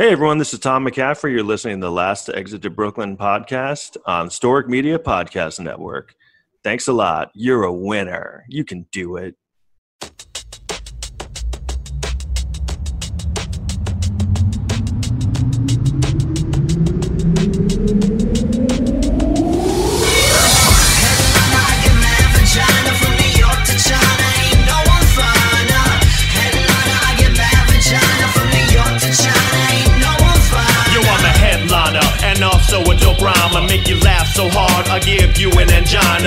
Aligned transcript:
Hey 0.00 0.12
everyone, 0.12 0.38
this 0.38 0.54
is 0.54 0.60
Tom 0.60 0.86
McCaffrey. 0.86 1.32
You're 1.32 1.42
listening 1.42 1.80
to 1.80 1.86
the 1.86 1.90
Last 1.90 2.26
to 2.26 2.36
Exit 2.36 2.62
to 2.62 2.70
Brooklyn 2.70 3.16
podcast 3.16 3.96
on 4.06 4.28
Storic 4.28 4.68
Media 4.68 4.96
Podcast 4.96 5.58
Network. 5.58 6.14
Thanks 6.62 6.86
a 6.86 6.92
lot. 6.92 7.32
You're 7.34 7.64
a 7.64 7.72
winner. 7.72 8.44
You 8.46 8.64
can 8.64 8.86
do 8.92 9.16
it. 9.16 9.34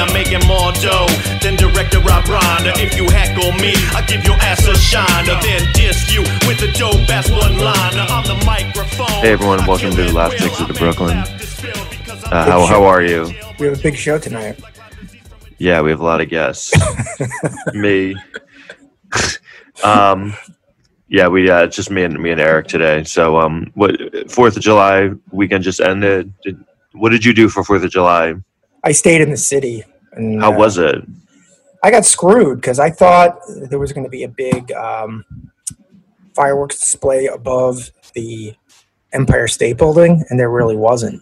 Angina. 0.02 0.14
Making 0.14 0.48
more 0.48 0.72
dough 0.74 1.08
than 1.42 1.56
director 1.56 2.00
Rob 2.00 2.24
Reiner. 2.26 2.74
If 2.78 2.96
you 2.98 3.10
heckle 3.10 3.52
me, 3.54 3.74
I 3.96 4.04
give 4.08 4.24
your 4.24 4.36
ass 4.36 4.68
a 4.68 4.76
shiner. 4.76 5.40
Then 5.42 5.72
diss 5.74 6.14
you 6.14 6.22
with 6.48 6.62
a 6.62 6.72
dope 6.78 7.10
ass 7.10 7.30
one 7.30 7.58
liner 7.58 8.06
on 8.12 8.24
the 8.24 8.44
microphone. 8.46 9.22
Hey, 9.22 9.32
everyone, 9.32 9.66
welcome 9.66 9.92
to 9.92 10.04
the 10.04 10.14
Last 10.14 10.42
Exit 10.42 10.68
to 10.68 10.74
Brooklyn. 10.74 11.18
Uh, 11.18 12.46
how, 12.46 12.66
how 12.66 12.84
are 12.84 13.04
you? 13.04 13.26
We 13.60 13.68
have 13.68 13.80
a 13.80 13.82
big 13.82 13.96
show 13.96 14.18
tonight. 14.18 14.60
Yeah, 15.58 15.82
we 15.82 15.92
have 15.92 16.00
a 16.00 16.04
lot 16.04 16.22
of 16.22 16.30
guests. 16.30 16.74
me. 17.74 18.16
um, 19.84 20.34
yeah, 21.08 21.28
we 21.28 21.50
uh, 21.50 21.64
it's 21.64 21.76
just 21.76 21.92
me 21.92 22.04
and 22.04 22.20
me 22.20 22.32
and 22.32 22.40
Eric 22.40 22.68
today. 22.68 23.04
So, 23.04 23.38
um, 23.38 23.70
what 23.76 24.32
Fourth 24.32 24.56
of 24.56 24.64
July 24.64 25.10
weekend 25.32 25.64
just 25.64 25.82
ended? 25.82 26.34
Did, 26.42 26.64
what 26.94 27.10
did 27.10 27.26
you 27.26 27.34
do 27.34 27.50
for 27.50 27.64
Fourth 27.64 27.84
of 27.84 27.92
July? 27.92 28.36
I 28.84 28.94
stayed 28.94 29.22
in 29.22 29.30
the 29.30 29.38
city. 29.38 29.84
And, 30.14 30.42
How 30.42 30.54
uh, 30.54 30.58
was 30.58 30.78
it? 30.78 30.96
I 31.84 31.92
got 31.92 32.06
screwed 32.06 32.62
because 32.62 32.80
I 32.80 32.92
thought 32.92 33.40
there 33.70 33.80
was 33.80 33.92
going 33.92 34.04
to 34.04 34.10
be 34.10 34.24
a 34.24 34.28
big 34.28 34.72
um, 34.74 35.26
fireworks 36.36 36.80
display 36.80 37.26
above 37.28 37.90
the 38.14 38.54
Empire 39.14 39.48
State 39.48 39.78
Building, 39.78 40.24
and 40.30 40.40
there 40.40 40.50
really 40.52 40.76
wasn't. 40.76 41.22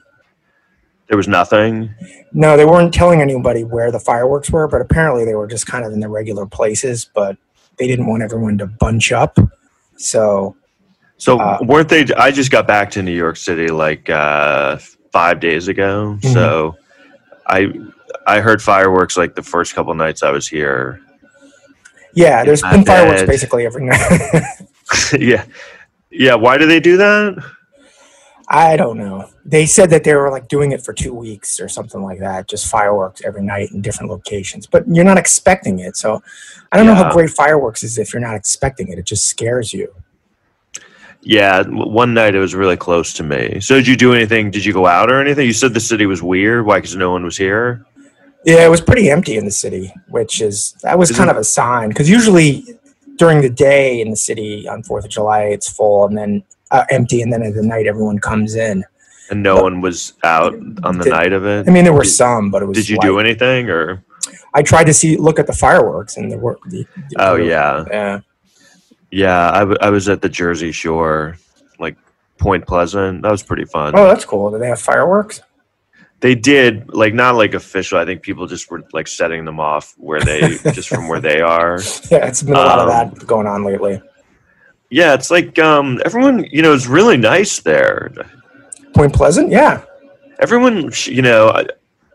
There 1.08 1.18
was 1.18 1.28
nothing. 1.28 1.94
No, 2.34 2.56
they 2.56 2.66
weren't 2.66 2.94
telling 2.94 3.22
anybody 3.22 3.64
where 3.64 3.92
the 3.92 4.00
fireworks 4.00 4.52
were, 4.52 4.68
but 4.68 4.82
apparently 4.82 5.26
they 5.26 5.34
were 5.34 5.48
just 5.48 5.66
kind 5.66 5.86
of 5.86 5.92
in 5.94 6.00
the 6.00 6.10
regular 6.10 6.46
places. 6.46 7.10
But 7.16 7.38
they 7.78 7.88
didn't 7.88 8.06
want 8.06 8.22
everyone 8.22 8.58
to 8.60 8.68
bunch 8.68 9.12
up, 9.12 9.40
so 9.98 10.56
So 11.18 11.40
Uh, 11.40 11.58
weren't 11.62 11.90
they? 11.90 12.06
I 12.16 12.32
just 12.32 12.52
got 12.52 12.68
back 12.68 12.92
to 12.92 13.02
New 13.02 13.16
York 13.16 13.38
City 13.38 13.68
like 13.68 14.10
uh, 14.10 14.78
five 15.12 15.40
days 15.40 15.68
ago. 15.68 16.18
Mhm. 16.22 16.34
So 16.34 16.76
I 17.48 17.74
I 18.26 18.40
heard 18.40 18.62
fireworks 18.62 19.18
like 19.18 19.36
the 19.36 19.44
first 19.44 19.74
couple 19.76 19.94
nights 19.94 20.24
I 20.24 20.32
was 20.32 20.48
here. 20.48 21.02
yeah, 22.14 22.44
there's 22.44 22.62
been 22.62 22.86
fireworks 22.86 23.24
basically 23.24 23.66
every 23.66 23.86
night. 23.86 24.44
yeah, 25.20 25.46
yeah. 26.10 26.36
Why 26.36 26.58
do 26.58 26.66
they 26.66 26.80
do 26.80 26.98
that? 26.98 27.44
I 28.52 28.78
don't 28.78 28.98
know. 28.98 29.30
They 29.46 29.68
said 29.68 29.92
that 29.92 30.04
they 30.04 30.16
were 30.16 30.32
like 30.32 30.48
doing 30.48 30.72
it 30.72 30.84
for 30.84 30.92
two 30.92 31.14
weeks 31.14 31.60
or 31.60 31.70
something 31.70 32.02
like 32.02 32.20
that, 32.20 32.48
just 32.48 32.66
fireworks 32.66 33.22
every 33.24 33.44
night 33.44 33.72
in 33.72 33.82
different 33.82 34.12
locations. 34.12 34.66
But 34.66 34.88
you're 34.88 35.06
not 35.06 35.20
expecting 35.20 35.80
it, 35.80 35.96
so 35.96 36.24
I 36.72 36.78
don't 36.78 36.88
know 36.88 36.96
how 36.96 37.14
great 37.14 37.30
fireworks 37.30 37.84
is 37.84 38.00
if 38.00 38.12
you're 38.12 38.22
not 38.22 38.36
expecting 38.36 38.88
it. 38.88 38.98
It 38.98 39.06
just 39.06 39.28
scares 39.28 39.72
you. 39.72 39.94
Yeah, 41.22 41.64
one 41.68 42.14
night 42.14 42.34
it 42.34 42.40
was 42.40 42.56
really 42.56 42.78
close 42.78 43.14
to 43.14 43.24
me. 43.24 43.60
So 43.60 43.76
did 43.76 43.88
you 43.88 43.98
do 43.98 44.14
anything? 44.14 44.52
Did 44.52 44.64
you 44.64 44.74
go 44.74 44.88
out 44.88 45.12
or 45.12 45.20
anything? 45.20 45.46
You 45.46 45.54
said 45.54 45.74
the 45.74 45.80
city 45.80 46.06
was 46.06 46.24
weird. 46.24 46.66
Why? 46.66 46.78
Because 46.78 46.96
no 46.96 47.12
one 47.12 47.24
was 47.26 47.38
here. 47.38 47.86
Yeah, 48.46 48.66
it 48.66 48.70
was 48.70 48.82
pretty 48.82 49.10
empty 49.10 49.36
in 49.38 49.46
the 49.46 49.52
city, 49.52 49.94
which 50.08 50.42
is 50.42 50.74
that 50.84 50.98
was 50.98 51.10
Isn't- 51.12 51.20
kind 51.20 51.30
of 51.30 51.38
a 51.38 51.44
sign 51.44 51.90
because 51.90 52.10
usually 52.10 52.64
during 53.18 53.42
the 53.42 53.50
day 53.50 54.00
in 54.00 54.10
the 54.12 54.16
city 54.16 54.68
on 54.68 54.82
Fourth 54.84 55.04
of 55.06 55.12
July 55.12 55.44
it's 55.44 55.70
full 55.70 56.06
and 56.08 56.18
then 56.18 56.44
uh, 56.72 56.86
empty, 56.90 57.22
and 57.22 57.34
then 57.34 57.42
at 57.44 57.54
the 57.56 57.64
night 57.64 57.86
everyone 57.88 58.20
comes 58.20 58.56
in. 58.56 58.84
And 59.32 59.44
no 59.44 59.62
one 59.62 59.82
was 59.82 60.14
out 60.24 60.54
on 60.84 60.98
the 60.98 61.04
Did- 61.04 61.10
night 61.14 61.34
of 61.34 61.46
it. 61.46 61.68
I 61.68 61.72
mean, 61.72 61.84
there 61.84 61.94
were 61.94 62.04
Did- 62.04 62.10
some, 62.12 62.50
but 62.50 62.62
it 62.62 62.66
was. 62.66 62.78
Did 62.78 62.90
you 62.90 62.98
light. 62.98 63.06
do 63.06 63.20
anything 63.20 63.70
or? 63.70 64.04
I 64.54 64.62
tried 64.64 64.86
to 64.86 64.94
see, 64.94 65.18
look 65.18 65.38
at 65.38 65.46
the 65.48 65.54
fireworks, 65.54 66.18
and 66.18 66.32
there 66.32 66.40
were. 66.40 66.58
The, 66.68 66.86
the- 67.10 67.16
Oh 67.20 67.36
yeah, 67.36 67.84
yeah. 67.92 68.20
yeah. 69.12 69.52
I, 69.52 69.60
w- 69.60 69.78
I 69.82 69.90
was 69.90 70.08
at 70.10 70.22
the 70.22 70.30
Jersey 70.30 70.72
Shore, 70.72 71.38
like 71.80 71.98
Point 72.38 72.66
Pleasant. 72.66 73.22
That 73.24 73.32
was 73.32 73.44
pretty 73.44 73.66
fun. 73.66 73.94
Oh, 73.96 74.08
that's 74.08 74.26
cool. 74.26 74.50
Do 74.52 74.58
they 74.58 74.68
have 74.68 74.80
fireworks? 74.82 75.42
They 76.22 76.36
did 76.36 76.94
like 76.94 77.14
not 77.14 77.36
like 77.36 77.54
official. 77.54 77.98
I 77.98 78.06
think 78.06 78.22
people 78.22 78.46
just 78.46 78.70
were 78.70 78.84
like 78.92 79.08
setting 79.08 79.46
them 79.46 79.60
off 79.60 79.94
where 79.98 80.20
they 80.20 80.58
just 80.74 80.90
from 80.90 81.08
where 81.08 81.22
they 81.22 81.40
are. 81.42 81.80
Yeah, 82.12 82.28
it's 82.28 82.44
been 82.44 82.56
a 82.56 82.60
lot 82.60 82.80
of 82.80 82.90
Um, 82.90 83.14
that 83.14 83.28
going 83.28 83.48
on 83.48 83.64
lately. 83.64 84.02
Yeah, 84.90 85.14
it's 85.14 85.32
like 85.32 85.58
um 85.60 86.02
everyone 86.04 86.46
you 86.52 86.62
know 86.62 86.74
is 86.74 86.88
really 86.88 87.16
nice 87.16 87.60
there. 87.62 88.12
Point 88.94 89.14
Pleasant, 89.14 89.50
yeah. 89.52 89.84
Everyone 90.40 90.92
you 91.06 91.22
know 91.22 91.50
I, 91.50 91.66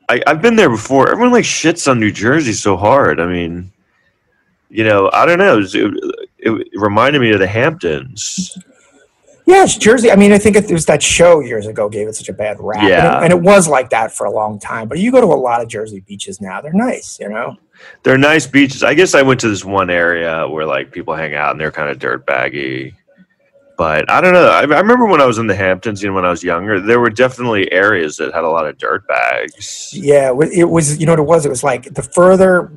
I 0.08 0.22
I've 0.26 0.42
been 0.42 0.56
there 0.56 0.70
before. 0.70 1.10
Everyone 1.10 1.32
like 1.32 1.44
shits 1.44 1.90
on 1.90 1.98
New 1.98 2.12
Jersey 2.12 2.52
so 2.52 2.76
hard. 2.76 3.20
I 3.20 3.26
mean, 3.26 3.72
you 4.68 4.84
know 4.84 5.08
I 5.14 5.24
don't 5.24 5.38
know. 5.38 5.60
It, 5.60 5.74
it, 6.38 6.50
it 6.72 6.80
reminded 6.80 7.20
me 7.20 7.32
of 7.32 7.38
the 7.38 7.46
Hamptons. 7.46 8.58
Yeah, 9.46 9.64
it's 9.64 9.76
Jersey. 9.76 10.10
I 10.10 10.16
mean, 10.16 10.32
I 10.32 10.38
think 10.38 10.56
it 10.56 10.70
was 10.70 10.86
that 10.86 11.02
show 11.02 11.40
years 11.40 11.66
ago 11.66 11.88
gave 11.90 12.08
it 12.08 12.14
such 12.16 12.30
a 12.30 12.32
bad 12.32 12.56
rap. 12.60 12.82
And 12.82 12.88
it- 12.88 13.24
And 13.24 13.32
it, 13.32 13.40
was 13.42 13.68
like 13.68 13.90
that 13.90 14.10
for 14.16 14.24
a 14.26 14.30
long 14.30 14.58
time. 14.58 14.88
But 14.88 14.98
you 14.98 15.12
go 15.12 15.20
to 15.20 15.26
a 15.26 15.36
lot 15.36 15.60
of 15.60 15.68
Jersey 15.68 16.00
beaches 16.00 16.40
now, 16.40 16.60
they're 16.62 16.72
nice, 16.72 17.18
you 17.20 17.28
know? 17.28 17.56
They're 18.04 18.16
nice 18.16 18.46
beaches. 18.46 18.82
I 18.82 18.94
guess 18.94 19.14
I 19.14 19.20
went 19.22 19.40
to 19.40 19.48
this 19.48 19.64
one 19.64 19.90
area 19.90 20.48
where 20.48 20.64
like 20.64 20.92
people 20.92 21.14
hang 21.14 21.34
out 21.34 21.50
and 21.50 21.60
they're 21.60 21.70
kind 21.72 21.90
of 21.90 21.98
dirt 21.98 22.24
baggy. 22.24 22.94
But 23.76 24.08
I 24.10 24.20
don't 24.20 24.32
know. 24.32 24.46
I, 24.48 24.60
I 24.60 24.80
remember 24.80 25.04
when 25.06 25.20
I 25.20 25.26
was 25.26 25.38
in 25.38 25.46
the 25.48 25.54
Hamptons, 25.56 26.00
you 26.02 26.08
know, 26.08 26.14
when 26.14 26.24
I 26.24 26.30
was 26.30 26.44
younger, 26.44 26.80
there 26.80 27.00
were 27.00 27.10
definitely 27.10 27.70
areas 27.72 28.16
that 28.18 28.32
had 28.32 28.44
a 28.44 28.48
lot 28.48 28.66
of 28.66 28.78
dirt 28.78 29.06
bags. 29.08 29.90
Yeah, 29.92 30.28
it 30.52 30.70
was, 30.70 30.98
you 30.98 31.06
know 31.06 31.12
what 31.12 31.18
it 31.18 31.26
was? 31.26 31.44
It 31.44 31.48
was 31.50 31.64
like 31.64 31.92
the 31.92 32.02
further 32.02 32.70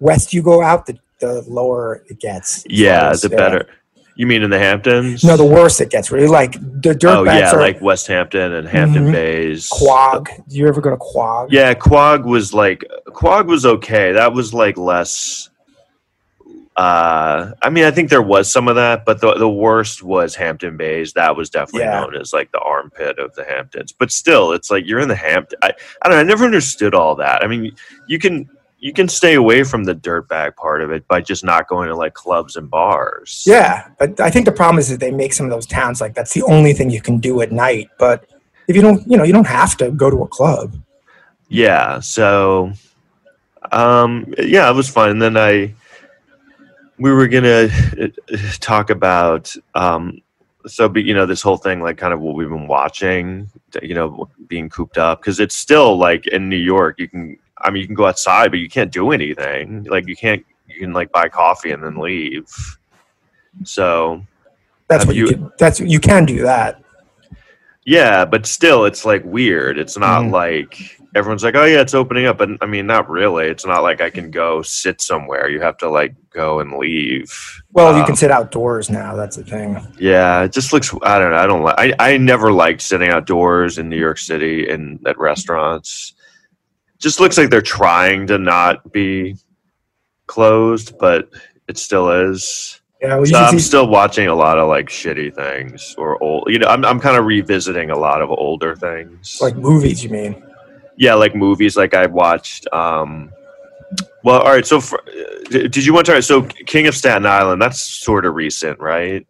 west 0.00 0.34
you 0.34 0.42
go 0.42 0.60
out, 0.60 0.86
the, 0.86 0.98
the 1.20 1.42
lower 1.46 2.04
it 2.10 2.18
gets. 2.18 2.64
Yeah, 2.68 3.12
the 3.22 3.28
better. 3.30 3.68
You 4.16 4.26
mean 4.28 4.42
in 4.42 4.50
the 4.50 4.58
Hamptons? 4.60 5.24
No, 5.24 5.36
the 5.36 5.44
worse 5.44 5.80
it 5.80 5.90
gets. 5.90 6.10
Really, 6.12 6.28
like 6.28 6.52
the 6.82 6.94
dirt 6.94 7.04
oh 7.16 7.24
yeah, 7.24 7.50
are 7.52 7.58
like 7.58 7.80
West 7.80 8.06
Hampton 8.06 8.52
and 8.52 8.68
Hampton 8.68 9.06
Mhm. 9.08 9.12
Bays. 9.12 9.68
Quag. 9.68 10.28
Do 10.48 10.56
you 10.56 10.68
ever 10.68 10.80
go 10.80 10.90
to 10.90 10.96
Quag? 10.96 11.48
Yeah, 11.52 11.74
Quag 11.74 12.24
was 12.24 12.54
like 12.54 12.84
Quag 13.06 13.46
was 13.48 13.66
okay. 13.66 14.12
That 14.12 14.32
was 14.32 14.54
like 14.54 14.76
less. 14.78 15.50
Uh, 16.76 17.52
I 17.62 17.70
mean, 17.70 17.84
I 17.84 17.92
think 17.92 18.10
there 18.10 18.20
was 18.22 18.50
some 18.50 18.66
of 18.66 18.74
that, 18.74 19.04
but 19.04 19.20
the 19.20 19.34
the 19.34 19.48
worst 19.48 20.02
was 20.02 20.34
Hampton 20.34 20.76
Bays. 20.76 21.12
That 21.12 21.36
was 21.36 21.48
definitely 21.48 21.82
Yeah. 21.82 22.00
known 22.00 22.16
as 22.16 22.32
like 22.32 22.50
the 22.50 22.58
armpit 22.60 23.18
of 23.20 23.32
the 23.36 23.44
Hamptons. 23.44 23.92
But 23.92 24.10
still, 24.10 24.52
it's 24.52 24.70
like 24.72 24.84
you're 24.86 24.98
in 24.98 25.08
the 25.08 25.14
Hampton. 25.14 25.58
I, 25.62 25.72
I 26.02 26.08
don't 26.08 26.16
know. 26.16 26.20
I 26.20 26.24
never 26.24 26.44
understood 26.44 26.94
all 26.94 27.14
that. 27.16 27.44
I 27.44 27.46
mean, 27.46 27.72
you 28.08 28.18
can 28.18 28.48
you 28.84 28.92
can 28.92 29.08
stay 29.08 29.32
away 29.32 29.64
from 29.64 29.84
the 29.84 29.94
dirtbag 29.94 30.54
part 30.56 30.82
of 30.82 30.90
it 30.90 31.08
by 31.08 31.18
just 31.18 31.42
not 31.42 31.66
going 31.68 31.88
to 31.88 31.96
like 31.96 32.12
clubs 32.12 32.56
and 32.56 32.70
bars. 32.70 33.42
Yeah, 33.46 33.88
but 33.98 34.20
I 34.20 34.28
think 34.28 34.44
the 34.44 34.52
problem 34.52 34.78
is 34.78 34.90
that 34.90 35.00
they 35.00 35.10
make 35.10 35.32
some 35.32 35.46
of 35.46 35.50
those 35.50 35.64
towns 35.64 36.02
like 36.02 36.12
that's 36.12 36.34
the 36.34 36.42
only 36.42 36.74
thing 36.74 36.90
you 36.90 37.00
can 37.00 37.18
do 37.18 37.40
at 37.40 37.50
night. 37.50 37.88
But 37.98 38.26
if 38.68 38.76
you 38.76 38.82
don't, 38.82 39.02
you 39.10 39.16
know, 39.16 39.24
you 39.24 39.32
don't 39.32 39.46
have 39.46 39.74
to 39.78 39.90
go 39.90 40.10
to 40.10 40.22
a 40.24 40.28
club. 40.28 40.76
Yeah. 41.48 41.98
So, 42.00 42.74
um, 43.72 44.34
yeah, 44.36 44.68
it 44.68 44.74
was 44.74 44.90
fun. 44.90 45.08
And 45.08 45.22
then 45.22 45.38
I, 45.38 45.72
we 46.98 47.10
were 47.10 47.26
gonna 47.26 47.70
uh, 47.98 48.36
talk 48.60 48.90
about, 48.90 49.56
um, 49.74 50.20
so 50.66 50.90
but 50.90 51.04
you 51.04 51.14
know 51.14 51.24
this 51.24 51.40
whole 51.40 51.56
thing 51.56 51.80
like 51.80 51.96
kind 51.96 52.12
of 52.12 52.20
what 52.20 52.34
we've 52.34 52.50
been 52.50 52.68
watching, 52.68 53.50
you 53.80 53.94
know, 53.94 54.28
being 54.46 54.68
cooped 54.68 54.98
up 54.98 55.22
because 55.22 55.40
it's 55.40 55.54
still 55.54 55.96
like 55.96 56.26
in 56.26 56.50
New 56.50 56.58
York. 56.58 56.98
You 56.98 57.08
can, 57.08 57.38
I 57.64 57.70
mean, 57.70 57.80
you 57.80 57.86
can 57.86 57.96
go 57.96 58.06
outside, 58.06 58.50
but 58.50 58.60
you 58.60 58.68
can't 58.68 58.92
do 58.92 59.10
anything. 59.10 59.84
Like 59.84 60.06
you 60.06 60.14
can't, 60.16 60.44
you 60.68 60.78
can 60.80 60.92
like 60.92 61.10
buy 61.12 61.28
coffee 61.28 61.70
and 61.72 61.82
then 61.82 61.96
leave. 61.96 62.46
So 63.64 64.24
That's 64.88 65.06
what 65.06 65.16
you, 65.16 65.26
you- 65.26 65.32
can. 65.32 65.52
That's 65.58 65.80
you 65.80 66.00
can 66.00 66.24
do 66.24 66.42
that. 66.42 66.80
Yeah, 67.86 68.24
but 68.24 68.46
still, 68.46 68.86
it's 68.86 69.04
like 69.04 69.22
weird. 69.26 69.78
It's 69.78 69.98
not 69.98 70.22
Mhm. 70.22 70.30
like 70.32 70.98
everyone's 71.14 71.44
like, 71.44 71.54
"Oh 71.54 71.66
yeah, 71.66 71.82
it's 71.82 71.92
opening 71.92 72.24
up," 72.24 72.38
but 72.38 72.48
I 72.62 72.66
mean, 72.66 72.86
not 72.86 73.10
really. 73.10 73.44
It's 73.46 73.66
not 73.66 73.82
like 73.82 74.00
I 74.00 74.08
can 74.08 74.30
go 74.30 74.62
sit 74.62 75.02
somewhere. 75.02 75.50
You 75.50 75.60
have 75.60 75.76
to 75.78 75.90
like 75.90 76.14
go 76.30 76.60
and 76.60 76.72
leave. 76.78 77.30
Well, 77.72 77.92
you 77.92 78.00
Um, 78.00 78.06
can 78.06 78.16
sit 78.16 78.30
outdoors 78.30 78.88
now. 78.88 79.14
That's 79.16 79.36
the 79.36 79.44
thing. 79.44 79.86
Yeah, 79.98 80.44
it 80.44 80.52
just 80.52 80.72
looks. 80.72 80.94
I 81.02 81.18
don't 81.18 81.30
know. 81.32 81.36
I 81.36 81.46
don't 81.46 81.62
like. 81.62 81.74
I 81.76 81.92
I 81.98 82.16
never 82.16 82.50
liked 82.52 82.80
sitting 82.80 83.10
outdoors 83.10 83.76
in 83.76 83.90
New 83.90 83.98
York 84.00 84.16
City 84.18 84.66
and 84.70 84.98
at 85.06 85.18
restaurants. 85.18 86.14
Just 87.04 87.20
looks 87.20 87.36
like 87.36 87.50
they're 87.50 87.60
trying 87.60 88.26
to 88.28 88.38
not 88.38 88.90
be 88.92 89.36
closed, 90.26 90.96
but 90.98 91.28
it 91.68 91.76
still 91.76 92.10
is. 92.10 92.80
Yeah, 93.02 93.16
well, 93.16 93.26
So 93.26 93.36
I'm 93.38 93.52
see- 93.58 93.58
still 93.58 93.88
watching 93.88 94.26
a 94.28 94.34
lot 94.34 94.58
of 94.58 94.68
like 94.70 94.86
shitty 94.88 95.34
things 95.34 95.94
or 95.98 96.22
old. 96.22 96.48
You 96.48 96.58
know, 96.60 96.66
I'm 96.68 96.82
I'm 96.82 96.98
kind 96.98 97.18
of 97.18 97.26
revisiting 97.26 97.90
a 97.90 97.98
lot 97.98 98.22
of 98.22 98.30
older 98.30 98.74
things. 98.74 99.36
like 99.42 99.54
movies. 99.54 100.02
You 100.02 100.08
mean? 100.10 100.42
yeah, 100.96 101.12
like 101.14 101.34
movies. 101.34 101.76
Like 101.76 101.92
I 101.92 102.06
watched. 102.06 102.66
um 102.72 103.30
Well, 104.22 104.40
all 104.40 104.52
right. 104.54 104.64
So, 104.66 104.80
for, 104.80 105.02
did 105.50 105.84
you 105.84 105.92
want 105.92 106.06
to? 106.06 106.22
So, 106.22 106.40
King 106.66 106.86
of 106.86 106.94
Staten 106.94 107.26
Island. 107.26 107.60
That's 107.60 107.82
sort 107.82 108.24
of 108.24 108.34
recent, 108.34 108.80
right? 108.80 109.26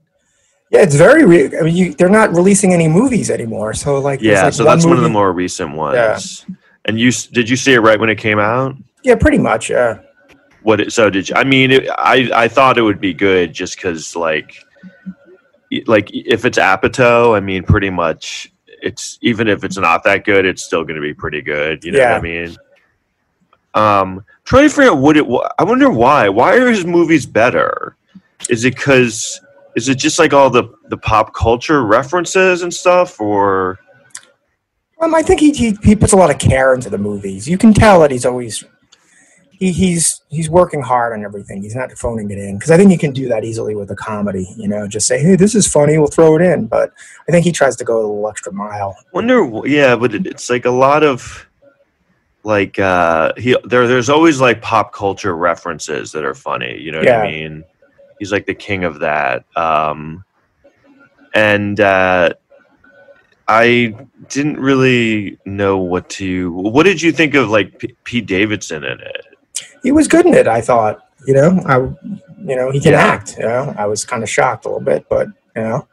Yeah, 0.71 0.83
it's 0.83 0.95
very. 0.95 1.25
Re- 1.25 1.59
I 1.59 1.63
mean, 1.63 1.75
you, 1.75 1.95
they're 1.95 2.09
not 2.09 2.31
releasing 2.33 2.73
any 2.73 2.87
movies 2.87 3.31
anymore. 3.31 3.75
So 3.75 3.99
like, 3.99 4.21
Yeah. 4.23 4.45
like, 4.45 4.55
so 4.55 4.63
that's 4.63 4.87
one 4.87 4.97
of 4.97 5.03
the 5.03 5.09
more 5.11 5.33
recent 5.33 5.75
ones. 5.75 6.47
And 6.87 6.99
you 6.99 7.11
did 7.11 7.49
you 7.49 7.57
see 7.57 7.73
it 7.73 7.81
right 7.81 7.99
when 7.99 8.11
it 8.11 8.19
came 8.19 8.39
out? 8.39 8.77
Yeah, 9.03 9.15
pretty 9.15 9.39
much. 9.39 9.71
Yeah. 9.71 10.01
What? 10.63 10.81
It, 10.81 10.93
so 10.93 11.11
did 11.11 11.29
you? 11.29 11.35
I 11.37 11.45
mean, 11.45 11.71
it, 11.71 11.89
I 11.99 12.31
I 12.35 12.49
thought 12.49 12.79
it 12.79 12.83
would 12.83 13.01
be 13.01 13.15
good 13.15 13.53
just 13.53 13.77
because 13.77 14.15
like, 14.17 14.57
like 15.87 16.11
if 16.13 16.45
it's 16.45 16.59
Apatow, 16.59 17.37
I 17.37 17.41
mean, 17.41 17.63
pretty 17.63 17.91
much 17.91 18.53
it's 18.85 19.19
even 19.23 19.49
if 19.49 19.65
it's 19.65 19.79
not 19.79 20.05
that 20.05 20.25
good, 20.25 20.45
it's 20.45 20.63
still 20.63 20.85
going 20.85 20.97
to 20.97 21.03
be 21.03 21.15
pretty 21.15 21.41
good. 21.41 21.85
You 21.85 21.93
know 21.93 22.01
what 22.01 22.13
I 22.13 22.21
mean? 22.21 22.57
Um, 23.75 24.25
trying 24.45 24.69
to 24.69 24.75
figure 24.75 24.91
out 24.93 24.99
what 24.99 25.17
it. 25.17 25.27
I 25.59 25.65
wonder 25.65 25.91
why. 25.91 26.29
Why 26.29 26.57
are 26.57 26.69
his 26.69 26.85
movies 26.85 27.27
better? 27.27 27.97
Is 28.49 28.65
it 28.65 28.77
because? 28.77 29.41
Is 29.75 29.89
it 29.89 29.99
just 29.99 30.19
like 30.19 30.33
all 30.33 30.51
the 30.51 30.65
the 30.89 30.97
pop 30.97 31.35
culture 31.35 31.85
references 31.85 32.63
and 32.63 32.73
stuff, 32.73 33.21
or? 33.21 33.81
Um, 35.01 35.15
I 35.15 35.23
think 35.23 35.41
he, 35.41 35.53
he 35.53 35.77
he 35.83 35.97
puts 35.97 36.13
a 36.13 36.17
lot 36.17 36.31
of 36.31 36.39
care 36.39 36.75
into 36.75 36.89
the 36.89 36.99
movies. 36.99 37.49
You 37.49 37.59
can 37.59 37.75
tell 37.75 38.01
that 38.01 38.11
he's 38.11 38.25
always 38.25 38.65
he, 39.51 39.73
he's 39.73 40.23
he's 40.29 40.49
working 40.49 40.83
hard 40.83 41.13
on 41.13 41.25
everything. 41.25 41.63
He's 41.63 41.75
not 41.75 41.91
phoning 41.93 42.31
it 42.31 42.39
in 42.39 42.57
because 42.57 42.71
I 42.71 42.77
think 42.77 42.91
you 42.91 42.99
can 42.99 43.13
do 43.13 43.29
that 43.29 43.45
easily 43.45 43.75
with 43.75 43.91
a 43.91 43.97
comedy. 43.97 44.49
You 44.57 44.69
know, 44.69 44.87
just 44.87 45.07
say, 45.07 45.21
"Hey, 45.21 45.37
this 45.37 45.55
is 45.55 45.67
funny. 45.67 45.99
We'll 45.99 46.07
throw 46.07 46.37
it 46.37 46.43
in." 46.43 46.67
But 46.67 46.93
I 47.29 47.33
think 47.33 47.45
he 47.45 47.53
tries 47.53 47.77
to 47.77 47.85
go 47.85 47.97
a 47.97 48.01
little 48.01 48.29
extra 48.29 48.53
mile. 48.53 48.97
wonder 49.13 49.45
yeah 49.67 49.97
but 49.97 50.15
it, 50.15 50.27
it's 50.27 50.49
like 50.49 50.65
a 50.65 50.71
lot 50.71 51.03
of 51.03 51.47
like 52.45 52.79
uh 52.79 53.33
he 53.37 53.57
there 53.65 53.89
there's 53.89 54.11
always 54.11 54.41
like 54.41 54.61
pop 54.61 54.93
culture 54.93 55.35
references 55.35 56.13
that 56.13 56.25
are 56.25 56.35
funny 56.35 56.79
you 56.79 56.93
know 56.93 56.99
what 56.99 57.09
i 57.09 57.27
mean 57.27 57.65
he's 58.19 58.31
like 58.31 58.47
the 58.47 58.55
king 58.55 58.85
of 58.85 59.01
that 59.01 59.45
um 59.57 60.23
and 61.35 61.81
uh 61.81 62.29
i 63.49 63.95
didn't 64.29 64.59
really 64.59 65.39
know 65.45 65.79
what 65.79 66.09
to 66.11 66.53
what 66.53 66.85
did 66.85 67.01
you 67.03 67.13
think 67.13 67.35
of 67.35 67.49
like 67.51 67.79
P- 67.79 67.97
pete 68.05 68.27
davidson 68.27 68.85
in 68.85 69.01
it 69.01 69.25
He 69.83 69.93
was 69.93 70.09
good 70.09 70.27
in 70.27 70.35
it. 70.35 70.47
I 70.49 70.61
thought. 70.61 71.01
You 71.27 71.33
know, 71.35 71.61
I 71.67 71.77
you 71.79 72.55
know 72.57 72.71
he 72.71 72.81
can 72.81 72.93
Yeah. 72.93 73.01
act. 73.01 73.37
You 73.39 73.45
know, 73.45 73.75
I 73.79 73.87
was 73.87 74.05
kind 74.05 74.23
of 74.23 74.29
shocked 74.29 74.67
a 74.67 74.69
little 74.69 74.85
bit, 74.85 75.07
but 75.09 75.29
you 75.57 75.63
know, 75.63 75.89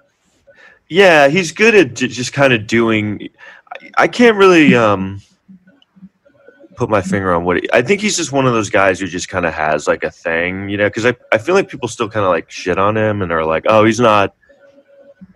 yeah 0.90 1.30
he's 1.30 1.52
good 1.54 1.74
at 1.74 1.94
just 1.94 2.34
kind 2.34 2.52
of 2.52 2.68
doing 2.68 3.30
I, 3.72 4.04
I 4.04 4.08
can't 4.10 4.36
really 4.36 4.76
um 4.76 5.22
put 6.76 6.90
my 6.90 7.02
finger 7.02 7.34
on 7.34 7.46
what 7.46 7.58
he, 7.58 7.70
i 7.74 7.82
think 7.82 8.02
he's 8.02 8.18
just 8.18 8.32
one 8.32 8.46
of 8.48 8.54
those 8.54 8.70
guys 8.70 9.00
who 9.00 9.08
just 9.08 9.30
kind 9.30 9.46
of 9.46 9.54
has 9.54 9.88
like 9.88 10.04
a 10.04 10.10
thing 10.12 10.68
you 10.68 10.78
know 10.78 10.88
because 10.90 11.06
I, 11.06 11.16
I 11.32 11.38
feel 11.38 11.54
like 11.56 11.70
people 11.70 11.88
still 11.88 12.10
kind 12.10 12.26
of 12.26 12.32
like 12.32 12.50
shit 12.52 12.78
on 12.80 12.98
him 12.98 13.22
and 13.22 13.32
are 13.32 13.46
like 13.46 13.64
oh 13.68 13.86
he's 13.86 14.00
not 14.00 14.34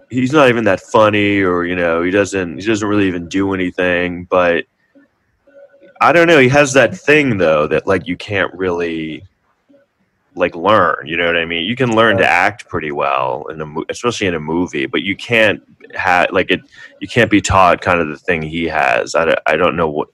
he's 0.10 0.32
not 0.32 0.50
even 0.50 0.64
that 0.64 0.80
funny 0.80 1.42
or 1.42 1.66
you 1.66 1.76
know 1.76 2.04
he 2.04 2.12
doesn't 2.12 2.58
he 2.60 2.66
doesn't 2.66 2.88
really 2.88 3.08
even 3.08 3.28
do 3.28 3.54
anything 3.54 4.26
but 4.26 4.66
i 6.02 6.12
don't 6.12 6.28
know. 6.28 6.40
He 6.40 6.50
has 6.50 6.74
that 6.74 6.96
thing 6.96 7.38
though 7.38 7.68
that 7.68 7.88
like 7.88 8.08
you 8.08 8.18
can't 8.18 8.54
really 8.54 9.24
like 10.36 10.56
learn 10.56 11.08
you 11.08 11.16
know 11.18 11.26
what 11.26 11.38
i 11.38 11.46
mean? 11.46 11.66
You 11.66 11.76
can 11.76 11.96
learn 11.96 12.18
to 12.18 12.28
act 12.28 12.68
pretty 12.68 12.92
well 12.92 13.46
in 13.48 13.62
a 13.62 13.82
especially 13.90 14.28
in 14.28 14.36
a 14.36 14.40
movie 14.40 14.86
but 14.86 15.02
you 15.02 15.16
can't 15.16 15.64
have 15.94 16.32
like 16.32 16.52
it 16.52 16.62
you 17.00 17.08
can't 17.08 17.32
be 17.32 17.42
taught 17.42 17.82
kind 17.82 18.00
of 18.00 18.08
the 18.08 18.18
thing 18.18 18.42
he 18.42 18.66
has. 18.66 19.16
I, 19.16 19.36
I 19.46 19.56
don't 19.56 19.76
know 19.76 19.90
what 19.90 20.10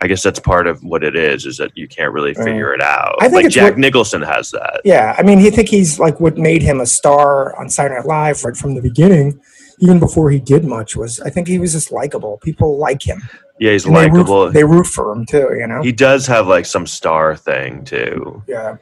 i 0.00 0.06
guess 0.06 0.22
that's 0.22 0.40
part 0.40 0.66
of 0.66 0.82
what 0.82 1.02
it 1.04 1.16
is 1.16 1.46
is 1.46 1.56
that 1.56 1.70
you 1.76 1.86
can't 1.88 2.12
really 2.12 2.32
Right. 2.32 2.44
figure 2.44 2.72
it 2.74 2.82
out 2.82 3.16
I 3.20 3.28
think 3.28 3.44
like 3.44 3.52
jack 3.52 3.72
what- 3.72 3.78
nicholson 3.78 4.22
has 4.22 4.50
that 4.52 4.80
yeah. 4.84 5.14
I 5.18 5.22
mean, 5.22 5.38
he 5.38 5.50
think 5.50 5.68
he's 5.68 5.98
like 5.98 6.20
what 6.20 6.36
made 6.36 6.62
him 6.62 6.80
a 6.80 6.86
star 6.86 7.58
on 7.58 7.68
Saturday 7.68 7.96
Night 8.00 8.06
Live 8.06 8.44
right 8.44 8.56
from 8.56 8.74
the 8.74 8.82
beginning. 8.82 9.40
Even 9.80 9.98
before 9.98 10.30
he 10.30 10.38
did 10.38 10.64
much, 10.64 10.94
was 10.96 11.20
I 11.20 11.30
think 11.30 11.48
he 11.48 11.58
was 11.58 11.72
just 11.72 11.90
likable. 11.90 12.38
People 12.42 12.78
like 12.78 13.02
him. 13.02 13.20
yeah 13.60 13.72
he's 13.72 13.84
And 13.86 13.96
they 13.96 14.02
root- 14.08 14.12
likable 14.28 14.50
They 14.52 14.64
root 14.64 14.86
for 14.86 15.10
him 15.12 15.24
too. 15.26 15.48
You 15.58 15.66
know. 15.66 15.82
he 15.82 15.90
does 15.92 16.26
have 16.26 16.46
like 16.46 16.66
some 16.66 16.86
star 16.86 17.34
thing 17.36 17.84
too 17.84 18.42
yeah. 18.46 18.76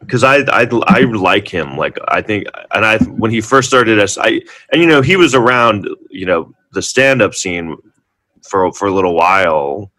because 0.00 0.22
I, 0.24 0.36
I 0.60 0.66
I 0.86 1.00
like 1.00 1.48
him. 1.48 1.76
Like 1.76 1.98
I 2.08 2.20
think, 2.22 2.46
and 2.72 2.84
I 2.86 2.98
when 3.22 3.30
he 3.30 3.40
first 3.40 3.68
started 3.68 3.98
us, 3.98 4.16
I 4.18 4.40
and 4.72 4.80
you 4.82 4.86
know 4.86 5.02
he 5.02 5.16
was 5.16 5.34
around 5.34 5.88
you 6.10 6.26
know 6.26 6.52
the 6.72 6.82
stand 6.82 7.20
up 7.22 7.34
scene 7.34 7.76
for 8.48 8.72
for 8.72 8.86
a 8.88 8.92
little 8.92 9.14
while. 9.14 9.90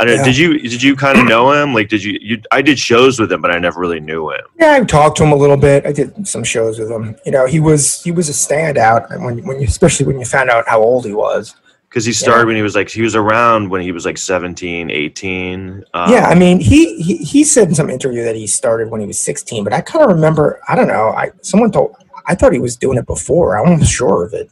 I 0.00 0.04
don't, 0.06 0.16
Yeah. 0.16 0.24
Did 0.24 0.36
you 0.36 0.58
did 0.58 0.82
you 0.82 0.96
kind 0.96 1.18
of 1.18 1.26
know 1.26 1.52
him? 1.52 1.72
Like 1.72 1.88
did 1.88 2.02
you 2.02 2.18
you? 2.20 2.42
I 2.50 2.62
did 2.62 2.78
shows 2.78 3.20
with 3.20 3.30
him, 3.30 3.40
but 3.40 3.50
I 3.54 3.58
never 3.58 3.80
really 3.80 4.00
knew 4.00 4.30
him. 4.30 4.40
Yeah, 4.58 4.72
I 4.72 4.84
talked 4.84 5.16
to 5.18 5.24
him 5.24 5.32
a 5.32 5.36
little 5.36 5.56
bit. 5.56 5.86
I 5.86 5.92
did 5.92 6.26
some 6.26 6.42
shows 6.44 6.78
with 6.78 6.90
him. 6.90 7.16
You 7.24 7.32
know, 7.32 7.46
he 7.46 7.60
was 7.60 8.02
he 8.02 8.10
was 8.10 8.28
a 8.28 8.32
standout 8.32 9.08
when 9.24 9.44
when 9.46 9.60
you 9.60 9.66
especially 9.66 10.06
when 10.06 10.18
you 10.18 10.24
found 10.24 10.50
out 10.50 10.64
how 10.68 10.80
old 10.82 11.04
he 11.06 11.12
was. 11.12 11.54
Because 11.88 12.04
he 12.04 12.12
started 12.12 12.40
Yeah. 12.40 12.46
when 12.46 12.56
he 12.56 12.62
was 12.62 12.74
like 12.74 12.88
he 12.90 13.02
was 13.02 13.14
around 13.14 13.70
when 13.70 13.80
he 13.80 13.92
was 13.92 14.04
like 14.04 14.18
17, 14.18 14.90
18. 14.90 15.84
Um, 15.94 16.10
yeah, 16.10 16.26
I 16.26 16.34
mean, 16.34 16.58
he, 16.58 17.00
he 17.00 17.18
he 17.18 17.44
said 17.44 17.68
in 17.68 17.74
some 17.76 17.88
interview 17.88 18.24
that 18.24 18.34
he 18.34 18.48
started 18.48 18.90
when 18.90 19.00
he 19.00 19.06
was 19.06 19.20
16, 19.20 19.62
but 19.62 19.72
I 19.72 19.80
kind 19.80 20.02
of 20.04 20.10
remember. 20.10 20.60
I 20.68 20.74
don't 20.74 20.88
know. 20.88 21.10
I 21.10 21.30
someone 21.42 21.70
told. 21.70 21.94
I 22.26 22.34
thought 22.34 22.52
he 22.52 22.58
was 22.58 22.74
doing 22.74 22.98
it 22.98 23.06
before. 23.06 23.56
I 23.56 23.60
wasn't 23.60 23.86
sure 23.88 24.24
of 24.24 24.32
it. 24.34 24.50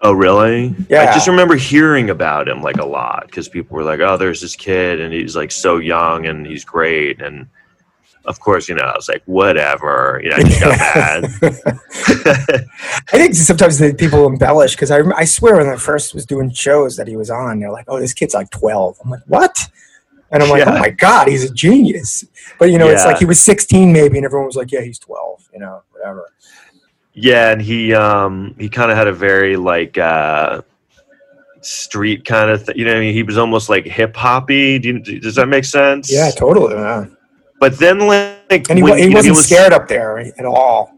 Oh, 0.00 0.12
really? 0.12 0.74
Yeah. 0.88 1.02
I 1.02 1.04
just 1.06 1.26
remember 1.26 1.56
hearing 1.56 2.10
about 2.10 2.48
him 2.48 2.62
like 2.62 2.76
a 2.78 2.84
lot 2.84 3.26
because 3.26 3.48
people 3.48 3.76
were 3.76 3.82
like, 3.82 4.00
"Oh, 4.00 4.16
there's 4.16 4.40
this 4.40 4.54
kid, 4.54 5.00
and 5.00 5.12
he's 5.12 5.34
like 5.34 5.50
so 5.50 5.78
young, 5.78 6.26
and 6.26 6.46
he's 6.46 6.64
great." 6.64 7.20
And 7.20 7.48
of 8.24 8.38
course, 8.38 8.68
you 8.68 8.76
know, 8.76 8.84
I 8.84 8.94
was 8.94 9.08
like, 9.08 9.22
"Whatever," 9.26 10.20
you 10.22 10.30
know, 10.30 10.36
I 10.36 10.42
just 10.42 10.60
got 10.60 10.78
mad. 10.78 11.24
I 13.12 13.18
think 13.18 13.34
sometimes 13.34 13.78
the 13.78 13.92
people 13.92 14.26
embellish 14.26 14.76
because 14.76 14.92
I, 14.92 15.00
I 15.16 15.24
swear 15.24 15.56
when 15.56 15.68
I 15.68 15.76
first 15.76 16.14
was 16.14 16.24
doing 16.24 16.50
shows 16.52 16.96
that 16.96 17.08
he 17.08 17.16
was 17.16 17.28
on, 17.30 17.58
they're 17.58 17.72
like, 17.72 17.86
"Oh, 17.88 17.98
this 17.98 18.12
kid's 18.12 18.34
like 18.34 18.50
12." 18.50 18.98
I'm 19.04 19.10
like, 19.10 19.22
"What?" 19.26 19.68
And 20.30 20.42
I'm 20.42 20.48
like, 20.50 20.66
oh 20.66 20.70
Yeah. 20.70 20.76
"Oh 20.76 20.80
my 20.80 20.90
god, 20.90 21.26
he's 21.26 21.42
a 21.50 21.52
genius!" 21.52 22.24
But 22.60 22.70
you 22.70 22.78
know, 22.78 22.86
it's 22.88 23.04
like 23.04 23.18
he 23.18 23.24
was 23.24 23.40
16 23.40 23.92
maybe, 23.92 24.16
and 24.18 24.24
everyone 24.24 24.46
was 24.46 24.56
like, 24.56 24.70
"Yeah, 24.70 24.82
he's 24.82 24.98
12." 25.00 25.48
You 25.54 25.58
know, 25.60 25.82
whatever. 25.90 26.30
Yeah, 27.20 27.50
and 27.52 27.60
he 27.60 27.92
um 27.94 28.54
he 28.58 28.68
kind 28.68 28.90
of 28.90 28.96
had 28.96 29.06
a 29.08 29.12
very 29.12 29.56
like 29.56 29.98
uh 29.98 30.62
street 31.60 32.24
kind 32.24 32.50
of 32.50 32.64
th- 32.64 32.78
you 32.78 32.84
know 32.84 32.92
what 32.92 32.98
I 32.98 33.00
mean 33.00 33.14
he 33.14 33.22
was 33.22 33.36
almost 33.38 33.68
like 33.68 33.84
hip 33.84 34.14
hoppy. 34.16 34.78
Do 34.78 34.98
Does 35.00 35.34
that 35.34 35.48
make 35.48 35.64
sense? 35.64 36.10
Yeah, 36.12 36.30
totally. 36.30 36.74
Yeah. 36.74 37.06
But 37.60 37.78
then 37.78 37.98
like 38.00 38.70
And 38.70 38.78
he, 38.78 38.82
when- 38.82 38.98
he 38.98 39.14
wasn't 39.14 39.36
was- 39.36 39.46
scared 39.46 39.72
up 39.72 39.88
there 39.88 40.18
at 40.18 40.44
all. 40.44 40.94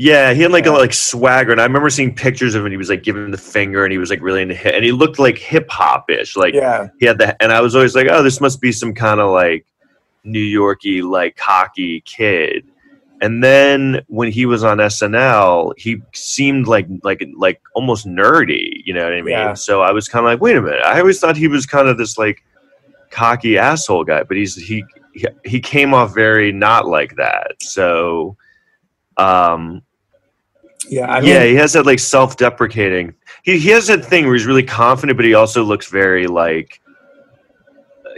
Yeah, 0.00 0.32
he 0.32 0.42
had 0.42 0.52
like 0.52 0.64
Yeah. 0.64 0.76
a 0.76 0.78
like 0.78 0.92
swagger, 0.94 1.50
and 1.50 1.60
I 1.60 1.64
remember 1.64 1.90
seeing 1.90 2.14
pictures 2.14 2.54
of 2.54 2.60
him. 2.60 2.66
And 2.66 2.72
he 2.72 2.76
was 2.76 2.88
like 2.88 3.02
giving 3.02 3.32
the 3.32 3.36
finger, 3.36 3.82
and 3.84 3.90
he 3.90 3.98
was 3.98 4.10
like 4.10 4.22
really 4.22 4.42
into 4.42 4.54
hip, 4.54 4.72
and 4.76 4.84
he 4.84 4.92
looked 4.92 5.18
like 5.18 5.36
hip 5.36 5.68
hop 5.68 6.08
ish. 6.08 6.36
Like 6.36 6.54
Yeah, 6.54 6.86
he 7.00 7.06
had 7.06 7.18
that, 7.18 7.36
and 7.40 7.50
I 7.52 7.60
was 7.60 7.74
always 7.74 7.96
like, 7.96 8.06
oh, 8.08 8.22
this 8.22 8.40
must 8.40 8.60
be 8.60 8.70
some 8.70 8.94
kind 8.94 9.18
of 9.18 9.32
like 9.32 9.66
New 10.22 10.38
Yorky 10.38 11.02
like 11.02 11.36
cocky 11.36 12.00
kid. 12.02 12.64
And 13.20 13.42
then 13.42 14.02
when 14.06 14.30
he 14.30 14.46
was 14.46 14.62
on 14.62 14.78
SNL, 14.78 15.72
he 15.76 16.00
seemed 16.12 16.66
like 16.68 16.86
like 17.02 17.26
like 17.36 17.60
almost 17.74 18.06
nerdy. 18.06 18.82
You 18.84 18.94
know 18.94 19.04
what 19.04 19.12
I 19.12 19.22
mean? 19.22 19.32
Yeah. 19.32 19.54
So 19.54 19.82
I 19.82 19.92
was 19.92 20.08
kind 20.08 20.24
of 20.24 20.32
like, 20.32 20.40
wait 20.40 20.56
a 20.56 20.62
minute. 20.62 20.82
I 20.82 21.00
always 21.00 21.18
thought 21.18 21.36
he 21.36 21.48
was 21.48 21.66
kind 21.66 21.88
of 21.88 21.98
this 21.98 22.16
like 22.16 22.44
cocky 23.10 23.58
asshole 23.58 24.04
guy, 24.04 24.22
but 24.22 24.36
he's 24.36 24.54
he 24.54 24.84
he, 25.14 25.26
he 25.44 25.60
came 25.60 25.94
off 25.94 26.14
very 26.14 26.52
not 26.52 26.86
like 26.86 27.16
that. 27.16 27.54
So. 27.60 28.36
Um, 29.16 29.82
yeah. 30.88 31.10
I 31.10 31.20
mean, 31.20 31.30
yeah, 31.30 31.44
he 31.44 31.56
has 31.56 31.72
that 31.72 31.86
like 31.86 31.98
self-deprecating. 31.98 33.14
He 33.42 33.58
he 33.58 33.70
has 33.70 33.88
that 33.88 34.04
thing 34.04 34.26
where 34.26 34.34
he's 34.34 34.46
really 34.46 34.62
confident, 34.62 35.16
but 35.16 35.24
he 35.24 35.34
also 35.34 35.64
looks 35.64 35.88
very 35.88 36.28
like 36.28 36.80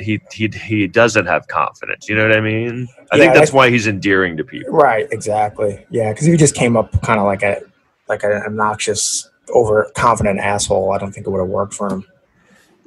he 0.03 0.21
he 0.33 0.49
he 0.49 0.87
doesn't 0.87 1.27
have 1.27 1.47
confidence. 1.49 2.09
You 2.09 2.17
know 2.17 2.27
what 2.29 2.37
I 2.37 2.41
mean? 2.41 2.89
I 3.13 3.17
Yeah, 3.17 3.23
think 3.23 3.35
that's 3.35 3.53
I- 3.53 3.57
why 3.57 3.71
he's 3.71 3.87
endearing 3.87 4.37
to 4.37 4.45
people. 4.45 4.73
right, 4.73 5.07
exactly. 5.13 5.85
Yeah, 5.91 6.13
because 6.13 6.27
if 6.27 6.33
he 6.33 6.37
just 6.39 6.55
came 6.55 6.77
up 6.77 6.91
kind 7.03 7.19
of 7.21 7.27
like 7.27 7.43
a 7.43 7.61
like 8.09 8.23
an 8.25 8.33
obnoxious, 8.33 9.29
overconfident 9.55 10.41
asshole, 10.41 10.93
I 10.93 10.99
don't 10.99 11.13
think 11.13 11.27
it 11.27 11.31
would 11.31 11.39
have 11.41 11.49
worked 11.49 11.75
for 11.75 11.89
him. 11.93 12.05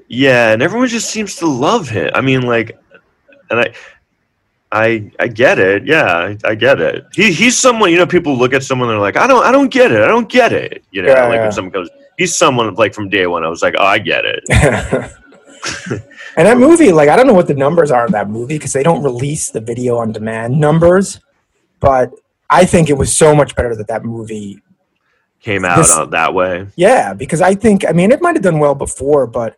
Yeah, 0.07 0.51
and 0.51 0.61
everyone 0.61 0.87
just 0.89 1.09
seems 1.09 1.35
to 1.37 1.47
love 1.47 1.87
him. 1.89 2.11
I 2.13 2.21
mean, 2.21 2.41
like, 2.43 2.77
and 3.49 3.59
I. 3.59 3.73
I, 4.75 5.11
I 5.19 5.27
get 5.27 5.59
it. 5.59 5.85
Yeah, 5.85 6.03
I, 6.05 6.37
I 6.43 6.55
get 6.55 6.81
it. 6.81 7.05
He 7.13 7.31
he's 7.31 7.55
someone 7.55 7.91
you 7.91 7.97
know. 7.99 8.07
People 8.07 8.35
look 8.35 8.55
at 8.55 8.63
someone, 8.63 8.87
they're 8.87 8.97
like, 8.97 9.17
I 9.17 9.27
don't 9.27 9.45
I 9.45 9.51
don't 9.51 9.69
get 9.71 9.91
it. 9.91 10.01
I 10.01 10.07
don't 10.07 10.27
get 10.27 10.51
it. 10.51 10.83
You 10.89 11.03
know, 11.03 11.09
Yeah, 11.09 11.27
like 11.27 11.35
yeah. 11.35 11.41
when 11.43 11.51
someone 11.51 11.71
goes, 11.71 11.89
he's 12.17 12.35
someone 12.35 12.73
like 12.73 12.91
from 12.95 13.07
day 13.07 13.27
one. 13.27 13.43
I 13.43 13.49
was 13.49 13.61
like, 13.61 13.75
oh, 13.77 13.85
I 13.85 13.99
get 13.99 14.23
it. 14.25 14.43
and 16.37 16.47
that 16.47 16.57
movie, 16.57 16.91
like, 16.91 17.09
I 17.09 17.15
don't 17.15 17.27
know 17.27 17.33
what 17.33 17.47
the 17.47 17.53
numbers 17.53 17.91
are 17.91 18.05
of 18.05 18.11
that 18.11 18.29
movie 18.29 18.55
because 18.55 18.73
they 18.73 18.83
don't 18.83 19.03
release 19.03 19.51
the 19.51 19.61
video 19.61 19.97
on 19.97 20.11
demand 20.11 20.59
numbers, 20.59 21.19
but 21.79 22.11
I 22.49 22.65
think 22.65 22.89
it 22.89 22.97
was 22.97 23.15
so 23.15 23.35
much 23.35 23.55
better 23.55 23.75
that 23.75 23.87
that 23.87 24.03
movie 24.03 24.61
Came 25.43 25.65
out 25.65 25.75
This- 25.75 25.93
that 26.11 26.33
way. 26.33 26.67
Yeah, 26.77 27.13
because 27.13 27.41
I 27.41 27.53
think 27.53 27.85
I 27.85 27.91
mean 27.91 28.13
it 28.13 28.21
might 28.21 28.37
have 28.37 28.43
done 28.43 28.59
well 28.59 28.75
before, 28.75 29.27
but 29.27 29.57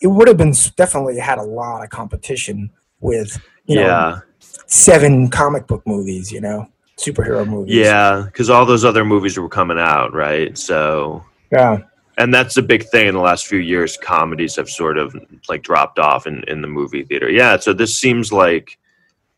it 0.00 0.06
would 0.06 0.28
have 0.28 0.36
been 0.36 0.54
definitely 0.76 1.18
had 1.18 1.38
a 1.38 1.42
lot 1.42 1.82
of 1.82 1.90
competition 1.90 2.70
with 3.00 3.36
you 3.66 3.74
know 3.74 3.82
yeah, 3.82 4.20
seven 4.66 5.28
comic 5.28 5.66
book 5.66 5.82
movies, 5.88 6.30
you 6.30 6.40
know, 6.40 6.68
superhero 6.96 7.44
movies. 7.44 7.74
yeah, 7.74 8.22
because 8.24 8.48
all 8.48 8.64
those 8.64 8.84
other 8.84 9.04
movies 9.04 9.36
were 9.36 9.48
coming 9.48 9.76
out, 9.76 10.14
right? 10.14 10.56
So, 10.56 11.24
yeah, 11.50 11.78
and 12.18 12.32
that's 12.32 12.56
a 12.56 12.62
big 12.62 12.84
thing 12.84 13.08
in 13.08 13.14
the 13.14 13.20
last 13.20 13.46
few 13.46 13.58
years. 13.58 13.96
Comedies 13.96 14.56
have 14.56 14.68
sort 14.68 14.98
of 14.98 15.14
like 15.48 15.62
dropped 15.62 15.98
off 15.98 16.26
in 16.26 16.42
in 16.48 16.62
the 16.62 16.68
movie 16.68 17.04
theater. 17.04 17.30
Yeah, 17.30 17.58
so 17.58 17.72
this 17.72 17.96
seems 17.96 18.32
like. 18.32 18.78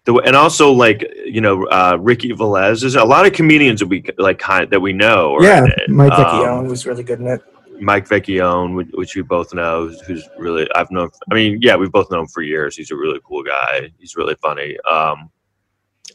The, 0.04 0.14
and 0.18 0.36
also 0.36 0.70
like 0.70 1.04
you 1.24 1.40
know 1.40 1.64
uh, 1.66 1.98
Ricky 2.00 2.30
Velez 2.30 2.84
is 2.84 2.94
a 2.94 3.04
lot 3.04 3.26
of 3.26 3.32
comedians 3.32 3.80
that 3.80 3.88
we 3.88 4.04
like 4.18 4.38
kind 4.38 4.70
that 4.70 4.78
we 4.78 4.92
know 4.92 5.36
yeah. 5.42 5.66
Mike 5.88 6.12
Um, 6.12 6.24
Vecchione 6.24 6.68
was 6.68 6.86
really 6.86 7.02
good 7.02 7.18
in 7.18 7.26
it. 7.26 7.42
Mike 7.80 8.08
Vecchione, 8.08 8.74
which- 8.92 9.16
we 9.16 9.22
both 9.22 9.52
know, 9.52 9.88
who's 10.06 10.28
really 10.38 10.68
I've 10.74 10.90
known. 10.90 11.10
I 11.30 11.34
mean, 11.34 11.58
yeah, 11.60 11.76
we've 11.76 11.90
both 11.90 12.10
known 12.10 12.20
him 12.20 12.26
for 12.28 12.42
years. 12.42 12.76
He's 12.76 12.90
a 12.90 12.96
really 12.96 13.20
cool 13.24 13.42
guy. 13.42 13.90
He's 13.98 14.16
really 14.16 14.36
funny. 14.36 14.78
Um, 14.80 15.30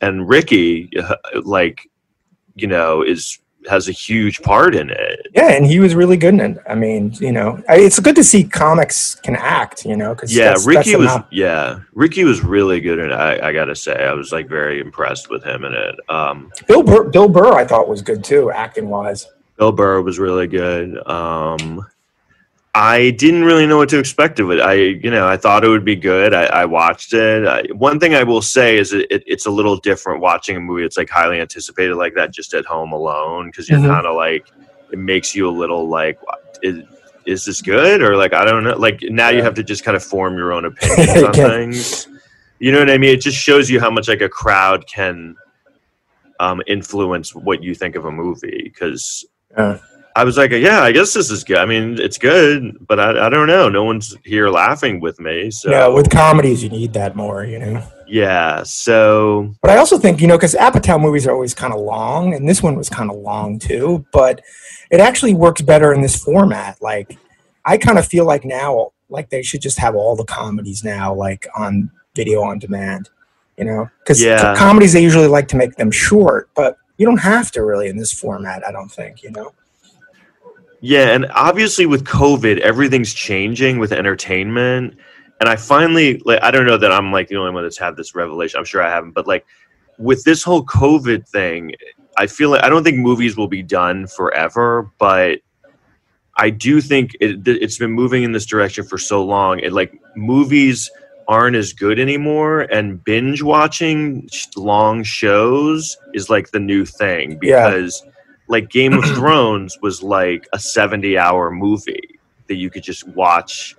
and 0.01 0.27
Ricky, 0.27 0.89
like, 1.43 1.89
you 2.55 2.67
know, 2.67 3.01
is 3.03 3.39
has 3.69 3.87
a 3.87 3.91
huge 3.91 4.41
part 4.41 4.75
in 4.75 4.89
it. 4.89 5.27
Yeah, 5.33 5.51
and 5.51 5.65
he 5.65 5.79
was 5.79 5.95
really 5.95 6.17
good 6.17 6.33
in 6.33 6.39
it. 6.39 6.57
I 6.67 6.75
mean, 6.75 7.13
you 7.19 7.31
know, 7.31 7.61
I, 7.69 7.77
it's 7.77 7.99
good 7.99 8.15
to 8.15 8.23
see 8.23 8.43
comics 8.43 9.15
can 9.15 9.35
act, 9.35 9.85
you 9.85 9.95
know, 9.95 10.13
because 10.13 10.35
Yeah, 10.35 10.49
that's, 10.49 10.65
Ricky 10.65 10.95
that's 10.95 11.15
was. 11.15 11.23
Yeah, 11.31 11.79
Ricky 11.93 12.23
was 12.23 12.43
really 12.43 12.79
good 12.79 12.99
in 12.99 13.11
it. 13.11 13.13
I, 13.13 13.49
I 13.49 13.53
gotta 13.53 13.75
say, 13.75 14.03
I 14.03 14.13
was 14.13 14.31
like 14.31 14.47
very 14.47 14.79
impressed 14.79 15.29
with 15.29 15.43
him 15.43 15.65
in 15.65 15.73
it. 15.73 15.95
Um, 16.09 16.51
Bill 16.67 16.83
Burr. 16.83 17.09
Bill 17.09 17.29
Burr, 17.29 17.53
I 17.53 17.65
thought 17.65 17.87
was 17.87 18.01
good 18.01 18.23
too, 18.23 18.51
acting 18.51 18.89
wise. 18.89 19.27
Bill 19.57 19.71
Burr 19.71 20.01
was 20.01 20.17
really 20.17 20.47
good. 20.47 20.97
Um, 21.07 21.85
I 22.73 23.09
didn't 23.11 23.43
really 23.43 23.67
know 23.67 23.77
what 23.77 23.89
to 23.89 23.99
expect 23.99 24.39
of 24.39 24.49
it. 24.51 24.61
I, 24.61 24.73
you 24.73 25.11
know, 25.11 25.27
I 25.27 25.35
thought 25.35 25.65
it 25.65 25.67
would 25.67 25.83
be 25.83 25.95
good. 25.97 26.33
I, 26.33 26.45
I 26.45 26.65
watched 26.65 27.13
it. 27.13 27.45
I, 27.45 27.63
one 27.73 27.99
thing 27.99 28.15
I 28.15 28.23
will 28.23 28.41
say 28.41 28.77
is 28.77 28.93
it, 28.93 29.07
it, 29.11 29.23
it's 29.27 29.45
a 29.45 29.51
little 29.51 29.75
different 29.75 30.21
watching 30.21 30.55
a 30.55 30.59
movie. 30.61 30.85
It's 30.85 30.97
like 30.97 31.09
highly 31.09 31.41
anticipated 31.41 31.95
like 31.95 32.13
that 32.15 32.31
just 32.31 32.53
at 32.53 32.65
home 32.65 32.93
alone 32.93 33.47
because 33.47 33.67
you're 33.67 33.79
Mhm. 33.79 33.89
kind 33.89 34.05
of 34.07 34.15
like 34.15 34.47
it 34.91 34.99
makes 34.99 35.35
you 35.35 35.49
a 35.49 35.51
little 35.51 35.89
like 35.89 36.17
is, 36.63 36.83
is 37.25 37.43
this 37.43 37.61
good 37.61 38.01
or 38.01 38.15
like 38.15 38.33
I 38.33 38.45
don't 38.45 38.63
know. 38.63 38.77
Like 38.77 39.01
now 39.03 39.29
you 39.29 39.43
have 39.43 39.53
to 39.55 39.63
just 39.63 39.83
kind 39.83 39.97
of 39.97 40.03
form 40.03 40.37
your 40.37 40.53
own 40.53 40.63
opinions 40.71 41.23
on 41.23 41.33
things. 41.33 42.07
You 42.59 42.71
know 42.71 42.79
what 42.79 42.89
I 42.89 42.97
mean? 42.97 43.09
It 43.09 43.21
just 43.21 43.37
shows 43.37 43.69
you 43.69 43.81
how 43.81 43.91
much 43.91 44.07
like 44.07 44.21
a 44.21 44.29
crowd 44.29 44.87
can 44.87 45.35
um, 46.39 46.61
influence 46.67 47.35
what 47.35 47.61
you 47.61 47.75
think 47.75 47.95
of 47.97 48.05
a 48.05 48.11
movie 48.11 48.61
because 48.63 49.25
Yeah. 49.57 49.77
I 50.15 50.23
was 50.23 50.37
like, 50.37 50.51
yeah, 50.51 50.81
I 50.81 50.91
guess 50.91 51.13
this 51.13 51.31
is 51.31 51.43
good. 51.43 51.57
I 51.57 51.65
mean, 51.65 51.97
it's 51.99 52.17
good, 52.17 52.75
but 52.87 52.99
I, 52.99 53.27
I 53.27 53.29
don't 53.29 53.47
know. 53.47 53.69
No 53.69 53.83
one's 53.83 54.15
here 54.25 54.49
laughing 54.49 54.99
with 54.99 55.19
me. 55.19 55.51
So 55.51 55.71
Yeah, 55.71 55.87
with 55.87 56.09
comedies, 56.09 56.61
you 56.63 56.69
need 56.69 56.93
that 56.93 57.15
more, 57.15 57.45
you 57.45 57.59
know. 57.59 57.83
yeah, 58.07 58.61
so 58.63 59.53
But 59.61 59.71
I 59.71 59.77
also 59.77 59.97
think, 59.97 60.19
you 60.19 60.27
know, 60.27 60.37
because 60.37 60.53
Apatow 60.55 60.99
movies 61.01 61.25
are 61.27 61.31
always 61.33 61.53
kind 61.53 61.73
of 61.73 61.79
long, 61.79 62.33
and 62.33 62.47
this 62.47 62.61
one 62.61 62.75
was 62.75 62.89
kind 62.89 63.09
of 63.09 63.17
long 63.17 63.57
too, 63.57 64.05
but 64.11 64.41
it 64.89 64.99
actually 64.99 65.33
works 65.33 65.61
better 65.61 65.93
in 65.93 66.01
this 66.01 66.21
format. 66.21 66.77
Like, 66.81 67.17
I 67.63 67.77
kind 67.77 67.97
of 67.97 68.05
feel 68.05 68.25
like 68.25 68.43
now, 68.43 68.91
like 69.09 69.29
they 69.29 69.43
should 69.43 69.61
just 69.61 69.77
have 69.77 69.95
all 69.95 70.15
the 70.15 70.25
comedies 70.25 70.83
now, 70.83 71.13
like 71.13 71.47
on 71.55 71.89
video 72.15 72.41
on 72.41 72.59
demand, 72.59 73.09
you 73.57 73.63
know? 73.63 73.89
Because 73.99 74.21
Yeah. 74.21 74.55
comedies, 74.57 74.91
they 74.91 75.01
usually 75.03 75.27
like 75.27 75.47
to 75.49 75.55
make 75.55 75.75
them 75.75 75.91
short, 75.91 76.49
but 76.55 76.77
you 76.97 77.05
don't 77.05 77.17
have 77.19 77.51
to 77.51 77.63
really 77.63 77.87
in 77.87 77.95
this 77.95 78.11
format, 78.11 78.67
I 78.67 78.71
don't 78.73 78.91
think, 78.91 79.23
you 79.23 79.31
know? 79.31 79.53
Yeah, 80.81 81.13
and 81.13 81.27
obviously 81.31 81.85
with 81.85 82.05
COVID, 82.05 82.59
everything's 82.59 83.13
changing 83.13 83.77
with 83.77 83.91
entertainment. 83.91 84.97
And 85.39 85.49
I 85.49 85.55
finally, 85.55 86.21
like, 86.25 86.41
I 86.43 86.51
don't 86.51 86.65
know 86.65 86.77
that 86.77 86.91
I'm 86.91 87.11
like 87.11 87.27
the 87.27 87.37
only 87.37 87.51
one 87.51 87.63
that's 87.63 87.77
had 87.77 87.95
this 87.95 88.13
revelation. 88.15 88.57
I'm 88.59 88.65
sure 88.65 88.83
I 88.83 88.89
haven't, 88.89 89.11
but 89.11 89.27
like 89.27 89.45
with 89.97 90.23
this 90.23 90.43
whole 90.43 90.65
COVID 90.65 91.27
thing, 91.27 91.73
I 92.17 92.27
feel 92.27 92.49
like 92.49 92.63
I 92.63 92.69
don't 92.69 92.83
think 92.83 92.97
movies 92.97 93.37
will 93.37 93.47
be 93.47 93.63
done 93.63 94.07
forever, 94.07 94.91
but 94.99 95.39
I 96.37 96.49
do 96.49 96.81
think 96.81 97.11
it, 97.19 97.47
it's 97.47 97.77
been 97.77 97.91
moving 97.91 98.23
in 98.23 98.31
this 98.31 98.45
direction 98.45 98.83
for 98.83 98.97
so 98.97 99.23
long. 99.23 99.59
It 99.59 99.73
like 99.73 99.99
movies 100.15 100.89
aren't 101.27 101.55
as 101.55 101.73
good 101.73 101.99
anymore, 101.99 102.61
and 102.61 103.03
binge 103.03 103.41
watching 103.41 104.27
long 104.55 105.03
shows 105.03 105.97
is 106.13 106.29
like 106.29 106.51
the 106.51 106.59
new 106.59 106.85
thing 106.85 107.37
Yeah. 108.03 108.10
Like 108.51 108.69
Game 108.69 108.93
of 108.93 109.03
Thrones 109.15 109.79
was 109.81 110.03
like 110.03 110.47
a 110.53 110.59
70 110.59 111.17
hour 111.17 111.49
movie 111.49 112.19
that 112.47 112.55
you 112.55 112.69
could 112.69 112.83
just 112.83 113.07
watch 113.07 113.75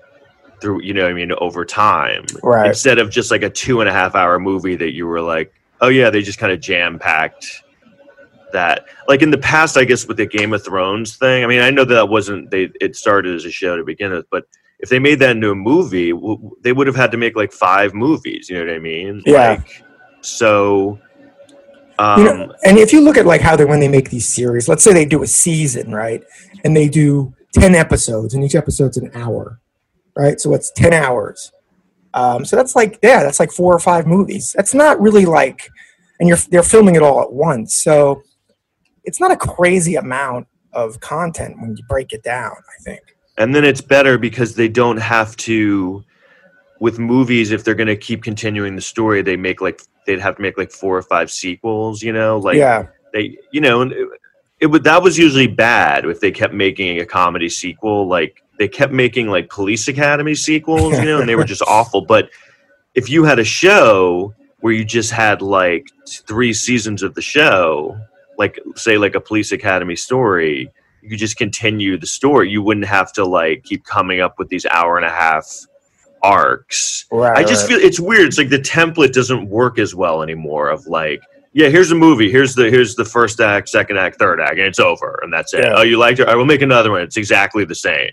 through, 0.61 0.83
you 0.83 0.95
know 0.95 1.03
what 1.03 1.11
I 1.11 1.15
mean, 1.15 1.31
over 1.33 1.65
time. 1.65 2.25
Right. 2.43 2.69
Instead 2.69 2.99
of 2.99 3.11
just 3.11 3.31
like 3.31 3.43
a 3.43 3.51
two 3.51 3.81
and 3.81 3.89
a 3.89 3.93
half 3.93 4.15
hour 4.15 4.39
movie 4.39 4.77
that 4.77 4.93
you 4.93 5.07
were 5.07 5.21
like, 5.21 5.53
oh 5.81 5.89
yeah, 5.89 6.09
they 6.09 6.23
just 6.23 6.39
kind 6.39 6.53
of 6.53 6.61
jam 6.61 6.99
packed 6.99 7.63
that. 8.53 8.87
Like 9.09 9.23
in 9.23 9.31
the 9.31 9.39
past, 9.39 9.77
I 9.77 9.85
guess 9.85 10.07
with 10.07 10.17
the 10.17 10.27
Game 10.27 10.55
of 10.55 10.65
Thrones 10.65 11.17
thing, 11.17 11.45
I 11.45 11.47
mean, 11.47 11.61
I 11.61 11.71
know 11.71 11.85
that 11.85 12.09
wasn't, 12.09 12.51
they, 12.51 12.71
it 12.81 12.97
started 12.97 13.35
as 13.35 13.45
a 13.45 13.51
show 13.51 13.77
to 13.77 13.85
begin 13.85 14.11
with, 14.13 14.27
but 14.31 14.47
if 14.79 14.89
they 14.89 14.99
made 14.99 15.19
that 15.19 15.31
into 15.31 15.51
a 15.51 15.55
movie, 15.55 16.13
w- 16.13 16.57
they 16.63 16.73
would 16.73 16.87
have 16.87 16.97
had 16.97 17.11
to 17.13 17.17
make 17.17 17.37
like 17.37 17.53
five 17.53 17.93
movies, 17.93 18.49
you 18.49 18.59
know 18.59 18.65
what 18.65 18.75
I 18.75 18.79
mean? 18.79 19.23
Yeah. 19.27 19.51
Like, 19.51 19.85
so, 20.23 20.99
um, 21.99 22.19
you 22.19 22.25
know, 22.25 22.55
and 22.65 22.79
if 22.79 22.93
you 22.93 23.01
look 23.01 23.17
at 23.17 23.27
like 23.27 23.41
how 23.41 23.57
they 23.57 23.65
when 23.65 23.81
they 23.81 23.89
make 23.89 24.11
these 24.11 24.29
series, 24.29 24.69
let's 24.69 24.83
say 24.85 24.93
they 24.93 25.05
do 25.05 25.23
a 25.23 25.27
season, 25.27 25.93
right? 25.93 26.23
And 26.65 26.77
they 26.77 26.89
do 26.89 27.35
ten 27.53 27.75
episodes, 27.75 28.35
and 28.35 28.43
each 28.45 28.55
episode's 28.55 28.97
an 28.97 29.11
hour, 29.15 29.61
right? 30.17 30.41
So 30.41 30.55
it's 30.55 30.71
ten 30.73 30.93
hours. 30.93 31.53
Um, 32.15 32.45
so 32.45 32.57
that's 32.57 32.77
like 32.77 32.99
yeah, 33.03 33.23
that's 33.23 33.41
like 33.41 33.53
four 33.53 33.75
or 33.75 33.79
five 33.79 34.07
movies. 34.07 34.53
That's 34.57 34.75
not 34.75 35.01
really 35.01 35.25
like, 35.27 35.69
and 36.21 36.29
you're 36.29 36.39
they're 36.51 36.63
filming 36.63 36.95
it 36.95 37.03
all 37.03 37.23
at 37.23 37.33
once, 37.33 37.75
so 37.75 38.23
it's 39.05 39.21
not 39.21 39.31
a 39.31 39.37
crazy 39.37 39.97
amount 39.97 40.47
of 40.73 41.01
content 41.01 41.61
when 41.61 41.77
you 41.77 41.83
break 41.89 42.13
it 42.13 42.23
down. 42.23 42.53
I 42.53 42.83
think. 42.83 43.01
and 43.39 43.55
then 43.55 43.65
it's 43.65 43.81
better 43.81 44.19
because 44.19 44.55
they 44.55 44.69
don't 44.69 44.99
have 44.99 45.37
to 45.37 46.05
with 46.83 46.99
movies 46.99 47.53
if 47.53 47.63
they're 47.63 47.77
going 47.77 47.87
to 47.87 47.97
keep 47.97 48.25
continuing 48.25 48.75
the 48.75 48.83
story 48.83 49.23
they 49.23 49.37
make 49.37 49.61
like 49.61 49.81
they'd 50.05 50.19
have 50.19 50.35
to 50.35 50.43
make 50.43 50.59
like 50.59 50.73
four 50.73 50.99
or 50.99 51.03
five 51.03 51.31
sequels 51.31 52.03
you 52.03 52.13
know? 52.13 52.39
Like 52.39 52.57
yeah, 52.57 52.89
they 53.13 53.39
you 53.53 53.61
know 53.61 53.83
and 53.83 53.93
it, 53.93 54.09
it 54.59 54.67
would 54.67 54.83
that 54.83 55.01
was 55.01 55.17
usually 55.17 55.47
bad 55.47 56.05
if 56.05 56.19
they 56.19 56.33
kept 56.33 56.53
making 56.53 56.99
a 56.99 57.07
comedy 57.07 57.49
sequel. 57.49 58.09
Like 58.09 58.43
they 58.59 58.67
kept 58.67 58.93
making 58.93 59.29
like 59.29 59.49
police 59.49 59.87
academy 59.87 60.35
sequels 60.35 60.99
you 60.99 61.05
know 61.05 61.21
and 61.21 61.29
they 61.29 61.37
were 61.37 61.45
just 61.45 61.63
awful. 61.69 62.01
But 62.01 62.31
if 62.97 63.09
you 63.09 63.23
had 63.23 63.39
a 63.39 63.45
show 63.45 64.35
where 64.59 64.73
you 64.73 64.85
just 64.85 65.13
had 65.13 65.41
like 65.41 65.87
three 66.09 66.53
seasons 66.53 67.05
of 67.05 67.15
the 67.15 67.23
show 67.23 67.97
like 68.39 68.59
say 68.75 68.99
like 68.99 69.15
a 69.15 69.21
police 69.21 69.53
academy 69.53 69.95
story 69.95 70.69
you 71.01 71.11
could 71.11 71.19
just 71.19 71.37
continue 71.37 71.99
the 71.99 72.07
story. 72.07 72.49
You 72.49 72.63
wouldn't 72.63 72.87
have 72.87 73.13
to 73.15 73.25
like 73.25 73.65
keep 73.65 73.85
coming 73.85 74.21
up 74.21 74.39
with 74.39 74.49
these 74.49 74.65
hour 74.67 74.97
and 74.97 75.05
a 75.05 75.11
half 75.11 75.67
arcs 76.23 77.07
right. 77.11 77.37
I 77.37 77.43
just 77.43 77.69
right. 77.69 77.79
feel 77.79 77.87
it's 77.87 78.01
weird. 78.01 78.29
It's 78.29 78.39
like 78.39 78.49
the 78.49 78.59
template 78.59 79.13
doesn't 79.13 79.49
work 79.49 79.79
as 79.79 79.95
well 79.95 80.23
anymore. 80.23 80.71
Of 80.71 80.87
like, 80.87 81.21
yeah, 81.53 81.69
here's 81.69 81.91
a 81.91 81.95
movie. 81.95 82.31
Here's 82.31 82.55
the 82.55 82.71
here's 82.71 82.95
the 82.95 83.05
first 83.05 83.41
act, 83.41 83.69
second 83.69 83.99
act, 83.99 84.19
third 84.19 84.41
act, 84.41 84.53
and 84.53 84.63
it's 84.63 84.81
over, 84.81 85.21
and 85.23 85.33
that's 85.33 85.53
it. 85.55 85.65
Yeah. 85.65 85.75
Oh, 85.77 85.83
you 85.83 85.99
liked 85.99 86.21
it? 86.21 86.29
I 86.29 86.35
will 86.35 86.47
make 86.47 86.63
another 86.63 86.91
one. 86.91 87.03
It's 87.03 87.17
exactly 87.17 87.65
the 87.65 87.75
same. 87.75 88.11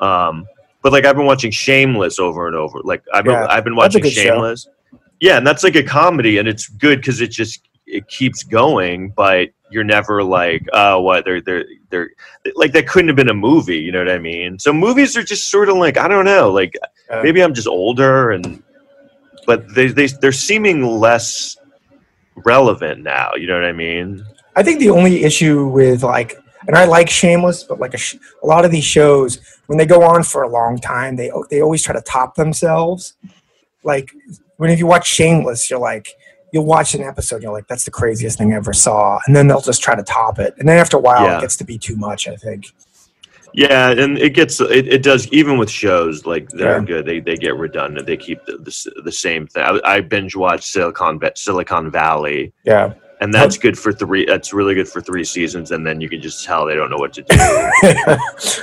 Um, 0.00 0.46
but 0.82 0.92
like 0.92 1.04
I've 1.04 1.16
been 1.16 1.26
watching 1.26 1.50
Shameless 1.50 2.18
over 2.18 2.46
and 2.46 2.56
over. 2.56 2.80
Like 2.82 3.02
I've 3.12 3.24
been, 3.24 3.34
Yeah, 3.34 3.46
I've 3.48 3.64
been 3.64 3.76
watching 3.76 4.02
good 4.02 4.12
show. 4.12 4.22
Shameless. 4.22 4.68
Yeah, 5.20 5.38
and 5.38 5.46
that's 5.46 5.62
like 5.62 5.76
a 5.76 5.84
comedy, 5.84 6.38
and 6.38 6.48
it's 6.48 6.68
good 6.68 7.00
because 7.00 7.20
it 7.20 7.30
just 7.30 7.68
it 7.86 8.08
keeps 8.08 8.42
going, 8.42 9.10
but 9.10 9.50
you're 9.72 9.84
never 9.84 10.22
like, 10.22 10.66
oh, 10.72 11.00
what 11.00 11.24
they're 11.24 11.40
they're 11.40 11.64
they're 11.90 12.10
like 12.54 12.72
that 12.72 12.86
couldn't 12.88 13.08
have 13.08 13.16
been 13.16 13.30
a 13.30 13.34
movie. 13.34 13.78
You 13.78 13.92
know 13.92 13.98
what 13.98 14.10
I 14.10 14.18
mean? 14.18 14.58
So 14.58 14.72
movies 14.72 15.16
are 15.16 15.22
just 15.22 15.50
sort 15.50 15.68
of 15.68 15.76
like 15.76 15.96
I 15.96 16.08
don't 16.08 16.24
know, 16.24 16.50
like 16.50 16.76
maybe 17.22 17.42
I'm 17.42 17.54
just 17.54 17.68
older 17.68 18.30
and 18.30 18.62
but 19.46 19.74
they 19.74 19.88
they 19.88 20.06
they're 20.06 20.32
seeming 20.32 20.86
less 20.86 21.56
relevant 22.36 23.02
now. 23.02 23.34
You 23.34 23.46
know 23.46 23.54
what 23.54 23.64
I 23.64 23.72
mean? 23.72 24.24
I 24.56 24.62
think 24.62 24.80
the 24.80 24.90
only 24.90 25.24
issue 25.24 25.66
with 25.66 26.02
like, 26.02 26.38
and 26.66 26.76
I 26.76 26.84
like 26.84 27.08
Shameless, 27.08 27.64
but 27.64 27.80
like 27.80 27.94
a, 27.94 27.98
sh- 27.98 28.16
a 28.42 28.46
lot 28.46 28.64
of 28.64 28.70
these 28.70 28.84
shows, 28.84 29.40
when 29.66 29.78
they 29.78 29.86
go 29.86 30.02
on 30.02 30.22
for 30.22 30.42
a 30.42 30.48
long 30.48 30.78
time, 30.78 31.16
they 31.16 31.30
they 31.50 31.60
always 31.60 31.82
try 31.82 31.94
to 31.94 32.02
top 32.02 32.34
themselves. 32.34 33.14
Like 33.82 34.10
when 34.56 34.70
if 34.70 34.78
you 34.78 34.86
watch 34.86 35.08
Shameless, 35.08 35.70
you're 35.70 35.80
like, 35.80 36.08
you'll 36.52 36.66
watch 36.66 36.94
an 36.94 37.02
episode, 37.02 37.36
and 37.36 37.42
you're 37.44 37.52
like, 37.52 37.66
that's 37.66 37.84
the 37.84 37.90
craziest 37.90 38.38
thing 38.38 38.52
I 38.52 38.56
ever 38.56 38.72
saw, 38.72 39.18
and 39.26 39.34
then 39.34 39.48
they'll 39.48 39.60
just 39.60 39.82
try 39.82 39.94
to 39.96 40.02
top 40.02 40.38
it, 40.38 40.54
and 40.58 40.68
then 40.68 40.78
after 40.78 40.96
a 40.96 41.00
while, 41.00 41.24
Yeah. 41.24 41.38
it 41.38 41.40
gets 41.40 41.56
to 41.56 41.64
be 41.64 41.78
too 41.78 41.96
much. 41.96 42.28
I 42.28 42.36
think. 42.36 42.66
Yeah, 43.54 43.90
and 43.90 44.16
it 44.16 44.30
gets 44.30 44.60
it, 44.62 44.88
it 44.88 45.02
does 45.02 45.28
even 45.28 45.58
with 45.58 45.68
shows 45.68 46.24
like 46.24 46.48
they're 46.50 46.78
Yeah. 46.78 46.84
good. 46.84 47.06
They 47.06 47.20
they 47.20 47.36
get 47.36 47.54
redundant. 47.56 48.06
They 48.06 48.16
keep 48.16 48.44
the 48.46 48.56
the, 48.56 49.02
the 49.04 49.12
same 49.12 49.46
thing. 49.46 49.62
I, 49.62 49.78
I 49.84 50.00
binge 50.00 50.34
watched 50.34 50.64
Silicon 50.64 51.20
Silicon 51.34 51.90
Valley, 51.90 52.52
Yeah, 52.64 52.94
and 53.22 53.32
that's 53.32 53.56
good 53.56 53.78
for 53.78 53.92
three. 53.92 54.24
That's 54.26 54.52
really 54.52 54.74
good 54.74 54.88
for 54.88 55.00
three 55.00 55.22
seasons, 55.22 55.70
and 55.70 55.86
then 55.86 56.00
you 56.00 56.08
can 56.08 56.20
just 56.20 56.44
tell 56.44 56.66
they 56.66 56.74
don't 56.74 56.90
know 56.90 56.96
what 56.98 57.12
to 57.14 57.22
do. 57.22 57.36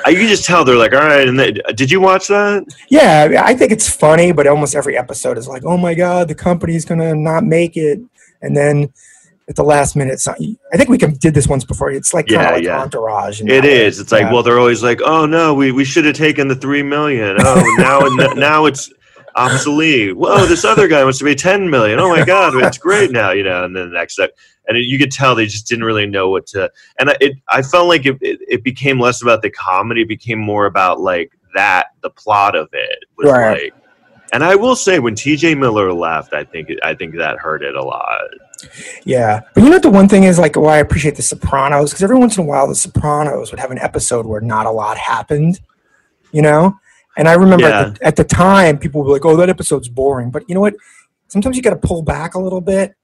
Uh, 0.05 0.09
you 0.09 0.17
can 0.17 0.27
just 0.27 0.45
tell 0.45 0.63
they're 0.63 0.75
like, 0.75 0.93
all 0.93 0.99
right. 0.99 1.27
And 1.27 1.39
they, 1.39 1.51
did 1.51 1.91
you 1.91 1.99
watch 1.99 2.27
that? 2.27 2.65
yeah, 2.89 3.41
I 3.45 3.53
think 3.53 3.71
it's 3.71 3.89
funny, 3.89 4.31
but 4.31 4.47
almost 4.47 4.75
every 4.75 4.97
episode 4.97 5.37
is 5.37 5.47
like, 5.47 5.63
oh 5.65 5.77
my 5.77 5.93
god, 5.93 6.27
the 6.27 6.35
company's 6.35 6.85
gonna 6.85 7.15
not 7.15 7.43
make 7.43 7.77
it, 7.77 7.99
and 8.41 8.55
then 8.55 8.91
at 9.47 9.55
the 9.55 9.63
last 9.63 9.95
minute, 9.95 10.21
I 10.27 10.77
think 10.77 10.89
we 10.89 10.97
can, 10.97 11.13
did 11.15 11.33
this 11.33 11.47
once 11.47 11.63
before. 11.63 11.91
It's 11.91 12.13
like 12.13 12.27
kind 12.27 12.41
of 12.41 12.45
Yeah, 12.45 12.51
like 12.51 12.63
yeah. 12.63 12.81
Entourage. 12.81 13.41
It 13.41 13.47
is. 13.47 13.55
It 13.55 13.63
that 13.63 13.65
way. 13.65 13.87
It's 13.87 14.11
like, 14.11 14.21
Yeah. 14.21 14.33
well, 14.33 14.43
they're 14.43 14.59
always 14.59 14.83
like, 14.83 15.01
oh 15.03 15.25
no, 15.25 15.53
we, 15.53 15.71
we 15.71 15.83
should 15.85 16.05
have 16.05 16.15
taken 16.15 16.47
the 16.47 16.55
three 16.55 16.83
million. 16.83 17.37
Oh, 17.39 17.75
now 17.79 18.33
now 18.33 18.65
it's 18.65 18.91
obsolete. 19.39 20.15
Whoa, 20.15 20.45
this 20.45 20.65
other 20.65 20.87
guy 20.87 21.03
wants 21.03 21.19
to 21.19 21.25
be 21.25 21.35
ten 21.35 21.69
million. 21.69 21.99
Oh 21.99 22.09
my 22.09 22.25
god, 22.25 22.55
it's 22.55 22.77
great 22.89 23.11
now, 23.11 23.31
you 23.31 23.43
know. 23.43 23.63
And 23.63 23.75
then 23.75 23.89
the 23.89 23.97
next, 23.97 24.13
step- 24.13 24.35
and 24.67 24.77
it, 24.77 24.81
you 24.85 24.97
could 24.99 25.11
tell 25.11 25.33
they 25.35 25.45
just 25.45 25.67
didn't 25.67 25.85
really 25.85 26.05
know 26.05 26.29
what 26.29 26.45
to. 26.47 26.71
And 26.99 27.09
I- 27.11 27.17
it, 27.21 27.37
I 27.47 27.61
felt 27.61 27.87
like 27.87 28.05
it, 28.05 28.17
it, 28.21 28.39
it 28.47 28.63
became 28.63 28.99
less 28.99 29.21
about 29.21 29.41
the 29.41 29.49
comedy, 29.49 30.01
it 30.01 30.07
became 30.07 30.39
more 30.39 30.65
about 30.65 30.99
like 30.99 31.31
that, 31.55 31.87
the 32.01 32.09
plot 32.09 32.55
of 32.55 32.69
it 32.73 32.99
was 33.17 33.31
Right. 33.31 33.63
like. 33.63 33.73
And 34.31 34.43
I 34.43 34.53
will 34.55 34.75
say, 34.75 34.99
when 34.99 35.15
T.J. 35.15 35.55
Miller 35.55 35.91
left, 35.91 36.33
I 36.35 36.43
think 36.43 36.69
I 36.83 36.93
think 36.93 37.15
that 37.17 37.37
hurt 37.39 37.63
it 37.63 37.75
a 37.75 37.83
lot. 37.83 38.21
Yeah, 39.03 39.41
but 39.55 39.63
you 39.63 39.69
know 39.69 39.77
what 39.77 39.81
the 39.81 39.89
one 39.89 40.07
thing 40.07 40.23
is 40.23 40.37
like 40.37 40.55
why 40.55 40.75
I 40.75 40.79
appreciate 40.79 41.15
The 41.15 41.23
Sopranos 41.23 41.89
because 41.91 42.03
every 42.03 42.17
once 42.17 42.37
in 42.37 42.43
a 42.43 42.47
while 42.47 42.67
The 42.67 42.75
Sopranos 42.75 43.49
would 43.49 43.59
have 43.59 43.71
an 43.71 43.79
episode 43.79 44.27
where 44.27 44.41
not 44.41 44.67
a 44.67 44.71
lot 44.71 44.97
happened, 44.97 45.59
you 46.31 46.43
know. 46.43 46.77
And 47.17 47.27
I 47.27 47.33
remember 47.33 47.65
at, 47.65 47.95
the, 47.95 48.05
at 48.05 48.15
the 48.15 48.23
time 48.23 48.77
people 48.77 49.03
were 49.03 49.11
like, 49.11 49.25
"Oh, 49.25 49.35
that 49.35 49.49
episode's 49.49 49.89
boring," 49.89 50.31
but 50.31 50.47
you 50.47 50.55
know 50.55 50.61
what? 50.61 50.75
Sometimes 51.27 51.55
you 51.57 51.61
got 51.61 51.71
to 51.71 51.87
pull 51.87 52.01
back 52.01 52.35
a 52.35 52.39
little 52.39 52.61
bit 52.61 52.95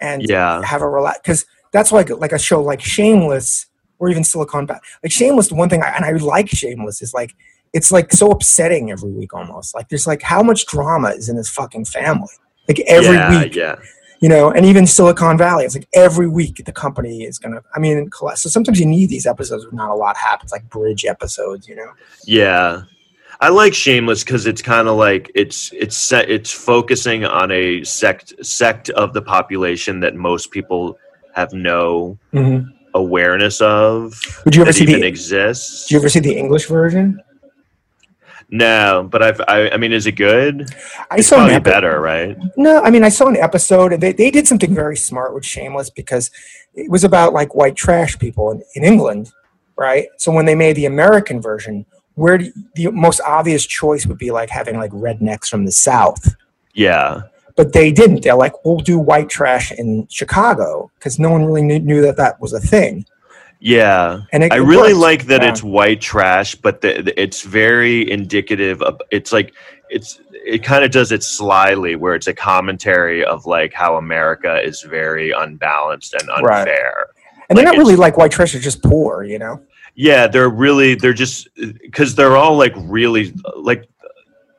and 0.00 0.22
Yeah. 0.28 0.62
have 0.62 0.82
a 0.82 0.88
relax 0.88 1.18
because 1.22 1.46
that's 1.72 1.92
like 1.92 2.10
like 2.10 2.32
a 2.32 2.38
show 2.38 2.62
like 2.62 2.80
Shameless 2.80 3.66
or 3.98 4.08
even 4.10 4.24
Silicon 4.24 4.66
Valley. 4.66 4.80
Like 5.02 5.12
Shameless, 5.12 5.48
the 5.48 5.54
one 5.54 5.68
thing 5.68 5.82
I, 5.82 5.88
and 5.90 6.04
I 6.04 6.12
like 6.12 6.48
Shameless 6.48 7.02
is 7.02 7.12
like 7.12 7.34
it's 7.72 7.92
like 7.92 8.12
so 8.12 8.30
upsetting 8.30 8.90
every 8.90 9.10
week 9.10 9.34
almost. 9.34 9.74
Like 9.74 9.88
there's 9.88 10.06
like 10.06 10.22
how 10.22 10.42
much 10.42 10.66
drama 10.66 11.08
is 11.10 11.28
in 11.28 11.36
this 11.36 11.48
fucking 11.48 11.84
family. 11.84 12.28
Like 12.68 12.80
every 12.86 13.14
yeah, 13.16 13.42
week, 13.42 13.54
yeah. 13.54 13.76
you 14.20 14.28
know, 14.28 14.50
and 14.50 14.64
even 14.64 14.86
Silicon 14.86 15.36
Valley, 15.38 15.64
it's 15.64 15.74
like 15.74 15.88
every 15.92 16.28
week 16.28 16.62
the 16.64 16.72
company 16.72 17.24
is 17.24 17.38
gonna. 17.38 17.62
I 17.74 17.78
mean, 17.78 18.08
so 18.12 18.48
sometimes 18.48 18.78
you 18.80 18.86
need 18.86 19.08
these 19.08 19.26
episodes 19.26 19.64
where 19.64 19.72
not 19.72 19.90
a 19.90 19.94
lot 19.94 20.16
happens, 20.16 20.52
like 20.52 20.68
bridge 20.68 21.04
episodes, 21.04 21.68
you 21.68 21.76
know. 21.76 21.92
Yeah. 22.26 22.82
I 23.42 23.48
like 23.48 23.72
Shameless 23.72 24.22
because 24.22 24.46
it's 24.46 24.60
kind 24.60 24.86
of 24.86 24.96
like 24.96 25.30
it's 25.34 25.72
it's 25.72 25.96
set 25.96 26.28
it's 26.30 26.52
focusing 26.52 27.24
on 27.24 27.50
a 27.50 27.82
sect 27.84 28.34
sect 28.44 28.90
of 28.90 29.14
the 29.14 29.22
population 29.22 30.00
that 30.00 30.14
most 30.14 30.50
people 30.50 30.98
have 31.34 31.52
no 31.54 32.18
mm-hmm. 32.34 32.68
awareness 32.94 33.60
of 33.62 34.14
Would 34.44 34.54
you 34.56 34.62
ever 34.62 34.72
that 34.72 34.74
see 34.78 34.84
even 34.84 35.00
the? 35.00 35.06
exists. 35.06 35.86
Did 35.86 35.94
you 35.94 36.00
ever 36.00 36.08
see 36.10 36.20
the 36.20 36.36
English 36.36 36.66
version? 36.66 37.22
no, 38.50 39.08
but 39.10 39.22
I've 39.22 39.40
I, 39.48 39.70
I 39.70 39.76
mean, 39.76 39.92
is 39.92 40.06
it 40.06 40.12
good? 40.16 40.68
I 41.10 41.18
It's 41.18 41.28
saw 41.28 41.36
an 41.36 41.40
probably 41.40 41.54
epi- 41.54 41.70
better, 41.70 42.00
right? 42.00 42.36
No, 42.56 42.82
I 42.82 42.90
mean 42.90 43.04
I 43.04 43.08
saw 43.08 43.28
an 43.28 43.36
episode. 43.36 43.92
and 43.94 44.02
They 44.02 44.12
they 44.12 44.30
did 44.30 44.46
something 44.46 44.74
very 44.74 44.96
smart 44.96 45.34
with 45.34 45.44
Shameless 45.46 45.88
because 45.88 46.30
it 46.74 46.90
was 46.90 47.04
about 47.04 47.32
like 47.32 47.54
white 47.54 47.76
trash 47.76 48.18
people 48.18 48.50
in, 48.50 48.62
in 48.74 48.84
England, 48.84 49.32
right? 49.76 50.08
So 50.18 50.30
when 50.32 50.44
they 50.46 50.54
made 50.54 50.76
the 50.76 50.86
American 50.86 51.40
version, 51.40 51.86
where 52.20 52.38
do, 52.38 52.52
the 52.74 52.90
most 52.92 53.20
obvious 53.26 53.64
choice 53.66 54.06
would 54.06 54.18
be 54.18 54.30
like 54.30 54.50
having 54.50 54.76
like 54.76 54.90
rednecks 54.92 55.48
from 55.48 55.64
the 55.64 55.72
South. 55.72 56.34
Yeah, 56.74 57.22
but 57.56 57.72
they 57.72 57.90
didn't. 57.92 58.22
They're 58.22 58.34
like, 58.36 58.64
we'll 58.64 58.78
do 58.78 58.98
white 58.98 59.28
trash 59.28 59.72
in 59.72 60.06
Chicago 60.10 60.90
because 60.96 61.18
no 61.18 61.30
one 61.30 61.44
really 61.44 61.62
knew, 61.62 61.78
knew 61.80 62.02
that 62.02 62.16
that 62.16 62.40
was 62.40 62.52
a 62.52 62.60
thing. 62.60 63.04
yeah. 63.60 64.20
And 64.32 64.44
it, 64.44 64.52
I 64.52 64.56
it 64.56 64.60
really 64.60 64.92
worked. 64.94 65.02
like 65.08 65.26
that 65.26 65.42
Yeah. 65.42 65.50
it's 65.50 65.62
white 65.62 66.00
trash, 66.00 66.54
but 66.54 66.80
the, 66.80 67.02
the- 67.02 67.20
it's 67.20 67.42
very 67.42 68.10
indicative 68.10 68.80
of. 68.82 69.00
It's 69.10 69.32
like 69.32 69.52
it's 69.90 70.20
it 70.32 70.62
kind 70.62 70.84
of 70.84 70.90
does 70.90 71.10
it 71.12 71.22
slyly, 71.22 71.96
where 71.96 72.14
it's 72.14 72.26
a 72.28 72.32
commentary 72.34 73.24
of 73.24 73.44
like 73.46 73.72
how 73.74 73.96
America 73.96 74.60
is 74.62 74.82
very 74.82 75.32
unbalanced 75.32 76.14
and 76.14 76.28
Right. 76.44 76.60
unfair. 76.60 77.06
and 77.48 77.58
they're 77.58 77.64
not 77.66 77.76
really 77.76 77.96
like 77.96 78.16
white 78.16 78.30
trash; 78.30 78.52
they're 78.52 78.60
just 78.60 78.82
poor, 78.82 79.24
you 79.24 79.38
know. 79.38 79.60
Yeah, 79.94 80.26
they're 80.26 80.48
really 80.48 80.94
they're 80.94 81.12
just 81.12 81.48
because 81.56 82.14
they're 82.14 82.36
all 82.36 82.56
like 82.56 82.72
really 82.76 83.34
like 83.56 83.86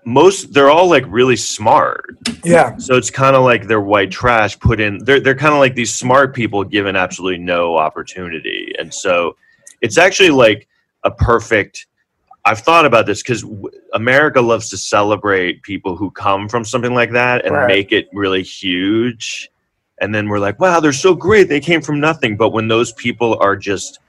most 0.05 0.53
they're 0.53 0.69
all 0.69 0.89
like 0.89 1.05
really 1.07 1.35
smart. 1.35 2.05
Yeah, 2.43 2.75
So 2.77 2.95
it's 2.95 3.09
kind 3.11 3.35
of 3.35 3.43
like 3.43 3.67
they're 3.67 3.81
white 3.81 4.11
trash 4.11 4.59
put 4.59 4.79
in. 4.79 5.03
They're 5.03 5.19
they're 5.19 5.35
kind 5.35 5.53
of 5.53 5.59
like 5.59 5.75
these 5.75 5.93
smart 5.93 6.33
people 6.35 6.63
given 6.63 6.95
absolutely 6.95 7.37
no 7.39 7.77
opportunity, 7.77 8.73
and 8.79 8.93
so 8.93 9.35
it's 9.81 9.97
actually 9.97 10.31
like 10.31 10.67
a 11.03 11.11
perfect. 11.11 11.87
I've 12.43 12.59
thought 12.59 12.87
about 12.87 13.05
this 13.05 13.21
because 13.21 13.45
America 13.93 14.41
loves 14.41 14.69
to 14.71 14.77
celebrate 14.77 15.61
people 15.61 15.95
who 15.95 16.09
come 16.09 16.49
from 16.49 16.65
something 16.65 16.95
like 16.95 17.11
that 17.11 17.45
and 17.45 17.53
Right. 17.53 17.67
make 17.67 17.91
it 17.91 18.09
really 18.13 18.41
huge, 18.41 19.49
and 20.01 20.13
then 20.13 20.27
we're 20.27 20.39
like, 20.39 20.59
"Wow, 20.59 20.79
they're 20.79 20.91
so 20.91 21.13
great! 21.13 21.47
They 21.49 21.59
came 21.59 21.81
from 21.81 21.99
nothing." 21.99 22.37
But 22.37 22.49
when 22.49 22.67
those 22.67 22.91
people 22.93 23.37
are 23.39 23.55
just 23.55 23.99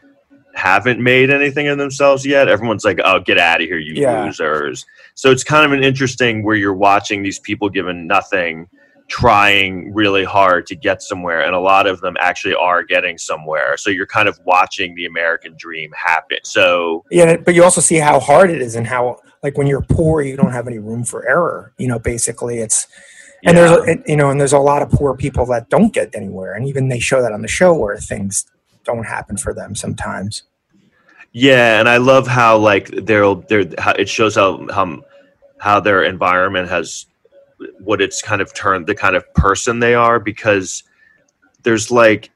haven't 0.55 1.01
made 1.01 1.31
anything 1.31 1.69
of 1.69 1.79
themselves 1.79 2.27
yet, 2.27 2.49
everyone's 2.49 2.85
like, 2.85 3.01
"Oh, 3.05 3.21
get 3.21 3.39
out 3.39 3.61
of 3.61 3.69
here, 3.69 3.79
you 3.79 3.95
Yeah. 3.95 4.25
losers!" 4.25 4.87
So 5.15 5.31
it's 5.31 5.45
kind 5.45 5.65
of 5.65 5.73
an 5.73 5.83
interesting 5.85 6.45
where 6.45 6.57
you're 6.57 6.75
watching 6.75 7.23
these 7.23 7.39
people 7.39 7.69
given 7.69 8.07
nothing, 8.07 8.69
trying 9.09 9.93
really 9.93 10.25
hard 10.25 10.67
to 10.67 10.77
get 10.77 11.03
somewhere, 11.03 11.43
and 11.43 11.55
a 11.55 11.61
lot 11.61 11.87
of 11.87 12.01
them 12.01 12.17
actually 12.21 12.55
are 12.55 12.83
getting 12.83 13.19
somewhere. 13.19 13.77
So 13.77 13.91
you're 13.91 14.07
kind 14.07 14.29
of 14.29 14.39
watching 14.45 14.95
the 14.95 15.07
American 15.07 15.55
dream 15.59 15.91
happen. 15.97 16.39
So 16.45 17.05
yeah, 17.11 17.37
but 17.37 17.55
you 17.55 17.65
also 17.65 17.81
see 17.81 17.97
how 17.97 18.21
hard 18.21 18.51
it 18.51 18.63
is, 18.63 18.75
and 18.75 18.87
how 18.87 19.19
like 19.43 19.59
when 19.59 19.67
you're 19.67 19.83
poor, 19.83 20.23
you 20.23 20.37
don't 20.37 20.53
have 20.53 20.67
any 20.67 20.79
room 20.79 21.05
for 21.05 21.29
error. 21.29 21.73
You 21.79 21.89
know, 21.89 21.99
basically, 21.99 22.59
it's 22.59 22.87
and 23.45 23.57
yeah. 23.57 23.77
there's 23.85 23.99
you 24.07 24.17
know, 24.17 24.31
and 24.31 24.41
there's 24.41 24.53
a 24.53 24.59
lot 24.59 24.83
of 24.83 24.91
poor 24.91 25.17
people 25.17 25.45
that 25.47 25.69
don't 25.69 25.93
get 25.93 26.15
anywhere, 26.15 26.55
and 26.55 26.67
even 26.67 26.89
they 26.89 27.01
show 27.01 27.21
that 27.23 27.33
on 27.33 27.43
the 27.43 27.49
show 27.49 27.75
where 27.75 27.97
things 27.97 28.47
don't 28.85 29.05
happen 29.05 29.37
for 29.37 29.55
them 29.55 29.75
sometimes. 29.75 30.45
Yeah, 31.33 31.81
and 31.81 31.89
I 31.89 31.97
love 31.97 32.27
how 32.27 32.59
like 32.59 32.89
they're 32.89 33.35
they're 33.35 33.65
how 33.79 33.93
it 33.93 34.09
shows 34.09 34.35
how 34.35 34.67
how 34.71 35.03
how 35.59 35.81
their 35.81 36.05
environment 36.05 36.69
has 36.69 37.07
what 37.81 38.03
it's 38.03 38.21
kind 38.21 38.43
of 38.43 38.53
turned 38.53 38.87
the 38.87 38.95
kind 38.95 39.17
of 39.17 39.33
person 39.35 39.79
they 39.79 39.95
are 39.95 40.19
because 40.19 40.83
there's 41.63 41.91
like 41.91 42.31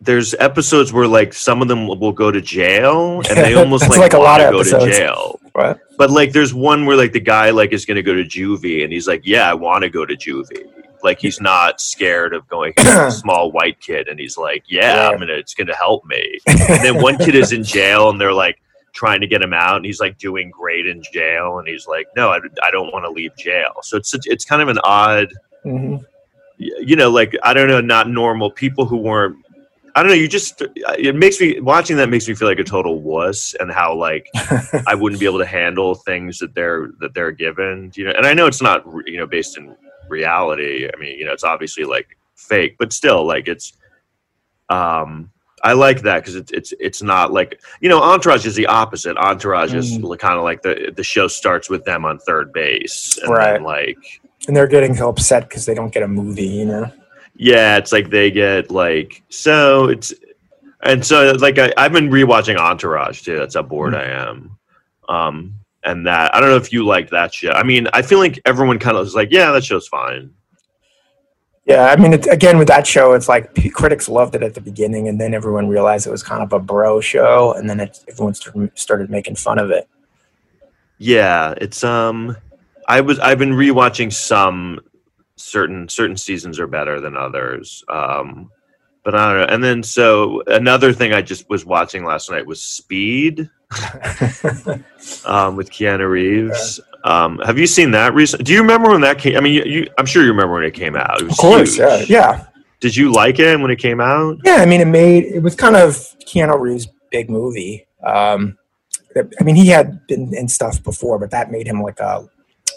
there's 0.00 0.34
episodes 0.34 0.92
where 0.92 1.08
like 1.08 1.32
some 1.32 1.62
of 1.62 1.68
them 1.68 1.88
will 1.88 2.12
go 2.12 2.30
to 2.30 2.40
jail 2.40 3.22
and 3.28 3.38
they 3.38 3.54
almost 3.62 3.88
like, 3.88 3.98
like 3.98 4.12
a 4.12 4.18
lot 4.18 4.40
of 4.40 4.52
go 4.52 4.60
episodes. 4.60 4.84
to 4.84 4.90
jail. 4.92 5.40
Right? 5.54 5.76
But 5.96 6.10
like 6.10 6.32
there's 6.32 6.52
one 6.52 6.84
where 6.84 6.96
like 6.96 7.12
the 7.12 7.20
guy 7.20 7.50
like 7.50 7.72
is 7.72 7.86
going 7.86 7.96
to 7.96 8.02
go 8.02 8.14
to 8.14 8.24
juvie 8.24 8.82
and 8.82 8.92
he's 8.92 9.06
like, 9.06 9.22
"Yeah, 9.24 9.48
I 9.48 9.54
want 9.54 9.82
to 9.82 9.88
go 9.88 10.04
to 10.04 10.14
juvie." 10.14 10.68
Like 11.04 11.20
he's 11.20 11.40
not 11.40 11.80
scared 11.80 12.34
of 12.34 12.48
going. 12.48 12.72
Small 13.10 13.52
white 13.52 13.78
kid 13.80 14.08
and 14.08 14.18
he's 14.18 14.36
like, 14.36 14.64
"Yeah, 14.66 14.94
Yeah. 14.96 15.08
I'm 15.10 15.18
gonna. 15.20 15.34
It's 15.34 15.54
gonna 15.54 15.76
help 15.76 16.04
me." 16.06 16.38
And 16.46 16.84
then 16.84 17.00
one 17.02 17.18
kid 17.18 17.34
is 17.36 17.52
in 17.56 17.62
jail 17.62 18.10
and 18.10 18.20
they're 18.20 18.32
like 18.32 18.58
trying 18.92 19.20
to 19.20 19.26
get 19.26 19.42
him 19.42 19.52
out 19.52 19.76
and 19.76 19.84
he's 19.84 20.00
like 20.00 20.18
doing 20.18 20.50
great 20.50 20.86
in 20.86 21.02
jail 21.12 21.58
and 21.58 21.68
he's 21.68 21.86
like, 21.86 22.06
"No, 22.16 22.30
I, 22.30 22.40
I 22.62 22.70
don't 22.70 22.92
want 22.92 23.04
to 23.04 23.10
leave 23.10 23.36
jail." 23.36 23.74
So 23.82 23.96
it's 23.98 24.10
such, 24.10 24.22
it's 24.26 24.44
kind 24.44 24.62
of 24.62 24.68
an 24.68 24.78
odd, 24.82 25.28
hmm 25.62 25.96
you 26.56 26.96
know, 26.96 27.10
like 27.10 27.34
I 27.42 27.52
don't 27.52 27.68
know, 27.68 27.80
not 27.80 28.08
normal 28.08 28.50
people 28.50 28.86
who 28.86 28.96
weren't. 28.96 29.36
I 29.96 30.02
don't 30.02 30.08
know. 30.10 30.16
You 30.16 30.28
just 30.28 30.62
it 30.98 31.14
makes 31.14 31.40
me 31.40 31.60
watching 31.60 31.96
that 31.98 32.08
makes 32.08 32.26
me 32.28 32.34
feel 32.34 32.48
like 32.48 32.58
a 32.58 32.64
total 32.64 33.00
wuss 33.00 33.54
and 33.60 33.70
how 33.70 33.94
like 33.94 34.28
I 34.86 34.94
wouldn't 34.94 35.20
be 35.20 35.26
able 35.26 35.38
to 35.38 35.46
handle 35.46 35.94
things 35.94 36.38
that 36.38 36.54
they're 36.54 36.90
that 37.00 37.14
they're 37.14 37.32
given. 37.32 37.92
You 37.94 38.04
know, 38.04 38.12
and 38.16 38.26
I 38.26 38.34
know 38.34 38.46
it's 38.46 38.62
not 38.62 38.84
you 39.06 39.18
know 39.18 39.26
based 39.26 39.56
in 39.56 39.74
reality. 40.08 40.88
I 40.92 40.96
mean, 40.98 41.18
you 41.18 41.24
know, 41.24 41.32
it's 41.32 41.44
obviously 41.44 41.84
like 41.84 42.16
fake, 42.36 42.76
but 42.78 42.92
still, 42.92 43.26
like 43.26 43.48
it's. 43.48 43.72
Um, 44.68 45.30
I 45.62 45.72
like 45.72 46.02
that 46.02 46.20
because 46.20 46.36
it's 46.36 46.52
it's 46.52 46.74
it's 46.78 47.02
not 47.02 47.32
like 47.32 47.60
you 47.80 47.88
know 47.88 48.02
Entourage 48.02 48.44
is 48.46 48.54
the 48.54 48.66
opposite. 48.66 49.16
Entourage 49.16 49.72
is 49.72 49.92
kind 50.18 50.36
of 50.38 50.44
like 50.44 50.60
the 50.62 50.92
the 50.94 51.02
show 51.04 51.26
starts 51.26 51.70
with 51.70 51.84
them 51.84 52.04
on 52.04 52.18
third 52.18 52.52
base, 52.52 53.18
and 53.22 53.30
Right. 53.30 53.52
then 53.54 53.62
like 53.62 53.96
And 54.46 54.54
they're 54.54 54.66
getting 54.66 54.94
so 54.94 55.08
upset 55.08 55.48
because 55.48 55.64
they 55.64 55.74
don't 55.74 55.92
get 55.92 56.02
a 56.02 56.08
movie, 56.08 56.44
you 56.44 56.66
know. 56.66 56.92
yeah, 57.34 57.78
it's 57.78 57.92
like 57.92 58.10
they 58.10 58.30
get 58.30 58.70
like 58.70 59.22
so 59.30 59.86
it's 59.88 60.12
and 60.82 61.04
so 61.04 61.32
like 61.38 61.58
I, 61.58 61.72
I've 61.78 61.92
been 61.92 62.10
rewatching 62.10 62.56
Entourage 62.58 63.22
too. 63.22 63.38
That's 63.38 63.54
how 63.54 63.62
bored 63.62 63.94
I 63.94 64.04
am. 64.04 64.58
Um 65.08 65.54
and 65.84 66.06
that 66.06 66.34
I 66.34 66.40
don't 66.40 66.50
know 66.50 66.56
if 66.56 66.72
you 66.72 66.84
like 66.84 67.10
that 67.10 67.32
show. 67.34 67.50
I 67.50 67.62
mean, 67.62 67.88
I 67.92 68.02
feel 68.02 68.18
like 68.18 68.40
everyone 68.44 68.78
kind 68.78 68.96
of 68.96 69.06
is 69.06 69.14
like, 69.14 69.28
yeah, 69.30 69.52
that 69.52 69.64
show's 69.64 69.88
fine. 69.88 70.30
Yeah, 71.66 71.86
I 71.86 71.96
mean, 71.96 72.12
it, 72.12 72.26
again 72.26 72.58
with 72.58 72.68
that 72.68 72.86
show, 72.86 73.14
it's 73.14 73.28
like 73.28 73.54
p- 73.54 73.70
critics 73.70 74.08
loved 74.08 74.34
it 74.34 74.42
at 74.42 74.54
the 74.54 74.60
beginning, 74.60 75.08
and 75.08 75.18
then 75.18 75.32
everyone 75.32 75.66
realized 75.66 76.06
it 76.06 76.10
was 76.10 76.22
kind 76.22 76.42
of 76.42 76.52
a 76.52 76.58
bro 76.58 77.00
show, 77.00 77.54
and 77.54 77.68
then 77.68 77.80
it, 77.80 78.04
everyone 78.06 78.34
started, 78.34 78.70
started 78.74 79.08
making 79.08 79.36
fun 79.36 79.58
of 79.58 79.70
it. 79.70 79.88
Yeah, 80.98 81.54
it's 81.58 81.82
um 81.82 82.36
I 82.86 83.00
was 83.00 83.18
I've 83.18 83.38
been 83.38 83.52
rewatching 83.52 84.12
some 84.12 84.80
certain 85.36 85.88
certain 85.88 86.16
seasons 86.16 86.60
are 86.60 86.66
better 86.66 87.00
than 87.00 87.16
others. 87.16 87.82
Um 87.88 88.50
but 89.04 89.14
I 89.14 89.26
don't 89.26 89.40
know. 89.40 89.54
And 89.54 89.62
then 89.62 89.82
so 89.82 90.42
another 90.46 90.92
thing 90.92 91.12
I 91.12 91.20
just 91.20 91.48
was 91.50 91.66
watching 91.66 92.04
last 92.04 92.30
night 92.30 92.46
was 92.46 92.62
Speed 92.62 93.50
um, 95.26 95.56
with 95.56 95.70
Keanu 95.70 96.08
Reeves. 96.08 96.80
Um, 97.04 97.38
have 97.44 97.58
you 97.58 97.66
seen 97.66 97.90
that 97.90 98.14
recent? 98.14 98.44
Do 98.44 98.52
you 98.52 98.60
remember 98.60 98.90
when 98.90 99.00
that 99.02 99.18
came? 99.18 99.36
I 99.36 99.40
mean, 99.40 99.52
you, 99.52 99.64
you, 99.64 99.90
I'm 99.98 100.06
sure 100.06 100.22
you 100.22 100.30
remember 100.30 100.54
when 100.54 100.64
it 100.64 100.74
came 100.74 100.96
out. 100.96 101.20
It 101.20 101.24
was 101.24 101.32
of 101.32 101.38
course, 101.38 101.78
yeah, 101.78 102.04
yeah, 102.08 102.46
Did 102.80 102.96
you 102.96 103.12
like 103.12 103.38
it 103.38 103.60
when 103.60 103.70
it 103.70 103.78
came 103.78 104.00
out? 104.00 104.38
yeah. 104.44 104.56
I 104.56 104.66
mean, 104.66 104.80
it 104.80 104.86
made 104.86 105.24
it 105.24 105.40
was 105.40 105.54
kind 105.54 105.76
of 105.76 105.92
Keanu 106.26 106.58
Reeves' 106.58 106.88
big 107.10 107.28
movie. 107.28 107.86
Um, 108.02 108.56
I 109.16 109.44
mean, 109.44 109.54
he 109.54 109.68
had 109.68 110.06
been 110.06 110.34
in 110.34 110.48
stuff 110.48 110.82
before, 110.82 111.18
but 111.18 111.30
that 111.30 111.50
made 111.50 111.66
him 111.66 111.82
like 111.82 112.00
a, 112.00 112.28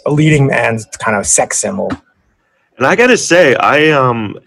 a 0.06 0.12
leading 0.12 0.46
man's 0.46 0.86
kind 0.98 1.16
of 1.16 1.26
sex 1.26 1.58
symbol. 1.58 1.90
And 2.76 2.86
I 2.86 2.94
gotta 2.94 3.16
say, 3.16 3.56
I 3.56 3.90
um, 3.90 4.38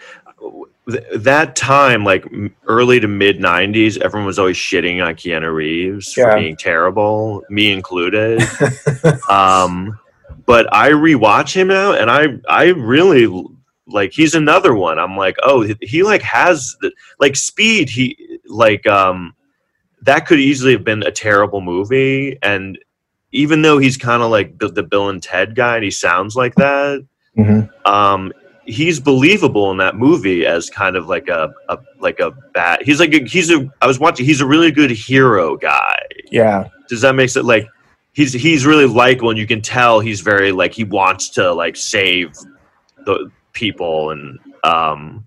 th- 0.91 1.03
that 1.15 1.55
time, 1.55 2.03
like 2.03 2.25
early 2.67 2.99
to 2.99 3.07
mid 3.07 3.39
'90s, 3.39 3.97
everyone 4.01 4.25
was 4.25 4.39
always 4.39 4.57
shitting 4.57 5.05
on 5.05 5.15
Keanu 5.15 5.53
Reeves 5.53 6.15
Yeah. 6.15 6.31
for 6.31 6.37
being 6.39 6.55
terrible, 6.55 7.43
me 7.49 7.71
included. 7.71 8.41
um, 9.29 9.99
but 10.45 10.73
I 10.73 10.91
rewatch 10.91 11.53
him 11.53 11.67
now, 11.67 11.93
and 11.93 12.09
I 12.11 12.27
I 12.49 12.69
really 12.69 13.27
like. 13.87 14.11
He's 14.13 14.35
another 14.35 14.73
one. 14.75 14.99
I'm 14.99 15.17
like, 15.17 15.35
oh, 15.43 15.61
he, 15.61 15.75
he 15.81 16.03
like 16.03 16.21
has 16.21 16.75
the 16.81 16.91
like 17.19 17.35
speed. 17.35 17.89
He 17.89 18.39
like 18.47 18.85
um, 18.87 19.35
that 20.03 20.25
could 20.27 20.39
easily 20.39 20.73
have 20.73 20.83
been 20.83 21.03
a 21.03 21.11
terrible 21.11 21.61
movie, 21.61 22.37
and 22.41 22.77
even 23.31 23.61
though 23.61 23.77
he's 23.77 23.95
kind 23.97 24.21
of 24.23 24.29
like 24.31 24.57
the, 24.59 24.67
the 24.67 24.83
Bill 24.83 25.09
and 25.09 25.21
Ted 25.23 25.55
guy, 25.55 25.75
and 25.75 25.83
he 25.83 25.91
sounds 25.91 26.35
like 26.35 26.55
that 26.55 27.05
Mhm. 27.37 27.69
um 27.87 28.33
he's 28.65 28.99
believable 28.99 29.71
in 29.71 29.77
that 29.77 29.95
movie 29.95 30.45
as 30.45 30.69
kind 30.69 30.95
of 30.95 31.07
like 31.07 31.27
a, 31.27 31.51
a 31.69 31.77
like 31.99 32.19
a 32.19 32.31
bat. 32.53 32.81
he's 32.83 32.99
like 32.99 33.13
a, 33.13 33.19
he's 33.25 33.49
a 33.51 33.69
i 33.81 33.87
was 33.87 33.99
watching 33.99 34.25
he's 34.25 34.41
a 34.41 34.45
really 34.45 34.71
good 34.71 34.91
hero 34.91 35.57
guy 35.57 35.97
Yeah, 36.31 36.69
does 36.87 37.01
that 37.01 37.15
make 37.15 37.29
sense 37.29 37.45
like 37.45 37.67
he's 38.13 38.33
he's 38.33 38.65
really 38.65 38.85
likable 38.85 39.29
and 39.29 39.39
you 39.39 39.47
can 39.47 39.61
tell 39.61 39.99
he's 39.99 40.21
very 40.21 40.51
like 40.51 40.73
he 40.73 40.83
wants 40.83 41.29
to 41.29 41.53
like 41.53 41.75
save 41.75 42.33
the 43.05 43.31
people 43.53 44.11
and 44.11 44.37
um 44.63 45.25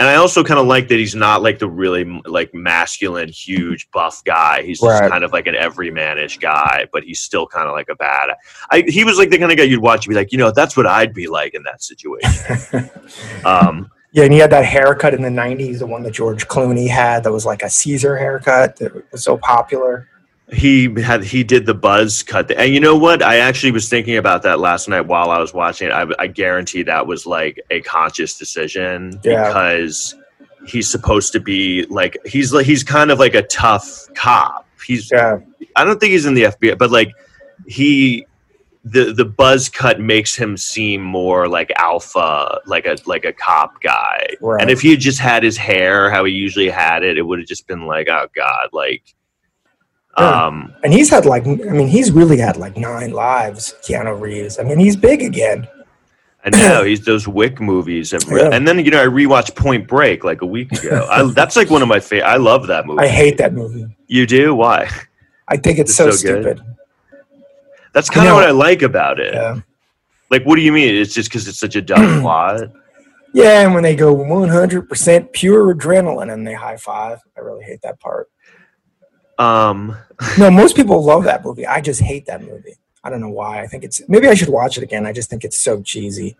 and 0.00 0.08
i 0.08 0.16
also 0.16 0.42
kind 0.42 0.58
of 0.58 0.66
like 0.66 0.88
that 0.88 0.98
he's 0.98 1.14
not 1.14 1.42
like 1.42 1.58
the 1.60 1.68
really 1.68 2.04
like 2.24 2.52
masculine 2.54 3.28
huge 3.28 3.88
buff 3.92 4.24
guy 4.24 4.62
he's 4.62 4.80
just 4.80 5.00
Right. 5.02 5.10
kind 5.10 5.22
of 5.22 5.32
like 5.32 5.46
an 5.46 5.54
everymanish 5.54 6.40
guy 6.40 6.86
but 6.92 7.04
he's 7.04 7.20
still 7.20 7.46
kind 7.46 7.68
of 7.68 7.72
like 7.72 7.88
a 7.90 7.94
bad 7.94 8.30
I, 8.72 8.82
he 8.88 9.04
was 9.04 9.18
like 9.18 9.30
the 9.30 9.38
kind 9.38 9.52
of 9.52 9.58
guy 9.58 9.64
you'd 9.64 9.80
watch 9.80 10.06
and 10.06 10.10
be 10.10 10.16
like 10.16 10.32
you 10.32 10.38
know 10.38 10.50
that's 10.50 10.76
what 10.76 10.86
i'd 10.86 11.12
be 11.14 11.28
like 11.28 11.54
in 11.54 11.62
that 11.64 11.82
situation 11.82 12.90
um 13.44 13.90
yeah, 14.12 14.24
and 14.24 14.32
he 14.32 14.40
had 14.40 14.50
that 14.50 14.64
haircut 14.64 15.14
in 15.14 15.22
the 15.22 15.28
'90s, 15.28 15.78
the 15.78 15.86
one 15.86 16.02
that 16.02 16.10
George 16.14 16.48
Clooney 16.48 16.88
had, 16.88 17.22
that 17.22 17.30
was 17.30 17.46
like 17.46 17.62
a 17.62 17.70
Caesar 17.70 18.16
haircut 18.18 18.74
that 18.78 18.92
was 19.12 19.22
so 19.22 19.36
popular. 19.38 20.08
He 20.52 21.00
had 21.00 21.22
he 21.22 21.44
did 21.44 21.66
the 21.66 21.74
buzz 21.74 22.22
cut 22.22 22.50
and 22.50 22.72
you 22.74 22.80
know 22.80 22.96
what? 22.96 23.22
I 23.22 23.36
actually 23.38 23.72
was 23.72 23.88
thinking 23.88 24.16
about 24.16 24.42
that 24.42 24.58
last 24.58 24.88
night 24.88 25.02
while 25.02 25.30
i 25.30 25.38
was 25.38 25.54
watching 25.54 25.88
it. 25.88 25.92
I, 25.92 26.06
I 26.18 26.26
guarantee 26.26 26.82
that 26.84 27.06
was 27.06 27.24
like 27.26 27.60
a 27.70 27.80
conscious 27.82 28.36
decision 28.36 29.20
Yeah. 29.22 29.46
because 29.46 30.14
he's 30.66 30.90
supposed 30.90 31.32
to 31.32 31.40
be 31.40 31.86
like 31.86 32.16
he's 32.26 32.52
like 32.52 32.66
he's 32.66 32.82
kind 32.84 33.10
of 33.10 33.18
like 33.18 33.34
a 33.34 33.42
tough 33.42 34.06
cop. 34.14 34.66
He's 34.86 35.10
Yeah, 35.10 35.38
i 35.76 35.84
don't 35.84 36.00
think 36.00 36.12
he's 36.12 36.26
in 36.26 36.34
the 36.34 36.44
fbi 36.44 36.76
but 36.76 36.90
like 36.90 37.12
he 37.66 38.26
the 38.82 39.12
the 39.12 39.24
buzz 39.26 39.68
cut 39.68 40.00
makes 40.00 40.34
him 40.34 40.56
seem 40.56 41.02
more 41.02 41.46
like 41.48 41.70
alpha 41.76 42.58
like 42.66 42.86
a 42.86 42.96
like 43.06 43.24
a 43.24 43.32
cop 43.32 43.80
guy. 43.82 44.26
Right. 44.40 44.60
and 44.62 44.70
if 44.70 44.80
he 44.80 44.90
had 44.90 45.00
just 45.00 45.20
had 45.20 45.42
his 45.44 45.56
hair 45.56 46.10
how 46.10 46.24
he 46.24 46.32
usually 46.32 46.70
had 46.70 47.04
it 47.04 47.18
it 47.18 47.22
would 47.22 47.38
have 47.38 47.48
just 47.48 47.66
been 47.68 47.86
like 47.86 48.08
oh 48.10 48.26
god 48.34 48.70
like 48.72 49.02
Yeah. 50.18 50.46
um 50.46 50.74
and 50.82 50.92
he's 50.92 51.08
had 51.08 51.24
like, 51.24 51.46
I 51.46 51.54
mean, 51.54 51.88
he's 51.88 52.10
really 52.10 52.38
had 52.38 52.56
like 52.56 52.76
nine 52.76 53.12
lives, 53.12 53.74
Keanu 53.82 54.20
Reeves. 54.20 54.58
I 54.58 54.64
mean, 54.64 54.78
he's 54.78 54.96
big 54.96 55.22
again. 55.22 55.68
I 56.44 56.50
know 56.50 56.84
he's 56.90 57.04
those 57.04 57.28
Wick 57.28 57.60
movies, 57.60 58.12
re- 58.12 58.40
Yeah. 58.42 58.50
and 58.52 58.66
then 58.66 58.78
you 58.84 58.90
know 58.90 59.02
I 59.02 59.06
rewatched 59.06 59.54
Point 59.56 59.86
Break 59.86 60.24
like 60.24 60.42
a 60.42 60.46
week 60.46 60.72
ago. 60.72 61.06
I, 61.10 61.22
that's 61.34 61.54
like 61.56 61.70
one 61.70 61.82
of 61.82 61.88
my 61.88 62.00
favorite. 62.00 62.26
I 62.28 62.36
love 62.36 62.66
that 62.68 62.86
movie. 62.86 63.00
I 63.02 63.08
hate 63.08 63.38
that 63.38 63.52
movie. 63.52 63.86
you 64.08 64.26
do 64.26 64.54
why? 64.54 64.88
I 65.48 65.56
think 65.56 65.78
it's, 65.78 65.90
It's 65.90 65.96
so, 65.96 66.10
so 66.10 66.26
good. 66.42 66.56
stupid. 66.58 66.76
That's 67.92 68.08
kind 68.08 68.28
of 68.28 68.34
what 68.34 68.44
I 68.44 68.52
like 68.52 68.82
about 68.82 69.18
it. 69.20 69.34
Yeah. 69.34 69.60
Like, 70.30 70.44
what 70.44 70.54
do 70.56 70.62
you 70.62 70.70
mean? 70.72 70.94
It's 70.94 71.12
just 71.12 71.28
because 71.28 71.48
it's 71.48 71.58
such 71.58 71.74
a 71.76 71.82
dumb 71.82 72.20
plot. 72.22 72.60
Yeah, 73.34 73.60
and 73.64 73.74
when 73.74 73.82
they 73.82 73.94
go 73.96 74.14
100% 74.14 75.32
pure 75.32 75.74
adrenaline 75.74 76.32
and 76.32 76.46
they 76.46 76.54
high 76.54 76.76
five, 76.76 77.18
I 77.36 77.40
really 77.40 77.64
hate 77.64 77.80
that 77.82 77.98
part. 78.00 78.28
Um, 79.40 79.96
No, 80.38 80.50
most 80.50 80.76
people 80.76 81.02
love 81.02 81.24
that 81.24 81.44
movie. 81.44 81.66
I 81.66 81.80
just 81.80 82.00
hate 82.02 82.26
that 82.26 82.42
movie. 82.42 82.74
I 83.02 83.08
don't 83.10 83.20
know 83.22 83.30
why. 83.30 83.62
I 83.62 83.66
think 83.66 83.84
it's 83.84 84.02
maybe 84.08 84.28
I 84.28 84.34
should 84.34 84.50
watch 84.50 84.76
it 84.76 84.82
again. 84.82 85.06
I 85.06 85.12
just 85.12 85.30
think 85.30 85.44
it's 85.44 85.58
so 85.58 85.80
cheesy. 85.82 86.36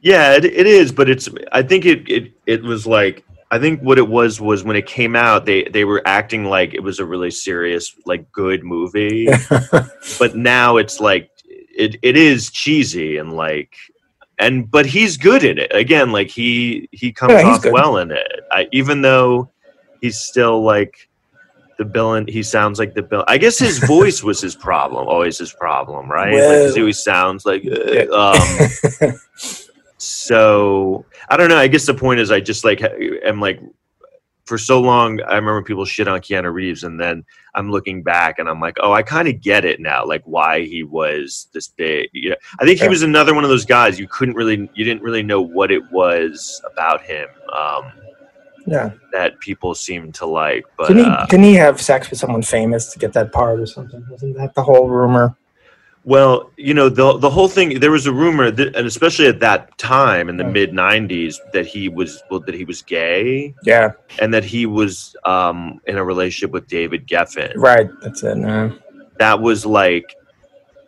yeah, 0.00 0.32
it, 0.34 0.44
it 0.44 0.66
is, 0.66 0.92
but 0.92 1.10
it's. 1.10 1.28
I 1.52 1.62
think 1.62 1.84
it, 1.84 2.08
it 2.08 2.32
it 2.46 2.62
was 2.62 2.86
like 2.86 3.24
I 3.50 3.58
think 3.58 3.80
what 3.80 3.98
it 3.98 4.06
was 4.08 4.40
was 4.40 4.62
when 4.62 4.76
it 4.76 4.86
came 4.86 5.16
out, 5.16 5.44
they 5.44 5.64
they 5.64 5.84
were 5.84 6.02
acting 6.06 6.44
like 6.44 6.72
it 6.74 6.80
was 6.82 7.00
a 7.00 7.04
really 7.04 7.32
serious, 7.32 7.92
like 8.06 8.30
good 8.30 8.62
movie. 8.62 9.28
but 10.20 10.36
now 10.36 10.76
it's 10.76 11.00
like 11.00 11.30
it, 11.44 11.96
it 12.02 12.16
is 12.16 12.50
cheesy 12.50 13.16
and 13.16 13.32
like 13.32 13.74
and 14.38 14.70
but 14.70 14.86
he's 14.86 15.16
good 15.16 15.42
in 15.44 15.58
it 15.58 15.74
again 15.74 16.12
like 16.12 16.28
he 16.28 16.88
he 16.92 17.12
comes 17.12 17.32
Yeah, 17.32 17.46
off 17.46 17.62
good. 17.62 17.72
well 17.72 17.98
in 17.98 18.10
it 18.10 18.40
I, 18.50 18.68
even 18.72 19.02
though 19.02 19.50
he's 20.00 20.18
still 20.18 20.62
like 20.62 21.09
the 21.80 21.84
villain 21.86 22.26
he 22.28 22.42
sounds 22.42 22.78
like 22.78 22.92
the 22.92 23.00
villain 23.00 23.24
i 23.26 23.38
guess 23.38 23.58
his 23.58 23.78
voice 23.86 24.22
was 24.22 24.38
his 24.38 24.54
problem 24.54 25.08
always 25.08 25.38
his 25.38 25.50
problem 25.54 26.10
right? 26.10 26.34
Like 26.34 26.42
'cause 26.42 26.74
he 26.74 26.82
always 26.82 27.02
sounds 27.02 27.46
like 27.46 27.64
uh, 27.66 28.34
um 28.34 29.14
so 29.96 31.06
i 31.30 31.38
don't 31.38 31.48
know 31.48 31.56
i 31.56 31.66
guess 31.68 31.86
the 31.86 31.94
point 31.94 32.20
is 32.20 32.30
i 32.30 32.38
just 32.38 32.66
like 32.66 32.82
am 33.24 33.40
like 33.40 33.60
for 34.44 34.58
so 34.58 34.78
long 34.78 35.22
i 35.22 35.36
remember 35.36 35.62
people 35.62 35.86
shit 35.86 36.06
on 36.06 36.20
keanu 36.20 36.52
reeves 36.52 36.84
and 36.84 37.00
then 37.00 37.24
i'm 37.54 37.70
looking 37.70 38.02
back 38.02 38.38
and 38.38 38.46
i'm 38.46 38.60
like 38.60 38.76
oh 38.80 38.92
i 38.92 39.02
kind 39.02 39.26
of 39.26 39.40
get 39.40 39.64
it 39.64 39.80
now 39.80 40.04
like 40.04 40.22
why 40.24 40.60
he 40.60 40.82
was 40.82 41.48
this 41.54 41.68
big 41.68 42.10
you 42.12 42.28
know, 42.28 42.36
i 42.58 42.64
think 42.66 42.78
he 42.78 42.88
was 42.88 43.00
another 43.00 43.34
one 43.34 43.42
of 43.44 43.48
those 43.48 43.64
guys 43.64 43.98
you 43.98 44.06
couldn't 44.06 44.34
really 44.34 44.68
you 44.74 44.84
didn't 44.84 45.02
really 45.02 45.22
know 45.22 45.40
what 45.40 45.70
it 45.70 45.82
was 45.90 46.60
about 46.70 47.02
him 47.02 47.26
um 47.56 47.90
Yeah. 48.66 48.90
that 49.12 49.40
people 49.40 49.74
seem 49.74 50.12
to 50.12 50.26
like 50.26 50.64
but 50.76 50.88
Didn't 50.88 51.04
he, 51.04 51.10
uh, 51.10 51.26
didn't 51.26 51.44
he 51.44 51.54
have 51.54 51.80
sex 51.80 52.10
with 52.10 52.18
someone 52.18 52.42
famous 52.42 52.92
to 52.92 52.98
get 52.98 53.12
that 53.14 53.32
part 53.32 53.58
or 53.58 53.66
something? 53.66 54.04
Wasn't 54.10 54.36
that 54.36 54.54
the 54.54 54.62
whole 54.62 54.88
rumor? 54.88 55.36
Well, 56.04 56.50
you 56.56 56.72
know, 56.72 56.88
the 56.88 57.18
the 57.18 57.28
whole 57.28 57.48
thing. 57.48 57.78
There 57.78 57.90
was 57.90 58.06
a 58.06 58.12
rumor, 58.12 58.50
that, 58.50 58.74
and 58.74 58.86
especially 58.86 59.26
at 59.26 59.38
that 59.40 59.76
time 59.76 60.30
in 60.30 60.38
the 60.38 60.44
mid 60.44 60.70
'90s, 60.72 61.36
that 61.52 61.66
he 61.66 61.90
was 61.90 62.22
well, 62.30 62.40
that 62.40 62.54
he 62.54 62.64
was 62.64 62.80
gay, 62.80 63.54
Yeah, 63.64 63.92
and 64.18 64.32
that 64.32 64.42
he 64.42 64.64
was 64.64 65.14
um, 65.26 65.78
in 65.86 65.98
a 65.98 66.04
relationship 66.04 66.52
with 66.52 66.66
David 66.68 67.06
Geffen. 67.06 67.52
right. 67.56 67.88
That's 68.00 68.22
it. 68.22 68.36
No. 68.36 68.74
That 69.18 69.40
was 69.42 69.66
like, 69.66 70.16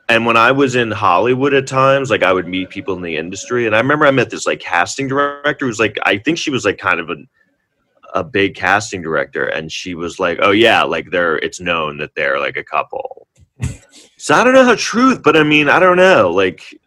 and 0.08 0.24
when 0.24 0.38
I 0.38 0.50
was 0.50 0.76
in 0.76 0.90
Hollywood 0.90 1.52
at 1.52 1.66
times, 1.66 2.08
like 2.08 2.22
I 2.22 2.32
would 2.32 2.48
meet 2.48 2.70
people 2.70 2.96
in 2.96 3.02
the 3.02 3.18
industry, 3.18 3.66
and 3.66 3.76
I 3.76 3.80
remember 3.80 4.06
I 4.06 4.12
met 4.12 4.30
this 4.30 4.46
like 4.46 4.60
casting 4.60 5.08
director 5.08 5.66
who 5.66 5.68
was 5.68 5.78
like, 5.78 5.98
I 6.04 6.16
think 6.16 6.38
she 6.38 6.48
was 6.50 6.64
like 6.64 6.78
kind 6.78 6.98
of 7.00 7.10
a 7.10 7.16
a 8.12 8.22
big 8.22 8.54
casting 8.54 9.02
director, 9.02 9.46
and 9.46 9.70
she 9.70 9.94
was 9.94 10.18
like, 10.18 10.38
"Oh 10.42 10.50
yeah, 10.50 10.82
like 10.82 11.10
they're 11.10 11.38
it's 11.38 11.60
known 11.60 11.98
that 11.98 12.14
they're 12.14 12.38
like 12.38 12.56
a 12.56 12.64
couple." 12.64 13.28
So 14.16 14.34
I 14.36 14.44
don't 14.44 14.54
know 14.54 14.64
how 14.64 14.76
true, 14.76 15.18
but 15.18 15.36
I 15.36 15.42
mean, 15.42 15.68
I 15.68 15.80
don't 15.80 15.96
know. 15.96 16.30
Like, 16.30 16.78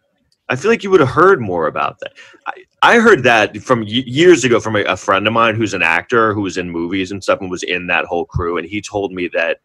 I 0.48 0.56
feel 0.56 0.70
like 0.70 0.82
you 0.82 0.90
would 0.90 1.00
have 1.00 1.10
heard 1.10 1.38
more 1.40 1.66
about 1.66 1.98
that. 2.00 2.14
I, 2.46 2.52
I 2.80 2.98
heard 2.98 3.24
that 3.24 3.58
from 3.58 3.82
years 3.86 4.42
ago 4.42 4.58
from 4.58 4.76
a, 4.76 4.82
a 4.84 4.96
friend 4.96 5.26
of 5.26 5.34
mine 5.34 5.54
who's 5.54 5.74
an 5.74 5.82
actor 5.82 6.32
who 6.32 6.40
was 6.40 6.56
in 6.56 6.70
movies 6.70 7.10
and 7.10 7.22
stuff 7.22 7.40
and 7.40 7.50
was 7.50 7.62
in 7.62 7.88
that 7.88 8.06
whole 8.06 8.24
crew, 8.24 8.56
and 8.56 8.66
he 8.66 8.80
told 8.80 9.12
me 9.12 9.28
that 9.34 9.58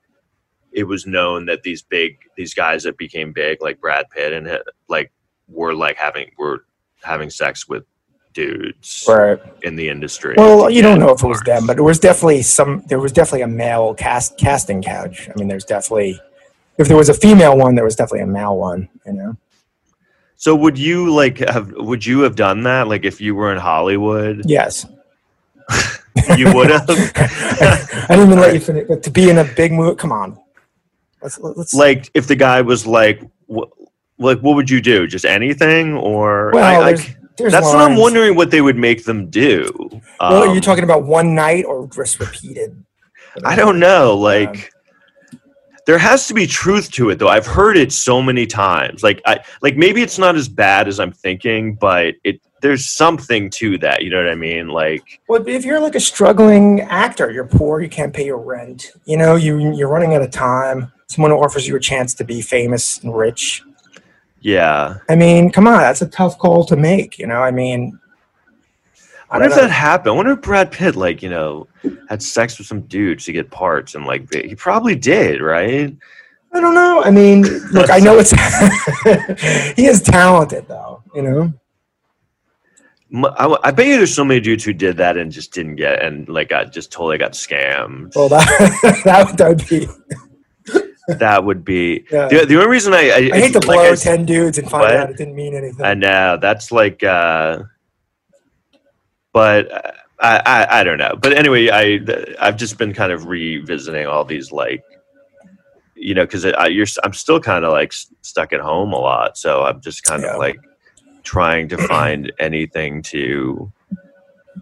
it 0.71 0.83
was 0.83 1.05
known 1.05 1.45
that 1.45 1.63
these 1.63 1.81
big 1.81 2.17
these 2.35 2.53
guys 2.53 2.83
that 2.83 2.97
became 2.97 3.31
big, 3.31 3.61
like 3.61 3.79
Brad 3.79 4.09
Pitt 4.09 4.33
and 4.33 4.47
uh, 4.47 4.59
like 4.89 5.11
were 5.47 5.73
like 5.73 5.97
having 5.97 6.31
were 6.37 6.65
having 7.03 7.29
sex 7.29 7.67
with 7.67 7.83
dudes 8.33 9.05
Right. 9.07 9.39
in 9.63 9.75
the 9.75 9.89
industry. 9.89 10.35
Well, 10.37 10.69
you 10.69 10.81
don't 10.81 10.99
know 10.99 11.09
if 11.09 11.23
it 11.23 11.27
was 11.27 11.41
them, 11.41 11.67
but 11.67 11.75
there 11.75 11.83
was 11.83 11.99
definitely 11.99 12.41
some. 12.41 12.83
There 12.87 12.99
was 12.99 13.11
definitely 13.11 13.41
a 13.41 13.47
male 13.47 13.93
cast 13.93 14.37
casting 14.37 14.81
couch. 14.81 15.29
I 15.29 15.37
mean, 15.37 15.47
there's 15.47 15.65
definitely. 15.65 16.19
If 16.77 16.87
there 16.87 16.97
was 16.97 17.09
a 17.09 17.13
female 17.13 17.57
one, 17.57 17.75
there 17.75 17.83
was 17.83 17.95
definitely 17.95 18.21
a 18.21 18.27
male 18.27 18.57
one. 18.57 18.89
You 19.05 19.13
know. 19.13 19.37
So 20.35 20.55
would 20.55 20.77
you 20.77 21.13
like 21.13 21.37
have 21.37 21.71
would 21.73 22.03
you 22.05 22.21
have 22.21 22.35
done 22.35 22.63
that 22.63 22.87
like 22.87 23.05
if 23.05 23.21
you 23.21 23.35
were 23.35 23.51
in 23.51 23.59
Hollywood? 23.59 24.43
Yes. 24.45 24.85
You 26.37 26.53
would 26.53 26.69
have 26.69 26.89
I 26.89 28.05
didn't 28.09 28.27
even 28.27 28.39
let 28.39 28.53
you 28.53 28.59
finish. 28.59 28.85
But 28.87 29.01
to 29.03 29.09
be 29.09 29.29
in 29.29 29.37
a 29.37 29.45
big 29.45 29.71
movie, 29.71 29.95
come 29.95 30.11
on. 30.11 30.37
Let's 31.21 31.39
let's. 31.39 31.73
like 31.73 32.11
if 32.13 32.27
the 32.27 32.35
guy 32.35 32.61
was 32.61 32.85
like 32.85 33.21
wh- 33.49 33.71
like 34.19 34.39
what 34.39 34.55
would 34.55 34.69
you 34.69 34.81
do? 34.81 35.07
Just 35.07 35.23
anything 35.23 35.93
or 35.93 36.51
well, 36.53 36.81
I, 36.83 36.89
I 36.89 36.95
there's 37.41 37.53
That's 37.53 37.65
what 37.65 37.77
I'm 37.81 37.97
wondering 37.97 38.35
what 38.35 38.51
they 38.51 38.61
would 38.61 38.77
make 38.77 39.03
them 39.05 39.29
do. 39.29 39.69
Well, 40.19 40.43
are 40.43 40.47
Um, 40.47 40.55
you 40.55 40.61
talking 40.61 40.83
about 40.83 41.03
one 41.03 41.35
night 41.35 41.65
or 41.65 41.87
just 41.87 42.19
repeated? 42.19 42.83
I 43.43 43.55
don't 43.55 43.79
know. 43.79 44.15
Like, 44.15 44.71
there 45.87 45.97
has 45.97 46.27
to 46.27 46.33
be 46.33 46.45
truth 46.45 46.91
to 46.91 47.09
it, 47.09 47.19
though. 47.19 47.27
I've 47.27 47.45
heard 47.45 47.77
it 47.77 47.91
so 47.91 48.21
many 48.21 48.45
times. 48.45 49.03
Like, 49.03 49.21
I 49.25 49.39
like 49.61 49.77
maybe 49.77 50.01
it's 50.01 50.19
not 50.19 50.35
as 50.35 50.47
bad 50.47 50.87
as 50.87 50.99
I'm 50.99 51.11
thinking, 51.11 51.75
but 51.75 52.15
it 52.23 52.39
there's 52.61 52.89
something 52.89 53.49
to 53.49 53.77
that. 53.79 54.03
You 54.03 54.11
know 54.11 54.17
what 54.17 54.29
I 54.29 54.35
mean? 54.35 54.67
Like, 54.67 55.19
Well, 55.27 55.45
if 55.47 55.65
you're 55.65 55.79
like 55.79 55.95
a 55.95 55.99
struggling 55.99 56.81
actor, 56.81 57.31
you're 57.31 57.47
poor, 57.47 57.81
you 57.81 57.89
can't 57.89 58.13
pay 58.13 58.25
your 58.25 58.37
rent. 58.37 58.91
You 59.05 59.17
know, 59.17 59.35
you 59.35 59.75
you're 59.75 59.89
running 59.89 60.13
out 60.13 60.21
of 60.21 60.29
time. 60.31 60.91
Someone 61.07 61.31
offers 61.31 61.67
you 61.67 61.75
a 61.75 61.79
chance 61.79 62.13
to 62.15 62.23
be 62.23 62.41
famous 62.41 62.99
and 62.99 63.15
rich. 63.15 63.63
Yeah. 64.41 64.97
I 65.09 65.15
mean, 65.15 65.51
come 65.51 65.67
on, 65.67 65.79
that's 65.79 66.01
a 66.01 66.07
tough 66.07 66.37
call 66.37 66.65
to 66.65 66.75
make. 66.75 67.17
You 67.17 67.27
know, 67.27 67.41
I 67.41 67.51
mean, 67.51 67.97
I 69.29 69.37
wonder 69.37 69.47
if 69.47 69.55
know. 69.55 69.61
that 69.61 69.71
happened. 69.71 70.09
I 70.09 70.15
wonder 70.15 70.31
if 70.33 70.41
Brad 70.41 70.71
Pitt, 70.71 70.95
like, 70.95 71.23
you 71.23 71.29
know, 71.29 71.67
had 72.09 72.21
sex 72.21 72.57
with 72.57 72.67
some 72.67 72.81
dudes 72.81 73.25
to 73.25 73.31
get 73.31 73.49
parts, 73.49 73.95
and 73.95 74.05
like, 74.05 74.31
he 74.33 74.55
probably 74.55 74.95
did, 74.95 75.41
right? 75.41 75.95
I 76.53 76.59
don't 76.59 76.75
know. 76.75 77.01
I 77.03 77.11
mean, 77.11 77.43
look, 77.71 77.89
I 77.89 77.99
know 77.99 78.17
it's 78.19 78.31
he 79.75 79.85
is 79.85 80.01
talented 80.01 80.67
though. 80.67 81.01
You 81.15 81.21
know, 81.21 81.53
I, 83.37 83.57
I, 83.63 83.71
bet 83.71 83.87
you 83.87 83.97
there's 83.97 84.13
so 84.13 84.25
many 84.25 84.39
dudes 84.39 84.63
who 84.63 84.73
did 84.73 84.97
that 84.97 85.17
and 85.17 85.31
just 85.31 85.53
didn't 85.53 85.75
get, 85.77 86.03
and 86.03 86.27
like, 86.27 86.49
got 86.49 86.73
just 86.73 86.91
totally 86.91 87.17
got 87.17 87.33
scammed. 87.33 88.15
well 88.15 88.29
that 88.29 89.35
that 89.37 89.47
would 89.47 89.67
be. 89.67 89.87
that 91.19 91.43
would 91.45 91.63
be 91.65 92.05
Yeah. 92.11 92.27
the, 92.27 92.45
the 92.45 92.55
only 92.55 92.67
reason 92.69 92.93
I 92.93 93.09
I, 93.09 93.15
I 93.33 93.39
hate 93.39 93.53
to 93.53 93.59
like 93.59 93.65
blow 93.79 93.95
ten 93.95 94.25
dudes 94.25 94.57
and 94.57 94.69
find 94.69 94.83
What? 94.83 94.95
out 94.95 95.09
it 95.09 95.17
didn't 95.17 95.35
mean 95.35 95.55
anything. 95.55 95.85
I 95.85 95.93
know 95.93 96.37
that's 96.41 96.71
like, 96.71 97.03
uh, 97.03 97.63
but 99.33 99.71
uh, 99.71 99.91
I, 100.19 100.37
I 100.45 100.79
I 100.79 100.83
don't 100.83 100.97
know. 100.97 101.15
But 101.19 101.33
anyway, 101.33 101.69
I 101.69 101.99
I've 102.39 102.57
just 102.57 102.77
been 102.77 102.93
kind 102.93 103.11
of 103.11 103.25
revisiting 103.27 104.05
all 104.07 104.25
these 104.25 104.51
like, 104.51 104.83
you 105.95 106.13
know, 106.13 106.23
because 106.25 106.45
I 106.45 106.67
you're 106.67 106.87
I'm 107.03 107.13
still 107.13 107.39
kind 107.39 107.65
of 107.65 107.71
like 107.71 107.93
stuck 108.21 108.53
at 108.53 108.59
home 108.59 108.93
a 108.93 108.99
lot, 108.99 109.37
so 109.37 109.63
I'm 109.63 109.81
just 109.81 110.03
kind 110.03 110.23
Yeah. 110.23 110.33
of 110.33 110.39
like 110.39 110.59
trying 111.23 111.67
to 111.69 111.77
find 111.87 112.31
anything 112.39 113.01
to, 113.03 113.71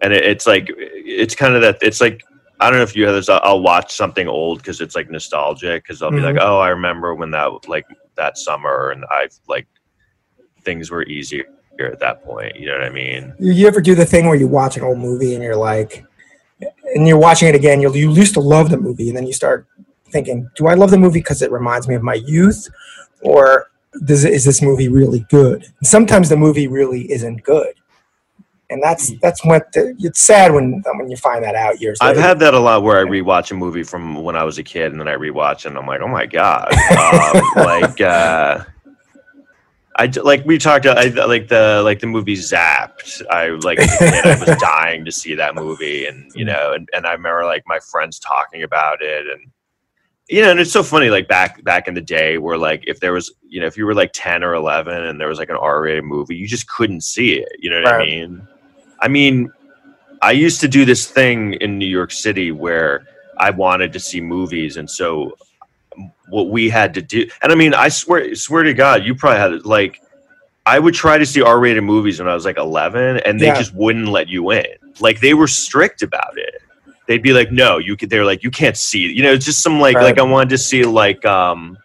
and 0.01 0.13
it, 0.13 0.23
it's 0.25 0.45
like 0.45 0.67
it's 0.77 1.35
kind 1.35 1.55
of 1.55 1.61
that 1.61 1.77
it's 1.81 2.01
like. 2.01 2.23
I 2.59 2.69
don't 2.69 2.79
know 2.79 2.83
if 2.83 2.95
you 2.95 3.05
have 3.05 3.15
this. 3.15 3.29
I'll, 3.29 3.61
watch 3.61 3.93
something 3.95 4.27
old 4.27 4.57
because 4.59 4.81
it's 4.81 4.95
like 4.95 5.09
nostalgic. 5.09 5.83
Because 5.83 6.01
I'll 6.01 6.11
be 6.11 6.19
like, 6.19 6.35
Mhm. 6.35 6.41
"Oh, 6.41 6.59
I 6.59 6.69
remember 6.69 7.15
when 7.15 7.31
that 7.31 7.67
like 7.67 7.85
that 8.15 8.37
summer, 8.37 8.89
and 8.91 9.05
I've 9.11 9.33
like 9.47 9.67
things 10.63 10.91
were 10.91 11.03
easier 11.03 11.45
at 11.79 11.99
that 11.99 12.23
point." 12.23 12.57
You 12.57 12.67
know 12.67 12.73
what 12.73 12.83
I 12.83 12.89
mean? 12.89 13.33
You, 13.39 13.53
you 13.53 13.67
ever 13.67 13.81
do 13.81 13.95
the 13.95 14.05
thing 14.05 14.25
where 14.27 14.35
you 14.35 14.47
watch 14.47 14.75
an 14.77 14.83
old 14.83 14.99
movie 14.99 15.33
and 15.35 15.43
you're 15.43 15.55
like, 15.55 16.03
and 16.95 17.07
you're 17.07 17.17
watching 17.17 17.47
it 17.47 17.55
again, 17.55 17.79
you 17.81 17.93
you 17.93 18.11
used 18.11 18.33
to 18.33 18.41
love 18.41 18.69
the 18.69 18.77
movie, 18.77 19.07
and 19.09 19.17
then 19.17 19.25
you 19.25 19.33
start 19.33 19.65
thinking, 20.09 20.49
do 20.55 20.67
I 20.67 20.73
love 20.73 20.91
the 20.91 20.97
movie 20.97 21.19
because 21.19 21.41
it 21.41 21.51
reminds 21.51 21.87
me 21.87 21.95
of 21.95 22.03
my 22.03 22.15
youth, 22.15 22.67
or 23.21 23.67
does 24.05 24.25
is 24.25 24.43
this 24.43 24.61
movie 24.61 24.89
really 24.89 25.25
good? 25.29 25.65
Sometimes 25.83 26.27
the 26.29 26.35
movie 26.37 26.67
really 26.67 27.09
isn't 27.11 27.43
good, 27.43 27.73
and 28.69 28.81
that's 28.83 29.11
that's 29.19 29.43
what 29.43 29.71
the, 29.73 29.95
it's 29.99 30.21
sad 30.21 30.53
when 30.53 30.83
when 30.95 31.09
you 31.09 31.17
find 31.17 31.43
that 31.43 31.55
out 31.55 31.81
years 31.81 31.97
I've 32.01 32.15
later. 32.15 32.27
had 32.27 32.39
that 32.39 32.53
a 32.53 32.59
lot 32.59 32.83
where 32.83 32.99
I 32.99 33.03
rewatch 33.03 33.51
a 33.51 33.55
movie 33.55 33.83
from 33.83 34.23
when 34.23 34.35
I 34.35 34.43
was 34.43 34.57
a 34.57 34.63
kid, 34.63 34.91
and 34.91 34.99
then 34.99 35.07
I 35.07 35.15
rewatch 35.15 35.59
it, 35.59 35.65
and 35.67 35.77
I'm 35.77 35.87
like, 35.87 36.01
"Oh 36.01 36.07
my 36.07 36.25
god!" 36.25 36.71
Um, 36.73 37.43
like, 37.55 37.99
uh, 37.99 38.63
I 39.95 40.05
like 40.23 40.45
we 40.45 40.57
talked. 40.57 40.85
I 40.85 41.09
like 41.09 41.47
the 41.47 41.81
like 41.83 41.99
the 41.99 42.07
movie 42.07 42.35
Zapped. 42.35 43.21
I 43.29 43.49
like 43.49 43.79
kid, 43.79 44.25
I 44.25 44.39
was 44.39 44.57
dying 44.61 45.03
to 45.05 45.11
see 45.11 45.33
that 45.35 45.55
movie, 45.55 46.05
and 46.05 46.31
you 46.35 46.45
know, 46.45 46.73
and, 46.73 46.87
and 46.93 47.07
I 47.07 47.13
remember 47.13 47.45
like 47.45 47.63
my 47.65 47.79
friends 47.79 48.19
talking 48.19 48.61
about 48.61 49.01
it, 49.01 49.25
and 49.27 49.51
you 50.29 50.43
know, 50.43 50.51
and 50.51 50.59
it's 50.59 50.71
so 50.71 50.83
funny. 50.83 51.09
Like 51.09 51.27
back 51.27 51.63
back 51.63 51.87
in 51.87 51.95
the 51.95 52.01
day, 52.01 52.37
where 52.37 52.57
like 52.57 52.83
if 52.85 52.99
there 52.99 53.13
was, 53.13 53.33
you 53.47 53.59
know, 53.59 53.65
if 53.65 53.77
you 53.77 53.85
were 53.87 53.95
like 53.95 54.11
ten 54.13 54.43
or 54.43 54.53
eleven, 54.53 55.05
and 55.05 55.19
there 55.19 55.27
was 55.27 55.39
like 55.39 55.49
an 55.49 55.57
R-rated 55.57 56.03
movie, 56.03 56.35
you 56.35 56.47
just 56.47 56.69
couldn't 56.69 57.01
see 57.01 57.33
it. 57.33 57.49
You 57.57 57.71
know 57.71 57.81
what 57.81 57.93
I 57.95 58.05
mean? 58.05 58.47
I 59.01 59.07
mean, 59.07 59.51
I 60.21 60.31
used 60.31 60.59
to 60.61 60.67
do 60.67 60.85
this 60.85 61.07
thing 61.07 61.53
in 61.53 61.77
New 61.77 61.87
York 61.87 62.11
City 62.11 62.51
where 62.51 63.05
I 63.37 63.49
wanted 63.51 63.93
to 63.93 63.99
see 63.99 64.19
movies, 64.21 64.77
and 64.77 64.89
so 64.89 65.37
what 66.29 66.49
we 66.49 66.69
had 66.69 66.93
to 66.95 67.01
do, 67.01 67.27
and 67.41 67.51
I 67.51 67.55
mean, 67.55 67.73
I 67.73 67.89
swear, 67.89 68.35
swear 68.35 68.63
to 68.63 68.73
God, 68.73 69.03
you 69.03 69.15
probably 69.15 69.39
had 69.39 69.53
it. 69.53 69.65
like, 69.65 70.01
I 70.65 70.77
would 70.77 70.93
try 70.93 71.17
to 71.17 71.25
see 71.25 71.41
R-rated 71.41 71.83
movies 71.83 72.19
when 72.19 72.27
I 72.29 72.33
was 72.35 72.45
like 72.45 72.57
11, 72.57 73.17
and 73.25 73.39
they 73.39 73.47
Yeah. 73.47 73.57
just 73.57 73.73
wouldn't 73.73 74.07
let 74.09 74.27
you 74.27 74.51
in. 74.51 74.65
Like 74.99 75.19
they 75.19 75.33
were 75.33 75.47
strict 75.47 76.01
about 76.01 76.37
it. 76.37 76.61
They'd 77.07 77.23
be 77.23 77.33
like, 77.33 77.51
"No, 77.51 77.79
you 77.79 77.95
could." 77.97 78.09
They're 78.11 78.25
like, 78.25 78.43
"You 78.43 78.51
can't 78.51 78.77
see." 78.77 78.99
You 79.11 79.23
know, 79.23 79.31
it's 79.31 79.45
just 79.45 79.63
some 79.63 79.79
like 79.79 79.95
Right. 79.95 80.03
like 80.03 80.19
I 80.19 80.23
wanted 80.23 80.49
to 80.49 80.57
see 80.59 80.83
like 80.83 81.25
um. 81.25 81.77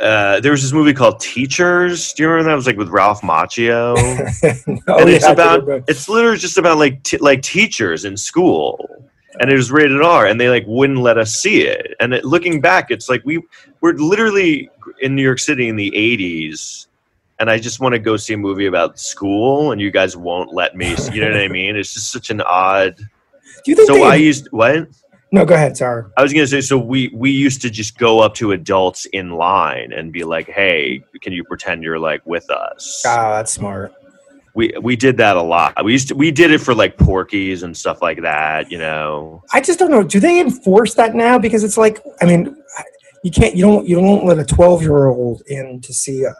Uh, 0.00 0.40
there 0.40 0.52
was 0.52 0.62
this 0.62 0.72
movie 0.72 0.94
called 0.94 1.20
Teachers. 1.20 2.14
Do 2.14 2.22
you 2.22 2.28
remember 2.30 2.48
that? 2.48 2.52
It 2.52 2.56
was 2.56 2.66
like 2.66 2.76
with 2.78 2.88
Ralph 2.88 3.20
Macchio 3.20 3.94
oh, 4.88 4.98
and 4.98 5.10
it's 5.10 5.26
do 5.26 5.32
about 5.32 5.68
it's 5.88 6.08
literally 6.08 6.38
just 6.38 6.56
about 6.56 6.78
like 6.78 7.02
t- 7.02 7.18
like 7.18 7.42
teachers 7.42 8.06
in 8.06 8.16
school 8.16 9.00
and 9.40 9.50
it 9.50 9.54
was 9.54 9.70
rated 9.70 10.00
r 10.00 10.26
and 10.26 10.40
they 10.40 10.48
like 10.48 10.64
wouldn't 10.66 11.00
let 11.00 11.18
us 11.18 11.34
see 11.34 11.62
it 11.62 11.94
and 12.00 12.14
it, 12.14 12.24
looking 12.24 12.60
back 12.60 12.90
it's 12.90 13.08
like 13.08 13.22
we 13.24 13.42
we're 13.80 13.92
literally 13.92 14.70
in 15.00 15.14
new 15.14 15.22
york 15.22 15.38
city 15.38 15.68
in 15.68 15.76
the 15.76 15.90
80s 15.90 16.86
and 17.38 17.50
i 17.50 17.58
just 17.58 17.80
want 17.80 17.92
to 17.92 17.98
go 17.98 18.16
see 18.16 18.34
a 18.34 18.38
movie 18.38 18.66
about 18.66 18.98
school 18.98 19.72
and 19.72 19.80
you 19.80 19.90
guys 19.90 20.16
won't 20.16 20.52
let 20.52 20.76
me 20.76 20.96
see, 20.96 21.14
you 21.14 21.20
know 21.20 21.30
what 21.30 21.40
i 21.40 21.48
mean 21.48 21.76
it's 21.76 21.94
just 21.94 22.10
such 22.10 22.30
an 22.30 22.40
odd 22.40 22.96
Do 22.96 23.70
you 23.70 23.76
think? 23.76 23.88
so 23.88 23.94
they, 23.94 24.02
i 24.02 24.14
used 24.14 24.48
what 24.50 24.88
no, 25.32 25.44
go 25.44 25.54
ahead. 25.54 25.76
Sorry. 25.76 26.04
i 26.16 26.22
was 26.22 26.32
gonna 26.32 26.46
say 26.46 26.60
so 26.60 26.76
we 26.78 27.08
we 27.14 27.30
used 27.30 27.62
to 27.62 27.70
just 27.70 27.96
go 27.98 28.20
up 28.20 28.34
to 28.34 28.52
adults 28.52 29.04
in 29.06 29.30
line 29.30 29.92
and 29.92 30.12
be 30.12 30.24
like 30.24 30.48
hey 30.48 31.02
can 31.22 31.32
you 31.32 31.44
pretend 31.44 31.82
you're 31.82 31.98
like 31.98 32.24
with 32.26 32.50
us 32.50 33.02
Oh, 33.06 33.30
that's 33.36 33.52
smart. 33.52 33.92
we 34.54 34.72
we 34.82 34.96
did 34.96 35.16
that 35.18 35.36
a 35.36 35.42
lot. 35.42 35.82
We 35.84 35.92
used 35.92 36.08
to 36.08 36.14
we 36.14 36.30
did 36.32 36.50
it 36.50 36.58
for 36.58 36.74
like 36.74 36.96
Porky's 36.98 37.62
and 37.62 37.76
stuff 37.76 38.02
like 38.02 38.20
that. 38.22 38.70
You 38.70 38.78
know, 38.78 39.42
I 39.52 39.60
just 39.60 39.78
don't 39.78 39.90
know. 39.92 40.02
Do 40.02 40.18
they 40.18 40.40
enforce 40.40 40.94
that 40.94 41.14
now? 41.14 41.38
Because 41.38 41.62
it's 41.62 41.78
like, 41.78 42.00
I 42.20 42.24
mean, 42.26 42.56
you 43.22 43.30
can't, 43.30 43.54
you 43.54 43.62
don't, 43.64 43.86
you 43.88 43.94
don't 43.94 44.26
let 44.26 44.38
a 44.40 44.44
twelve-year-old 44.44 45.42
in 45.46 45.80
to 45.82 45.94
see 45.94 46.24
a, 46.24 46.34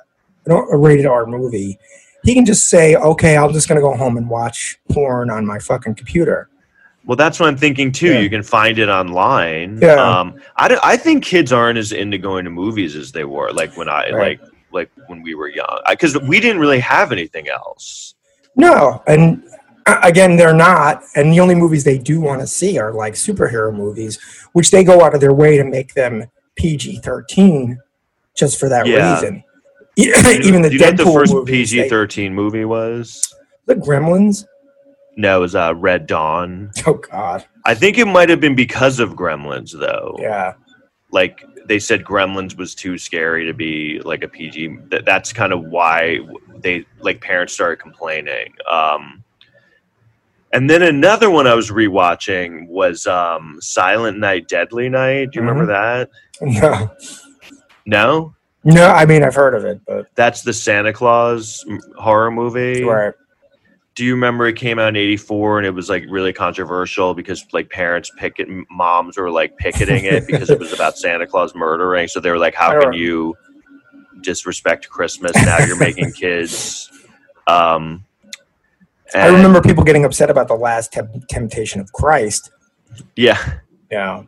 a 0.52 0.76
rated 0.76 1.06
R 1.06 1.24
movie. 1.26 1.78
He 2.24 2.34
can 2.34 2.44
just 2.44 2.68
say, 2.68 2.96
"Okay, 2.96 3.36
I'm 3.36 3.52
just 3.52 3.68
gonna 3.68 3.80
go 3.80 3.94
home 3.96 4.16
and 4.16 4.28
watch 4.28 4.76
porn 4.90 5.30
on 5.30 5.46
my 5.46 5.60
fucking 5.60 5.94
computer." 5.94 6.49
Well 7.04 7.16
that's 7.16 7.40
what 7.40 7.48
I'm 7.48 7.56
thinking 7.56 7.90
too. 7.92 8.12
Yeah. 8.14 8.18
You 8.20 8.30
can 8.30 8.42
find 8.42 8.78
it 8.78 8.88
online. 8.88 9.78
Yeah. 9.80 9.94
Um, 9.94 10.34
I 10.56 10.68
don't- 10.68 10.84
I 10.84 10.96
think 10.96 11.24
kids 11.24 11.52
aren't 11.52 11.78
as 11.78 11.92
into 11.92 12.18
going 12.18 12.44
to 12.44 12.50
movies 12.50 12.94
as 12.96 13.10
they 13.12 13.24
were 13.24 13.52
like 13.52 13.76
when 13.76 13.88
I 13.88 14.10
Right. 14.10 14.40
like 14.40 14.40
like 14.72 14.90
when 15.08 15.22
we 15.22 15.34
were 15.34 15.48
young 15.48 15.80
because 15.88 16.16
we 16.22 16.38
didn't 16.40 16.60
really 16.60 16.78
have 16.80 17.10
anything 17.12 17.48
else. 17.48 18.14
No, 18.56 19.02
and 19.08 19.42
again, 19.86 20.36
they're 20.36 20.54
not. 20.54 21.02
And 21.16 21.32
the 21.32 21.40
only 21.40 21.54
movies 21.56 21.82
they 21.82 21.98
do 21.98 22.20
want 22.20 22.40
to 22.40 22.46
see 22.46 22.78
are 22.78 22.92
like 22.92 23.14
superhero 23.14 23.74
movies, 23.74 24.18
which 24.52 24.70
they 24.70 24.84
go 24.84 25.02
out 25.02 25.14
of 25.14 25.20
their 25.20 25.32
way 25.34 25.56
to 25.56 25.64
make 25.64 25.94
them 25.94 26.24
PG-13 26.56 27.76
just 28.36 28.58
for 28.60 28.68
that 28.68 28.86
Yeah. 28.86 29.14
reason. 29.14 29.42
Even 29.96 30.62
the 30.62 30.70
Do 30.70 30.76
you 30.76 30.80
know 30.80 30.86
what 30.86 30.96
Deadpool 30.96 31.04
the 31.28 31.34
first 31.34 31.46
PG 31.46 31.88
thirteen 31.88 32.34
movie 32.34 32.64
was? 32.64 33.34
the 33.66 33.74
Gremlins. 33.74 34.44
No, 35.20 35.38
it 35.38 35.40
was 35.40 35.54
uh, 35.54 35.74
Red 35.76 36.06
Dawn. 36.06 36.70
Oh 36.86 36.94
God, 36.94 37.44
I 37.64 37.74
think 37.74 37.98
it 37.98 38.06
might 38.06 38.28
have 38.30 38.40
been 38.40 38.54
because 38.56 38.98
of 39.00 39.10
Gremlins 39.10 39.72
though. 39.78 40.16
yeah. 40.18 40.54
like 41.12 41.44
they 41.66 41.78
said 41.78 42.02
gremlins 42.04 42.56
was 42.56 42.74
too 42.74 42.98
scary 42.98 43.46
to 43.46 43.52
be 43.54 44.00
like 44.04 44.24
a 44.24 44.28
pg 44.28 44.76
Th- 44.90 45.04
that's 45.04 45.32
kind 45.32 45.52
of 45.52 45.62
why 45.66 46.18
they 46.56 46.84
like 47.00 47.20
parents 47.20 47.52
started 47.52 47.76
complaining 47.76 48.52
um 48.68 49.22
and 50.52 50.68
then 50.68 50.82
another 50.82 51.30
one 51.30 51.46
i 51.46 51.54
was 51.54 51.70
rewatching 51.70 52.66
was 52.66 53.06
um 53.06 53.58
silent 53.60 54.18
night 54.18 54.48
deadly 54.48 54.88
night 54.88 55.30
do 55.30 55.38
you 55.40 55.46
remember 55.46 55.66
that 55.66 56.10
No, 56.40 56.90
no 57.86 58.34
no. 58.64 58.86
I 58.88 59.06
mean, 59.06 59.22
I've 59.22 59.34
heard 59.34 59.54
of 59.54 59.64
it, 59.64 59.80
but 59.86 60.06
that's 60.16 60.42
the 60.42 60.52
santa 60.52 60.92
claus 60.92 61.64
m- 61.68 61.78
horror 61.98 62.30
movie 62.32 62.82
right. 62.82 63.14
Do 64.00 64.06
you 64.06 64.14
remember 64.14 64.46
it 64.46 64.56
came 64.56 64.78
out 64.78 64.88
in 64.88 64.96
84 64.96 65.58
and 65.58 65.66
it 65.66 65.72
was 65.72 65.90
like 65.90 66.04
really 66.08 66.32
controversial 66.32 67.12
because 67.12 67.44
like 67.52 67.68
parents 67.68 68.10
picket 68.16 68.48
moms 68.70 69.18
were 69.18 69.30
like 69.30 69.54
picketing 69.58 70.06
it 70.06 70.26
because 70.26 70.48
it 70.48 70.58
was 70.58 70.72
about 70.72 70.96
santa 70.96 71.26
claus 71.26 71.54
murdering 71.54 72.08
so 72.08 72.18
they 72.18 72.30
were 72.30 72.38
like 72.38 72.54
how 72.54 72.80
can 72.80 72.94
you 72.94 73.36
disrespect 74.22 74.88
christmas 74.88 75.32
now 75.34 75.58
you're 75.66 75.76
making 75.76 76.10
kids 76.12 76.90
um 77.46 78.02
I 79.14 79.26
remember 79.26 79.60
people 79.60 79.84
getting 79.84 80.06
upset 80.06 80.30
about 80.30 80.48
the 80.48 80.54
last 80.54 80.92
Tem- 80.94 81.22
Temptation 81.28 81.78
of 81.82 81.92
Christ. 81.92 82.50
yeah 83.16 83.58
Yeah, 83.90 84.22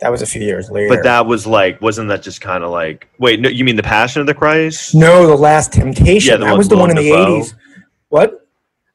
that 0.00 0.10
was 0.10 0.22
a 0.22 0.26
few 0.26 0.42
years 0.42 0.70
later. 0.72 0.88
but 0.92 1.04
that 1.04 1.24
was 1.24 1.46
like 1.46 1.80
wasn't 1.80 2.08
that 2.08 2.22
just 2.22 2.40
kind 2.40 2.64
of 2.64 2.70
like 2.72 3.06
wait 3.20 3.38
no 3.38 3.48
you 3.48 3.64
mean 3.64 3.76
the 3.76 3.82
passion 3.84 4.20
of 4.22 4.26
the 4.26 4.34
christ 4.34 4.92
no, 4.92 5.24
the 5.28 5.36
last 5.36 5.72
Temptation. 5.72 6.32
Yeah, 6.32 6.36
the 6.38 6.46
that 6.46 6.56
was 6.58 6.68
the 6.68 6.76
one 6.76 6.90
in 6.90 6.96
the 6.96 7.02
Dafoe. 7.10 7.36
eighties. 7.36 7.54
What? 8.08 8.40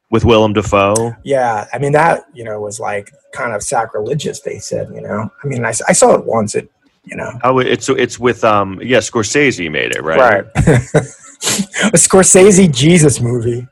With 0.10 0.26
Willem 0.26 0.54
Dafoe. 0.54 1.16
Yeah, 1.24 1.68
I 1.74 1.78
mean 1.78 1.92
that 1.94 2.26
you 2.34 2.44
know 2.44 2.60
was 2.60 2.80
like 2.80 3.12
kind 3.32 3.54
of 3.54 3.64
sacrilegious. 3.64 4.42
They 4.42 4.60
said, 4.60 4.90
you 4.94 5.02
know, 5.02 5.30
I 5.44 5.48
mean, 5.48 5.64
I 5.66 5.72
saw 5.72 6.16
it 6.16 6.26
once. 6.26 6.56
It, 6.56 6.72
you 7.04 7.16
know, 7.16 7.32
Oh, 7.44 7.60
it's 7.60 7.90
it's 7.90 8.20
with 8.20 8.44
um 8.44 8.80
yeah 8.84 8.98
Scorsese 8.98 9.72
made 9.72 9.96
it 9.96 10.04
right. 10.04 10.20
right? 10.20 10.46
a 10.56 11.98
Scorsese 11.98 12.74
Jesus 12.74 13.20
movie. 13.20 13.68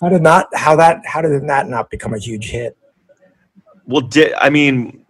How 0.00 0.08
did 0.08 0.22
not? 0.22 0.48
How 0.54 0.76
that? 0.76 1.04
How 1.04 1.20
did 1.20 1.46
that 1.46 1.68
not 1.68 1.90
become 1.90 2.14
a 2.14 2.18
huge 2.18 2.50
hit? 2.50 2.76
Well, 3.84 4.00
did 4.00 4.32
I 4.34 4.48
mean, 4.48 5.04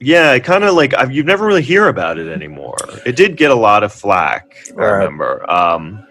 yeah, 0.00 0.38
kind 0.40 0.64
of 0.64 0.74
like 0.74 0.92
I've, 0.94 1.10
you 1.10 1.22
never 1.22 1.46
really 1.46 1.62
hear 1.62 1.88
about 1.88 2.18
it 2.18 2.30
anymore. 2.30 2.76
It 3.06 3.16
did 3.16 3.36
get 3.36 3.50
a 3.50 3.54
lot 3.54 3.82
of 3.82 3.92
flack, 3.92 4.56
I 4.78 4.82
remember. 4.82 5.48
Um, 5.50 6.06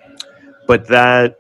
but 0.68 0.88
that 0.88 1.38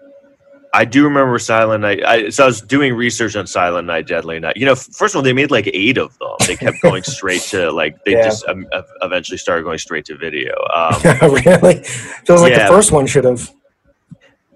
I 0.75 0.85
do 0.85 1.03
remember 1.03 1.39
Silent 1.39 1.81
Night. 1.81 2.03
I, 2.05 2.29
so 2.29 2.43
I 2.43 2.47
was 2.47 2.61
doing 2.61 2.93
research 2.93 3.35
on 3.35 3.47
Silent 3.47 3.87
Night, 3.87 4.07
Deadly 4.07 4.39
Night. 4.39 4.57
You 4.57 4.65
know, 4.65 4.75
first 4.75 5.13
of 5.15 5.17
all, 5.17 5.23
they 5.23 5.33
made 5.33 5.49
like 5.51 5.67
eight 5.73 5.97
of 5.97 6.17
them. 6.19 6.31
They 6.45 6.55
kept 6.55 6.81
going 6.81 7.03
straight 7.17 7.41
to 7.43 7.71
like 7.71 8.03
they 8.03 8.11
Yeah. 8.13 8.23
just 8.25 8.45
um, 8.47 8.67
eventually 9.01 9.37
started 9.37 9.63
going 9.63 9.77
straight 9.79 10.05
to 10.05 10.17
video. 10.17 10.53
Um, 10.73 11.01
really? 11.21 11.83
Feels 11.83 12.41
like 12.41 12.51
Yeah. 12.51 12.67
the 12.67 12.73
first 12.73 12.91
one 12.91 13.07
should 13.07 13.23
have. 13.25 13.49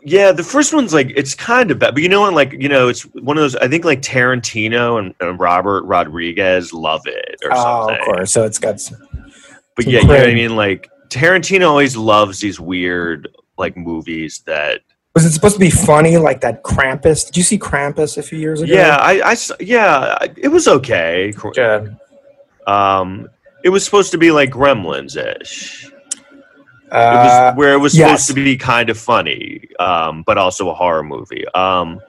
Yeah, 0.02 0.32
the 0.32 0.44
first 0.44 0.74
one's 0.74 0.94
like 0.94 1.12
it's 1.16 1.36
kind 1.36 1.72
of 1.72 1.80
bad, 1.80 1.94
but 1.94 2.02
you 2.04 2.10
know, 2.10 2.22
what? 2.22 2.34
like 2.34 2.54
you 2.54 2.70
know, 2.70 2.88
it's 2.88 3.02
one 3.16 3.38
of 3.38 3.42
those. 3.42 3.56
I 3.58 3.68
think 3.68 3.84
like 3.84 4.02
Tarantino 4.02 4.98
and, 4.98 5.14
and 5.20 5.38
Robert 5.40 5.84
Rodriguez 5.84 6.72
love 6.72 7.02
it 7.06 7.36
or 7.44 7.52
something. 7.52 7.66
Oh, 7.66 7.88
something. 7.88 7.96
of 8.00 8.06
course. 8.06 8.32
So 8.32 8.44
it's 8.46 8.60
got. 8.60 8.76
s- 8.76 8.94
But 9.76 9.84
Some 9.86 9.94
yeah, 9.94 10.00
you 10.02 10.08
know 10.08 10.14
what 10.14 10.30
I 10.30 10.34
mean. 10.34 10.56
Like 10.56 10.90
Tarantino 11.10 11.70
always 11.70 11.98
loves 11.98 12.40
these 12.40 12.60
weird 12.60 13.28
like 13.58 13.76
movies 13.76 14.42
that. 14.46 14.82
Was 15.16 15.26
it 15.26 15.32
supposed 15.32 15.56
to 15.56 15.60
be 15.60 15.72
funny 15.72 16.18
like 16.18 16.42
that 16.42 16.64
Krampus? 16.64 17.26
Did 17.26 17.38
you 17.38 17.44
see 17.44 17.58
Krampus 17.58 18.18
a 18.18 18.24
few 18.24 18.38
years 18.38 18.62
ago? 18.62 18.74
Yeah, 18.74 18.98
I, 19.00 19.32
I 19.32 19.36
yeah, 19.60 20.18
it 20.38 20.50
was 20.50 20.68
okay. 20.68 21.34
Yeah. 21.56 21.88
Um, 22.68 23.28
it 23.64 23.70
was 23.70 23.84
supposed 23.84 24.12
to 24.12 24.18
be 24.18 24.32
like 24.32 24.52
Gremlins 24.52 25.18
ish. 25.18 25.92
Uh, 26.92 27.54
where 27.54 27.74
it 27.74 27.78
was 27.78 27.96
yes. 27.96 28.08
supposed 28.08 28.28
to 28.28 28.34
be 28.34 28.58
kind 28.58 28.90
of 28.90 28.98
funny, 28.98 29.68
um, 29.80 30.24
but 30.26 30.38
also 30.38 30.70
a 30.70 30.74
horror 30.74 31.04
movie. 31.04 31.48
Um, 31.50 32.00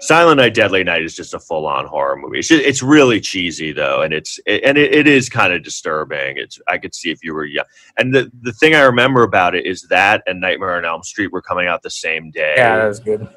Silent 0.00 0.38
Night, 0.38 0.54
Deadly 0.54 0.84
Night 0.84 1.02
is 1.02 1.16
just 1.16 1.34
a 1.34 1.40
full 1.40 1.66
on 1.66 1.84
horror 1.86 2.16
movie. 2.16 2.38
It's, 2.38 2.48
ju- 2.48 2.62
it's 2.64 2.82
really 2.82 3.20
cheesy 3.20 3.72
though, 3.72 4.02
and 4.02 4.14
it's 4.14 4.38
it, 4.46 4.62
and 4.62 4.78
it, 4.78 4.94
it 4.94 5.06
is 5.08 5.28
kind 5.28 5.52
of 5.52 5.62
disturbing. 5.64 6.36
It's 6.38 6.60
I 6.68 6.78
could 6.78 6.94
see 6.94 7.10
if 7.10 7.24
you 7.24 7.34
were 7.34 7.44
young. 7.44 7.64
And 7.96 8.14
the 8.14 8.30
the 8.42 8.52
thing 8.52 8.74
I 8.76 8.82
remember 8.82 9.24
about 9.24 9.54
it 9.56 9.66
is 9.66 9.82
that 9.88 10.22
and 10.26 10.40
Nightmare 10.40 10.76
on 10.76 10.84
Elm 10.84 11.02
Street 11.02 11.32
were 11.32 11.42
coming 11.42 11.66
out 11.66 11.82
the 11.82 11.90
same 11.90 12.30
day. 12.30 12.54
yeah, 12.56 12.76
that 12.78 12.86
was 12.86 13.00
good. 13.00 13.28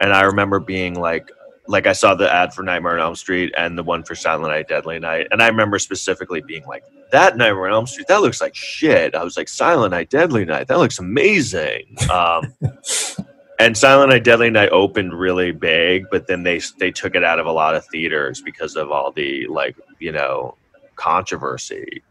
and 0.00 0.12
I 0.12 0.22
remember 0.22 0.58
being 0.58 0.94
like, 0.94 1.30
like 1.68 1.86
I 1.86 1.92
saw 1.92 2.16
the 2.16 2.28
ad 2.32 2.52
for 2.52 2.64
Nightmare 2.64 2.94
on 2.94 3.00
Elm 3.00 3.14
Street 3.14 3.54
and 3.56 3.78
the 3.78 3.84
one 3.84 4.02
for 4.02 4.16
Silent 4.16 4.48
Night, 4.52 4.66
Deadly 4.66 4.98
Night, 4.98 5.28
and 5.30 5.40
I 5.40 5.46
remember 5.46 5.78
specifically 5.78 6.40
being 6.40 6.66
like, 6.66 6.82
that 7.12 7.36
Nightmare 7.36 7.68
on 7.68 7.74
Elm 7.74 7.86
Street, 7.86 8.08
that 8.08 8.22
looks 8.22 8.40
like 8.40 8.56
shit. 8.56 9.14
I 9.14 9.22
was 9.22 9.36
like, 9.36 9.48
Silent 9.48 9.92
Night, 9.92 10.10
Deadly 10.10 10.44
Night, 10.44 10.66
that 10.66 10.78
looks 10.78 10.98
amazing. 10.98 11.96
Um, 12.12 12.52
and 13.62 13.76
Silent 13.76 14.10
Night, 14.10 14.24
Deadly 14.24 14.50
Night 14.50 14.70
opened 14.70 15.12
really 15.18 15.52
big, 15.52 16.06
but 16.10 16.26
then 16.26 16.42
they 16.42 16.60
they 16.78 16.90
took 16.90 17.14
it 17.14 17.24
out 17.24 17.38
of 17.38 17.46
a 17.46 17.52
lot 17.52 17.74
of 17.74 17.84
theaters 17.86 18.40
because 18.42 18.76
of 18.76 18.90
all 18.90 19.12
the 19.12 19.46
like, 19.46 19.76
you 19.98 20.12
know, 20.12 20.56
controversy. 20.96 22.02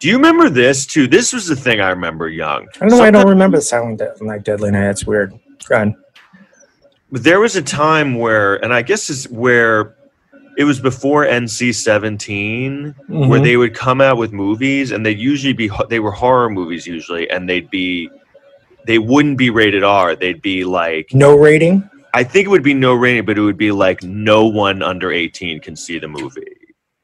Do 0.00 0.08
you 0.08 0.16
remember 0.16 0.50
this 0.50 0.86
too? 0.86 1.06
This 1.06 1.32
was 1.32 1.46
the 1.46 1.56
thing 1.56 1.80
I 1.80 1.90
remember 1.90 2.28
young. 2.28 2.66
I 2.76 2.78
don't 2.80 2.88
know 2.90 2.98
why 2.98 3.08
I 3.08 3.10
don't 3.10 3.28
remember 3.28 3.60
Silent 3.60 3.98
De- 3.98 4.14
Night, 4.22 4.42
Deadly 4.44 4.70
Night. 4.70 4.86
That's 4.86 5.06
weird. 5.06 5.38
Go. 5.68 5.94
But 7.12 7.22
there 7.22 7.40
was 7.40 7.54
a 7.56 7.62
time 7.62 8.16
where, 8.16 8.56
and 8.64 8.74
I 8.74 8.82
guess 8.82 9.08
is 9.08 9.28
where 9.30 9.94
it 10.58 10.64
was 10.64 10.80
before 10.80 11.24
NC 11.24 11.72
17, 11.72 12.94
where 13.08 13.40
Mhm. 13.40 13.44
they 13.44 13.56
would 13.56 13.74
come 13.74 14.00
out 14.00 14.16
with 14.18 14.32
movies, 14.32 14.90
and 14.92 15.04
they'd 15.06 15.18
usually 15.18 15.52
be 15.52 15.70
they 15.88 16.00
were 16.00 16.10
horror 16.10 16.50
movies 16.50 16.86
usually, 16.86 17.30
and 17.30 17.48
they'd 17.48 17.70
be 17.70 18.10
they 18.86 18.98
wouldn't 18.98 19.38
be 19.38 19.50
rated 19.50 19.82
R. 19.82 20.14
They'd 20.16 20.42
be 20.42 20.64
like 20.64 21.12
no 21.14 21.36
rating. 21.38 21.88
I 22.12 22.22
think 22.22 22.46
it 22.46 22.48
would 22.48 22.62
be 22.62 22.74
no 22.74 22.94
rating, 22.94 23.24
but 23.24 23.36
it 23.36 23.40
would 23.40 23.56
be 23.56 23.72
like 23.72 24.02
no 24.02 24.46
one 24.46 24.82
under 24.82 25.10
18 25.10 25.60
can 25.60 25.74
see 25.74 25.98
the 25.98 26.06
movie. 26.08 26.46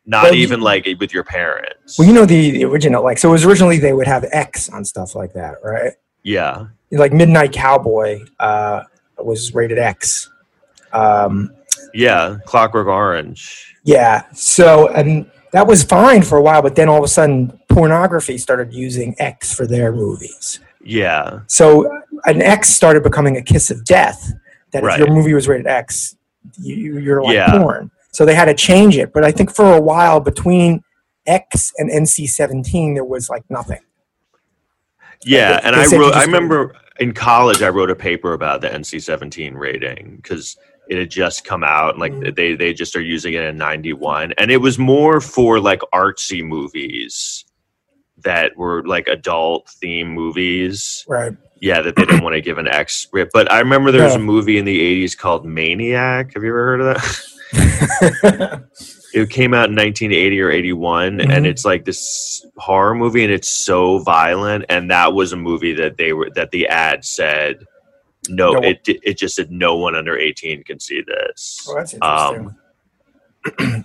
Not 0.07 0.35
you- 0.35 0.41
even 0.43 0.61
like 0.61 0.87
with 1.01 1.13
your 1.13 1.25
parents. 1.25 1.99
Well, 1.99 2.07
you 2.07 2.15
know 2.15 2.25
the, 2.25 2.51
the 2.53 2.65
original, 2.65 3.03
like 3.03 3.19
so. 3.19 3.29
It 3.29 3.33
was 3.33 3.45
originally 3.45 3.79
they 3.79 3.93
would 3.93 4.07
have 4.07 4.25
X 4.33 4.69
on 4.69 4.85
stuff 4.85 5.15
like 5.15 5.33
that, 5.35 5.57
right? 5.65 5.93
yeah. 6.23 6.67
Like 6.93 7.13
Midnight 7.13 7.53
Cowboy 7.53 8.21
uh, 8.41 8.83
was 9.19 9.55
rated 9.55 9.79
X. 9.79 10.29
Um, 10.93 11.55
Yeah. 11.95 12.39
Clockwork 12.47 12.87
Orange. 12.89 13.77
yeah. 13.85 14.25
So 14.33 14.89
and 14.89 15.31
that 15.53 15.67
was 15.67 15.83
fine 15.85 16.23
for 16.23 16.39
a 16.39 16.43
while, 16.43 16.63
but 16.63 16.75
then 16.77 16.89
all 16.89 16.99
of 16.99 17.05
a 17.05 17.09
sudden, 17.09 17.59
pornography 17.69 18.39
started 18.39 18.73
using 18.73 19.15
X 19.19 19.53
for 19.55 19.67
their 19.67 19.93
movies. 19.93 20.61
Yeah. 20.83 21.41
So 21.47 21.91
an 22.25 22.41
X 22.43 22.71
started 22.71 23.03
becoming 23.03 23.37
a 23.37 23.43
kiss 23.43 23.71
of 23.71 23.85
death. 23.85 24.33
That 24.73 24.83
Right. 24.83 25.01
if 25.01 25.07
your 25.07 25.15
movie 25.15 25.35
was 25.35 25.49
rated 25.49 25.67
X, 25.67 26.17
you, 26.59 26.99
you're 26.99 27.23
like 27.23 27.35
Yeah. 27.35 27.59
porn. 27.59 27.91
So 28.13 28.25
they 28.25 28.35
had 28.35 28.47
to 28.47 28.55
change 28.55 28.97
it. 28.97 29.13
But 29.13 29.25
I 29.25 29.33
think 29.33 29.55
for 29.55 29.75
a 29.75 29.81
while 29.81 30.21
between 30.21 30.83
X 31.27 31.73
and 31.79 31.91
NC-17, 31.91 32.95
there 32.95 33.05
was 33.05 33.29
like 33.29 33.43
nothing. 33.51 33.81
Yeah, 35.25 35.61
They- 35.61 35.67
and 35.69 35.77
they 35.77 35.97
I 35.97 36.01
wrote. 36.01 36.15
I 36.15 36.25
remember 36.25 36.75
in 36.99 37.13
college, 37.13 37.63
I 37.63 37.69
wrote 37.69 37.91
a 37.91 37.95
paper 37.95 38.33
about 38.33 38.61
the 38.63 38.69
NC-17 38.73 39.55
rating 39.55 40.17
because 40.17 40.57
it 40.89 40.99
had 40.99 41.11
just 41.11 41.45
come 41.45 41.63
out, 41.63 41.91
and 41.95 42.01
like 42.01 42.13
Mhm. 42.13 42.35
they 42.35 42.55
they 42.55 42.73
just 42.73 42.97
are 42.97 43.03
using 43.03 43.35
it 43.35 43.43
in 43.43 43.57
'91, 43.57 44.33
and 44.39 44.51
it 44.51 44.57
was 44.57 44.79
more 44.79 45.21
for 45.21 45.61
like 45.61 45.81
artsy 45.95 46.43
movies 46.43 47.45
that 48.23 48.57
were 48.57 48.85
like 48.87 49.09
adult 49.09 49.69
theme 49.69 50.09
movies. 50.09 51.05
Right. 51.09 51.33
Yeah, 51.61 51.83
that 51.83 51.95
they 51.97 52.05
didn't 52.07 52.23
want 52.25 52.35
to 52.35 52.41
give 52.41 52.57
an 52.59 52.69
X 52.69 53.07
rip. 53.13 53.31
But 53.35 53.51
I 53.53 53.59
remember 53.59 53.91
there 53.93 54.05
was 54.05 54.15
a 54.15 54.19
movie 54.19 54.57
in 54.59 54.65
the 54.65 55.05
'80s 55.05 55.17
called 55.17 55.45
Maniac. 55.45 56.33
Have 56.35 56.43
you 56.43 56.49
ever 56.51 56.65
heard 56.65 56.81
of 56.81 56.97
that? 56.97 57.27
it 59.13 59.29
came 59.29 59.53
out 59.53 59.69
in 59.69 59.75
1980 59.77 60.41
or 60.41 60.51
81 60.51 61.19
Mhm. 61.19 61.33
and 61.37 61.47
it's 61.47 61.65
like 61.65 61.85
this 61.85 62.47
horror 62.57 62.95
movie 62.95 63.25
and 63.25 63.33
it's 63.33 63.49
so 63.49 63.99
violent 63.99 64.65
and 64.69 64.89
that 64.91 65.13
was 65.15 65.33
a 65.33 65.37
movie 65.37 65.75
that 65.75 65.97
they 65.97 66.13
were 66.13 66.31
that 66.37 66.53
the 66.53 66.69
ad 66.69 67.05
said 67.05 67.65
no, 68.29 68.53
No. 68.53 68.61
it 68.63 68.79
it 68.85 69.19
just 69.19 69.35
said 69.35 69.51
no 69.51 69.77
one 69.77 69.97
under 69.97 70.17
18 70.17 70.63
can 70.63 70.79
see 70.79 71.03
this 71.03 71.65
Well, 71.67 71.77
that's 71.79 71.95
interesting. 71.95 72.57
um 73.59 73.85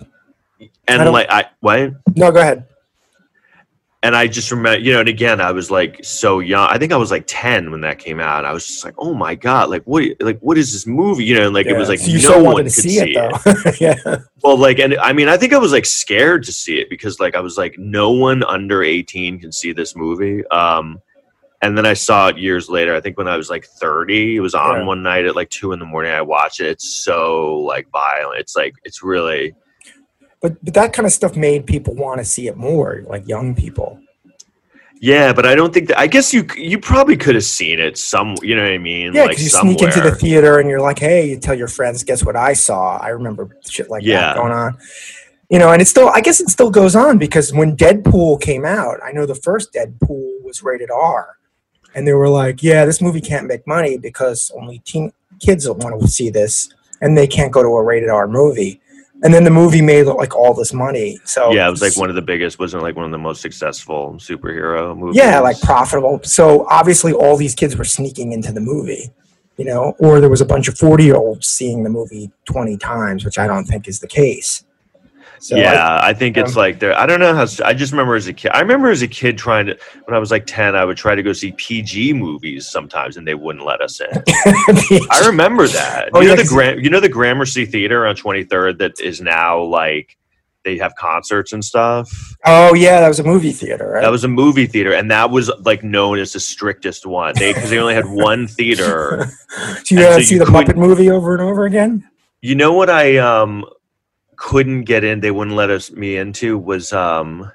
and 0.86 0.98
don't- 1.02 1.12
like 1.12 1.26
i 1.28 1.46
what 1.60 1.92
no, 2.14 2.30
go 2.30 2.40
ahead. 2.40 2.66
And 4.02 4.14
i 4.14 4.26
just 4.26 4.50
remember 4.50 4.78
you 4.78 4.92
know 4.92 5.00
and 5.00 5.08
again 5.08 5.40
i 5.40 5.50
was 5.50 5.70
like 5.70 5.98
so 6.04 6.38
young 6.40 6.68
i 6.70 6.76
think 6.78 6.92
i 6.92 6.96
was 6.96 7.10
like 7.10 7.24
10 7.26 7.70
when 7.70 7.80
that 7.80 7.98
came 7.98 8.20
out 8.20 8.44
i 8.44 8.52
was 8.52 8.66
just 8.66 8.84
like 8.84 8.94
oh 8.98 9.14
my 9.14 9.34
god 9.34 9.70
like 9.70 9.82
what 9.84 10.04
like 10.20 10.38
what 10.40 10.58
is 10.58 10.72
this 10.72 10.86
movie 10.86 11.24
you 11.24 11.34
know 11.34 11.46
and 11.46 11.54
like 11.54 11.66
it 11.66 11.76
was 11.76 11.88
like 11.88 11.98
So 11.98 12.06
you 12.10 12.14
no 12.18 12.28
so 12.28 12.36
one 12.42 12.54
wanted 12.54 12.64
could 12.74 12.82
to 12.82 12.88
see, 12.90 12.98
it, 13.00 13.14
though. 13.14 13.70
yeah. 13.80 14.18
Well, 14.42 14.58
like, 14.58 14.78
and 14.78 14.96
I 14.98 15.12
mean, 15.12 15.28
I 15.28 15.36
think 15.36 15.52
I 15.52 15.58
was 15.58 15.72
like 15.72 15.86
scared 15.86 16.44
to 16.44 16.52
see 16.52 16.78
it 16.78 16.88
because, 16.88 17.18
like, 17.18 17.34
I 17.34 17.40
was 17.40 17.56
like, 17.58 17.74
no 17.78 18.12
one 18.12 18.44
under 18.44 18.82
18 18.84 19.40
can 19.40 19.50
see 19.50 19.72
this 19.72 19.96
movie. 19.96 20.46
Um, 20.48 21.00
and 21.62 21.76
then 21.76 21.84
I 21.86 21.94
saw 21.94 22.28
it 22.28 22.38
years 22.38 22.68
later. 22.68 22.94
I 22.94 23.00
think 23.00 23.18
when 23.18 23.26
I 23.26 23.36
was 23.36 23.50
like 23.50 23.64
30, 23.64 24.36
it 24.36 24.40
was 24.40 24.54
on 24.54 24.80
Yeah. 24.80 24.84
one 24.84 25.02
night 25.02 25.24
at 25.24 25.34
like 25.34 25.50
two 25.50 25.72
in 25.72 25.80
the 25.80 25.84
morning. 25.86 26.12
I 26.12 26.20
watched 26.22 26.60
it. 26.60 26.66
It's 26.68 27.02
so 27.02 27.56
like 27.60 27.88
violent. 27.90 28.38
It's 28.38 28.54
like, 28.54 28.74
it's 28.84 29.02
really, 29.02 29.54
But 30.40 30.62
but 30.64 30.74
that 30.74 30.92
kind 30.92 31.06
of 31.06 31.12
stuff 31.12 31.36
made 31.36 31.66
people 31.66 31.94
want 31.94 32.18
to 32.18 32.24
see 32.24 32.46
it 32.48 32.56
more, 32.56 33.02
like 33.06 33.26
young 33.26 33.54
people. 33.54 34.00
yeah, 35.00 35.32
but 35.32 35.44
I 35.46 35.54
don't 35.54 35.72
think 35.74 35.88
that, 35.88 35.98
I 35.98 36.06
guess 36.06 36.32
you, 36.32 36.46
you 36.56 36.78
probably 36.78 37.16
could 37.16 37.34
have 37.34 37.44
seen 37.44 37.78
it 37.78 37.98
some, 37.98 38.34
you 38.42 38.54
know 38.56 38.62
what 38.62 38.72
I 38.72 38.78
mean? 38.78 39.12
Yeah, 39.12 39.22
like 39.22 39.30
because 39.30 39.44
you 39.44 39.50
somewhere. 39.50 39.76
sneak 39.78 39.88
into 39.94 40.00
the 40.08 40.14
theater 40.14 40.58
and 40.58 40.68
you're 40.70 40.80
like, 40.80 40.98
hey, 40.98 41.28
you 41.28 41.38
tell 41.38 41.54
your 41.54 41.68
friends, 41.68 42.02
guess 42.02 42.24
what 42.24 42.34
I 42.36 42.54
saw? 42.54 42.96
I 42.96 43.08
remember 43.08 43.48
shit 43.68 43.90
like 43.90 44.02
Yeah. 44.04 44.20
that 44.20 44.36
going 44.36 44.52
on. 44.52 44.78
You 45.50 45.58
know, 45.58 45.70
and 45.70 45.80
it 45.82 45.86
still, 45.86 46.08
I 46.08 46.20
guess 46.22 46.40
it 46.40 46.48
still 46.48 46.70
goes 46.70 46.96
on 46.96 47.18
because 47.18 47.52
when 47.52 47.76
Deadpool 47.76 48.40
came 48.40 48.64
out, 48.64 48.98
I 49.04 49.12
know 49.12 49.26
the 49.26 49.34
first 49.34 49.72
Deadpool 49.72 50.42
was 50.42 50.62
rated 50.62 50.90
R. 50.90 51.36
And 51.94 52.06
they 52.06 52.14
were 52.14 52.28
like, 52.28 52.62
yeah, 52.62 52.84
this 52.84 53.00
movie 53.00 53.20
can't 53.20 53.46
make 53.46 53.66
money 53.66 53.96
because 53.98 54.50
only 54.54 54.80
teen 54.80 55.12
kids 55.40 55.68
want 55.68 56.00
to 56.00 56.08
see 56.08 56.30
this 56.30 56.68
and 57.00 57.16
they 57.16 57.26
can't 57.26 57.52
go 57.52 57.62
to 57.62 57.68
a 57.68 57.82
rated 57.82 58.08
R 58.08 58.26
movie. 58.26 58.80
And 59.22 59.32
then 59.32 59.44
the 59.44 59.50
movie 59.50 59.80
made 59.80 60.04
like 60.04 60.34
all 60.36 60.52
this 60.52 60.72
money. 60.72 61.18
So 61.24 61.52
yeah, 61.52 61.66
it 61.66 61.70
was 61.70 61.80
like 61.80 61.96
one 61.96 62.10
of 62.10 62.16
the 62.16 62.22
biggest, 62.22 62.58
wasn't 62.58 62.82
like 62.82 62.96
one 62.96 63.06
of 63.06 63.10
the 63.10 63.18
most 63.18 63.40
successful 63.40 64.14
superhero 64.18 64.96
movies. 64.96 65.16
yeah, 65.16 65.40
like 65.40 65.58
profitable. 65.60 66.20
So 66.22 66.66
obviously, 66.68 67.12
all 67.12 67.36
these 67.36 67.54
kids 67.54 67.76
were 67.76 67.84
sneaking 67.84 68.32
into 68.32 68.52
the 68.52 68.60
movie, 68.60 69.10
you 69.56 69.64
know, 69.64 69.94
or 69.98 70.20
there 70.20 70.28
was 70.28 70.42
a 70.42 70.46
bunch 70.46 70.68
of 70.68 70.76
40 70.76 71.04
year 71.04 71.16
olds 71.16 71.46
seeing 71.46 71.82
the 71.82 71.90
movie 71.90 72.30
20 72.44 72.76
times, 72.76 73.24
which 73.24 73.38
I 73.38 73.46
don't 73.46 73.64
think 73.64 73.88
is 73.88 74.00
the 74.00 74.08
case. 74.08 74.64
So 75.38 75.56
yeah, 75.56 76.00
I, 76.02 76.14
think 76.14 76.36
it's 76.36 76.56
um, 76.56 76.60
like 76.60 76.78
there. 76.78 76.98
I 76.98 77.06
don't 77.06 77.20
know 77.20 77.34
how. 77.34 77.46
I 77.64 77.74
just 77.74 77.92
remember 77.92 78.14
as 78.14 78.26
a 78.26 78.32
kid. 78.32 78.52
I 78.54 78.60
remember 78.60 78.90
as 78.90 79.02
a 79.02 79.08
kid 79.08 79.36
trying 79.36 79.66
to 79.66 79.78
when 80.04 80.14
I 80.14 80.18
was 80.18 80.30
like 80.30 80.46
ten, 80.46 80.74
I 80.74 80.84
would 80.84 80.96
try 80.96 81.14
to 81.14 81.22
go 81.22 81.32
see 81.32 81.52
PG 81.52 82.14
movies 82.14 82.66
sometimes, 82.66 83.16
and 83.16 83.26
they 83.26 83.34
wouldn't 83.34 83.64
let 83.64 83.80
us 83.80 84.00
in. 84.00 84.08
I 85.10 85.22
remember 85.26 85.66
that. 85.68 86.10
Oh, 86.14 86.20
you 86.20 86.28
know 86.28 86.34
yeah, 86.34 86.42
the 86.42 86.48
Gram- 86.48 86.80
you 86.80 86.90
know 86.90 87.00
the 87.00 87.08
Gramercy 87.08 87.66
Theater 87.66 88.06
on 88.06 88.16
Twenty 88.16 88.44
Third 88.44 88.78
that 88.78 89.00
is 89.00 89.20
now 89.20 89.60
like 89.62 90.16
they 90.66 90.76
have 90.78 90.94
concerts 90.96 91.52
and 91.52 91.64
stuff. 91.64 92.10
oh 92.44 92.74
yeah, 92.74 93.00
that 93.00 93.08
was 93.08 93.20
a 93.20 93.24
movie 93.24 93.52
theater, 93.52 93.92
right? 93.92 94.02
That 94.02 94.10
was 94.10 94.24
a 94.24 94.28
movie 94.28 94.66
theater, 94.66 94.92
and 94.92 95.10
that 95.10 95.30
was 95.30 95.50
like 95.60 95.82
known 95.84 96.18
as 96.18 96.32
the 96.32 96.40
strictest 96.40 97.06
one. 97.06 97.34
They 97.36 97.54
because 97.54 97.70
they 97.70 97.78
only 97.78 97.94
had 97.94 98.06
one 98.06 98.46
theater. 98.48 99.26
so 99.84 99.94
you 99.94 99.98
and 99.98 100.08
uh, 100.08 100.14
so 100.14 100.20
see 100.22 100.38
the 100.38 100.44
Muppet 100.44 100.76
movie 100.76 101.10
over 101.10 101.32
and 101.34 101.42
over 101.42 101.64
again? 101.64 102.08
You 102.42 102.56
know 102.56 102.72
what 102.72 102.90
I 102.90 103.16
um 103.18 103.64
couldn't 104.36 104.84
get 104.84 105.04
in? 105.04 105.20
They 105.20 105.30
wouldn't 105.30 105.56
let 105.56 105.70
us 105.70 105.90
me 105.90 106.16
into 106.16 106.58
was 106.58 106.92
um 106.92 107.50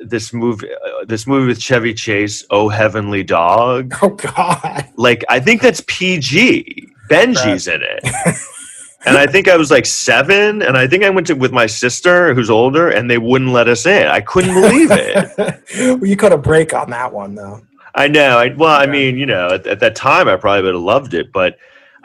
this 0.00 0.32
movie 0.32 0.68
uh, 0.72 1.04
this 1.06 1.26
movie 1.26 1.48
with 1.48 1.60
Chevy 1.60 1.94
Chase, 1.94 2.44
Oh 2.50 2.68
Heavenly 2.68 3.24
Dog. 3.24 3.94
Oh 4.02 4.10
God. 4.10 4.88
Like 4.96 5.24
I 5.28 5.40
think 5.40 5.62
that's 5.62 5.82
PG. 5.86 6.88
Benji's 7.10 7.66
in 7.68 7.80
it. 7.82 8.00
and 9.06 9.16
I 9.16 9.26
think 9.26 9.48
I 9.48 9.56
was 9.56 9.70
like 9.70 9.86
seven, 9.86 10.62
and 10.62 10.76
I 10.76 10.86
think 10.86 11.04
I 11.04 11.10
went 11.10 11.26
to 11.28 11.34
with 11.34 11.52
my 11.52 11.66
sister 11.66 12.34
who's 12.34 12.50
older, 12.50 12.90
and 12.90 13.10
they 13.10 13.18
wouldn't 13.18 13.52
let 13.52 13.68
us 13.68 13.86
in. 13.86 14.06
I 14.06 14.20
couldn't 14.20 14.54
believe 14.54 14.90
it. 14.90 15.60
well, 15.78 16.06
you 16.06 16.16
cut 16.16 16.32
a 16.32 16.38
break 16.38 16.74
on 16.74 16.90
that 16.90 17.12
one 17.12 17.34
though. 17.34 17.62
I 17.94 18.06
know. 18.06 18.38
I, 18.38 18.54
well, 18.54 18.78
I 18.78 18.86
mean, 18.86 19.16
you 19.16 19.26
know, 19.26 19.48
at, 19.48 19.66
at 19.66 19.80
that 19.80 19.96
time, 19.96 20.28
I 20.28 20.36
probably 20.36 20.62
would 20.62 20.74
have 20.74 20.82
loved 20.82 21.14
it, 21.14 21.32
but 21.32 21.56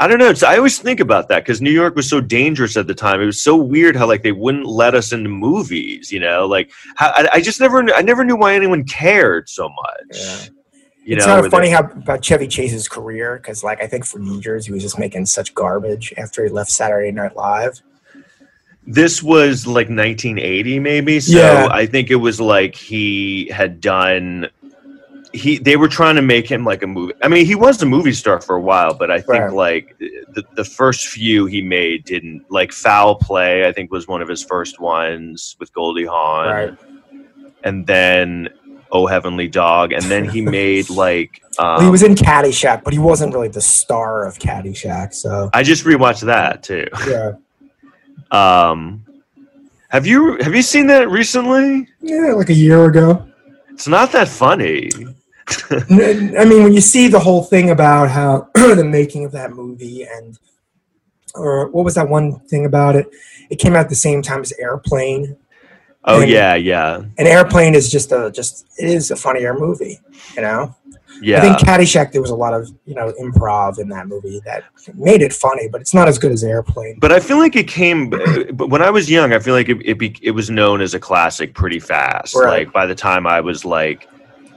I 0.04 0.08
don't 0.08 0.20
know. 0.20 0.30
It's, 0.30 0.44
I 0.44 0.58
always 0.58 0.80
think 0.80 1.00
about 1.00 1.30
that 1.30 1.44
because 1.46 1.62
New 1.62 1.72
York 1.72 1.96
was 1.96 2.10
so 2.10 2.20
dangerous 2.20 2.76
at 2.76 2.88
the 2.88 2.94
time. 2.94 3.22
It 3.22 3.26
was 3.26 3.42
so 3.42 3.56
weird 3.56 3.96
how 3.96 4.06
like 4.06 4.22
they 4.22 4.34
wouldn't 4.34 4.66
let 4.66 4.96
us 4.96 5.14
into 5.14 5.30
movies. 5.30 6.12
You 6.12 6.20
know, 6.20 6.46
like 6.46 6.72
how, 6.96 7.08
I, 7.16 7.30
I 7.36 7.42
just 7.42 7.62
never, 7.62 7.80
I 7.94 8.02
never 8.02 8.26
knew 8.26 8.36
why 8.36 8.54
anyone 8.54 8.84
cared 8.84 9.48
so 9.48 9.70
much. 9.70 10.18
Yeah. 10.20 10.38
You 11.06 11.16
it's 11.18 11.26
know, 11.26 11.34
kind 11.36 11.46
of 11.46 11.52
funny 11.52 11.68
they- 11.68 11.74
how 11.74 11.84
about 11.84 12.22
Chevy 12.22 12.48
Chase's 12.48 12.88
career 12.90 13.38
because, 13.38 13.64
like, 13.64 13.82
I 13.82 13.88
think 13.88 14.06
for 14.06 14.20
New 14.20 14.40
years 14.42 14.66
he 14.66 14.72
was 14.74 14.82
just 14.84 15.00
making 15.00 15.26
such 15.26 15.54
garbage 15.54 16.14
after 16.18 16.44
he 16.44 16.50
left 16.50 16.70
Saturday 16.72 17.12
Night 17.12 17.36
Live. 17.38 17.82
this 18.86 19.24
was 19.24 19.66
like 19.66 19.88
1980, 19.88 20.80
maybe. 20.80 21.20
So 21.22 21.38
Yeah. 21.38 21.70
I 21.72 21.86
think 21.86 22.10
it 22.12 22.16
was 22.18 22.42
like 22.42 22.76
he 22.76 23.48
had 23.54 23.80
done. 23.80 24.50
He 25.34 25.58
they 25.58 25.78
were 25.78 25.88
trying 25.88 26.16
to 26.16 26.22
make 26.22 26.48
him 26.48 26.64
like 26.64 26.84
a 26.84 26.88
movie. 26.88 27.14
I 27.24 27.28
mean, 27.28 27.46
he 27.48 27.56
was 27.56 27.82
a 27.82 27.86
movie 27.88 28.14
star 28.14 28.40
for 28.40 28.56
a 28.56 28.62
while, 28.62 28.94
but 28.94 29.10
I 29.10 29.18
think 29.20 29.30
Right. 29.46 29.52
like 29.54 29.98
the 29.98 30.44
the 30.56 30.64
first 30.64 31.08
few 31.08 31.48
he 31.48 31.62
made 31.62 32.06
didn't 32.06 32.46
like 32.52 32.72
Foul 32.72 33.16
Play. 33.16 33.68
I 33.68 33.72
think 33.72 33.92
was 33.92 34.08
one 34.08 34.22
of 34.22 34.28
his 34.28 34.44
first 34.44 34.80
ones 34.80 35.56
with 35.60 35.74
Goldie 35.74 36.06
Hawn, 36.06 36.48
Right. 36.48 36.74
and 37.64 37.88
then 37.88 38.50
Oh 38.92 39.08
Heavenly 39.08 39.48
Dog, 39.48 39.92
and 39.92 40.04
then 40.04 40.30
he 40.30 40.40
made 40.42 40.90
like. 41.06 41.42
Um, 41.58 41.66
Well, 41.78 41.86
he 41.86 41.90
was 41.90 42.04
in 42.04 42.14
Caddyshack, 42.14 42.84
but 42.84 42.94
he 42.94 43.00
wasn't 43.00 43.34
really 43.34 43.48
the 43.48 43.62
star 43.62 44.26
of 44.28 44.38
Caddyshack. 44.38 45.16
So 45.16 45.50
I 45.52 45.64
just 45.64 45.84
rewatched 45.84 46.26
that 46.28 46.62
too. 46.62 46.86
yeah, 47.08 47.32
Um, 48.32 49.04
have 49.90 50.06
you 50.06 50.38
have 50.42 50.54
you 50.54 50.62
seen 50.62 50.86
that 50.88 51.10
recently? 51.10 51.88
yeah, 52.02 52.34
like 52.34 52.50
a 52.50 52.54
year 52.54 52.86
ago. 52.86 53.28
It's 53.72 53.88
not 53.88 54.12
that 54.12 54.28
funny. 54.28 54.92
I 55.72 56.46
mean, 56.46 56.64
when 56.64 56.74
you 56.74 56.82
see 56.82 57.08
the 57.08 57.20
whole 57.20 57.44
thing 57.44 57.70
about 57.70 58.10
how 58.10 58.48
the 58.56 58.84
making 58.86 59.26
of 59.26 59.32
that 59.34 59.52
movie 59.52 60.04
and 60.04 60.38
or 61.36 61.70
what 61.70 61.84
was 61.84 61.96
that 61.96 62.08
one 62.10 62.40
thing 62.42 62.66
about 62.66 62.96
it? 62.96 63.08
It 63.50 63.58
came 63.60 63.74
out 63.74 63.80
at 63.82 63.90
the 63.90 63.96
same 63.96 64.22
time 64.22 64.42
as 64.42 64.54
Airplane, 64.60 65.36
Oh 66.06 66.22
And- 66.22 66.30
yeah, 66.30 66.56
yeah, 66.56 66.98
and 67.18 67.28
Airplane 67.28 67.76
is 67.76 67.90
just 67.90 68.12
a 68.12 68.30
just 68.32 68.66
it 68.78 68.90
is 68.90 69.10
a 69.12 69.16
funnier 69.16 69.54
movie. 69.58 70.00
You 70.36 70.42
know, 70.42 70.76
yeah. 71.22 71.38
I 71.38 71.42
think 71.42 71.58
Caddyshack 71.60 72.12
there 72.12 72.22
was 72.22 72.30
a 72.30 72.36
lot 72.36 72.54
of 72.54 72.70
you 72.86 72.94
know 72.94 73.14
improv 73.22 73.80
in 73.80 73.88
that 73.90 74.08
movie 74.08 74.42
that 74.46 74.64
made 74.96 75.22
it 75.22 75.32
funny, 75.34 75.70
but 75.70 75.80
it's 75.80 75.94
not 75.94 76.08
as 76.10 76.20
good 76.20 76.32
as 76.34 76.44
Airplane. 76.44 76.98
but 77.00 77.12
I 77.14 77.20
feel 77.22 77.38
like 77.38 77.56
it 77.56 77.68
came. 77.70 78.10
But 78.10 78.70
when 78.70 78.82
I 78.82 78.90
was 78.90 79.10
young, 79.10 79.32
I 79.34 79.40
feel 79.40 79.54
like 79.54 79.70
it 79.70 79.78
it, 79.86 79.98
be, 79.98 80.16
it 80.22 80.32
was 80.32 80.50
known 80.50 80.82
as 80.82 80.94
a 80.94 81.00
classic 81.00 81.54
pretty 81.56 81.80
fast. 81.80 82.36
Right. 82.36 82.66
Like 82.66 82.74
by 82.74 82.86
the 82.86 82.96
time 82.96 83.26
I 83.26 83.40
was 83.42 83.64
like. 83.66 84.08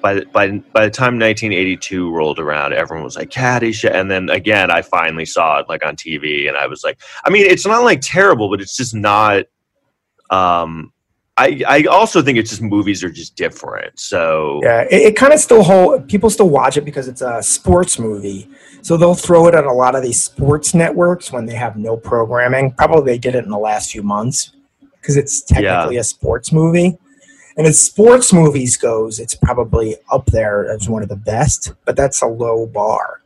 By 0.07 0.15
the, 0.15 0.27
by, 0.27 0.49
by 0.73 0.85
the 0.85 0.91
time 0.93 1.19
1982 1.19 2.13
rolled 2.13 2.39
around, 2.39 2.73
everyone 2.73 3.03
was 3.03 3.17
like 3.17 3.29
Caddyshack, 3.29 3.93
and 3.93 4.09
then 4.09 4.31
again, 4.31 4.71
I 4.71 4.81
finally 4.81 5.25
saw 5.25 5.59
it 5.59 5.69
like 5.69 5.85
on 5.85 5.97
TV, 5.97 6.47
and 6.47 6.57
I 6.57 6.69
was 6.69 6.85
like, 6.85 7.01
I 7.25 7.31
mean, 7.31 7.45
it's 7.45 7.67
not 7.67 7.83
like 7.83 8.03
terrible, 8.03 8.49
but 8.49 8.61
it's 8.61 8.77
just 8.77 8.95
not. 8.95 9.47
Um, 10.31 10.93
I 11.37 11.61
I 11.67 11.83
also 11.87 12.23
think 12.23 12.39
it's 12.39 12.51
just 12.51 12.63
movies 12.63 13.03
are 13.03 13.11
just 13.11 13.35
different. 13.35 13.99
So 13.99 14.61
Yeah, 14.63 14.83
it, 14.83 15.03
it 15.03 15.17
kind 15.17 15.33
of 15.33 15.41
still 15.41 15.65
hold 15.65 16.07
people 16.07 16.31
still 16.31 16.51
watch 16.51 16.77
it 16.77 16.85
because 16.85 17.09
it's 17.09 17.21
a 17.21 17.43
sports 17.43 17.99
movie. 17.99 18.49
So 18.83 18.97
they'll 18.97 19.17
throw 19.17 19.49
it 19.49 19.57
on 19.57 19.65
a 19.65 19.73
lot 19.73 19.97
of 19.97 20.05
these 20.05 20.23
sports 20.23 20.73
networks 20.73 21.33
when 21.33 21.47
they 21.47 21.57
have 21.57 21.77
no 21.77 21.97
programming. 21.97 22.71
Probably 22.71 23.15
they 23.15 23.19
did 23.19 23.35
it 23.35 23.43
in 23.43 23.51
the 23.51 23.59
last 23.59 23.91
few 23.91 24.05
months 24.05 24.53
because 25.01 25.17
it's 25.17 25.43
technically 25.43 25.97
a 25.97 26.05
sports 26.05 26.53
movie. 26.53 26.97
And 27.57 27.67
as 27.67 27.81
sports 27.81 28.33
movies 28.33 28.77
goes, 28.77 29.19
it's 29.19 29.35
probably 29.35 29.97
up 30.13 30.27
there 30.27 30.69
as 30.71 30.89
one 30.89 31.03
of 31.03 31.09
the 31.09 31.17
best, 31.17 31.73
but 31.87 31.97
that's 31.97 32.21
a 32.23 32.27
low 32.27 32.67
bar. 32.67 33.23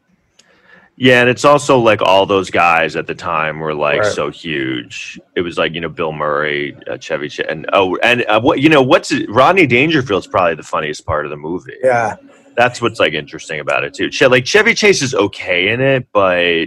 Yeah, 0.97 1.23
and 1.23 1.31
it's 1.31 1.45
also 1.47 1.79
like 1.79 2.03
all 2.03 2.27
those 2.27 2.51
guys 2.51 2.95
at 2.95 3.07
the 3.07 3.15
time 3.15 3.59
were 3.59 3.75
like 3.75 4.03
Right. 4.03 4.13
so 4.13 4.31
huge. 4.31 5.19
It 5.35 5.41
was 5.41 5.57
like 5.57 5.73
you 5.73 5.81
know 5.81 5.89
Bill 5.89 6.13
Murray, 6.13 6.77
uh, 6.89 6.99
Chevy, 6.99 7.29
Ch- 7.31 7.41
and 7.41 7.67
oh, 7.73 7.97
and 8.03 8.23
uh, 8.27 8.39
what 8.41 8.61
you 8.61 8.69
know 8.69 8.83
what's 8.83 9.11
it, 9.11 9.29
Rodney 9.31 9.67
Dangerfield's 9.67 10.27
probably 10.27 10.55
the 10.57 10.63
funniest 10.63 11.07
part 11.07 11.25
of 11.25 11.31
the 11.31 11.39
movie. 11.39 11.77
Yeah. 11.83 12.17
That's 12.55 12.83
what's 12.83 13.01
like 13.01 13.15
interesting 13.15 13.61
about 13.61 13.83
it 13.85 13.95
too. 13.95 14.11
Che- 14.11 14.27
like 14.27 14.45
Chevy 14.45 14.75
Chase 14.75 15.01
is 15.01 15.15
okay 15.15 15.69
in 15.71 15.81
it, 15.81 16.07
but 16.13 16.67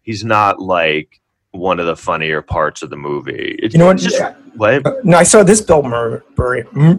he's 0.00 0.24
not 0.24 0.58
like 0.60 1.20
one 1.50 1.78
of 1.78 1.84
the 1.86 1.96
funnier 1.96 2.40
parts 2.40 2.80
of 2.82 2.88
the 2.88 2.96
movie. 2.96 3.56
It's 3.62 3.74
You 3.74 3.78
know 3.80 3.86
what? 3.86 3.98
Just, 3.98 4.18
Yeah. 4.18 4.34
What? 4.56 4.86
Uh, 4.86 4.94
No, 5.04 5.16
I 5.18 5.22
saw 5.22 5.42
this 5.42 5.60
Bill 5.60 5.82
Murray, 5.82 6.20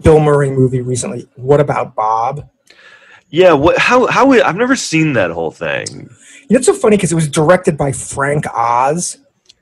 Bill 0.02 0.20
Murray 0.20 0.50
movie 0.50 0.80
recently. 0.80 1.28
What 1.36 1.60
about 1.60 1.94
Bob? 1.94 2.48
Yeah. 3.30 3.52
What? 3.54 3.78
How? 3.78 4.06
How? 4.06 4.30
I've 4.32 4.56
never 4.56 4.76
seen 4.76 5.12
that 5.14 5.30
whole 5.30 5.50
thing. 5.50 5.86
You 6.48 6.54
know, 6.54 6.58
it's 6.58 6.66
so 6.66 6.74
funny 6.74 6.96
because 6.96 7.10
it 7.12 7.16
was 7.16 7.28
directed 7.28 7.76
by 7.76 7.92
Frank 7.92 8.46
Oz, 8.54 9.18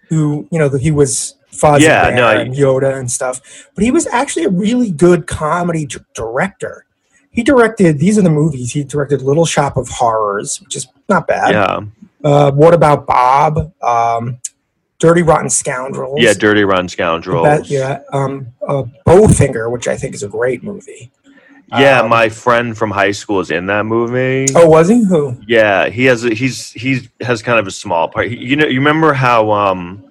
who 0.08 0.46
you 0.50 0.58
know 0.58 0.68
he 0.76 0.90
was 0.90 1.36
Fozzie 1.50 1.80
Yeah, 1.80 2.08
Bear 2.10 2.16
no, 2.16 2.26
I- 2.26 2.34
and 2.42 2.54
Yoda 2.54 2.98
and 2.98 3.10
stuff. 3.10 3.40
But 3.74 3.84
he 3.84 3.90
was 3.90 4.06
actually 4.08 4.44
a 4.44 4.50
really 4.50 4.90
good 4.90 5.26
comedy 5.26 5.86
d- 5.86 5.96
director. 6.14 6.84
He 7.30 7.42
directed 7.42 7.98
these 7.98 8.18
are 8.18 8.22
the 8.22 8.30
movies. 8.30 8.72
He 8.72 8.84
directed 8.84 9.22
Little 9.22 9.46
Shop 9.46 9.76
of 9.76 9.88
Horrors, 9.88 10.60
which 10.60 10.76
is 10.76 10.86
not 11.08 11.26
bad. 11.26 11.52
Yeah. 11.54 11.80
Uh, 12.22 12.50
what 12.52 12.74
about 12.74 13.06
Bob? 13.06 13.72
Um, 13.82 14.38
Dirty 15.04 15.22
Rotten 15.22 15.50
Scoundrels. 15.50 16.18
Yeah. 16.18 16.32
Dirty 16.32 16.64
Rotten 16.64 16.88
Scoundrels. 16.88 17.68
be- 17.68 17.74
yeah. 17.74 18.00
Um, 18.12 18.46
uh, 18.66 18.84
Bowfinger, 19.06 19.70
which 19.70 19.86
I 19.86 19.96
think 19.98 20.14
is 20.14 20.22
a 20.22 20.28
great 20.28 20.62
movie. 20.62 21.10
Yeah, 21.78 22.00
Um, 22.00 22.08
my 22.08 22.30
friend 22.30 22.76
from 22.76 22.90
high 22.90 23.10
school 23.10 23.40
is 23.40 23.50
in 23.50 23.66
that 23.66 23.84
movie. 23.84 24.46
Oh, 24.54 24.66
was 24.68 24.88
he? 24.88 25.02
Who? 25.04 25.36
Yeah, 25.46 25.88
he 25.90 26.04
has 26.06 26.24
a, 26.24 26.32
he's 26.32 26.70
he's 26.72 27.08
has 27.20 27.42
kind 27.42 27.58
of 27.58 27.66
a 27.66 27.70
small 27.70 28.08
part. 28.08 28.30
You 28.30 28.56
know, 28.56 28.66
you 28.66 28.78
remember 28.78 29.12
how 29.12 29.50
um 29.50 30.04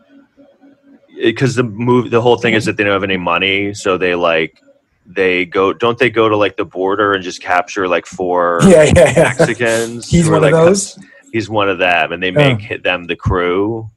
because 1.22 1.56
the 1.56 1.64
move 1.64 2.12
the 2.12 2.22
whole 2.22 2.38
thing 2.38 2.54
is 2.54 2.66
that 2.66 2.76
they 2.78 2.84
don't 2.84 2.94
have 2.94 3.04
any 3.04 3.18
money, 3.18 3.74
so 3.74 3.98
they 3.98 4.14
like 4.16 4.60
they 5.06 5.46
go 5.46 5.74
don't 5.74 5.98
they 5.98 6.10
go 6.10 6.28
to 6.30 6.36
like 6.36 6.56
the 6.58 6.66
border 6.66 7.14
and 7.14 7.24
just 7.24 7.42
capture 7.42 7.88
like 7.88 8.06
four 8.06 8.60
Yeah, 8.64 8.84
yeah, 8.84 9.14
yeah. 9.16 9.34
Mexicans? 9.38 10.10
He's 10.10 10.30
one 10.30 10.44
of 10.44 10.52
those. 10.52 11.00
He's 11.32 11.50
one 11.50 11.70
of 11.70 11.78
them, 11.80 12.12
and 12.12 12.22
they 12.22 12.32
make 12.32 12.60
hit 12.62 12.84
them 12.84 13.06
the 13.06 13.16
crew. 13.16 13.90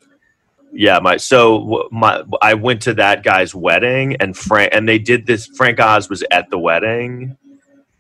Yeah, 0.79 0.99
my 0.99 1.17
so 1.17 1.89
my 1.91 2.23
I 2.43 2.53
went 2.53 2.83
to 2.83 2.93
that 2.95 3.25
guy's 3.25 3.55
wedding, 3.55 4.17
and 4.17 4.37
Frank 4.37 4.75
and 4.75 4.87
they 4.87 4.99
did 4.99 5.27
this. 5.27 5.47
Frank 5.47 5.81
Oz 5.81 6.11
was 6.11 6.23
at 6.31 6.51
the 6.51 6.59
wedding, 6.59 7.39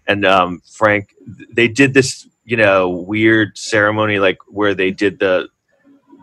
and 0.06 0.26
um, 0.26 0.60
Frank 0.70 1.14
they 1.50 1.68
did 1.68 1.94
this 1.94 2.28
you 2.44 2.58
know 2.58 2.90
weird 2.90 3.56
ceremony 3.56 4.18
like 4.18 4.36
where 4.48 4.74
they 4.74 4.90
did 4.90 5.18
the 5.18 5.48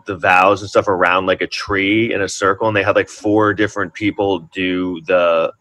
the 0.06 0.16
vows 0.16 0.60
and 0.60 0.70
stuff 0.70 0.86
around 0.86 1.26
like 1.26 1.40
a 1.40 1.46
tree 1.48 2.14
in 2.14 2.22
a 2.22 2.28
circle, 2.28 2.68
and 2.68 2.76
they 2.76 2.84
had 2.84 2.94
like 2.94 3.08
four 3.08 3.52
different 3.52 3.92
people 3.92 4.38
do 4.54 5.00
the 5.08 5.52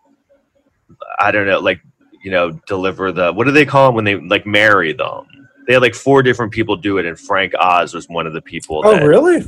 I 1.17 1.31
don't 1.31 1.47
know 1.47 1.59
like 1.59 1.81
you 2.21 2.29
know 2.29 2.51
deliver 2.67 3.11
the 3.11 3.33
what 3.33 3.45
do 3.45 3.51
they 3.51 3.65
call 3.65 3.87
them 3.87 3.95
when 3.95 4.05
they 4.05 4.17
like 4.17 4.45
marry 4.45 4.93
them. 4.93 5.25
They 5.65 5.73
had 5.73 5.81
like 5.81 5.95
four 5.95 6.21
different 6.21 6.51
people 6.51 6.75
do 6.75 6.99
it, 6.99 7.07
and 7.07 7.19
Frank 7.19 7.53
Oz 7.59 7.95
was 7.95 8.07
one 8.09 8.27
of 8.27 8.33
the 8.33 8.41
people. 8.41 8.83
Oh, 8.85 8.91
that, 8.91 9.03
really? 9.07 9.43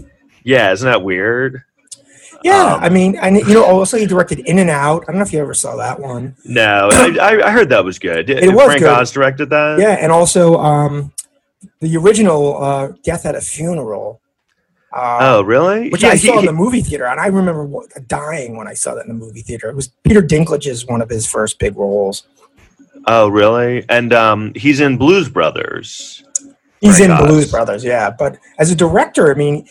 Yeah, 0.45 0.71
isn't 0.71 0.85
that 0.87 1.01
weird? 1.03 1.63
Yeah, 2.43 2.75
Um, 2.75 2.83
I 2.83 2.89
mean, 2.89 3.15
and 3.15 3.37
you 3.37 3.53
know, 3.55 3.63
also 3.65 3.97
he 3.97 4.05
directed 4.05 4.39
In 4.39 4.59
and 4.59 4.69
Out. 4.69 5.03
I 5.03 5.11
don't 5.11 5.15
know 5.17 5.23
if 5.23 5.33
you 5.33 5.39
ever 5.39 5.53
saw 5.55 5.75
that 5.77 5.99
one. 5.99 6.35
No, 6.45 6.89
I, 6.91 7.17
I- 7.19 7.47
I 7.47 7.51
heard 7.51 7.69
that 7.69 7.83
was 7.83 7.97
good. 7.97 8.29
It 8.29 8.53
was 8.53 8.65
Frank 8.65 8.79
good. 8.81 8.89
Oz 8.89 9.11
directed 9.11 9.49
that? 9.49 9.79
Yeah, 9.79 9.97
and 9.99 10.11
also 10.11 10.57
um, 10.57 11.11
the 11.81 11.97
original 11.97 12.61
uh, 12.63 12.89
Death 13.03 13.25
at 13.25 13.35
a 13.35 13.41
Funeral. 13.41 14.21
Uh, 14.95 15.17
oh, 15.21 15.41
really? 15.41 15.89
which 15.89 16.03
Yeah, 16.03 16.09
I 16.09 16.15
he- 16.17 16.27
saw 16.27 16.39
in 16.39 16.45
the 16.45 16.53
movie 16.53 16.81
theater, 16.81 17.05
and 17.07 17.19
I 17.19 17.27
remember 17.27 17.67
dying 18.07 18.55
when 18.55 18.67
I 18.67 18.73
saw 18.75 18.93
that 18.95 19.05
in 19.05 19.17
the 19.17 19.25
movie 19.25 19.41
theater. 19.41 19.69
It 19.69 19.75
was 19.75 19.87
Peter 20.03 20.21
Dinklage's 20.21 20.85
one 20.85 21.01
of 21.01 21.09
his 21.09 21.25
first 21.25 21.57
big 21.57 21.75
roles. 21.75 22.27
oh, 23.07 23.27
really? 23.29 23.83
And 23.89 24.13
um, 24.13 24.51
he's 24.55 24.79
in 24.81 24.97
Blues 24.97 25.29
Brothers. 25.29 26.23
He's 26.81 26.99
Right, 26.99 27.09
in 27.09 27.15
guys. 27.17 27.25
Blues 27.27 27.51
Brothers, 27.51 27.83
yeah. 27.83 28.09
But 28.11 28.37
as 28.59 28.69
a 28.71 28.75
director, 28.75 29.31
I 29.31 29.35
mean, 29.35 29.65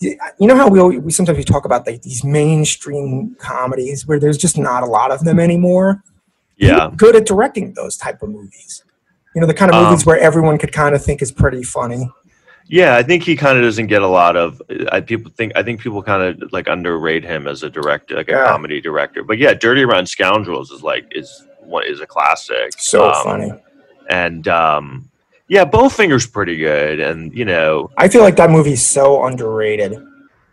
you 0.00 0.46
know 0.46 0.56
how 0.56 0.68
we, 0.68 0.80
always, 0.80 0.98
we 1.00 1.12
sometimes 1.12 1.36
we 1.38 1.44
talk 1.44 1.64
about 1.64 1.86
like 1.86 2.02
these 2.02 2.24
mainstream 2.24 3.36
comedies 3.38 4.06
where 4.06 4.18
there's 4.18 4.38
just 4.38 4.56
not 4.56 4.82
a 4.82 4.86
lot 4.86 5.10
of 5.10 5.24
them 5.24 5.38
anymore. 5.38 6.02
Yeah. 6.56 6.88
He's 6.88 6.96
good 6.96 7.16
at 7.16 7.26
directing 7.26 7.74
those 7.74 7.96
type 7.96 8.22
of 8.22 8.30
movies. 8.30 8.84
You 9.34 9.40
know, 9.40 9.46
the 9.46 9.54
kind 9.54 9.70
of 9.70 9.76
Um, 9.76 9.84
movies 9.90 10.06
where 10.06 10.18
everyone 10.18 10.58
could 10.58 10.72
kind 10.72 10.94
of 10.94 11.04
think 11.04 11.22
is 11.22 11.30
pretty 11.30 11.62
funny. 11.62 12.10
Yeah, 12.66 12.96
I 12.96 13.02
think 13.02 13.24
he 13.24 13.36
kind 13.36 13.58
of 13.58 13.64
doesn't 13.64 13.88
get 13.88 14.00
a 14.02 14.06
lot 14.06 14.36
of. 14.36 14.62
I 14.92 15.00
people 15.00 15.30
think 15.36 15.52
I 15.56 15.62
think 15.62 15.80
people 15.80 16.02
kind 16.02 16.22
of 16.22 16.52
like 16.52 16.68
underrate 16.68 17.24
him 17.24 17.46
as 17.48 17.62
a 17.62 17.70
director, 17.70 18.14
like 18.16 18.28
a 18.28 18.32
Yeah. 18.32 18.46
comedy 18.46 18.80
director. 18.80 19.22
But 19.24 19.38
yeah, 19.38 19.54
Dirty 19.54 19.84
Rotten 19.84 20.06
Scoundrels 20.06 20.70
is 20.70 20.82
like 20.82 21.06
is 21.10 21.46
what 21.60 21.86
is 21.86 22.00
a 22.00 22.06
classic. 22.06 22.72
So 22.78 23.10
Um, 23.10 23.24
funny. 23.24 23.52
And 24.08 24.46
um, 24.48 25.09
yeah, 25.50 25.64
Bowfinger's 25.64 26.26
pretty 26.28 26.56
good, 26.56 27.00
and 27.00 27.36
you 27.36 27.44
know, 27.44 27.90
I 27.98 28.08
feel 28.08 28.22
like 28.22 28.36
that 28.36 28.50
movie's 28.50 28.86
so 28.86 29.24
underrated. 29.24 29.98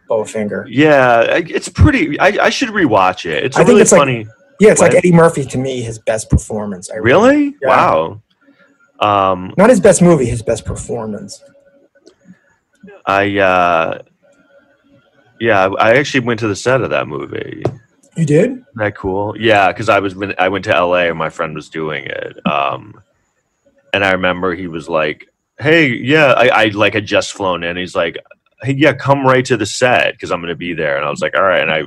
Bowfinger. 0.09 0.65
yeah, 0.69 1.21
it's 1.37 1.69
pretty. 1.69 2.19
I, 2.19 2.45
I 2.45 2.49
should 2.49 2.69
rewatch 2.69 3.25
it. 3.25 3.43
It's 3.43 3.57
a 3.57 3.59
I 3.59 3.63
think 3.63 3.69
really 3.69 3.81
it's 3.83 3.91
like- 3.91 3.99
funny. 4.01 4.27
Yeah, 4.59 4.71
it's 4.71 4.81
like 4.81 4.95
Eddie 4.95 5.11
Murphy 5.11 5.45
to 5.45 5.57
me, 5.59 5.81
his 5.81 5.99
best 5.99 6.31
performance. 6.31 6.89
I 6.89 6.95
really? 6.95 7.55
Yeah. 7.61 7.67
Wow. 7.67 8.21
Um, 8.99 9.53
Not 9.55 9.69
his 9.69 9.79
best 9.79 10.01
movie, 10.01 10.25
his 10.25 10.41
best 10.41 10.65
performance. 10.65 11.43
I 13.05 13.37
uh, 13.37 14.01
yeah, 15.39 15.69
I 15.77 15.97
actually 15.97 16.21
went 16.21 16.39
to 16.39 16.47
the 16.47 16.55
set 16.55 16.81
of 16.81 16.89
that 16.89 17.07
movie. 17.07 17.61
You 18.15 18.25
did? 18.25 18.51
Isn't 18.51 18.65
that 18.77 18.95
cool? 18.95 19.35
Yeah, 19.39 19.71
because 19.71 19.89
I 19.89 19.99
was 19.99 20.15
I 20.39 20.49
went 20.49 20.65
to 20.65 20.71
LA 20.71 21.09
and 21.09 21.17
my 21.19 21.29
friend 21.29 21.53
was 21.53 21.69
doing 21.69 22.05
it. 22.05 22.39
Um, 22.47 22.99
and 23.93 24.03
I 24.03 24.11
remember 24.11 24.53
he 24.53 24.67
was 24.67 24.89
like, 24.89 25.27
"Hey, 25.59 25.87
yeah, 25.87 26.33
I, 26.33 26.47
I 26.47 26.65
like 26.67 26.93
had 26.93 27.05
just 27.05 27.33
flown 27.33 27.63
in." 27.63 27.77
He's 27.77 27.95
like, 27.95 28.17
"Hey, 28.61 28.73
yeah, 28.73 28.93
come 28.93 29.25
right 29.25 29.45
to 29.45 29.57
the 29.57 29.65
set 29.65 30.13
because 30.13 30.31
I'm 30.31 30.41
going 30.41 30.49
to 30.49 30.55
be 30.55 30.73
there." 30.73 30.97
And 30.97 31.05
I 31.05 31.09
was 31.09 31.21
like, 31.21 31.35
"All 31.35 31.43
right." 31.43 31.61
And 31.61 31.71
I 31.71 31.83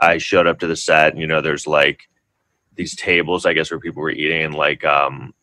I 0.00 0.18
showed 0.18 0.46
up 0.46 0.60
to 0.60 0.66
the 0.66 0.76
set, 0.76 1.12
and 1.12 1.20
you 1.20 1.26
know, 1.26 1.40
there's 1.40 1.66
like 1.66 2.08
these 2.74 2.94
tables, 2.94 3.46
I 3.46 3.52
guess, 3.52 3.70
where 3.70 3.80
people 3.80 4.02
were 4.02 4.10
eating, 4.10 4.42
and 4.42 4.54
like 4.54 4.84
um, 4.84 5.34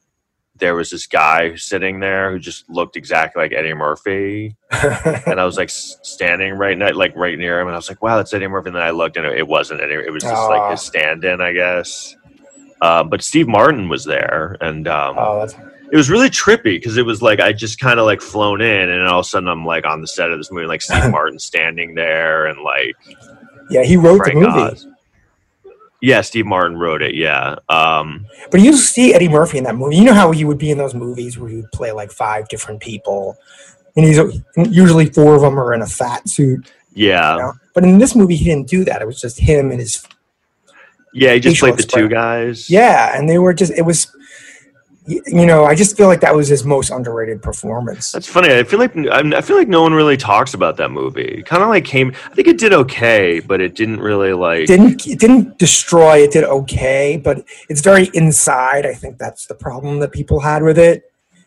there 0.57 0.75
was 0.75 0.89
this 0.89 1.05
guy 1.05 1.55
sitting 1.55 1.99
there 1.99 2.31
who 2.31 2.39
just 2.39 2.69
looked 2.69 2.95
exactly 2.95 3.43
like 3.43 3.51
Eddie 3.51 3.73
Murphy 3.73 4.55
and 4.71 5.39
I 5.39 5.45
was 5.45 5.57
like 5.57 5.69
standing 5.69 6.53
right 6.53 6.77
ne- 6.77 6.93
like 6.93 7.15
right 7.15 7.38
near 7.38 7.59
him, 7.59 7.67
and 7.67 7.75
I 7.75 7.77
was 7.77 7.89
like, 7.89 8.01
"Wow, 8.01 8.17
that's 8.17 8.33
Eddie 8.33 8.47
Murphy." 8.47 8.69
And 8.69 8.77
then 8.77 8.83
I 8.83 8.91
looked, 8.91 9.17
and 9.17 9.25
it, 9.25 9.47
wasn't 9.47 9.81
Eddie. 9.81 9.95
It 9.95 10.11
was 10.11 10.23
just 10.23 10.36
Aw. 10.36 10.47
like 10.47 10.71
his 10.71 10.81
stand-in, 10.81 11.41
I 11.41 11.51
guess. 11.51 12.15
Uh, 12.81 13.03
but 13.03 13.23
Steve 13.23 13.47
Martin 13.47 13.89
was 13.89 14.05
there, 14.05 14.57
and 14.61 14.88
um, 14.88 15.15
oh, 15.17 15.39
that's 15.39 15.55
it 15.96 15.98
was 15.98 16.10
really 16.10 16.30
trippy 16.30 16.76
because 16.76 16.98
it 16.98 17.06
was 17.06 17.22
like 17.22 17.39
I 17.39 17.54
just 17.54 17.80
kind 17.80 18.02
of 18.02 18.06
like 18.06 18.20
flown 18.20 18.60
in, 18.60 18.89
and 18.89 19.08
all 19.08 19.22
of 19.22 19.26
a 19.26 19.30
sudden 19.30 19.48
I'm 19.48 19.66
like 19.66 19.86
on 19.86 20.02
the 20.02 20.08
set 20.08 20.30
of 20.30 20.38
this 20.38 20.52
movie, 20.52 20.68
like 20.68 20.82
Steve 20.82 21.10
Martin 21.10 21.39
standing 21.39 21.96
there, 21.96 22.48
and 22.48 22.60
like 22.60 22.98
yeah. 23.70 23.82
He 23.82 23.96
wrote 23.96 24.18
Frank 24.18 24.34
the 24.34 24.41
movie, 24.41 24.60
Oz. 24.60 24.88
Yeah, 26.02 26.20
Steve 26.20 26.48
Martin 26.48 26.78
wrote 26.78 27.02
it. 27.02 27.16
Yeah, 27.16 27.56
um, 27.70 28.26
but 28.52 28.60
you 28.60 28.76
see 28.76 29.14
Eddie 29.14 29.30
Murphy 29.30 29.58
in 29.58 29.64
that 29.64 29.78
movie. 29.78 29.96
You 29.96 30.04
know 30.04 30.14
how 30.14 30.32
he 30.32 30.43
would 30.43 30.58
be 30.58 30.70
in 30.70 30.78
those 30.78 30.93
movies 30.93 31.38
where 31.38 31.50
he 31.50 31.56
would 31.56 31.72
play 31.72 31.93
like 31.93 32.12
five 32.12 32.50
different 32.50 32.82
people, 32.82 33.38
and 33.96 34.06
he's 34.06 34.20
usually 34.70 35.06
four 35.06 35.36
of 35.36 35.43
them 35.43 35.58
are 35.58 35.74
in 35.74 35.82
a 35.82 35.88
fat 35.88 36.28
suit. 36.28 36.70
yeah, 36.93 37.36
You 37.36 37.41
know? 37.41 37.54
But 37.74 37.86
in 37.86 38.00
this 38.00 38.18
movie, 38.18 38.36
he 38.36 38.43
didn't 38.43 38.68
do 38.68 38.84
that. 38.84 39.02
It 39.02 39.06
was 39.06 39.22
just 39.22 39.39
him 39.39 39.72
and 39.72 39.80
his 39.80 40.06
yeah. 41.14 41.32
He 41.36 41.39
just 41.39 41.62
played 41.62 41.78
the 41.78 41.84
two 41.84 42.10
guys. 42.10 42.70
yeah, 42.70 43.18
and 43.18 43.30
they 43.30 43.38
were 43.38 43.54
just. 43.54 43.72
It 43.72 43.84
was, 43.84 44.14
you 45.08 45.45
know, 45.45 45.66
I 45.66 45.76
just 45.76 45.95
feel 45.95 46.08
like 46.08 46.22
that 46.22 46.34
was 46.36 46.47
his 46.47 46.64
most 46.64 46.89
underrated 46.89 47.41
performance. 47.41 48.12
That's 48.12 48.28
funny. 48.28 48.51
I 48.53 48.64
feel 48.64 48.80
like 48.80 48.95
I'm- 48.97 49.39
feel 49.43 49.56
like 49.56 49.68
no 49.68 49.82
one 49.84 49.93
really 49.93 50.18
talks 50.18 50.53
about 50.56 50.78
that 50.78 50.89
movie. 50.89 51.43
Kind 51.45 51.62
of 51.62 51.70
like 51.70 51.86
came. 51.86 52.12
I 52.32 52.34
think 52.34 52.47
it 52.47 52.58
did 52.58 52.74
okay, 52.74 53.39
but 53.39 53.62
it 53.62 53.76
didn't 53.76 53.99
really 53.99 54.34
like. 54.34 54.66
didn't 54.66 55.06
it 55.08 55.20
didn't 55.20 55.58
destroy 55.60 56.18
it 56.24 56.32
did 56.32 56.43
okay 56.43 57.18
but 57.24 57.43
it's 57.70 57.82
very 57.82 58.10
inside 58.14 58.86
i 58.86 58.93
think 58.93 59.18
that's 59.18 59.45
the 59.45 59.53
problem 59.56 59.99
that 59.99 60.12
people 60.12 60.39
had 60.39 60.64
with 60.64 60.78
it 60.80 61.03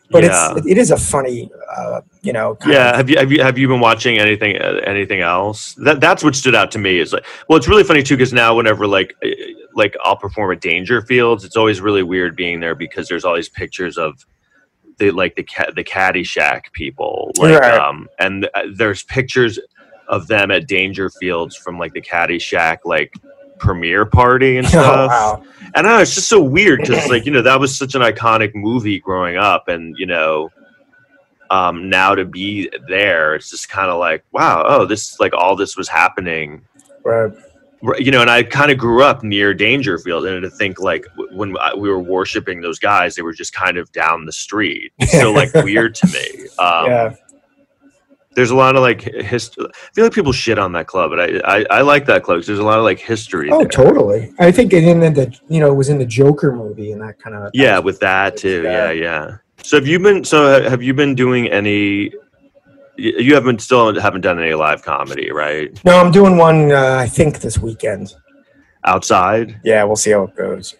but 0.09 0.23
Yeah. 0.23 0.53
it's 0.55 0.65
it 0.65 0.77
is 0.77 0.91
a 0.91 0.97
funny 0.97 1.51
uh 1.75 2.01
you 2.21 2.33
know 2.33 2.55
kind 2.55 2.73
yeah. 2.73 2.89
of- 2.91 2.95
Have 2.97 3.09
you 3.09 3.17
have 3.17 3.31
you 3.31 3.41
have 3.43 3.57
you 3.57 3.67
been 3.67 3.79
watching 3.79 4.17
anything 4.17 4.55
anything 4.57 5.21
else? 5.21 5.73
That 5.75 5.99
that's 6.01 6.23
what 6.23 6.35
stood 6.35 6.55
out 6.55 6.71
to 6.71 6.79
me. 6.79 6.99
Is 6.99 7.13
like 7.13 7.25
well, 7.47 7.57
it's 7.57 7.67
really 7.67 7.83
funny 7.83 8.03
too 8.03 8.15
because 8.17 8.33
now 8.33 8.55
whenever 8.55 8.87
like 8.87 9.15
like 9.79 9.95
I'll 10.03 10.15
perform 10.17 10.51
at 10.51 10.61
Dangerfields, 10.61 11.43
it's 11.43 11.55
always 11.57 11.81
really 11.81 12.03
weird 12.03 12.35
being 12.35 12.59
there 12.59 12.75
because 12.75 13.07
there's 13.07 13.25
all 13.25 13.35
these 13.35 13.49
pictures 13.49 13.97
of 13.97 14.23
the 14.99 15.09
like 15.11 15.35
the 15.35 15.43
cat 15.43 15.73
the 15.75 15.83
Caddyshack 15.83 16.71
people 16.73 17.31
like 17.39 17.59
Right. 17.59 17.79
um 17.79 18.07
and 18.19 18.47
uh, 18.53 18.63
there's 18.75 19.01
pictures 19.03 19.57
of 20.07 20.27
them 20.27 20.51
at 20.51 20.67
Dangerfields 20.67 21.55
from 21.55 21.79
like 21.79 21.93
the 21.93 22.01
Caddyshack 22.01 22.79
like 22.85 23.13
premiere 23.59 24.05
party 24.05 24.57
and 24.57 24.65
oh, 24.67 24.69
stuff. 24.69 25.09
wow. 25.09 25.43
And 25.75 25.85
I 25.85 25.89
don't 25.89 25.91
know, 25.97 26.01
it's 26.01 26.15
just 26.15 26.27
so 26.29 26.41
weird 26.41 26.81
because 26.81 27.07
like 27.09 27.25
you 27.25 27.31
know 27.31 27.41
that 27.41 27.59
was 27.59 27.77
such 27.77 27.95
an 27.95 28.01
iconic 28.01 28.53
movie 28.55 28.99
growing 28.99 29.37
up, 29.37 29.67
and 29.67 29.95
you 29.97 30.05
know, 30.05 30.49
um, 31.49 31.89
now 31.89 32.15
to 32.15 32.25
be 32.25 32.69
there, 32.87 33.35
it's 33.35 33.49
just 33.49 33.69
kind 33.69 33.89
of 33.89 33.99
like 33.99 34.23
wow, 34.31 34.63
oh, 34.67 34.85
this 34.85 35.19
like 35.19 35.33
all 35.33 35.55
this 35.55 35.75
was 35.77 35.87
happening, 35.87 36.61
Right. 37.03 37.31
You 37.81 38.11
know. 38.11 38.21
And 38.21 38.29
I 38.29 38.43
kind 38.43 38.71
of 38.71 38.77
grew 38.77 39.03
up 39.03 39.23
near 39.23 39.53
Dangerfield, 39.53 40.25
and 40.25 40.41
to 40.43 40.49
think 40.49 40.79
like 40.79 41.05
when 41.31 41.55
we 41.77 41.89
were 41.89 41.99
worshiping 41.99 42.61
those 42.61 42.79
guys, 42.79 43.15
they 43.15 43.21
were 43.21 43.33
just 43.33 43.53
kind 43.53 43.77
of 43.77 43.91
down 43.91 44.25
the 44.25 44.33
street. 44.33 44.91
It's 44.99 45.11
so 45.11 45.31
like 45.31 45.53
weird 45.63 45.95
to 45.95 46.07
me. 46.07 46.47
Um, 46.59 46.85
yeah 46.87 47.15
There's 48.35 48.51
a 48.51 48.55
lot 48.55 48.75
of 48.75 48.81
like 48.81 49.01
history. 49.01 49.65
I 49.67 49.93
feel 49.93 50.03
like 50.05 50.13
people 50.13 50.31
shit 50.31 50.59
on 50.59 50.71
that 50.73 50.87
club, 50.87 51.11
but 51.11 51.19
I 51.19 51.59
I, 51.59 51.65
I 51.69 51.81
like 51.81 52.05
that 52.05 52.23
club 52.23 52.43
there's 52.43 52.59
a 52.59 52.63
lot 52.63 52.77
of 52.77 52.83
like 52.83 52.99
history. 52.99 53.49
oh 53.51 53.59
there. 53.59 53.67
totally 53.67 54.33
i 54.39 54.51
think 54.51 54.73
it 54.73 54.83
in 54.83 54.99
the 54.99 55.37
you 55.49 55.59
know 55.59 55.71
it 55.71 55.75
was 55.75 55.89
in 55.89 55.97
the 55.97 56.05
joker 56.05 56.51
movie 56.51 56.91
and 56.91 57.01
that 57.01 57.19
kind 57.19 57.35
of 57.35 57.51
Yeah, 57.53 57.79
with 57.79 57.99
that 57.99 58.37
too. 58.37 58.63
Yeah, 58.63 58.91
yeah. 58.91 59.37
So 59.63 59.77
have 59.77 59.87
you 59.87 59.99
been? 59.99 60.23
So 60.23 60.61
have 60.69 60.81
you 60.81 60.93
been 60.93 61.15
doing 61.15 61.47
any? 61.47 62.11
You 62.99 63.33
haven't 63.35 63.61
still 63.61 63.99
haven't 63.99 64.21
done 64.21 64.39
any 64.39 64.53
live 64.53 64.83
comedy, 64.83 65.31
right? 65.31 65.69
no 65.85 65.99
i'm 65.99 66.11
doing 66.11 66.37
one 66.37 66.71
uh, 66.71 66.97
i 66.99 67.07
think 67.07 67.39
this 67.39 67.57
weekend 67.57 68.13
Outside. 68.83 69.59
yeah 69.63 69.83
we'll 69.83 69.95
see 69.95 70.11
how 70.11 70.23
it 70.23 70.35
goes 70.35 70.75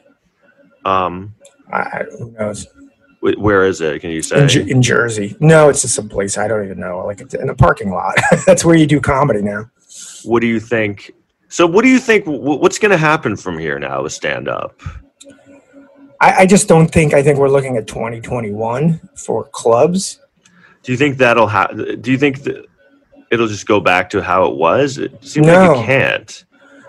Um, 0.86 1.36
I, 1.72 2.06
who 2.18 2.32
knows 2.32 2.68
wh- 3.22 3.38
where 3.38 3.66
is 3.66 3.82
it? 3.82 4.02
Can 4.02 4.10
you 4.10 4.22
say? 4.22 4.42
in, 4.42 4.48
Jer- 4.48 4.68
in 4.68 4.82
jersey 4.82 5.36
no 5.40 5.70
it's 5.70 5.82
just 5.82 5.96
some 5.96 6.10
place 6.10 6.38
i 6.38 6.48
don't 6.48 6.64
even 6.66 6.80
know 6.80 7.06
like 7.06 7.22
it's 7.22 7.34
in 7.34 7.50
a 7.50 7.56
parking 7.56 7.92
lot 7.92 8.16
that's 8.46 8.64
where 8.66 8.76
you 8.76 8.88
do 8.88 9.00
comedy 9.00 9.42
now 9.42 9.70
What 10.24 10.42
do 10.42 10.48
you 10.48 10.60
think? 10.60 11.12
So 11.52 11.66
what 11.66 11.82
do 11.84 11.90
you 11.90 11.98
think? 12.00 12.26
What's 12.28 12.78
going 12.78 12.92
to 12.92 12.98
happen 12.98 13.36
from 13.36 13.58
here 13.58 13.80
now 13.80 14.04
with 14.04 14.14
stand 14.14 14.48
up? 14.48 14.80
I, 16.22 16.42
I 16.42 16.46
just 16.46 16.68
don't 16.68 16.88
think. 16.92 17.14
I 17.16 17.24
think 17.24 17.40
we're 17.40 17.50
looking 17.50 17.76
at 17.78 17.88
2021 17.88 19.00
for 19.16 19.46
clubs. 19.46 20.20
Do 20.84 20.92
you 20.92 20.98
think 20.98 21.18
that'll 21.18 21.48
happen? 21.48 22.00
Do 22.02 22.12
you 22.12 22.18
think 22.18 22.44
that 22.44 22.66
it'll 23.32 23.48
just 23.48 23.68
go 23.68 23.80
back 23.80 24.10
to 24.12 24.22
how 24.22 24.46
it 24.46 24.56
was? 24.56 24.98
It 24.98 25.12
seems 25.24 25.48
like 25.48 25.56
No. 25.56 25.82
it 25.82 25.86
can't. 25.86 26.46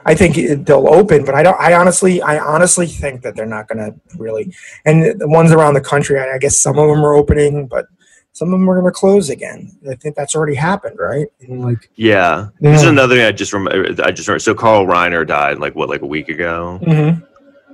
I 0.07 0.15
think 0.15 0.39
it, 0.39 0.65
they'll 0.65 0.89
open, 0.89 1.25
but 1.27 1.35
I 1.35 1.43
don't. 1.43 1.61
I 1.61 1.75
honestly, 1.75 2.23
I 2.23 2.39
honestly 2.39 2.87
think 2.87 3.21
that 3.23 3.37
they're 3.37 3.45
not 3.45 3.69
going 3.69 3.79
to 3.79 3.95
really. 4.17 4.55
And 4.87 5.21
the 5.21 5.29
ones 5.29 5.53
around 5.53 5.75
the 5.75 5.81
country, 5.83 6.19
I, 6.19 6.35
I 6.35 6.39
guess 6.39 6.57
some 6.57 6.79
of 6.79 6.89
them 6.89 7.05
are 7.05 7.13
opening, 7.15 7.67
but 7.67 7.87
some 8.33 8.49
of 8.49 8.53
them 8.59 8.71
are 8.71 8.81
going 8.81 8.91
to 8.91 8.99
close 8.99 9.29
again. 9.29 9.77
I 9.91 9.97
think 9.97 10.17
that's 10.17 10.35
already 10.35 10.55
happened, 10.55 10.99
right? 10.99 11.27
And 11.41 11.63
like, 11.63 11.91
Yeah. 11.97 12.49
This 12.61 12.81
is 12.81 12.89
another 12.89 13.17
thing 13.17 13.27
I 13.27 13.33
just 13.33 13.53
remember. 13.53 14.03
I 14.03 14.11
just 14.11 14.27
remember. 14.27 14.39
So 14.39 14.55
Carl 14.55 14.87
Reiner 14.87 15.27
died 15.27 15.59
like 15.59 15.75
what, 15.75 15.91
like 15.91 16.01
a 16.01 16.07
week 16.07 16.31
ago. 16.31 16.79
Mhm. 16.83 17.27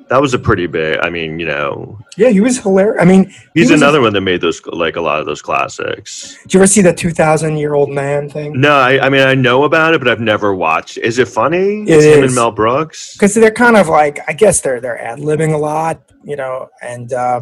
That 0.09 0.21
was 0.23 0.35
a 0.35 0.39
pretty 0.39 0.69
big. 0.69 0.99
I 1.03 1.11
mean, 1.11 1.41
you 1.41 1.47
know, 1.47 1.99
yeah, 2.17 2.29
he 2.29 2.41
was 2.41 2.59
hilarious. 2.61 3.03
I 3.03 3.05
mean, 3.05 3.25
he's 3.25 3.41
He 3.55 3.61
was 3.63 3.71
a- 3.73 3.75
another 3.75 4.01
one 4.01 4.13
that 4.13 4.21
made 4.21 4.41
those 4.41 4.65
like 4.67 4.95
a 4.97 5.01
lot 5.01 5.19
of 5.19 5.27
those 5.27 5.43
classics. 5.43 6.39
did 6.43 6.55
you 6.55 6.61
ever 6.61 6.67
see 6.69 6.81
that 6.83 6.97
2,000 6.97 7.57
year 7.57 7.75
old 7.75 7.91
man 7.91 8.31
thing? 8.31 8.61
No, 8.61 8.73
I, 8.77 9.05
I 9.07 9.09
mean 9.09 9.23
I 9.23 9.35
know 9.35 9.65
about 9.65 9.95
it, 9.95 9.99
but 9.99 10.07
I've 10.09 10.21
never 10.21 10.55
watched. 10.55 10.99
Is 10.99 11.19
it 11.19 11.27
funny? 11.27 11.83
It 11.83 11.89
it's 11.91 12.05
him 12.05 12.23
and. 12.25 12.35
Mel 12.35 12.53
Brooks. 12.53 13.15
because 13.15 13.35
they're 13.35 13.51
kind 13.51 13.77
of 13.77 13.89
like 13.89 14.21
I 14.29 14.33
guess 14.33 14.61
they're 14.61 14.81
they're 14.81 15.03
ad 15.03 15.19
libbing 15.19 15.53
a 15.53 15.59
lot, 15.59 16.01
you 16.23 16.37
know, 16.37 16.69
and 16.83 17.13
uh, 17.13 17.41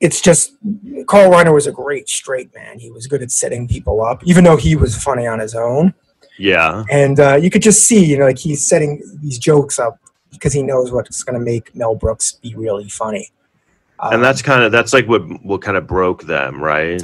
it's 0.00 0.20
just 0.22 0.52
Carl 1.06 1.30
Reiner 1.30 1.52
was 1.52 1.66
a 1.66 1.72
great 1.72 2.08
straight 2.08 2.54
man. 2.54 2.78
He 2.78 2.90
was 2.90 3.06
good 3.06 3.22
at 3.22 3.30
setting 3.30 3.68
people 3.68 4.02
up, 4.02 4.22
even 4.24 4.44
though 4.44 4.56
he 4.56 4.76
was 4.76 4.96
funny 4.96 5.26
on 5.26 5.38
his 5.40 5.54
own, 5.54 5.92
Yeah, 6.38 6.84
and 6.90 7.20
uh, 7.20 7.36
you 7.36 7.50
could 7.50 7.62
just 7.62 7.82
see, 7.84 8.02
you 8.04 8.18
know, 8.18 8.24
like 8.26 8.38
he's 8.38 8.66
setting 8.66 9.02
these 9.22 9.38
jokes 9.38 9.78
up 9.78 9.98
because 10.36 10.52
he 10.52 10.62
knows 10.62 10.92
what's 10.92 11.22
going 11.24 11.38
to 11.38 11.44
make 11.44 11.74
Mel 11.74 11.94
Brooks 11.94 12.32
be 12.32 12.54
really 12.54 12.88
funny. 12.88 13.30
and 14.00 14.22
that's 14.22 14.40
um, 14.40 14.44
kind 14.44 14.62
of 14.62 14.72
that's 14.72 14.92
like 14.92 15.08
what 15.08 15.22
what 15.44 15.62
kind 15.62 15.76
of 15.76 15.86
broke 15.86 16.24
them, 16.24 16.62
right? 16.62 17.02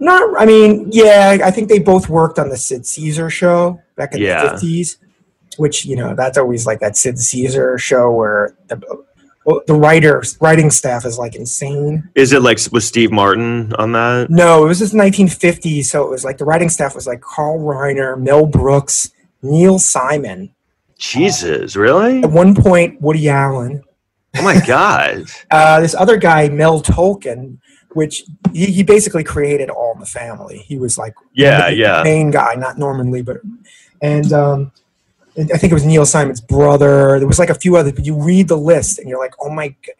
Not, 0.00 0.40
I 0.40 0.46
mean, 0.46 0.88
yeah, 0.90 1.38
I 1.44 1.50
think 1.50 1.68
they 1.68 1.78
both 1.78 2.08
worked 2.08 2.38
on 2.38 2.48
the 2.48 2.56
Sid 2.56 2.86
Caesar 2.86 3.28
show 3.30 3.80
back 3.96 4.14
in 4.14 4.20
Yeah. 4.22 4.42
the 4.44 4.50
fifties, 4.52 4.98
which 5.58 5.84
you 5.84 5.96
know 5.96 6.14
that's 6.14 6.38
always 6.38 6.66
like 6.66 6.80
that 6.80 6.96
Sid 6.96 7.18
Caesar 7.18 7.76
show 7.78 8.10
where 8.10 8.56
the 8.68 8.80
the 9.66 9.74
writers 9.74 10.38
writing 10.40 10.70
staff 10.70 11.04
is 11.04 11.18
like 11.18 11.34
insane. 11.34 12.08
Is 12.14 12.32
it 12.32 12.40
like 12.42 12.58
was 12.72 12.86
Steve 12.86 13.10
Martin 13.10 13.72
on 13.74 13.92
that? 13.92 14.30
No, 14.30 14.64
it 14.64 14.68
was 14.68 14.78
just 14.78 14.94
1950s, 14.94 15.84
so 15.86 16.04
it 16.06 16.10
was 16.10 16.24
like 16.24 16.38
the 16.38 16.44
writing 16.44 16.68
staff 16.68 16.94
was 16.94 17.06
like 17.06 17.20
Carl 17.20 17.58
Reiner, 17.58 18.18
Mel 18.20 18.46
Brooks, 18.46 19.10
Neil 19.42 19.78
Simon. 19.78 20.54
Jesus, 21.00 21.76
really? 21.76 22.22
At 22.22 22.30
one 22.30 22.54
point, 22.54 23.00
Woody 23.00 23.28
Allen. 23.28 23.82
Oh 24.36 24.42
my 24.44 24.60
god! 24.60 25.24
Uh, 25.50 25.80
this 25.80 25.94
other 25.94 26.16
guy, 26.16 26.48
Mel 26.48 26.80
Tolkin, 26.80 27.58
which 27.94 28.22
he, 28.52 28.66
he 28.66 28.82
basically 28.84 29.24
created 29.24 29.68
All 29.70 29.92
in 29.94 29.98
the 30.00 30.06
Family. 30.06 30.58
He 30.58 30.78
was 30.78 30.96
like 30.96 31.14
Yeah, 31.32 31.70
the 31.70 31.76
yeah. 31.76 32.02
main 32.04 32.30
guy, 32.30 32.54
not 32.54 32.78
Norman 32.78 33.10
Lear, 33.10 33.24
but 33.24 33.38
and 34.00 34.32
um, 34.32 34.72
I 35.36 35.56
think 35.58 35.72
it 35.72 35.74
was 35.74 35.84
Neil 35.84 36.06
Simon's 36.06 36.40
brother. 36.40 37.18
There 37.18 37.26
was 37.26 37.38
like 37.40 37.50
a 37.50 37.54
few 37.54 37.76
other. 37.76 37.92
But 37.92 38.06
you 38.06 38.14
read 38.22 38.46
the 38.48 38.56
list 38.56 38.98
and 39.00 39.08
you're 39.08 39.18
like, 39.18 39.34
oh 39.40 39.50
my, 39.50 39.68
g- 39.68 39.92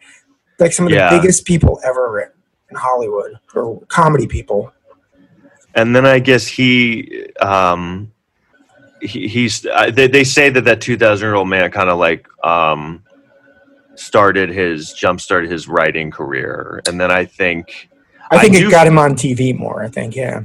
like 0.59 0.71
some 0.71 0.85
of 0.85 0.91
the 1.11 1.17
biggest 1.17 1.45
people 1.45 1.79
ever 1.83 2.31
in 2.69 2.75
Hollywood 2.77 3.33
or 3.53 3.81
comedy 3.87 4.27
people. 4.27 4.71
And 5.75 5.95
then 5.95 6.05
I 6.05 6.19
guess 6.19 6.47
he, 6.47 7.27
um, 7.41 8.11
he 9.01 9.27
he's 9.27 9.65
uh, 9.65 9.91
they 9.91 10.07
they 10.07 10.23
say 10.23 10.49
that 10.49 10.65
that 10.65 10.81
two 10.81 10.97
thousand 10.97 11.27
year 11.27 11.35
old 11.35 11.49
man 11.49 11.69
kind 11.71 11.89
of 11.89 11.97
like 11.97 12.27
um, 12.43 13.03
started 13.95 14.49
his 14.49 14.93
jump 14.93 15.21
started 15.21 15.51
his 15.51 15.67
writing 15.67 16.11
career, 16.11 16.81
and 16.87 16.99
then 16.99 17.11
I 17.11 17.25
think 17.25 17.89
I 18.31 18.39
think 18.39 18.55
do- 18.55 18.67
it 18.67 18.71
got 18.71 18.87
him 18.87 18.97
on 18.97 19.15
TV 19.15 19.57
more. 19.57 19.83
I 19.83 19.89
think, 19.89 20.15
yeah. 20.15 20.43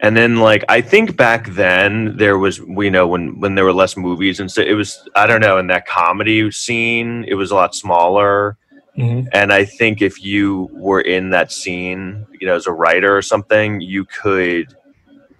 And 0.00 0.16
then, 0.16 0.36
like, 0.36 0.64
I 0.68 0.80
think 0.80 1.16
back 1.16 1.48
then 1.48 2.16
there 2.16 2.38
was, 2.38 2.60
we 2.60 2.88
know, 2.88 3.08
when 3.08 3.40
when 3.40 3.56
there 3.56 3.64
were 3.64 3.72
less 3.72 3.96
movies 3.96 4.38
and 4.38 4.50
so 4.50 4.62
it 4.62 4.74
was, 4.74 5.08
I 5.16 5.26
don't 5.26 5.40
know, 5.40 5.58
in 5.58 5.66
that 5.68 5.86
comedy 5.86 6.50
scene, 6.52 7.24
it 7.26 7.34
was 7.34 7.50
a 7.50 7.56
lot 7.56 7.74
smaller. 7.74 8.56
And 9.32 9.52
I 9.52 9.64
think 9.64 10.02
if 10.02 10.24
you 10.24 10.68
were 10.72 11.00
in 11.00 11.30
that 11.30 11.52
scene, 11.52 12.26
you 12.40 12.48
know, 12.48 12.56
as 12.56 12.66
a 12.66 12.72
writer 12.72 13.16
or 13.16 13.22
something, 13.22 13.80
you 13.80 14.04
could 14.04 14.74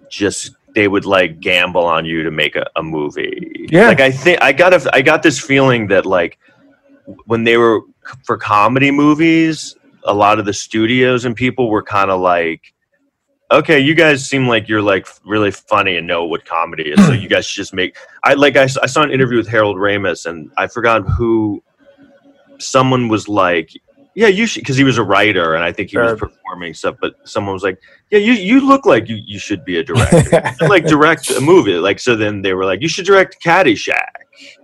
just 0.09 0.55
they 0.75 0.87
would 0.87 1.05
like 1.05 1.39
gamble 1.39 1.85
on 1.85 2.05
you 2.05 2.23
to 2.23 2.31
make 2.31 2.55
a, 2.55 2.65
a 2.75 2.83
movie. 2.83 3.67
Yeah. 3.71 3.87
Like 3.87 4.01
I 4.01 4.11
think 4.11 4.41
I 4.41 4.51
got 4.51 4.73
a 4.73 4.89
I 4.95 5.01
got 5.01 5.23
this 5.23 5.39
feeling 5.39 5.87
that 5.87 6.05
like 6.05 6.37
when 7.25 7.43
they 7.43 7.57
were 7.57 7.81
for 8.23 8.37
comedy 8.37 8.91
movies, 8.91 9.75
a 10.03 10.13
lot 10.13 10.39
of 10.39 10.45
the 10.45 10.53
studios 10.53 11.25
and 11.25 11.35
people 11.35 11.69
were 11.69 11.83
kind 11.83 12.11
of 12.11 12.19
like, 12.21 12.73
okay, 13.51 13.79
you 13.79 13.95
guys 13.95 14.27
seem 14.27 14.47
like 14.47 14.67
you're 14.67 14.81
like 14.81 15.07
really 15.25 15.51
funny 15.51 15.97
and 15.97 16.07
know 16.07 16.25
what 16.25 16.45
comedy 16.45 16.91
is, 16.91 17.05
so 17.05 17.13
you 17.23 17.27
guys 17.27 17.45
should 17.45 17.57
just 17.57 17.73
make. 17.73 17.97
I 18.23 18.33
like 18.33 18.55
I 18.55 18.67
saw 18.67 19.01
an 19.01 19.11
interview 19.11 19.37
with 19.37 19.47
Harold 19.47 19.77
Ramis 19.77 20.25
and 20.25 20.51
I 20.57 20.67
forgot 20.67 21.01
who. 21.07 21.63
Someone 22.61 23.07
was 23.07 23.29
like, 23.29 23.71
"Yeah, 24.19 24.27
you 24.27 24.45
should," 24.45 24.63
because 24.63 24.75
he 24.75 24.83
was 24.83 24.97
a 24.97 25.03
writer 25.03 25.55
and 25.55 25.63
I 25.63 25.71
think 25.71 25.91
he 25.91 25.97
was 25.97 26.19
performing 26.19 26.73
stuff. 26.73 26.97
But 26.99 27.15
someone 27.23 27.53
was 27.53 27.63
like, 27.63 27.79
"Yeah, 28.11 28.19
you 28.19 28.33
you 28.33 28.59
look 28.59 28.85
like 28.85 29.07
you 29.07 29.15
you 29.15 29.39
should 29.39 29.63
be 29.63 29.77
a 29.77 29.83
director, 29.83 30.41
like 30.67 30.85
direct 30.85 31.29
a 31.29 31.39
movie." 31.39 31.75
Like 31.75 32.01
so, 32.01 32.17
then 32.17 32.41
they 32.41 32.53
were 32.53 32.65
like, 32.65 32.81
"You 32.81 32.89
should 32.89 33.05
direct 33.05 33.41
Caddyshack." 33.41 34.11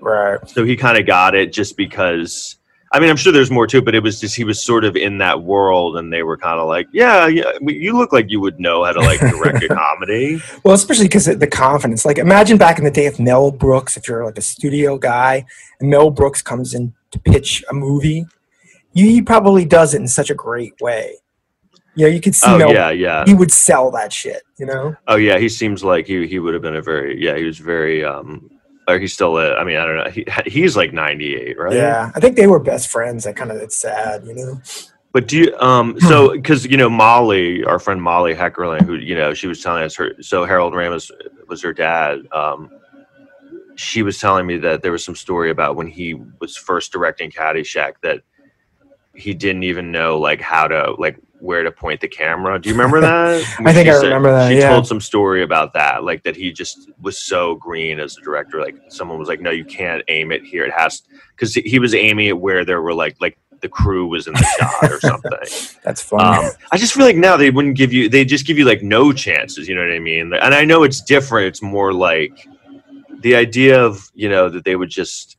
right. 0.01 0.39
So 0.49 0.65
he 0.65 0.75
kind 0.75 0.97
of 0.97 1.07
got 1.07 1.35
it 1.35 1.53
just 1.53 1.77
because. 1.77 2.57
I 2.91 2.99
mean, 2.99 3.09
I'm 3.09 3.15
sure 3.15 3.33
there's 3.33 3.51
more 3.51 3.65
to 3.67 3.77
it, 3.77 3.85
but 3.85 3.95
it 3.95 4.03
was 4.03 4.19
just 4.19 4.35
he 4.35 4.43
was 4.43 4.63
sort 4.63 4.83
of 4.83 4.95
in 4.97 5.17
that 5.19 5.41
world, 5.41 5.97
and 5.97 6.11
they 6.11 6.23
were 6.23 6.37
kind 6.37 6.59
of 6.59 6.67
like, 6.67 6.87
"Yeah, 6.91 7.27
yeah, 7.27 7.51
you 7.61 7.97
look 7.97 8.11
like 8.11 8.29
you 8.29 8.41
would 8.41 8.59
know 8.59 8.83
how 8.83 8.91
to 8.91 8.99
like 8.99 9.21
direct 9.21 9.63
a 9.63 9.67
comedy." 9.73 10.41
Well, 10.65 10.75
especially 10.75 11.05
because 11.05 11.29
of 11.29 11.39
the 11.39 11.47
confidence. 11.47 12.03
Like, 12.03 12.17
imagine 12.17 12.57
back 12.57 12.77
in 12.77 12.83
the 12.83 12.91
day 12.91 13.05
if 13.05 13.21
Mel 13.21 13.51
Brooks, 13.51 13.95
if 13.95 14.07
you're 14.07 14.25
like 14.25 14.37
a 14.37 14.41
studio 14.41 14.97
guy, 14.97 15.45
and 15.79 15.89
Mel 15.89 16.09
Brooks 16.09 16.41
comes 16.41 16.73
in 16.73 16.93
to 17.11 17.19
pitch 17.19 17.63
a 17.69 17.73
movie, 17.73 18.27
he 19.03 19.21
probably 19.21 19.65
does 19.65 19.93
it 19.93 20.01
in 20.01 20.07
such 20.07 20.29
a 20.29 20.35
great 20.35 20.79
way. 20.81 21.15
You 21.95 22.07
know, 22.07 22.13
you 22.13 22.21
could 22.21 22.35
see 22.35 22.49
Oh 22.49 22.71
yeah, 22.71 22.89
yeah. 22.89 23.23
He 23.25 23.33
would 23.33 23.51
sell 23.51 23.91
that 23.91 24.11
shit. 24.11 24.43
You 24.57 24.65
know. 24.65 24.95
Oh 25.07 25.15
yeah, 25.15 25.37
he 25.37 25.49
seems 25.49 25.83
like 25.83 26.07
he 26.07 26.27
he 26.27 26.39
would 26.39 26.53
have 26.53 26.63
been 26.63 26.75
a 26.75 26.81
very 26.81 27.21
yeah. 27.23 27.37
He 27.37 27.43
was 27.45 27.59
very 27.59 28.03
um. 28.03 28.49
Or 28.87 28.99
he's 28.99 29.13
still. 29.13 29.37
I 29.37 29.63
mean, 29.63 29.77
I 29.77 29.85
don't 29.85 29.97
know. 29.97 30.11
He 30.11 30.25
he's 30.45 30.77
like 30.77 30.93
98, 30.93 31.57
right? 31.57 31.73
Yeah, 31.73 32.11
I 32.13 32.19
think 32.19 32.35
they 32.35 32.45
were 32.45 32.59
best 32.59 32.89
friends. 32.89 33.23
That 33.23 33.35
kind 33.35 33.49
of 33.49 33.57
it's 33.57 33.77
sad. 33.77 34.25
You 34.27 34.35
know. 34.35 34.61
But 35.11 35.27
do 35.27 35.37
you 35.37 35.57
um 35.59 35.97
so 36.01 36.33
because 36.33 36.65
you 36.65 36.75
know 36.75 36.89
Molly, 36.89 37.63
our 37.63 37.79
friend 37.79 38.01
Molly 38.01 38.35
Heckerling, 38.35 38.81
who 38.81 38.95
you 38.95 39.15
know 39.15 39.33
she 39.33 39.47
was 39.47 39.63
telling 39.63 39.83
us 39.83 39.95
her 39.95 40.11
so 40.21 40.43
Harold 40.45 40.73
Ramis 40.73 41.09
was 41.47 41.61
her 41.61 41.71
dad. 41.73 42.27
Um, 42.33 42.69
she 43.75 44.03
was 44.03 44.19
telling 44.19 44.45
me 44.45 44.57
that 44.57 44.81
there 44.81 44.91
was 44.91 45.05
some 45.05 45.15
story 45.15 45.51
about 45.51 45.77
when 45.77 45.87
he 45.87 46.15
was 46.39 46.57
first 46.57 46.91
directing 46.91 47.31
Caddyshack 47.31 47.93
that 48.03 48.23
he 49.16 49.34
didn't 49.34 49.63
even 49.63 49.91
know 49.91 50.18
like 50.18 50.41
how 50.41 50.68
to 50.68 50.95
like 50.97 51.18
where 51.39 51.63
to 51.63 51.72
point 51.72 52.01
the 52.01 52.07
camera. 52.07 52.59
Do 52.59 52.70
you 52.70 52.76
remember 52.76 53.01
that? 53.01 53.43
I 53.59 53.74
think 53.74 53.89
I 53.89 53.95
remember 53.95 54.32
that, 54.32 54.49
She 54.49 54.59
yeah. 54.59 54.70
told 54.70 54.88
some 54.88 55.01
story 55.01 55.43
about 55.43 55.74
that, 55.74 56.03
like 56.03 56.24
that 56.24 56.36
he 56.36 56.51
just 56.51 56.89
was 57.01 57.18
so 57.18 57.55
green 57.55 57.99
as 57.99 58.18
a 58.18 58.22
director. 58.22 58.59
Like 58.59 58.76
someone 58.89 59.20
was 59.20 59.28
like, 59.28 59.41
"No, 59.41 59.51
you 59.51 59.66
can't 59.66 60.03
aim 60.07 60.32
it 60.32 60.43
here. 60.43 60.66
It 60.66 60.74
has," 60.74 61.03
because 61.36 61.53
he 61.53 61.80
was 61.80 61.93
aiming 61.93 62.28
it 62.28 62.39
where 62.39 62.66
there 62.66 62.82
were 62.82 62.93
like 62.93 63.18
like 63.22 63.38
the 63.61 63.70
crew 63.70 64.07
was 64.07 64.28
in 64.28 64.34
the 64.34 64.43
shot 64.59 64.91
or 64.91 64.99
something. 65.11 65.78
That's 65.84 66.01
funny. 66.01 66.45
Um, 66.47 66.51
I 66.72 66.78
just 66.78 66.93
feel 66.93 67.05
like 67.05 67.16
now 67.16 67.38
they 67.38 67.49
wouldn't 67.49 67.78
give 67.78 67.93
you. 67.93 68.09
They 68.09 68.26
just 68.26 68.45
give 68.45 68.57
you 68.57 68.66
like 68.66 68.84
no 68.84 69.11
chances. 69.13 69.68
You 69.68 69.76
know 69.76 69.82
what 69.82 69.91
I 69.91 69.99
mean? 69.99 70.34
And 70.34 70.53
I 70.53 70.66
know 70.66 70.84
it's 70.84 71.01
different. 71.01 71.47
It's 71.47 71.61
more 71.61 71.93
like 71.93 72.47
the 73.22 73.36
idea 73.36 73.84
of 73.84 74.09
you 74.13 74.30
know 74.30 74.49
that 74.49 74.66
they 74.66 74.76
would 74.76 74.89
just 74.89 75.38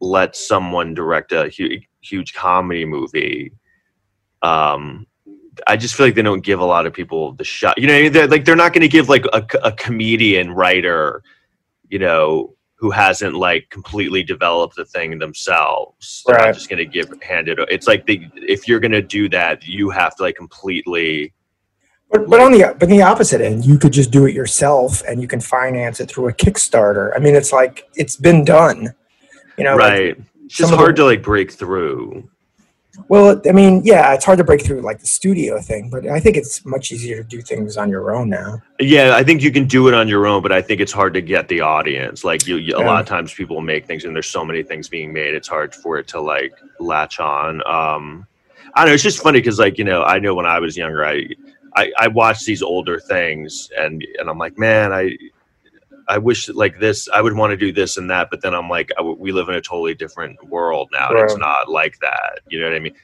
let 0.00 0.34
someone 0.34 0.94
direct 0.94 1.32
a 1.32 1.48
huge, 1.48 1.86
huge 2.00 2.34
comedy 2.34 2.84
movie. 2.84 3.52
Um, 4.42 5.06
I 5.66 5.76
just 5.76 5.94
feel 5.94 6.06
like 6.06 6.14
they 6.14 6.22
don't 6.22 6.44
give 6.44 6.60
a 6.60 6.64
lot 6.64 6.86
of 6.86 6.92
people 6.92 7.32
the 7.32 7.44
shot. 7.44 7.76
You 7.78 7.86
know, 7.86 7.92
what 7.94 7.98
I 7.98 8.02
mean? 8.04 8.12
they're 8.12 8.26
like 8.28 8.44
they're 8.44 8.56
not 8.56 8.72
going 8.72 8.82
to 8.82 8.88
give 8.88 9.08
like 9.08 9.24
a, 9.32 9.44
a 9.62 9.72
comedian 9.72 10.52
writer, 10.52 11.22
you 11.88 11.98
know, 11.98 12.54
who 12.76 12.90
hasn't 12.90 13.34
like 13.34 13.68
completely 13.68 14.22
developed 14.22 14.76
the 14.76 14.86
thing 14.86 15.18
themselves. 15.18 16.22
They're 16.26 16.36
Right. 16.36 16.46
not 16.46 16.54
just 16.54 16.70
going 16.70 16.78
to 16.78 16.86
give 16.86 17.12
hand 17.22 17.48
it. 17.48 17.58
It's 17.68 17.86
like 17.86 18.06
they, 18.06 18.30
if 18.36 18.66
you're 18.66 18.80
going 18.80 18.92
to 18.92 19.02
do 19.02 19.28
that, 19.30 19.66
you 19.66 19.90
have 19.90 20.16
to 20.16 20.22
like 20.22 20.36
completely. 20.36 21.34
But, 22.10 22.28
but 22.28 22.40
on 22.40 22.52
the 22.52 22.74
but 22.78 22.84
on 22.84 22.96
the 22.96 23.02
opposite 23.02 23.40
end, 23.40 23.64
you 23.66 23.78
could 23.78 23.92
just 23.92 24.10
do 24.10 24.24
it 24.26 24.34
yourself, 24.34 25.02
and 25.06 25.20
you 25.20 25.28
can 25.28 25.40
finance 25.40 26.00
it 26.00 26.08
through 26.10 26.28
a 26.28 26.32
Kickstarter. 26.32 27.12
I 27.14 27.18
mean, 27.18 27.34
it's 27.36 27.52
like 27.52 27.86
it's 27.94 28.16
been 28.16 28.44
done. 28.44 28.94
You 29.58 29.64
know, 29.64 29.76
like- 29.76 29.92
right. 29.92 30.16
It's 30.50 30.56
just 30.58 30.72
of 30.72 30.78
the- 30.78 30.82
hard 30.84 30.96
to 30.96 31.04
like 31.04 31.22
break 31.22 31.52
through. 31.52 32.28
well, 33.08 33.40
I 33.48 33.52
mean, 33.52 33.82
yeah, 33.84 34.12
it's 34.14 34.24
hard 34.24 34.38
to 34.38 34.44
break 34.44 34.64
through 34.64 34.80
like 34.80 34.98
the 34.98 35.06
studio 35.06 35.60
thing, 35.60 35.90
but 35.90 36.08
I 36.08 36.18
think 36.18 36.36
it's 36.36 36.66
much 36.66 36.90
easier 36.90 37.22
to 37.22 37.28
do 37.28 37.40
things 37.40 37.76
on 37.76 37.88
your 37.88 38.12
own 38.14 38.28
now. 38.28 38.60
Yeah, 38.80 39.14
I 39.14 39.22
think 39.22 39.42
you 39.42 39.52
can 39.52 39.66
do 39.66 39.86
it 39.86 39.94
on 39.94 40.08
your 40.08 40.26
own, 40.26 40.42
but 40.42 40.50
I 40.50 40.60
think 40.60 40.80
it's 40.80 40.90
hard 40.92 41.14
to 41.14 41.20
get 41.22 41.46
the 41.46 41.60
audience. 41.60 42.24
Like 42.24 42.48
you, 42.48 42.56
you 42.56 42.74
a 42.74 42.80
Yeah. 42.80 42.86
lot 42.86 43.00
of 43.00 43.06
times 43.06 43.32
people 43.32 43.60
make 43.60 43.86
things, 43.86 44.04
and 44.04 44.12
there's 44.14 44.26
so 44.26 44.44
many 44.44 44.64
things 44.64 44.88
being 44.88 45.12
made. 45.12 45.34
It's 45.34 45.46
hard 45.48 45.72
for 45.72 45.98
it 45.98 46.08
to 46.08 46.20
like 46.20 46.52
latch 46.80 47.20
on. 47.20 47.62
Um, 47.64 48.26
I 48.74 48.80
don't 48.80 48.88
know. 48.88 48.94
It's 48.94 49.04
just 49.04 49.22
funny 49.22 49.38
because, 49.38 49.60
like, 49.60 49.78
you 49.78 49.84
know, 49.84 50.02
I 50.02 50.18
know 50.18 50.34
when 50.34 50.46
I 50.46 50.58
was 50.58 50.76
younger, 50.76 51.04
I, 51.06 51.28
I, 51.76 51.92
I 51.98 52.08
watched 52.08 52.44
these 52.44 52.60
older 52.62 52.98
things, 52.98 53.70
and 53.78 54.04
and 54.18 54.28
I'm 54.28 54.36
like, 54.38 54.58
man, 54.58 54.92
I, 54.92 55.16
I 56.10 56.18
wish 56.18 56.48
like 56.48 56.80
this, 56.80 57.08
I 57.08 57.20
would 57.22 57.34
want 57.34 57.52
to 57.52 57.56
do 57.56 57.72
this 57.72 57.96
and 57.96 58.10
that, 58.10 58.30
but 58.30 58.42
then 58.42 58.52
I'm 58.52 58.68
like, 58.68 58.90
I, 58.98 59.02
we 59.02 59.30
live 59.30 59.48
in 59.48 59.54
a 59.54 59.60
totally 59.60 59.94
different 59.94 60.42
world 60.48 60.88
now. 60.92 61.08
and 61.10 61.18
It's 61.20 61.36
not 61.36 61.68
like 61.68 61.98
that. 62.00 62.40
You 62.48 62.60
know 62.60 62.66
what 62.68 62.74
I 62.74 62.80
mean? 62.80 62.94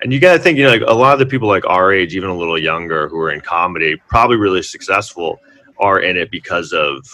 And 0.00 0.12
you 0.12 0.18
got 0.18 0.32
to 0.32 0.38
think, 0.40 0.58
you 0.58 0.64
know, 0.64 0.70
like 0.70 0.82
a 0.82 0.92
lot 0.92 1.12
of 1.12 1.20
the 1.20 1.26
people 1.26 1.46
like 1.46 1.64
our 1.66 1.92
age, 1.92 2.16
even 2.16 2.30
a 2.30 2.36
little 2.36 2.58
younger, 2.58 3.08
who 3.08 3.18
are 3.18 3.30
in 3.30 3.40
comedy, 3.40 3.96
probably 4.08 4.36
really 4.36 4.62
successful, 4.62 5.40
are 5.78 6.00
in 6.00 6.16
it 6.16 6.30
because 6.32 6.72
of 6.72 7.04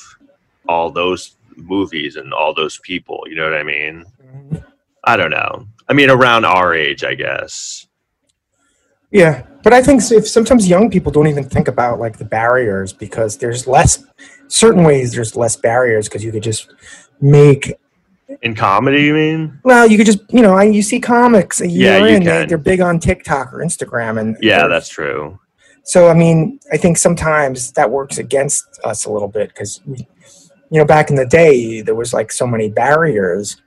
all 0.67 0.91
those 0.91 1.37
movies 1.57 2.17
and 2.17 2.33
all 2.33 2.55
those 2.55 2.79
people. 2.79 3.23
You 3.27 3.37
know 3.37 3.45
what 3.45 3.59
I 3.59 3.63
mean? 3.63 4.05
Mm-hmm. 4.23 4.57
I 5.05 5.17
don't 5.17 5.31
know. 5.31 5.69
I 5.89 5.93
mean, 5.93 6.09
around 6.11 6.47
our 6.47 6.75
age, 6.75 7.05
I 7.05 7.15
guess. 7.15 7.87
Yeah, 9.11 9.47
but 9.63 9.73
I 9.73 9.83
think 9.83 10.03
if 10.11 10.27
sometimes 10.27 10.69
young 10.69 10.91
people 10.91 11.13
don't 11.13 11.29
even 11.29 11.45
think 11.45 11.69
about 11.69 12.01
like 12.01 12.19
the 12.19 12.25
barriers 12.25 12.93
because 12.93 13.39
there's 13.39 13.67
less 13.67 14.05
certain 14.49 14.85
ways 14.85 15.13
there's 15.13 15.37
less 15.37 15.57
barriers 15.57 16.09
because 16.09 16.23
you 16.25 16.33
could 16.33 16.43
just 16.43 16.73
make 17.21 17.73
In 18.43 18.55
comedy, 18.55 19.03
you 19.05 19.15
mean? 19.15 19.61
well 19.65 19.87
you 19.87 19.97
could 19.97 20.07
just 20.07 20.21
you 20.31 20.43
know 20.43 20.59
you 20.61 20.83
see 20.83 21.01
comics 21.01 21.61
a 21.61 21.69
Yeah, 21.69 21.99
you 21.99 22.17
in 22.17 22.25
they, 22.25 22.31
can. 22.31 22.49
they're 22.49 22.59
big 22.59 22.81
on 22.81 22.99
TikTok 23.01 23.53
or 23.53 23.59
Instagram 23.59 24.21
and 24.21 24.37
Yeah, 24.41 24.67
that's 24.69 24.89
true. 24.89 25.39
so 25.85 26.09
I 26.09 26.15
mean 26.15 26.59
I 26.73 26.77
think 26.77 26.99
sometimes 26.99 27.73
that 27.73 27.91
works 27.91 28.19
against 28.19 28.65
us 28.85 29.05
a 29.07 29.11
little 29.13 29.29
bit 29.29 29.49
because 29.49 29.81
you 29.87 30.79
know 30.79 30.85
back 30.85 31.11
in 31.11 31.17
the 31.17 31.27
day 31.27 31.81
there 31.81 31.95
was 31.95 32.13
like 32.13 32.33
so 32.33 32.47
many 32.47 32.69
barriers 32.71 33.61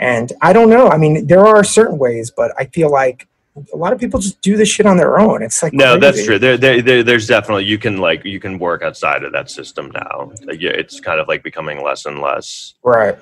and 0.00 0.32
I 0.42 0.52
don't 0.52 0.70
know 0.70 0.88
I 0.88 0.96
mean 0.98 1.26
there 1.26 1.46
are 1.46 1.62
certain 1.64 1.98
ways 1.98 2.30
but 2.30 2.52
I 2.58 2.66
feel 2.66 2.90
like 2.90 3.28
a 3.72 3.76
lot 3.76 3.92
of 3.92 4.00
people 4.00 4.18
just 4.18 4.40
do 4.40 4.56
this 4.56 4.68
shit 4.68 4.84
on 4.86 4.96
their 4.96 5.18
own. 5.18 5.42
It's 5.42 5.62
like 5.62 5.72
No, 5.72 5.96
that's 5.98 6.24
true. 6.24 6.38
There, 6.38 6.56
there, 6.56 6.82
there, 6.82 7.02
there's 7.02 7.26
definitely 7.26 7.64
you 7.64 7.78
can 7.78 7.98
like 7.98 8.24
you 8.24 8.40
can 8.40 8.58
work 8.58 8.82
outside 8.82 9.22
of 9.22 9.32
that 9.32 9.50
system 9.50 9.92
now. 9.94 10.32
Yeah, 10.52 10.70
it's 10.70 11.00
kind 11.00 11.20
of 11.20 11.28
like 11.28 11.42
becoming 11.44 11.82
less 11.82 12.06
and 12.06 12.20
less 12.20 12.74
Right. 12.82 13.16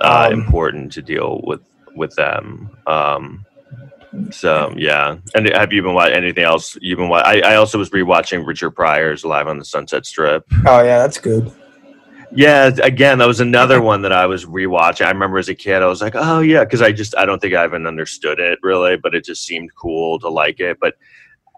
uh, 0.00 0.28
Um, 0.30 0.32
important 0.32 0.92
to 0.92 1.02
deal 1.02 1.40
with 1.44 1.60
with 1.96 2.14
them. 2.14 2.70
Um, 2.86 3.44
so 4.30 4.72
yeah, 4.76 5.16
and 5.34 5.48
have 5.48 5.72
you 5.72 5.82
been 5.82 5.94
watching 5.94 6.14
anything 6.16 6.44
else? 6.44 6.76
You've 6.80 6.98
been 6.98 7.08
wa- 7.08 7.22
I, 7.24 7.40
I 7.40 7.54
also 7.56 7.78
was 7.78 7.90
rewatching 7.90 8.46
Richard 8.46 8.70
Pryor's 8.70 9.24
Live 9.24 9.48
on 9.48 9.58
the 9.58 9.64
Sunset 9.64 10.06
Strip. 10.06 10.46
Oh 10.66 10.82
yeah, 10.82 10.98
that's 10.98 11.18
good. 11.18 11.52
Yeah, 12.36 12.70
again, 12.82 13.18
that 13.18 13.26
was 13.26 13.40
another 13.40 13.80
one 13.80 14.02
that 14.02 14.12
I 14.12 14.26
was 14.26 14.44
rewatching. 14.44 15.06
I 15.06 15.10
remember 15.10 15.38
as 15.38 15.48
a 15.48 15.54
kid, 15.54 15.82
I 15.82 15.86
was 15.86 16.02
like, 16.02 16.14
"Oh 16.14 16.40
yeah," 16.40 16.64
because 16.64 16.82
I 16.82 16.92
just 16.92 17.16
I 17.16 17.24
don't 17.24 17.40
think 17.40 17.54
I 17.54 17.64
even 17.64 17.86
understood 17.86 18.38
it 18.38 18.58
really, 18.62 18.98
but 18.98 19.14
it 19.14 19.24
just 19.24 19.44
seemed 19.44 19.74
cool 19.74 20.18
to 20.20 20.28
like 20.28 20.60
it. 20.60 20.78
But 20.78 20.94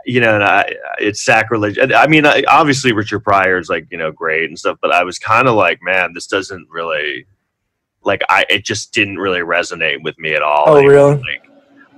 you 0.06 0.20
know, 0.20 0.36
and 0.36 0.44
I, 0.44 0.72
it's 0.98 1.22
sacrilege. 1.22 1.78
I 1.80 2.06
mean, 2.06 2.24
I, 2.24 2.44
obviously 2.48 2.92
Richard 2.92 3.20
Pryor 3.20 3.58
is 3.58 3.68
like 3.68 3.88
you 3.90 3.98
know 3.98 4.12
great 4.12 4.48
and 4.48 4.58
stuff, 4.58 4.78
but 4.80 4.92
I 4.92 5.02
was 5.02 5.18
kind 5.18 5.48
of 5.48 5.54
like, 5.54 5.82
man, 5.82 6.12
this 6.14 6.28
doesn't 6.28 6.68
really 6.70 7.26
like 8.04 8.22
I. 8.28 8.46
It 8.48 8.64
just 8.64 8.94
didn't 8.94 9.18
really 9.18 9.40
resonate 9.40 10.02
with 10.02 10.18
me 10.18 10.34
at 10.34 10.42
all. 10.42 10.64
Oh, 10.68 10.76
anymore. 10.76 10.92
really? 10.92 11.40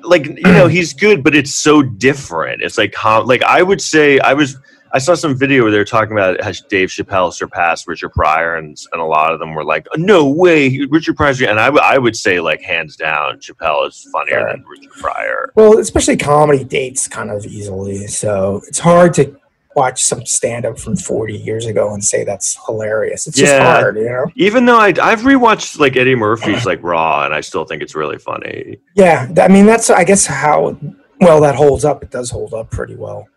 Like, 0.02 0.26
like 0.26 0.26
you 0.26 0.52
know, 0.52 0.68
he's 0.68 0.94
good, 0.94 1.22
but 1.22 1.36
it's 1.36 1.54
so 1.54 1.82
different. 1.82 2.62
It's 2.62 2.78
like 2.78 2.94
like 3.04 3.42
I 3.42 3.62
would 3.62 3.80
say 3.80 4.18
I 4.20 4.32
was. 4.32 4.56
I 4.92 4.98
saw 4.98 5.14
some 5.14 5.36
video 5.36 5.62
where 5.62 5.70
they 5.70 5.78
were 5.78 5.84
talking 5.84 6.12
about 6.12 6.42
how 6.42 6.52
Dave 6.68 6.88
Chappelle 6.88 7.32
surpassed 7.32 7.86
Richard 7.86 8.10
Pryor, 8.10 8.56
and, 8.56 8.76
and 8.92 9.00
a 9.00 9.04
lot 9.04 9.32
of 9.32 9.38
them 9.38 9.54
were 9.54 9.64
like, 9.64 9.86
"No 9.96 10.28
way, 10.28 10.80
Richard 10.90 11.16
Pryor." 11.16 11.34
And 11.48 11.60
I, 11.60 11.66
w- 11.66 11.82
I 11.84 11.96
would 11.98 12.16
say, 12.16 12.40
like 12.40 12.60
hands 12.62 12.96
down, 12.96 13.38
Chappelle 13.38 13.86
is 13.88 14.08
funnier 14.12 14.40
Sure. 14.40 14.50
than 14.52 14.64
Richard 14.68 14.92
Pryor. 14.92 15.52
Well, 15.54 15.78
especially 15.78 16.16
comedy 16.16 16.64
dates 16.64 17.06
kind 17.08 17.30
of 17.30 17.46
easily, 17.46 18.06
so 18.08 18.62
it's 18.66 18.78
hard 18.80 19.14
to 19.14 19.36
watch 19.76 20.02
some 20.02 20.26
stand 20.26 20.66
up 20.66 20.76
from 20.76 20.96
40 20.96 21.34
years 21.34 21.64
ago 21.66 21.94
and 21.94 22.02
say 22.02 22.24
that's 22.24 22.58
hilarious. 22.66 23.28
It's 23.28 23.36
just 23.36 23.56
hard, 23.62 23.96
you 23.96 24.06
know. 24.08 24.26
Even 24.34 24.64
though 24.64 24.76
I, 24.78 24.88
I've 25.00 25.20
rewatched 25.20 25.78
like 25.78 25.96
Eddie 25.96 26.16
Murphy's 26.16 26.66
like 26.66 26.82
Raw, 26.82 27.24
and 27.24 27.32
I 27.32 27.40
still 27.42 27.64
think 27.64 27.80
it's 27.80 27.94
really 27.94 28.18
funny. 28.18 28.78
Yeah, 28.96 29.28
I 29.38 29.46
mean 29.46 29.66
that's 29.66 29.88
I 29.88 30.02
guess 30.02 30.26
how 30.26 30.76
well 31.20 31.40
that 31.42 31.54
holds 31.54 31.84
up. 31.84 32.02
It 32.02 32.10
does 32.10 32.28
hold 32.30 32.52
up 32.54 32.70
pretty 32.72 32.96
well. 32.96 33.28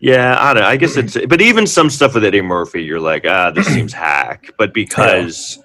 Yeah, 0.00 0.36
I 0.38 0.54
don't 0.54 0.62
know. 0.62 0.68
I 0.68 0.76
guess 0.76 0.96
it's, 0.96 1.16
but 1.26 1.40
even 1.40 1.66
some 1.66 1.90
stuff 1.90 2.14
with 2.14 2.24
Eddie 2.24 2.40
Murphy, 2.40 2.84
you're 2.84 3.00
like, 3.00 3.24
ah, 3.26 3.50
this 3.50 3.66
seems 3.66 3.92
hack. 3.92 4.50
But 4.56 4.72
because 4.72 5.58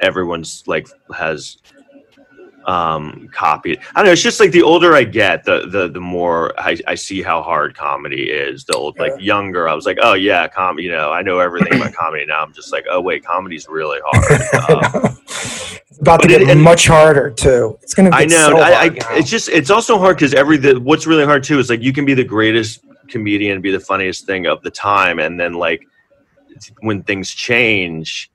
everyone's 0.00 0.62
like 0.66 0.88
has 1.14 1.58
um 2.64 3.28
copied, 3.32 3.78
I 3.94 4.00
don't 4.00 4.06
know. 4.06 4.12
It's 4.12 4.22
just 4.22 4.40
like 4.40 4.50
the 4.50 4.62
older 4.62 4.94
I 4.94 5.04
get, 5.04 5.44
the 5.44 5.66
the 5.68 5.88
the 5.88 6.00
more 6.00 6.58
I, 6.58 6.78
I 6.86 6.94
see 6.94 7.20
how 7.22 7.42
hard 7.42 7.76
comedy 7.76 8.30
is. 8.30 8.64
The 8.64 8.74
old 8.74 8.98
like 8.98 9.12
Yeah. 9.18 9.18
younger, 9.34 9.68
I 9.68 9.74
was 9.74 9.84
like, 9.86 9.98
oh 10.00 10.14
yeah, 10.14 10.48
com. 10.48 10.78
You 10.78 10.90
know, 10.90 11.12
I 11.12 11.22
know 11.22 11.38
everything 11.38 11.74
about 11.78 11.92
comedy. 12.02 12.24
Now 12.26 12.42
I'm 12.42 12.52
just 12.54 12.72
like, 12.72 12.86
oh 12.90 13.00
wait, 13.00 13.24
comedy's 13.24 13.68
really 13.68 13.98
hard. 14.04 14.40
Um, 15.06 15.18
it's 15.90 16.00
about 16.00 16.20
to 16.22 16.28
get 16.28 16.42
it- 16.42 16.48
and- 16.50 16.62
much 16.62 16.86
harder 16.88 17.30
too. 17.30 17.78
It's 17.82 17.94
gonna. 17.94 18.10
Get 18.10 18.20
I 18.20 18.24
know. 18.24 18.48
So 18.50 18.58
I, 18.58 18.70
I, 18.84 18.90
it's 19.18 19.30
just 19.30 19.48
it's 19.48 19.70
also 19.70 19.98
hard 19.98 20.16
because 20.16 20.34
every 20.34 20.56
the, 20.56 20.78
what's 20.80 21.06
really 21.06 21.24
hard 21.24 21.42
too 21.44 21.58
is 21.58 21.70
like 21.70 21.80
you 21.82 21.92
can 21.92 22.04
be 22.04 22.14
the 22.14 22.24
greatest 22.24 22.82
comedian, 23.08 23.60
be 23.60 23.70
the 23.70 23.80
funniest 23.80 24.26
thing 24.26 24.46
of 24.46 24.62
the 24.62 24.70
time, 24.70 25.18
and 25.18 25.38
then 25.38 25.54
like 25.54 25.86
when 26.80 27.02
things 27.02 27.30
change, 27.30 28.30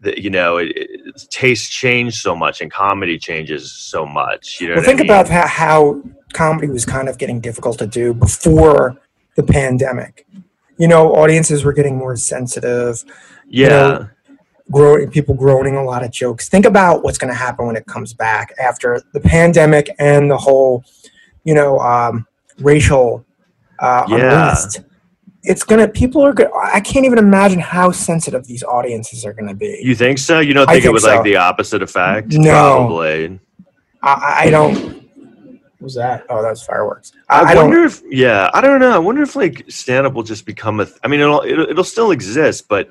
the, 0.00 0.20
you 0.20 0.30
know, 0.30 0.56
it, 0.56 0.72
it, 0.74 1.26
tastes 1.30 1.68
change 1.68 2.20
so 2.20 2.34
much, 2.34 2.60
and 2.60 2.70
comedy 2.70 3.18
changes 3.18 3.72
so 3.72 4.04
much. 4.04 4.60
You 4.60 4.68
know, 4.68 4.74
well, 4.76 4.84
think 4.84 5.00
I 5.00 5.02
mean? 5.02 5.10
about 5.10 5.28
how, 5.28 5.46
how 5.46 6.02
comedy 6.32 6.68
was 6.68 6.84
kind 6.84 7.08
of 7.08 7.18
getting 7.18 7.40
difficult 7.40 7.78
to 7.78 7.86
do 7.86 8.12
before 8.12 9.00
the 9.36 9.42
pandemic. 9.42 10.26
You 10.78 10.88
know, 10.88 11.14
audiences 11.14 11.64
were 11.64 11.72
getting 11.72 11.96
more 11.96 12.16
sensitive. 12.16 13.04
yeah. 13.48 13.68
know, 13.68 14.08
growing 14.70 15.10
people 15.10 15.34
groaning 15.34 15.76
a 15.76 15.84
lot 15.84 16.02
of 16.02 16.10
jokes. 16.10 16.48
Think 16.48 16.64
about 16.64 17.04
what's 17.04 17.18
going 17.18 17.32
to 17.32 17.38
happen 17.38 17.66
when 17.66 17.76
it 17.76 17.86
comes 17.86 18.14
back 18.14 18.52
after 18.58 19.02
the 19.12 19.20
pandemic 19.20 19.94
and 19.98 20.30
the 20.30 20.38
whole, 20.38 20.84
you 21.44 21.54
know, 21.54 21.78
um, 21.78 22.26
racial 22.58 23.24
uh, 23.82 24.04
Yeah. 24.08 24.16
unrest. 24.16 24.80
It's 25.44 25.64
gonna. 25.64 25.88
People 25.88 26.22
are. 26.22 26.32
Gonna, 26.32 26.50
I 26.54 26.80
can't 26.80 27.04
even 27.04 27.18
imagine 27.18 27.58
how 27.58 27.90
sensitive 27.90 28.46
these 28.46 28.62
audiences 28.62 29.26
are 29.26 29.32
going 29.32 29.48
to 29.48 29.54
be. 29.54 29.80
You 29.82 29.96
think 29.96 30.18
so? 30.18 30.38
You 30.38 30.54
don't 30.54 30.68
I 30.70 30.74
think, 30.74 30.84
it 30.84 30.92
was 30.92 31.02
so. 31.02 31.16
like 31.16 31.24
the 31.24 31.34
opposite 31.34 31.82
effect? 31.82 32.28
No. 32.28 32.52
Probably. 32.52 33.40
I, 34.04 34.44
I 34.44 34.50
don't. 34.50 34.76
What 34.76 35.80
was 35.80 35.94
that? 35.96 36.26
Oh, 36.30 36.42
that 36.42 36.50
was 36.50 36.62
fireworks. 36.62 37.10
I, 37.28 37.40
I, 37.40 37.52
I 37.52 37.54
wonder 37.56 37.82
if, 37.82 38.02
yeah, 38.08 38.50
I 38.54 38.60
don't 38.60 38.78
know. 38.78 38.92
I 38.92 38.98
wonder 38.98 39.20
if 39.22 39.34
like 39.34 39.64
stand 39.68 40.06
up 40.06 40.14
will 40.14 40.22
just 40.22 40.46
become 40.46 40.78
a. 40.78 40.84
Th- 40.84 40.96
I 41.02 41.08
mean, 41.08 41.18
it'll, 41.18 41.42
it'll 41.42 41.68
it'll 41.68 41.82
still 41.82 42.12
exist, 42.12 42.68
but 42.68 42.88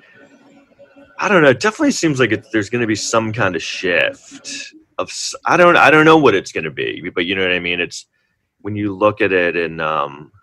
I 1.20 1.30
don't 1.30 1.42
know. 1.42 1.52
It 1.52 1.62
definitely 1.62 1.92
seems 1.92 2.20
like 2.20 2.34
it, 2.34 2.48
there's 2.52 2.70
going 2.70 2.82
to 2.82 2.88
be 2.88 2.96
some 2.96 3.32
kind 3.32 3.56
of 3.56 3.64
shift 3.64 4.74
of. 4.98 5.10
I 5.46 5.56
don't. 5.56 5.78
I 5.78 5.90
don't 5.90 6.04
know 6.04 6.18
what 6.18 6.36
it's 6.36 6.52
going 6.52 6.66
to 6.66 6.72
be, 6.72 7.10
but 7.16 7.26
you 7.26 7.36
know 7.36 7.44
what 7.44 7.54
I 7.54 7.60
mean. 7.60 7.80
It's 7.80 8.08
when 8.60 8.76
you 8.76 8.94
look 8.94 9.22
at 9.22 9.32
it 9.32 9.56
and 9.56 9.80
um, 9.80 10.34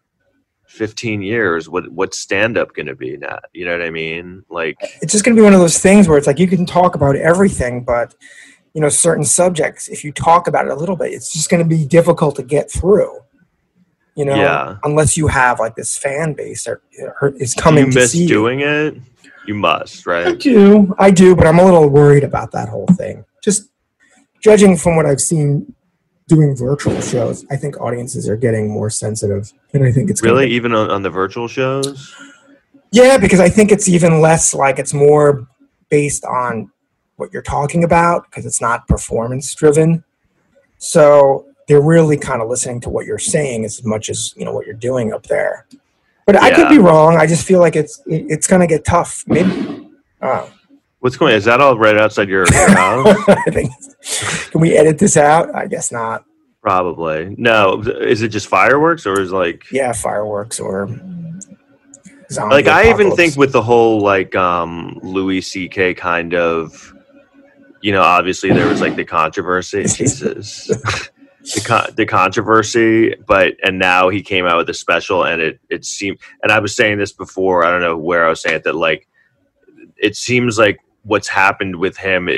15 0.68 1.22
years, 1.22 1.68
what 1.68 1.90
what's 1.90 2.18
stand 2.18 2.56
up 2.58 2.74
going 2.74 2.86
to 2.86 2.94
be 2.94 3.16
now? 3.16 3.38
You 3.52 3.64
know 3.64 3.72
what 3.72 3.82
I 3.82 3.90
mean? 3.90 4.44
Like, 4.48 4.76
It's 5.02 5.12
just 5.12 5.24
going 5.24 5.34
to 5.36 5.40
be 5.40 5.44
one 5.44 5.54
of 5.54 5.60
those 5.60 5.78
things 5.78 6.06
where 6.08 6.18
it's 6.18 6.26
like 6.26 6.38
you 6.38 6.46
can 6.46 6.66
talk 6.66 6.94
about 6.94 7.16
everything, 7.16 7.82
but 7.84 8.14
you 8.74 8.80
know, 8.82 8.88
certain 8.90 9.24
subjects. 9.24 9.88
If 9.88 10.04
you 10.04 10.12
talk 10.12 10.46
about 10.46 10.66
it 10.66 10.70
a 10.70 10.74
little 10.76 10.94
bit, 10.94 11.12
it's 11.12 11.32
just 11.32 11.50
going 11.50 11.62
to 11.62 11.68
be 11.68 11.84
difficult 11.86 12.36
to 12.36 12.42
get 12.42 12.70
through. 12.70 13.18
You 14.14 14.26
know, 14.26 14.34
Yeah. 14.36 14.76
unless 14.84 15.16
you 15.16 15.26
have 15.28 15.58
like 15.58 15.74
this 15.74 15.96
fan 15.96 16.34
base 16.34 16.64
that 16.64 16.78
uh, 17.22 17.30
is 17.38 17.54
coming 17.54 17.86
you 17.86 17.92
to 17.92 17.98
miss 18.00 18.12
see 18.12 18.22
you. 18.22 18.28
doing 18.28 18.60
it? 18.60 18.96
You 19.46 19.54
must, 19.54 20.06
right 20.06 20.26
I 20.26 20.34
do, 20.34 20.94
I 20.98 21.10
do, 21.10 21.34
but 21.34 21.46
I'm 21.46 21.58
a 21.58 21.64
little 21.64 21.88
worried 21.88 22.24
about 22.24 22.52
that 22.52 22.68
whole 22.68 22.86
thing. 22.98 23.24
Just 23.42 23.70
judging 24.42 24.76
from 24.76 24.94
what 24.96 25.06
I've 25.06 25.20
seen 25.22 25.74
doing 26.28 26.54
virtual 26.54 27.00
shows, 27.00 27.44
I 27.50 27.56
think 27.56 27.80
audiences 27.80 28.28
are 28.28 28.36
getting 28.36 28.70
more 28.70 28.90
sensitive, 28.90 29.52
and 29.72 29.84
I 29.84 29.90
think 29.90 30.10
it's 30.10 30.22
Really, 30.22 30.46
be- 30.46 30.54
even 30.54 30.72
on, 30.72 30.90
on 30.90 31.02
the 31.02 31.10
virtual 31.10 31.48
shows? 31.48 32.14
Yeah, 32.92 33.18
because 33.18 33.40
I 33.40 33.48
think 33.48 33.72
it's 33.72 33.88
even 33.88 34.20
less 34.20 34.54
like 34.54 34.78
it's 34.78 34.94
more 34.94 35.46
based 35.88 36.24
on 36.24 36.70
what 37.16 37.32
you're 37.32 37.42
talking 37.42 37.82
about 37.84 38.24
because 38.24 38.46
it's 38.46 38.60
not 38.60 38.86
performance 38.86 39.54
driven. 39.54 40.04
So 40.78 41.46
they're 41.66 41.82
really 41.82 42.16
kind 42.16 42.40
of 42.40 42.48
listening 42.48 42.80
to 42.82 42.88
what 42.88 43.04
you're 43.04 43.18
saying 43.18 43.64
as 43.64 43.84
much 43.84 44.08
as 44.08 44.32
you 44.36 44.44
know 44.44 44.52
what 44.52 44.66
you're 44.66 44.74
doing 44.74 45.12
up 45.12 45.24
there. 45.24 45.66
But 46.24 46.36
I 46.36 46.54
could 46.54 46.68
be 46.68 46.78
wrong. 46.78 47.16
I 47.16 47.26
just 47.26 47.46
feel 47.46 47.58
like 47.58 47.74
it's 47.74 48.00
it's 48.06 48.46
gonna 48.46 48.66
get 48.66 48.84
tough. 48.84 49.24
Maybe. 49.26 49.90
Oh, 50.22 50.50
What's 51.00 51.16
going? 51.16 51.34
Is 51.34 51.44
that 51.44 51.60
all 51.60 51.78
right 51.78 51.96
outside 51.96 52.28
your, 52.28 52.44
your 52.52 52.70
house? 52.76 53.16
I 53.28 53.50
think. 53.50 53.70
Can 54.50 54.60
we 54.60 54.76
edit 54.76 54.98
this 54.98 55.16
out? 55.16 55.54
I 55.54 55.66
guess 55.66 55.92
not. 55.92 56.24
Probably. 56.60 57.34
No. 57.38 57.80
Is 57.82 58.22
it 58.22 58.28
just 58.28 58.48
fireworks 58.48 59.06
or 59.06 59.20
is 59.20 59.30
like 59.32 59.64
Yeah, 59.70 59.92
fireworks 59.92 60.58
or. 60.60 60.88
Zombie 62.30 62.56
like 62.56 62.66
I 62.66 62.90
even 62.90 63.16
think 63.16 63.36
with 63.36 63.52
the 63.52 63.62
whole 63.62 64.00
like 64.00 64.36
um 64.36 64.98
Louis 65.02 65.40
CK 65.40 65.96
kind 65.96 66.34
of 66.34 66.92
you 67.80 67.92
know, 67.92 68.02
obviously 68.02 68.52
there 68.52 68.66
was 68.66 68.80
like 68.80 68.96
the 68.96 69.04
controversy. 69.04 69.84
Jesus. 69.86 70.66
the 70.66 71.62
con- 71.64 71.90
the 71.96 72.04
controversy, 72.04 73.14
but 73.26 73.54
and 73.62 73.78
now 73.78 74.08
he 74.10 74.20
came 74.20 74.44
out 74.46 74.58
with 74.58 74.68
a 74.68 74.74
special 74.74 75.24
and 75.24 75.40
it 75.40 75.60
it 75.70 75.84
seemed 75.84 76.18
and 76.42 76.50
I 76.52 76.58
was 76.58 76.74
saying 76.74 76.98
this 76.98 77.12
before, 77.12 77.64
I 77.64 77.70
don't 77.70 77.80
know 77.80 77.96
where 77.96 78.26
I 78.26 78.28
was 78.28 78.42
saying 78.42 78.56
it 78.56 78.64
that 78.64 78.74
like 78.74 79.06
it 79.96 80.16
seems 80.16 80.58
like 80.58 80.80
what's 81.08 81.28
happened 81.28 81.76
with 81.76 81.96
him 81.96 82.28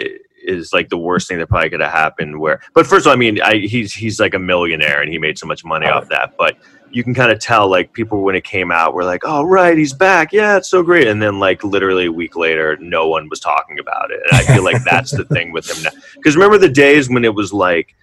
is 0.42 0.72
like 0.72 0.88
the 0.88 0.98
worst 0.98 1.28
thing 1.28 1.38
that 1.38 1.48
probably 1.48 1.68
could 1.68 1.80
have 1.80 1.92
happened 1.92 2.40
where 2.40 2.60
but 2.72 2.86
first 2.86 3.04
of 3.04 3.10
all 3.10 3.12
i 3.12 3.16
mean 3.16 3.40
I, 3.42 3.58
he's 3.58 3.92
he's 3.92 4.18
like 4.18 4.32
a 4.32 4.38
millionaire 4.38 5.02
and 5.02 5.12
he 5.12 5.18
made 5.18 5.38
so 5.38 5.46
much 5.46 5.64
money 5.64 5.86
off 5.86 6.08
that 6.08 6.34
but 6.38 6.56
you 6.92 7.04
can 7.04 7.14
kind 7.14 7.30
of 7.30 7.38
tell 7.38 7.68
like 7.68 7.92
people 7.92 8.22
when 8.22 8.34
it 8.34 8.44
came 8.44 8.70
out 8.70 8.94
were 8.94 9.04
like 9.04 9.22
oh 9.24 9.44
right 9.44 9.76
he's 9.78 9.92
back. 9.92 10.32
Yeah 10.32 10.56
it's 10.56 10.68
so 10.68 10.82
great. 10.82 11.06
And 11.06 11.22
then 11.22 11.38
like 11.38 11.62
literally 11.64 12.06
a 12.06 12.12
week 12.12 12.36
later 12.36 12.76
no 12.80 13.08
one 13.08 13.28
was 13.28 13.40
talking 13.40 13.78
about 13.78 14.10
it. 14.10 14.20
And 14.30 14.40
i 14.40 14.54
feel 14.54 14.64
like 14.64 14.82
that's 14.84 15.12
the 15.12 15.24
thing 15.24 15.52
with 15.52 15.70
him 15.70 15.82
now. 15.82 15.90
Because 16.14 16.34
remember 16.36 16.58
the 16.58 16.68
days 16.68 17.08
when 17.08 17.24
it 17.24 17.34
was 17.34 17.52
like 17.52 17.94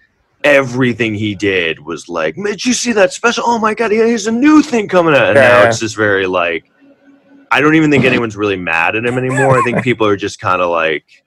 everything 0.44 1.14
he 1.14 1.34
did 1.34 1.80
was 1.80 2.08
like 2.08 2.36
did 2.36 2.64
you 2.64 2.72
see 2.72 2.92
that 2.92 3.12
special? 3.12 3.44
Oh 3.46 3.58
my 3.58 3.74
god 3.74 3.90
here's 3.90 4.26
a 4.26 4.32
new 4.32 4.62
thing 4.62 4.88
coming 4.88 5.14
out. 5.14 5.28
And 5.28 5.34
now 5.34 5.64
it's 5.64 5.80
just 5.80 5.96
very 5.96 6.26
like 6.26 6.70
I 7.50 7.60
don't 7.60 7.74
even 7.74 7.90
think 7.90 8.04
anyone's 8.04 8.36
really 8.36 8.56
mad 8.56 8.96
at 8.96 9.04
him 9.04 9.18
anymore. 9.18 9.58
I 9.58 9.62
think 9.62 9.82
people 9.84 10.06
are 10.06 10.16
just 10.16 10.40
kind 10.40 10.60
of 10.62 10.70
like, 10.70 11.24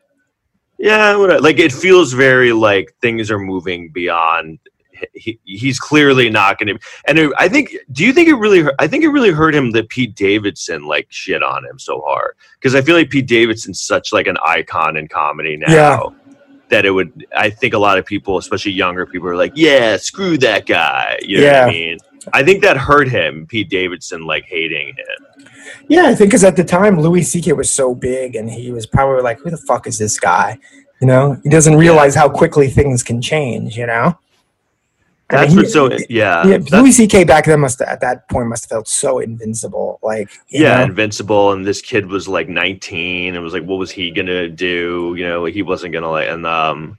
yeah, 0.77 1.15
whatever. 1.15 1.41
Like 1.41 1.59
it 1.59 1.71
feels 1.71 2.13
very 2.13 2.53
like 2.53 2.93
things 3.01 3.29
are 3.31 3.39
moving 3.39 3.89
beyond. 3.91 4.59
He, 5.13 5.39
he's 5.45 5.79
clearly 5.79 6.29
not 6.29 6.59
going 6.59 6.77
to. 6.77 6.79
And 7.07 7.17
it, 7.17 7.33
I 7.39 7.47
think, 7.49 7.75
do 7.91 8.05
you 8.05 8.13
think 8.13 8.29
it 8.29 8.35
really? 8.35 8.61
hurt- 8.61 8.75
I 8.77 8.87
think 8.87 9.03
it 9.03 9.09
really 9.09 9.31
hurt 9.31 9.55
him 9.55 9.71
that 9.71 9.89
Pete 9.89 10.15
Davidson 10.15 10.83
like 10.85 11.07
shit 11.09 11.41
on 11.41 11.65
him 11.65 11.79
so 11.79 12.01
hard 12.05 12.35
because 12.59 12.75
I 12.75 12.81
feel 12.81 12.95
like 12.95 13.09
Pete 13.09 13.25
Davidson's 13.27 13.81
such 13.81 14.13
like 14.13 14.27
an 14.27 14.37
icon 14.45 14.97
in 14.97 15.07
comedy 15.07 15.57
now. 15.57 15.71
Yeah. 15.73 15.99
that 16.69 16.85
it 16.85 16.91
would. 16.91 17.25
I 17.35 17.49
think 17.49 17.73
a 17.73 17.79
lot 17.79 17.97
of 17.97 18.05
people, 18.05 18.37
especially 18.37 18.73
younger 18.73 19.05
people, 19.07 19.27
are 19.27 19.35
like, 19.35 19.53
"Yeah, 19.55 19.97
screw 19.97 20.37
that 20.37 20.67
guy." 20.67 21.17
You 21.23 21.37
know 21.41 21.47
what 21.47 21.51
Yeah. 21.53 21.65
I 21.65 21.69
mean? 21.71 21.97
I 22.33 22.43
think 22.43 22.61
that 22.61 22.77
hurt 22.77 23.09
him, 23.09 23.47
Pete 23.47 23.69
Davidson, 23.69 24.21
like 24.27 24.45
hating 24.45 24.89
him. 24.89 25.25
Yeah, 25.87 26.07
I 26.07 26.15
think 26.15 26.29
because 26.29 26.43
at 26.43 26.55
the 26.55 26.63
time 26.63 26.99
Louis 26.99 27.23
C.K. 27.23 27.53
was 27.53 27.71
so 27.71 27.95
big, 27.95 28.35
and 28.35 28.49
he 28.49 28.71
was 28.71 28.85
probably 28.85 29.21
like, 29.21 29.39
"Who 29.39 29.49
the 29.49 29.57
fuck 29.57 29.87
is 29.87 29.97
this 29.97 30.19
guy?" 30.19 30.57
You 31.01 31.07
know, 31.07 31.37
he 31.43 31.49
doesn't 31.49 31.75
realize 31.75 32.15
how 32.15 32.29
quickly 32.29 32.67
things 32.67 33.03
can 33.03 33.21
change. 33.21 33.77
You 33.77 33.87
know, 33.87 34.17
I 35.31 35.37
That's 35.37 35.49
mean, 35.51 35.57
what's 35.63 35.73
so. 35.73 35.89
Yeah, 36.09 36.45
yeah, 36.45 36.57
Louis 36.71 36.91
C.K. 36.91 37.23
back 37.23 37.45
then 37.45 37.61
must 37.61 37.81
at 37.81 38.01
that 38.01 38.27
point 38.29 38.49
must 38.49 38.65
have 38.65 38.69
felt 38.69 38.87
so 38.89 39.19
invincible. 39.19 39.97
Like, 40.03 40.29
yeah, 40.49 40.77
know? 40.77 40.83
invincible. 40.83 41.53
And 41.53 41.65
this 41.65 41.81
kid 41.81 42.05
was 42.05 42.27
like 42.27 42.49
19 42.49 43.35
and 43.35 43.43
was 43.43 43.53
like, 43.53 43.63
what 43.63 43.79
was 43.79 43.91
he 43.91 44.11
gonna 44.11 44.49
do? 44.49 45.15
You 45.17 45.25
know, 45.25 45.45
he 45.45 45.61
wasn't 45.61 45.93
gonna 45.93 46.09
like, 46.09 46.27
and 46.27 46.45
um, 46.45 46.97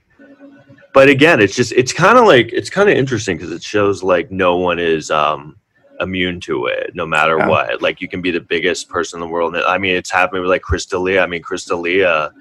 but 0.93 1.09
again, 1.09 1.41
it's 1.41 1.55
just, 1.55 1.73
it's 1.73 1.93
kind 1.93 2.17
of 2.17 2.25
like, 2.25 2.51
it's 2.51 2.69
kind 2.71 2.89
of 2.89 2.95
interesting 2.95 3.37
because 3.37 3.51
it 3.51 3.63
shows 3.63 4.01
like 4.01 4.31
no 4.31 4.57
one 4.57 4.79
is 4.79 5.11
um 5.11 5.55
immune 5.99 6.39
to 6.41 6.65
it, 6.65 6.91
no 6.95 7.05
matter 7.05 7.37
Yeah. 7.37 7.47
what. 7.47 7.81
Like 7.81 8.01
you 8.01 8.07
can 8.07 8.21
be 8.21 8.31
the 8.31 8.39
biggest 8.41 8.89
person 8.89 9.17
in 9.17 9.21
the 9.21 9.31
world. 9.31 9.55
I 9.55 9.77
mean, 9.77 9.95
it's 9.95 10.09
happening 10.11 10.41
with 10.41 10.49
like 10.49 10.61
Chris 10.61 10.85
D'Elia. 10.85 11.21
I 11.21 11.27
mean, 11.27 11.41
Chris 11.41 11.65
D'Elia 11.65 12.31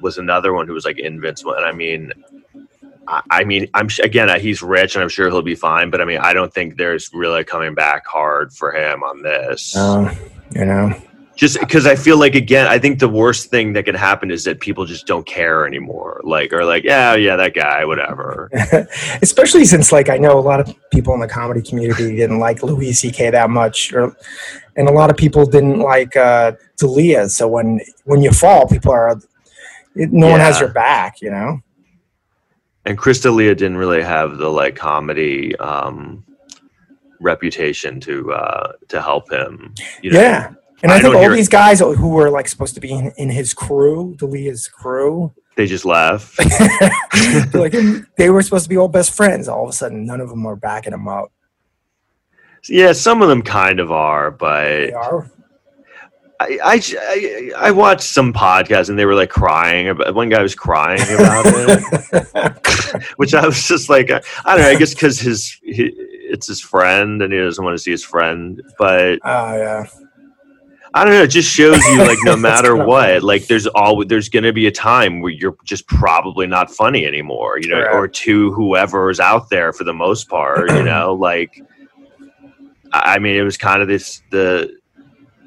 was 0.00 0.18
another 0.18 0.52
one 0.52 0.66
who 0.66 0.74
was 0.74 0.84
like 0.84 0.98
invincible. 0.98 1.54
And 1.54 1.64
I 1.64 1.72
mean, 1.72 2.12
I- 3.08 3.22
I 3.30 3.44
mean, 3.44 3.68
I'm 3.74 3.88
again, 4.04 4.28
he's 4.40 4.60
rich, 4.62 4.94
and 4.94 5.02
I'm 5.02 5.08
sure 5.08 5.28
he'll 5.30 5.40
be 5.42 5.54
fine. 5.54 5.88
But 5.90 6.00
I 6.02 6.04
mean, 6.04 6.18
I 6.18 6.32
don't 6.34 6.52
think 6.52 6.76
there's 6.76 7.10
really 7.14 7.42
coming 7.44 7.74
back 7.74 8.06
hard 8.06 8.52
for 8.52 8.70
him 8.72 9.02
on 9.02 9.22
this 9.22 9.74
Um, 9.76 10.10
you 10.54 10.64
know, 10.66 10.94
just 11.38 11.60
because 11.60 11.86
I 11.86 11.94
feel 11.94 12.18
like 12.18 12.34
again, 12.34 12.66
I 12.66 12.80
think 12.80 12.98
the 12.98 13.08
worst 13.08 13.48
thing 13.48 13.72
that 13.74 13.84
could 13.84 13.94
happen 13.94 14.32
is 14.32 14.42
that 14.42 14.58
people 14.58 14.84
just 14.86 15.06
don't 15.06 15.24
care 15.24 15.64
anymore. 15.64 16.20
Like, 16.24 16.52
or 16.52 16.64
like, 16.64 16.82
yeah, 16.82 17.14
yeah, 17.14 17.36
that 17.36 17.54
guy, 17.54 17.84
whatever. 17.84 18.50
especially 19.22 19.64
since 19.64 19.92
like 19.92 20.08
I 20.08 20.16
know 20.18 20.36
a 20.36 20.42
lot 20.42 20.58
of 20.58 20.74
people 20.90 21.14
in 21.14 21.20
the 21.20 21.28
comedy 21.28 21.62
community 21.62 22.16
didn't 22.16 22.40
like 22.40 22.64
Louis 22.64 22.92
C.K. 22.92 23.30
that 23.30 23.50
much, 23.50 23.92
or 23.92 24.16
and 24.74 24.88
a 24.88 24.92
lot 24.92 25.10
of 25.10 25.16
people 25.16 25.46
didn't 25.46 25.78
like 25.78 26.16
uh, 26.16 26.52
D'Elia. 26.76 27.28
So 27.28 27.46
when 27.46 27.80
when 28.02 28.20
you 28.20 28.32
fall, 28.32 28.66
people 28.66 28.90
are 28.90 29.16
it, 29.94 30.12
no 30.12 30.28
one 30.28 30.40
has 30.40 30.58
your 30.58 30.70
back. 30.70 31.22
You 31.22 31.30
know. 31.30 31.60
And 32.84 32.98
Chris 32.98 33.20
D'Elia 33.20 33.54
didn't 33.54 33.76
really 33.76 34.02
have 34.02 34.38
the 34.38 34.48
like 34.48 34.74
comedy 34.74 35.54
um, 35.58 36.24
reputation 37.20 38.00
to 38.00 38.32
uh, 38.32 38.72
to 38.88 39.00
help 39.00 39.30
him. 39.30 39.72
You 40.02 40.10
know? 40.10 40.20
Yeah. 40.20 40.54
And 40.82 40.92
I, 40.92 40.96
I 40.96 41.00
think 41.00 41.14
all 41.14 41.30
these 41.30 41.48
guys 41.48 41.80
who 41.80 42.08
were 42.08 42.30
like 42.30 42.48
supposed 42.48 42.74
to 42.74 42.80
be 42.80 42.92
in, 42.92 43.12
in 43.16 43.30
his 43.30 43.52
crew, 43.52 44.14
D'Elia's 44.16 44.68
crew, 44.68 45.32
they 45.56 45.66
just 45.66 45.84
laugh. 45.84 46.38
like 47.52 47.74
they 48.16 48.30
were 48.30 48.42
supposed 48.42 48.64
to 48.64 48.68
be 48.68 48.76
all 48.76 48.86
best 48.86 49.12
friends. 49.12 49.48
All 49.48 49.64
of 49.64 49.70
a 49.70 49.72
sudden, 49.72 50.06
none 50.06 50.20
of 50.20 50.28
them 50.28 50.46
are 50.46 50.54
backing 50.54 50.92
him 50.92 51.08
up. 51.08 51.32
yeah, 52.68 52.92
some 52.92 53.22
of 53.22 53.28
them 53.28 53.42
kind 53.42 53.80
of 53.80 53.90
are, 53.90 54.30
but 54.30 54.64
They 54.64 54.92
are. 54.92 55.28
I, 56.40 56.58
I 56.62 56.80
I 56.96 57.52
I 57.56 57.70
watched 57.72 58.02
some 58.02 58.32
podcasts 58.32 58.88
and 58.88 58.96
they 58.96 59.04
were 59.04 59.16
like 59.16 59.30
crying 59.30 59.88
about. 59.88 60.14
One 60.14 60.28
guy 60.28 60.42
was 60.42 60.54
crying 60.54 61.02
about 61.02 61.44
it. 61.46 63.02
which 63.16 63.34
I 63.34 63.44
was 63.44 63.66
just 63.66 63.88
like, 63.88 64.12
I 64.12 64.20
don't 64.46 64.60
know. 64.60 64.68
I 64.68 64.76
guess 64.76 64.94
because 64.94 65.18
his 65.18 65.58
he, 65.64 65.92
it's 65.96 66.46
his 66.46 66.60
friend 66.60 67.20
and 67.20 67.32
he 67.32 67.38
doesn't 67.40 67.64
want 67.64 67.74
to 67.74 67.82
see 67.82 67.90
his 67.90 68.04
friend. 68.04 68.62
But 68.78 69.18
Oh 69.24 69.56
yeah. 69.56 69.86
I 70.94 71.04
don't 71.04 71.12
know. 71.14 71.22
It 71.22 71.28
just 71.28 71.50
shows 71.50 71.82
you 71.86 71.98
like 71.98 72.18
no 72.22 72.36
matter 72.50 72.74
what, 72.76 73.22
like 73.22 73.46
there's 73.46 73.66
all 73.66 74.04
there's 74.04 74.28
going 74.28 74.44
to 74.44 74.52
be 74.52 74.66
a 74.66 74.72
time 74.72 75.20
where 75.20 75.32
you're 75.32 75.56
just 75.64 75.86
probably 75.86 76.46
not 76.46 76.70
funny 76.70 77.06
anymore. 77.06 77.58
You 77.60 77.68
know, 77.68 77.82
Correct. 77.82 77.94
or 77.94 78.08
to 78.08 78.52
whoever 78.52 79.10
is 79.10 79.20
out 79.20 79.50
there 79.50 79.72
for 79.72 79.84
the 79.84 79.92
most 79.92 80.28
part. 80.28 80.70
You 80.70 80.82
know, 80.84 81.14
like 81.14 81.62
I 82.92 83.14
I 83.14 83.18
mean, 83.18 83.36
it 83.36 83.42
was 83.42 83.56
kind 83.56 83.82
of 83.82 83.88
this 83.88 84.22
the. 84.30 84.76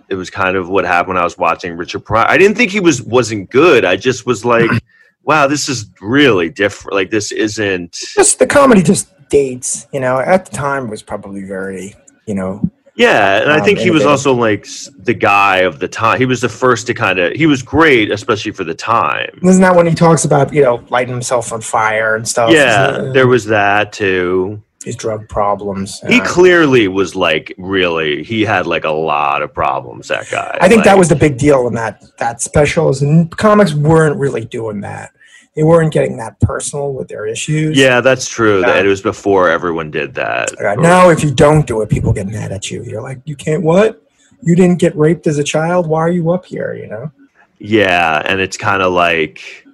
It 0.10 0.16
was 0.16 0.30
kind 0.30 0.58
of 0.58 0.68
what 0.68 0.84
happened 0.84 1.16
when 1.16 1.18
I 1.18 1.24
was 1.24 1.38
watching 1.38 1.78
Richard 1.78 2.02
Pryor. 2.02 2.26
I 2.28 2.38
didn't 2.38 2.58
think 2.58 2.70
he 2.70 2.82
was 2.82 3.02
wasn't 3.02 3.50
good. 3.50 3.86
I 3.86 3.96
just 3.96 4.26
was 4.26 4.44
like, 4.44 4.70
"Wow, 5.24 5.48
this 5.48 5.70
is 5.70 5.90
really 6.02 6.50
different. 6.50 6.96
Like 6.96 7.12
this 7.12 7.32
isn't." 7.32 7.94
Just 7.94 8.38
the 8.38 8.46
comedy 8.46 8.84
just 8.84 9.08
dates. 9.30 9.88
You 9.94 10.02
know, 10.02 10.20
at 10.20 10.46
the 10.46 10.52
time 10.52 10.90
was 10.90 11.02
probably 11.02 11.44
very. 11.44 11.96
You 12.28 12.36
know. 12.36 12.72
Yeah, 13.02 13.42
and 13.42 13.52
I 13.52 13.60
Um, 13.60 13.66
think 13.66 13.80
he 13.80 13.92
was 13.92 14.06
also 14.06 14.34
like 14.34 14.68
the 15.04 15.14
guy 15.14 15.58
of 15.60 15.80
the 15.80 15.88
time. 15.88 16.20
He 16.20 16.26
was 16.26 16.42
the 16.42 16.50
first 16.50 16.88
to 16.88 16.94
kind 16.94 17.20
of. 17.20 17.34
He 17.34 17.46
was 17.46 17.62
great, 17.62 18.12
especially 18.12 18.52
for 18.52 18.64
the 18.64 18.74
time. 18.76 19.30
Isn't 19.44 19.62
that 19.62 19.76
when 19.76 19.88
he 19.88 19.94
talks 19.96 20.24
about 20.26 20.54
you 20.54 20.62
know 20.62 20.84
lighting 20.90 21.14
himself 21.14 21.52
on 21.54 21.62
fire 21.62 22.16
and 22.16 22.28
stuff? 22.28 22.52
Yeah, 22.52 22.92
Isn't 22.92 23.14
there 23.14 23.28
was 23.28 23.46
that 23.46 23.92
too. 23.94 24.62
his 24.84 24.96
drug 24.96 25.30
problems. 25.30 26.02
He 26.08 26.20
Uh, 26.20 26.26
clearly 26.26 26.88
was 26.88 27.16
like 27.16 27.54
really. 27.60 28.24
He 28.24 28.44
had 28.44 28.66
like 28.66 28.84
a 28.84 28.90
lot 29.14 29.42
of 29.44 29.54
problems. 29.54 30.08
That 30.08 30.28
guy. 30.32 30.58
I 30.60 30.68
think 30.68 30.84
that 30.86 30.98
was 30.98 31.08
the 31.08 31.16
big 31.16 31.38
deal 31.38 31.68
in 31.68 31.74
that 31.76 32.02
that 32.18 32.42
special. 32.42 32.90
Is 32.90 33.04
comics 33.38 33.74
weren't 33.76 34.18
really 34.18 34.44
doing 34.46 34.82
that. 34.82 35.12
They 35.56 35.64
weren't 35.64 35.92
getting 35.92 36.16
that 36.18 36.40
personal 36.40 36.94
with 36.94 37.10
their 37.10 37.26
issues. 37.28 37.78
Yeah, 37.78 38.00
that's 38.00 38.28
true. 38.28 38.62
Yeah. 38.62 38.68
That 38.68 38.86
it 38.86 38.90
was 38.90 39.02
before 39.02 39.50
everyone 39.50 39.92
did 39.92 40.14
that. 40.14 40.52
Now, 40.80 41.10
if 41.10 41.24
you 41.24 41.32
don't 41.34 41.68
do 41.68 41.82
it, 41.82 41.90
people 41.90 42.14
get 42.14 42.28
mad 42.28 42.54
at 42.54 42.72
you. 42.72 42.84
You're 42.84 43.02
like, 43.02 43.20
you 43.26 43.36
can't. 43.36 43.62
What? 43.62 44.02
You 44.42 44.56
didn't 44.56 44.80
get 44.80 44.96
raped 44.96 45.28
as 45.28 45.38
a 45.38 45.44
child. 45.44 45.88
Why 45.88 46.00
are 46.00 46.10
you 46.10 46.32
up 46.32 46.46
here? 46.46 46.74
You 46.74 46.88
know. 46.88 47.12
Yeah, 47.60 48.24
and 48.26 48.40
it's 48.40 48.58
kind 48.58 48.82
of 48.82 48.94
like 48.94 49.68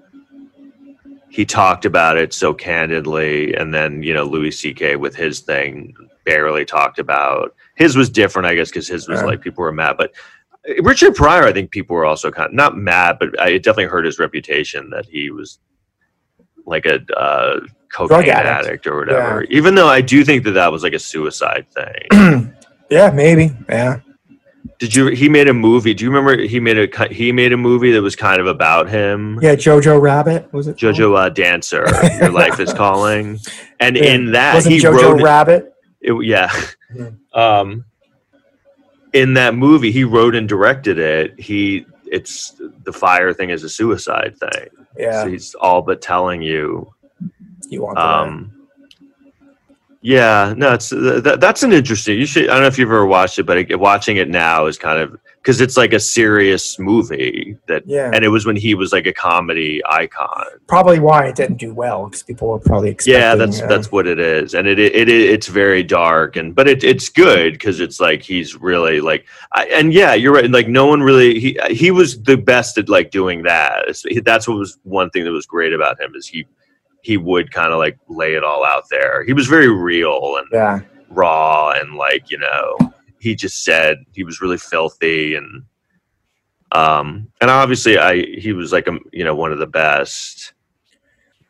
he 1.30 1.46
talked 1.46 1.86
about 1.86 2.18
it 2.18 2.34
so 2.34 2.54
candidly, 2.54 3.54
and 3.56 3.74
then 3.74 4.02
you 4.02 4.14
know 4.14 4.24
Louis 4.24 4.52
C.K. 4.52 4.96
with 4.96 5.16
his 5.16 5.42
thing 5.42 5.96
barely 6.26 6.66
talked 6.66 7.00
about. 7.00 7.56
His 7.76 7.96
was 7.96 8.10
different, 8.10 8.48
I 8.48 8.56
guess, 8.56 8.70
because 8.70 8.88
his 8.88 9.08
was 9.08 9.20
Yeah. 9.20 9.28
like 9.28 9.42
people 9.42 9.62
were 9.62 9.72
mad, 9.72 9.96
but 9.98 10.12
Richard 10.82 11.16
Pryor, 11.16 11.44
I 11.46 11.54
think 11.54 11.72
people 11.72 11.96
were 11.96 12.06
also 12.06 12.30
kind 12.32 12.48
of 12.48 12.54
not 12.54 12.78
mad, 12.78 13.18
but 13.20 13.40
I, 13.40 13.50
it 13.52 13.64
definitely 13.64 13.86
hurt 13.86 14.06
his 14.06 14.20
reputation 14.20 14.90
that 14.90 15.06
he 15.06 15.30
was 15.32 15.60
like 16.66 16.86
a 16.86 17.00
uh, 17.18 17.62
cocaine 17.92 18.30
addict. 18.30 18.68
addict. 18.68 18.88
or 18.88 19.00
whatever. 19.00 19.44
Even 19.44 19.76
though 19.76 19.88
I 19.88 20.02
do 20.02 20.24
think 20.26 20.44
that 20.44 20.52
that 20.52 20.72
was 20.72 20.84
like 20.84 20.94
a 20.94 21.00
suicide 21.00 21.66
thing. 21.72 22.54
yeah, 22.90 23.10
maybe. 23.12 23.52
Yeah. 23.70 24.00
Did 24.80 24.94
you? 24.94 25.08
He 25.08 25.28
made 25.30 25.48
a 25.48 25.54
movie. 25.54 25.94
Do 25.96 26.04
you 26.04 26.12
remember? 26.12 26.40
He 26.44 26.60
made 26.60 26.78
a 26.78 27.08
he 27.12 27.32
made 27.32 27.52
a 27.52 27.58
movie 27.58 27.92
that 27.94 28.02
was 28.02 28.16
kind 28.16 28.40
of 28.40 28.46
about 28.46 28.88
him. 28.90 29.40
Yeah, 29.42 29.56
Jojo 29.56 30.00
Rabbit 30.00 30.54
was 30.54 30.68
it? 30.68 30.76
Jojo 30.78 31.18
uh, 31.18 31.30
Dancer, 31.30 31.86
Your 32.20 32.30
Life 32.30 32.60
is 32.60 32.74
Calling, 32.74 33.40
and 33.80 33.96
Yeah. 33.96 34.04
in 34.04 34.32
that 34.34 34.54
Wasn't 34.54 34.76
he 34.76 34.80
Jojo 34.82 35.14
wrote. 35.14 35.22
Rabbit? 35.24 35.74
It, 36.02 36.14
yeah, 36.26 36.52
Mhm. 36.94 37.18
um, 37.34 37.86
in 39.18 39.34
that 39.34 39.56
movie, 39.56 39.92
he 39.92 40.04
wrote 40.04 40.36
and 40.36 40.48
directed 40.48 41.00
it. 41.00 41.40
He 41.40 41.86
it's 42.06 42.62
the 42.84 42.94
fire 42.94 43.34
thing 43.34 43.50
is 43.50 43.64
a 43.64 43.70
suicide 43.70 44.38
thing. 44.38 44.70
Yeah, 44.98 45.24
So 45.24 45.30
he's 45.30 45.56
all 45.56 45.82
but 45.82 46.02
telling 46.02 46.42
you. 46.42 46.94
you 47.70 47.82
want 47.82 47.98
Um, 47.98 48.54
yeah, 50.02 50.54
no, 50.56 50.74
it's 50.74 50.90
that, 50.90 51.38
that's 51.40 51.64
an 51.64 51.74
interesting. 51.74 52.18
You 52.20 52.26
should. 52.26 52.50
I 52.50 52.54
don't 52.54 52.62
know 52.62 52.68
if 52.68 52.78
you've 52.78 52.90
ever 52.90 53.06
watched 53.06 53.40
it, 53.40 53.44
but 53.44 53.58
it, 53.58 53.80
watching 53.80 54.18
it 54.18 54.30
now 54.30 54.66
is 54.68 54.78
kind 54.78 55.00
of 55.02 55.18
because 55.42 55.62
it's 55.62 55.78
like 55.78 55.94
a 55.94 56.00
serious 56.00 56.78
movie 56.78 57.58
that, 57.68 57.84
Yeah. 57.88 58.12
and 58.14 58.26
it 58.26 58.28
was 58.28 58.46
when 58.46 58.58
he 58.58 58.76
was 58.76 58.92
like 58.92 59.08
a 59.08 59.14
comedy 59.14 59.82
icon. 59.90 60.46
Probably 60.68 61.00
why 61.00 61.28
it 61.28 61.36
didn't 61.36 61.56
do 61.58 61.74
well 61.74 62.06
because 62.06 62.22
people 62.22 62.50
were 62.50 62.60
probably 62.60 62.90
expecting. 62.90 63.22
yeah 63.22 63.36
that's 63.36 63.62
uh, 63.62 63.68
that's 63.68 63.90
what 63.90 64.08
it 64.08 64.20
is 64.20 64.54
and 64.54 64.68
it 64.68 64.78
it, 64.78 64.94
it 64.94 65.10
it's 65.10 65.48
very 65.48 65.84
dark 65.84 66.36
and 66.36 66.54
but 66.54 66.68
it, 66.68 66.84
it's 66.84 67.08
good 67.08 67.54
because 67.54 67.80
it's 67.80 68.02
like 68.02 68.22
he's 68.22 68.56
really 68.58 69.00
like 69.00 69.26
I, 69.54 69.68
and 69.68 69.94
yeah 69.94 70.14
you're 70.14 70.34
right 70.34 70.52
like 70.52 70.68
no 70.68 70.86
one 70.86 71.02
really 71.02 71.40
he 71.40 71.58
he 71.70 71.92
was 71.92 72.22
the 72.24 72.36
best 72.36 72.78
at 72.78 72.90
like 72.90 73.10
doing 73.12 73.44
that 73.44 73.86
that's 74.26 74.50
what 74.50 74.58
was 74.58 74.78
one 74.84 75.10
thing 75.12 75.24
that 75.24 75.32
was 75.32 75.46
great 75.46 75.72
about 75.72 75.98
him 76.00 76.14
is 76.14 76.28
he 76.28 76.46
he 77.02 77.18
would 77.18 77.52
kind 77.52 77.72
of 77.72 77.80
like 77.80 77.98
lay 78.08 78.34
it 78.36 78.44
all 78.44 78.66
out 78.66 78.84
there 78.90 79.24
he 79.24 79.34
was 79.34 79.48
very 79.48 79.70
real 79.70 80.38
and 80.38 80.48
yeah. 80.52 80.80
raw 81.10 81.72
and 81.72 81.96
like 81.96 82.30
you 82.30 82.38
know 82.38 82.78
he 83.20 83.36
just 83.36 83.64
said 83.64 84.04
he 84.14 84.24
was 84.24 84.42
really 84.42 84.58
filthy 84.58 85.36
and 85.36 85.64
um 86.74 87.28
and 87.42 87.50
obviously 87.50 87.98
i 87.98 88.22
he 88.38 88.52
was 88.54 88.72
like 88.74 88.88
a 88.88 88.98
you 89.14 89.24
know 89.24 89.36
one 89.36 89.52
of 89.52 89.60
the 89.60 89.68
best 89.68 90.54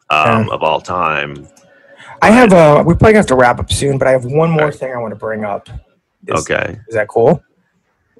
um 0.10 0.48
Yeah. 0.48 0.54
of 0.54 0.64
all 0.64 0.82
time 0.82 1.48
I 2.22 2.32
have 2.32 2.52
uh 2.52 2.84
we 2.86 2.96
probably 2.96 3.14
have 3.16 3.28
to 3.28 3.36
wrap 3.36 3.60
up 3.60 3.72
soon, 3.72 4.00
but 4.00 4.08
I 4.08 4.12
have 4.12 4.26
one 4.26 4.50
more 4.50 4.72
thing 4.72 4.92
I 4.92 4.98
want 4.98 5.12
to 5.12 5.16
bring 5.20 5.46
up. 5.46 5.70
Is, 6.28 6.42
okay 6.42 6.80
Is 6.88 6.96
that 6.96 7.08
cool? 7.08 7.44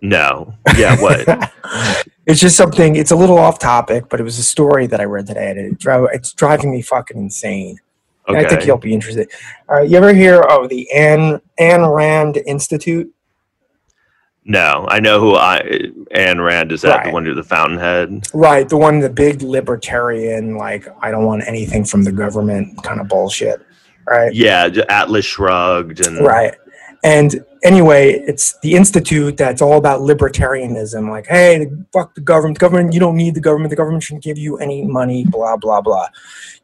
No 0.02 0.54
yeah 0.76 1.00
what 1.02 1.52
it's 2.28 2.42
just 2.42 2.58
something. 2.58 2.98
It's 2.98 3.12
a 3.12 3.16
little 3.16 3.38
off 3.38 3.58
topic, 3.58 4.10
but 4.10 4.20
it 4.20 4.24
was 4.24 4.38
a 4.38 4.44
story 4.44 4.86
that 4.88 5.00
I 5.00 5.06
read 5.06 5.28
today, 5.28 5.50
and 5.50 5.60
it 5.60 5.80
dri- 5.80 6.10
it's 6.14 6.34
driving 6.34 6.72
me 6.72 6.82
fucking 6.82 7.18
insane. 7.18 7.80
And 8.28 8.36
I 8.36 8.48
think 8.48 8.66
you'll 8.66 8.78
be 8.78 8.94
interested. 8.94 9.32
All 9.70 9.78
right, 9.78 9.90
you 9.90 9.96
ever 9.98 10.14
hear 10.14 10.42
of 10.42 10.68
the 10.68 10.92
Anne 10.92 11.40
Anne 11.58 11.86
Rand 11.86 12.38
Institute? 12.46 13.12
No, 14.44 14.86
I 14.90 15.00
know 15.00 15.20
who 15.22 15.36
I 15.36 15.62
Ayn 16.14 16.44
Rand 16.46 16.74
is. 16.74 16.82
That 16.82 17.06
the 17.06 17.12
one 17.12 17.26
who 17.26 17.34
the 17.34 17.44
Fountainhead. 17.44 18.28
Right, 18.34 18.68
the 18.68 18.78
one, 18.78 19.00
the 19.00 19.10
big 19.10 19.42
libertarian, 19.42 20.58
like 20.58 20.88
I 21.02 21.12
don't 21.12 21.26
want 21.26 21.48
anything 21.48 21.86
from 21.86 22.04
the 22.04 22.12
government 22.12 22.84
kind 22.84 23.00
of 23.00 23.08
bullshit. 23.08 23.62
Right. 24.06 24.34
Yeah, 24.34 24.70
Atlas 24.90 25.26
Shrugged 25.26 26.06
and 26.06 26.20
Right. 26.20 26.56
And 27.04 27.46
anyway, 27.68 28.14
it's 28.14 28.58
the 28.62 28.74
institute 28.74 29.38
that's 29.38 29.62
all 29.62 29.78
about 29.78 30.02
libertarianism. 30.02 31.10
Like, 31.10 31.28
hey, 31.28 31.68
fuck 31.92 32.16
the 32.16 32.22
government. 32.22 32.58
The 32.58 32.62
government, 32.62 32.94
you 32.94 33.00
don't 33.00 33.18
need 33.18 33.36
the 33.36 33.42
government. 33.42 33.70
The 33.70 33.76
government 33.76 34.04
shouldn't 34.04 34.24
give 34.24 34.38
you 34.38 34.58
any 34.58 34.84
money. 34.86 35.26
Blah 35.26 35.58
blah 35.58 35.82
blah. 35.82 36.08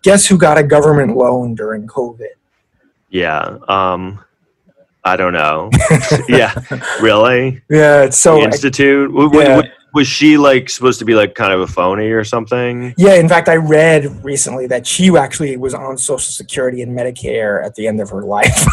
Guess 0.01 0.27
who 0.27 0.37
got 0.37 0.57
a 0.57 0.63
government 0.63 1.15
loan 1.15 1.55
during 1.55 1.87
COVID? 1.87 2.33
yeah. 3.09 3.57
Um, 3.67 4.23
I 5.05 5.17
don't 5.17 5.33
know. 5.33 5.69
yeah, 6.29 6.53
really. 7.01 7.61
Yeah, 7.69 8.03
it's 8.03 8.17
so 8.17 8.37
the 8.37 8.43
Institute. 8.43 9.09
W- 9.09 9.29
w- 9.29 9.47
yeah. 9.47 9.55
w- 9.57 9.73
was 9.93 10.07
she 10.07 10.37
like 10.37 10.69
supposed 10.69 10.97
to 10.99 11.05
be 11.05 11.13
like 11.13 11.35
kind 11.35 11.53
of 11.53 11.59
a 11.59 11.67
phony 11.67 12.07
or 12.07 12.23
something? 12.23 12.93
Yeah, 12.97 13.15
in 13.15 13.27
fact, 13.27 13.49
I 13.49 13.57
read 13.57 14.05
recently 14.23 14.65
that 14.67 14.87
she 14.87 15.15
actually 15.15 15.57
was 15.57 15.73
on 15.73 15.97
Social 15.97 16.31
Security 16.31 16.81
and 16.81 16.97
Medicare 16.97 17.63
at 17.65 17.75
the 17.75 17.87
end 17.87 18.01
of 18.01 18.09
her 18.09 18.23
life. 18.23 18.65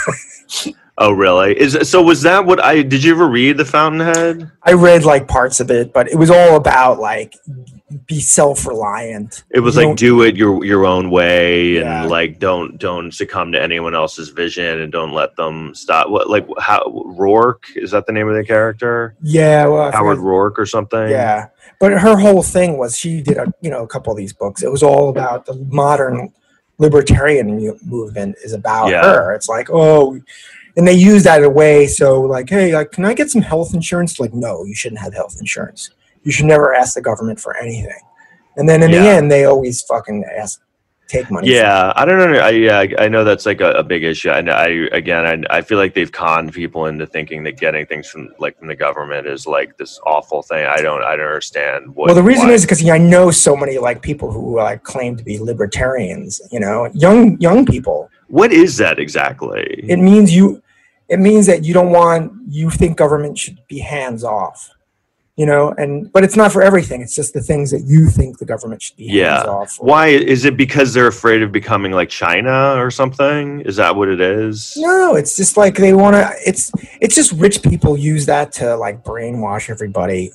Oh, 1.02 1.12
really? 1.12 1.58
Is 1.58 1.78
so? 1.90 2.02
Was 2.02 2.20
that 2.22 2.44
what 2.44 2.62
I 2.62 2.82
did? 2.82 3.02
You 3.02 3.12
ever 3.14 3.26
read 3.26 3.56
the 3.56 3.64
Fountainhead? 3.64 4.50
I 4.62 4.74
read 4.74 5.02
like 5.04 5.26
parts 5.26 5.58
of 5.58 5.70
it, 5.70 5.94
but 5.94 6.08
it 6.08 6.16
was 6.16 6.30
all 6.30 6.56
about 6.56 6.98
like 7.00 7.34
be 8.06 8.20
self-reliant. 8.20 9.44
It 9.50 9.60
was 9.60 9.76
You 9.76 9.86
like 9.88 9.96
don't- 9.96 10.26
it 10.26 10.36
your 10.36 10.62
your 10.62 10.84
own 10.84 11.10
way, 11.10 11.78
and 11.78 11.86
Yeah. 11.86 12.04
like 12.04 12.38
don't 12.38 12.76
don't 12.78 13.12
succumb 13.14 13.50
to 13.52 13.62
anyone 13.62 13.94
else's 13.94 14.28
vision, 14.28 14.80
and 14.80 14.92
don't 14.92 15.12
let 15.12 15.34
them 15.36 15.74
stop. 15.74 16.10
What 16.10 16.28
like 16.28 16.46
how 16.58 16.80
Roark 17.18 17.74
is 17.76 17.92
that 17.92 18.04
the 18.04 18.12
name 18.12 18.28
of 18.28 18.34
the 18.34 18.44
character? 18.44 19.14
Yeah, 19.22 19.66
well, 19.68 19.82
I 19.88 19.92
Howard 19.92 20.18
Roark 20.18 20.58
or 20.58 20.66
something? 20.66 21.08
Yeah, 21.08 21.46
but 21.80 21.92
her 21.92 22.16
whole 22.18 22.42
thing 22.42 22.76
was 22.76 22.98
she 22.98 23.22
did 23.22 23.38
a 23.38 23.50
you 23.62 23.70
know 23.70 23.82
a 23.84 23.88
couple 23.88 24.12
of 24.12 24.18
these 24.18 24.34
books. 24.34 24.62
It 24.62 24.70
was 24.70 24.82
all 24.82 25.08
about 25.08 25.46
the 25.46 25.54
modern 25.70 26.30
libertarian 26.78 27.74
movement 27.86 28.36
is 28.44 28.52
about 28.52 28.88
Yeah. 28.90 29.02
her. 29.02 29.32
It's 29.34 29.48
like 29.48 29.68
oh, 29.70 30.20
and 30.76 30.86
they 30.86 30.92
use 30.92 31.24
that 31.24 31.38
in 31.38 31.44
a 31.44 31.50
way 31.50 31.86
so 31.86 32.20
like 32.20 32.48
hey, 32.48 32.74
like, 32.74 32.92
can 32.92 33.04
I 33.04 33.14
get 33.14 33.30
some 33.30 33.42
health 33.42 33.74
insurance? 33.74 34.20
Like 34.20 34.34
no, 34.34 34.64
you 34.64 34.74
shouldn't 34.74 35.00
have 35.00 35.14
health 35.14 35.36
insurance. 35.40 35.90
You 36.22 36.32
should 36.32 36.46
never 36.46 36.74
ask 36.74 36.94
the 36.94 37.02
government 37.02 37.40
for 37.40 37.56
anything. 37.56 38.00
And 38.56 38.68
then 38.68 38.82
in 38.82 38.90
the 38.90 38.98
end, 38.98 39.30
they 39.30 39.44
always 39.44 39.82
fucking 39.82 40.24
ask 40.36 40.60
take 41.10 41.30
money. 41.30 41.52
Yeah, 41.52 41.92
I 41.96 42.04
don't 42.04 42.18
know. 42.18 42.38
I 42.38 42.50
yeah, 42.50 42.84
I 42.98 43.08
know 43.08 43.24
that's 43.24 43.46
like 43.46 43.60
a, 43.60 43.72
a 43.72 43.82
big 43.82 44.04
issue. 44.04 44.30
I, 44.30 44.40
know- 44.40 44.52
I 44.52 44.68
again, 44.92 45.26
I, 45.50 45.58
I 45.58 45.62
feel 45.62 45.78
like 45.78 45.94
they've 45.94 46.10
conned 46.10 46.52
people 46.52 46.86
into 46.86 47.06
thinking 47.06 47.42
that 47.44 47.58
getting 47.58 47.84
things 47.86 48.08
from 48.08 48.28
like 48.38 48.58
from 48.58 48.68
the 48.68 48.76
government 48.76 49.26
is 49.26 49.46
like 49.46 49.76
this 49.76 49.98
awful 50.06 50.42
thing. 50.42 50.66
I 50.66 50.76
don't, 50.80 51.02
I 51.02 51.16
don't 51.16 51.26
understand. 51.26 51.94
What, 51.94 52.06
well, 52.06 52.14
the 52.14 52.22
reason 52.22 52.48
why- 52.48 52.54
is 52.54 52.62
because 52.62 52.88
I 52.88 52.98
know 52.98 53.30
so 53.30 53.56
many 53.56 53.78
like 53.78 54.02
people 54.02 54.30
who 54.30 54.56
like 54.56 54.82
claim 54.84 55.16
to 55.16 55.24
be 55.24 55.38
libertarians. 55.38 56.40
You 56.50 56.60
know, 56.60 56.90
young 56.94 57.40
young 57.40 57.66
people. 57.66 58.08
What 58.30 58.52
is 58.52 58.76
that 58.78 58.98
exactly? 58.98 59.84
It 59.88 59.98
means 59.98 60.34
you. 60.34 60.62
It 61.08 61.18
means 61.18 61.46
that 61.46 61.64
you 61.64 61.74
don't 61.74 61.90
want. 61.90 62.32
You 62.48 62.70
think 62.70 62.96
government 62.96 63.36
should 63.38 63.58
be 63.68 63.78
hands 63.80 64.22
off. 64.24 64.70
You 65.36 65.46
know, 65.46 65.72
and 65.78 66.12
but 66.12 66.22
it's 66.22 66.36
not 66.36 66.52
for 66.52 66.60
everything. 66.62 67.00
It's 67.00 67.14
just 67.14 67.32
the 67.32 67.40
things 67.40 67.70
that 67.70 67.82
you 67.86 68.10
think 68.10 68.38
the 68.38 68.44
government 68.44 68.82
should 68.82 68.96
be 68.96 69.08
hands 69.08 69.44
Yeah. 69.44 69.50
off. 69.50 69.72
for. 69.72 69.86
Why 69.86 70.08
is 70.08 70.44
it 70.44 70.56
because 70.56 70.92
they're 70.92 71.06
afraid 71.06 71.42
of 71.42 71.50
becoming 71.50 71.92
like 71.92 72.10
China 72.10 72.74
or 72.76 72.90
something? 72.90 73.60
Is 73.62 73.76
that 73.76 73.96
what 73.96 74.08
it 74.08 74.20
is? 74.20 74.74
No, 74.76 75.14
it's 75.14 75.36
just 75.36 75.56
like 75.56 75.76
they 75.76 75.94
want 75.94 76.14
to. 76.14 76.30
It's 76.46 76.70
it's 77.00 77.14
just 77.14 77.32
rich 77.32 77.62
people 77.62 77.96
use 77.96 78.26
that 78.26 78.52
to 78.52 78.76
like 78.76 79.02
brainwash 79.02 79.70
everybody 79.70 80.30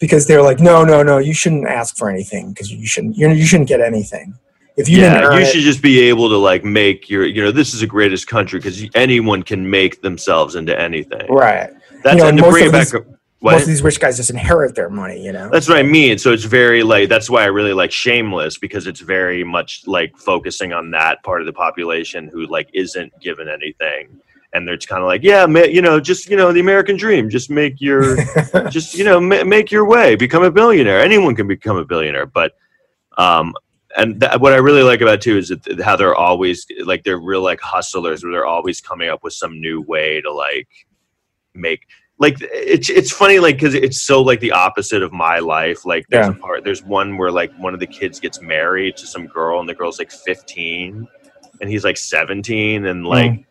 because 0.00 0.26
they're 0.26 0.42
like, 0.42 0.58
no, 0.60 0.84
no, 0.84 1.02
no, 1.04 1.18
you 1.18 1.34
shouldn't 1.34 1.66
ask 1.68 1.96
for 1.96 2.10
anything 2.10 2.50
because 2.50 2.72
you 2.72 2.86
shouldn't. 2.86 3.16
You 3.16 3.30
you 3.30 3.46
shouldn't 3.46 3.68
get 3.68 3.80
anything 3.80 4.34
if 4.78 4.88
you 4.88 4.98
yeah, 5.00 5.32
you 5.32 5.40
it. 5.40 5.46
should 5.46 5.62
just 5.62 5.82
be 5.82 6.00
able 6.02 6.28
to 6.28 6.36
like 6.36 6.64
make 6.64 7.10
your, 7.10 7.26
you 7.26 7.42
know, 7.42 7.50
this 7.50 7.74
is 7.74 7.80
the 7.80 7.86
greatest 7.86 8.26
country 8.26 8.58
because 8.58 8.84
anyone 8.94 9.42
can 9.42 9.68
make 9.68 10.00
themselves 10.02 10.54
into 10.54 10.78
anything. 10.80 11.26
Right. 11.28 11.70
That's 12.04 12.16
You 12.16 12.22
know, 12.22 12.28
and 12.28 12.38
to 12.38 12.50
bring 12.50 12.64
it 12.64 12.66
of 12.68 12.72
back. 12.72 12.88
these-? 12.88 13.02
Most 13.40 13.62
of 13.62 13.68
these 13.68 13.82
rich 13.82 14.00
guys 14.00 14.16
just 14.16 14.30
inherit 14.30 14.74
their 14.74 14.90
money. 14.90 15.24
You 15.24 15.32
know. 15.32 15.48
That's 15.48 15.68
what 15.68 15.78
I 15.78 15.82
mean. 15.82 16.18
So 16.18 16.32
it's 16.32 16.44
very 16.44 16.82
like 16.82 17.08
that's 17.08 17.30
why 17.30 17.42
I 17.42 17.46
really 17.46 17.72
like 17.72 17.92
Shameless 17.92 18.58
because 18.58 18.86
it's 18.86 19.00
very 19.00 19.44
much 19.44 19.86
like 19.86 20.16
focusing 20.16 20.72
on 20.72 20.90
that 20.90 21.22
part 21.22 21.40
of 21.40 21.46
the 21.46 21.52
population 21.52 22.28
who 22.28 22.46
like 22.46 22.68
isn't 22.74 23.12
given 23.20 23.48
anything, 23.48 24.08
and 24.52 24.66
they're 24.66 24.76
kind 24.78 25.02
of 25.02 25.06
like, 25.06 25.22
yeah, 25.22 25.46
ma- 25.46 25.60
you 25.60 25.82
know, 25.82 26.00
just 26.00 26.28
you 26.28 26.36
know, 26.36 26.52
the 26.52 26.60
American 26.60 26.96
dream, 26.96 27.30
just 27.30 27.48
make 27.48 27.80
your, 27.80 28.16
just 28.70 28.96
you 28.98 29.04
know, 29.04 29.20
ma- 29.20 29.44
make 29.44 29.70
your 29.70 29.84
way, 29.84 30.16
become 30.16 30.42
a 30.42 30.50
billionaire. 30.50 31.00
Anyone 31.00 31.36
can 31.36 31.46
become 31.46 31.76
a 31.76 31.84
billionaire, 31.84 32.26
but, 32.26 32.56
um, 33.18 33.54
and 33.96 34.20
that, 34.20 34.40
what 34.40 34.52
I 34.52 34.56
really 34.56 34.82
like 34.82 35.00
about 35.00 35.14
it, 35.14 35.20
too 35.22 35.38
is 35.38 35.48
that 35.48 35.64
th- 35.64 35.80
how 35.80 35.96
they're 35.96 36.14
always 36.14 36.66
like 36.84 37.04
they're 37.04 37.18
real 37.18 37.42
like 37.42 37.60
hustlers, 37.60 38.22
where 38.22 38.32
they're 38.32 38.46
always 38.46 38.80
coming 38.80 39.08
up 39.08 39.24
with 39.24 39.32
some 39.32 39.60
new 39.60 39.80
way 39.80 40.20
to 40.20 40.32
like 40.32 40.68
make 41.54 41.86
like 42.18 42.36
it's 42.40 42.90
it's 42.90 43.12
funny 43.12 43.38
like 43.38 43.56
because 43.56 43.74
it's 43.74 44.02
so 44.02 44.20
like 44.20 44.40
the 44.40 44.52
opposite 44.52 45.02
of 45.02 45.12
my 45.12 45.38
life 45.38 45.84
like 45.84 46.04
there's 46.08 46.26
Yeah. 46.26 46.32
a 46.32 46.38
part 46.38 46.64
there's 46.64 46.82
one 46.82 47.16
where 47.16 47.30
like 47.30 47.52
one 47.58 47.74
of 47.74 47.80
the 47.80 47.86
kids 47.86 48.20
gets 48.20 48.40
married 48.40 48.96
to 48.96 49.06
some 49.06 49.26
girl 49.26 49.60
and 49.60 49.68
the 49.68 49.74
girl's 49.74 49.98
like 49.98 50.10
15 50.10 51.06
and 51.60 51.70
he's 51.70 51.84
like 51.84 51.96
17 51.96 52.86
and 52.86 53.06
like 53.06 53.32
mm. 53.32 53.44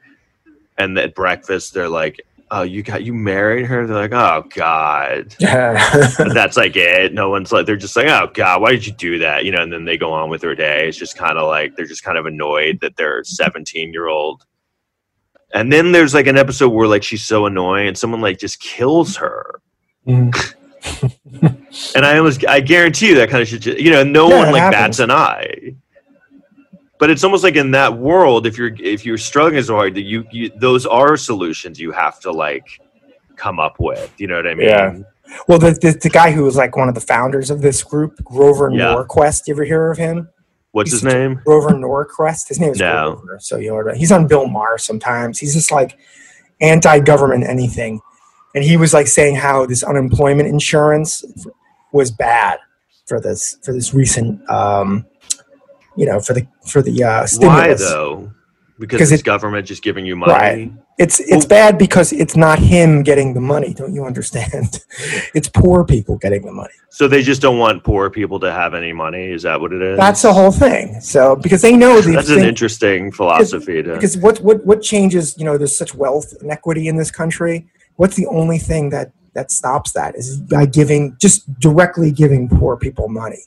and 0.77 0.97
at 0.97 1.15
breakfast 1.15 1.73
they're 1.73 1.89
like 1.89 2.21
oh 2.51 2.61
you 2.63 2.83
got 2.83 3.03
you 3.03 3.13
married 3.13 3.65
her? 3.65 3.85
They're 3.85 3.95
like 3.95 4.13
oh 4.13 4.43
god. 4.55 5.35
Yeah. 5.39 5.73
That's 6.33 6.57
like 6.57 6.75
it. 6.75 7.13
No 7.13 7.29
one's 7.29 7.51
like 7.51 7.65
they're 7.65 7.75
just 7.75 7.95
like 7.95 8.07
oh 8.07 8.29
god 8.33 8.61
why 8.61 8.71
did 8.71 8.85
you 8.87 8.93
do 8.93 9.19
that? 9.19 9.45
You 9.45 9.51
know 9.51 9.61
and 9.61 9.71
then 9.71 9.85
they 9.85 9.97
go 9.97 10.11
on 10.13 10.29
with 10.29 10.41
their 10.41 10.55
day. 10.55 10.87
It's 10.87 10.97
just 10.97 11.17
kind 11.17 11.37
of 11.37 11.47
like 11.47 11.75
they're 11.75 11.85
just 11.85 12.03
kind 12.03 12.17
of 12.17 12.25
annoyed 12.25 12.79
that 12.81 12.95
their 12.95 13.23
17 13.23 13.91
year 13.93 14.07
old 14.07 14.45
and 15.53 15.71
then 15.71 15.91
there's 15.93 16.13
like 16.13 16.27
an 16.27 16.37
episode 16.37 16.69
where 16.69 16.87
like 16.87 17.03
she's 17.03 17.23
so 17.23 17.45
annoying 17.45 17.87
and 17.87 17.97
someone 17.97 18.19
like 18.21 18.37
just 18.37 18.59
kills 18.59 19.15
her. 19.17 19.61
Mm. 20.05 20.53
and 21.95 22.05
i 22.05 22.17
almost 22.17 22.45
i 22.47 22.61
guarantee 22.61 23.09
you 23.09 23.15
that 23.15 23.29
kind 23.29 23.41
of 23.41 23.47
shit 23.47 23.65
you 23.79 23.91
know 23.91 24.03
no 24.03 24.29
Yeah, 24.29 24.37
one 24.43 24.51
like 24.53 24.61
happens. 24.61 24.97
bats 24.97 24.99
an 24.99 25.11
eye 25.11 25.75
but 26.99 27.09
it's 27.09 27.23
almost 27.23 27.43
like 27.43 27.55
in 27.55 27.71
that 27.71 27.95
world 27.97 28.45
if 28.47 28.57
you're 28.57 28.73
if 28.79 29.05
you're 29.05 29.17
struggling 29.17 29.61
so 29.63 29.75
hard 29.75 29.93
that 29.95 30.01
you, 30.03 30.25
you 30.31 30.49
those 30.57 30.85
are 30.85 31.15
solutions 31.17 31.79
you 31.79 31.91
have 31.91 32.19
to 32.19 32.31
like 32.31 32.67
come 33.35 33.59
up 33.59 33.75
with 33.79 34.11
you 34.17 34.27
know 34.27 34.35
what 34.35 34.47
i 34.47 34.53
mean 34.53 34.67
Yeah. 34.67 34.97
Well, 35.49 35.59
the, 35.59 35.71
the 35.71 35.91
the 36.01 36.09
guy 36.09 36.31
who 36.31 36.43
was 36.45 36.55
like 36.55 36.77
one 36.77 36.87
of 36.87 36.95
the 36.95 37.01
founders 37.01 37.49
of 37.51 37.61
this 37.61 37.83
group, 37.83 38.23
Grover 38.23 38.71
Yeah. 38.71 38.95
Norquist. 38.95 39.45
You 39.45 39.55
ever 39.55 39.65
hear 39.65 39.91
of 39.91 39.97
him? 39.97 40.29
what's 40.71 40.91
his 40.91 41.03
name 41.03 41.41
Grover 41.45 41.71
Norquist. 41.71 42.47
His 42.47 42.61
name 42.61 42.71
is 42.71 42.79
No. 42.79 43.15
Grover. 43.15 43.37
So 43.41 43.57
you 43.57 43.71
know, 43.71 43.93
he's 43.93 44.11
on 44.13 44.25
Bill 44.27 44.47
Maher 44.47 44.77
sometimes. 44.77 45.37
He's 45.37 45.53
just 45.53 45.69
like 45.69 45.97
anti-government 46.61 47.43
anything, 47.43 47.99
and 48.55 48.63
he 48.63 48.77
was 48.77 48.93
like 48.93 49.07
saying 49.07 49.35
how 49.35 49.65
this 49.65 49.83
unemployment 49.83 50.47
insurance 50.47 51.25
was 51.91 52.09
bad 52.09 52.59
for 53.05 53.19
this 53.19 53.57
for 53.63 53.73
this 53.73 53.93
recent, 53.93 54.49
um, 54.49 55.05
you 55.97 56.05
know, 56.05 56.19
for 56.19 56.33
the 56.33 56.47
for 56.71 56.81
the 56.81 57.03
uh, 57.03 57.27
why 57.39 57.73
though 57.73 58.31
Because 58.79 59.11
it's 59.11 59.21
it- 59.21 59.25
government 59.25 59.65
just 59.67 59.83
giving 59.83 60.05
you 60.05 60.15
money 60.15 60.33
Right. 60.33 60.71
It's 60.99 61.19
it's 61.19 61.45
bad 61.45 61.77
because 61.77 62.11
it's 62.11 62.35
not 62.35 62.57
him 62.57 63.03
getting 63.03 63.35
the 63.35 63.39
money. 63.55 63.71
Don't 63.79 63.93
you 63.93 64.03
understand? 64.11 64.79
it's 65.37 65.47
poor 65.47 65.85
people 65.85 66.17
getting 66.17 66.43
the 66.43 66.51
money. 66.51 66.73
so 66.89 67.07
they 67.07 67.21
just 67.21 67.39
don't 67.39 67.59
want 67.59 67.83
poor 67.83 68.09
people 68.09 68.39
to 68.45 68.51
have 68.51 68.73
any 68.73 68.93
money 68.93 69.25
is 69.37 69.43
that 69.43 69.61
what 69.61 69.71
it 69.73 69.81
is 69.89 69.95
That's 69.97 70.23
the 70.23 70.33
whole 70.33 70.51
thing. 70.51 70.99
So 71.01 71.35
because 71.35 71.61
they 71.61 71.75
know 71.83 72.01
the 72.01 72.13
that's 72.13 72.29
an 72.29 72.43
interesting 72.53 73.11
philosophy 73.11 73.83
to 73.83 73.93
because 73.93 74.17
what 74.17 74.35
what 74.47 74.57
what 74.65 74.81
changes? 74.81 75.35
You 75.37 75.45
know, 75.45 75.55
there's 75.59 75.77
such 75.77 75.93
wealth 76.03 76.33
and 76.41 76.49
equity 76.57 76.87
in 76.87 76.95
this 77.01 77.11
country. 77.11 77.55
What's 77.99 78.15
the 78.15 78.27
only 78.39 78.57
thing 78.69 78.89
that 78.95 79.07
that 79.37 79.51
stops 79.51 79.91
that 79.91 80.15
is 80.15 80.27
by 80.57 80.65
giving 80.65 81.15
just 81.21 81.39
directly 81.59 82.09
giving 82.11 82.49
poor 82.49 82.75
people 82.75 83.07
money. 83.07 83.43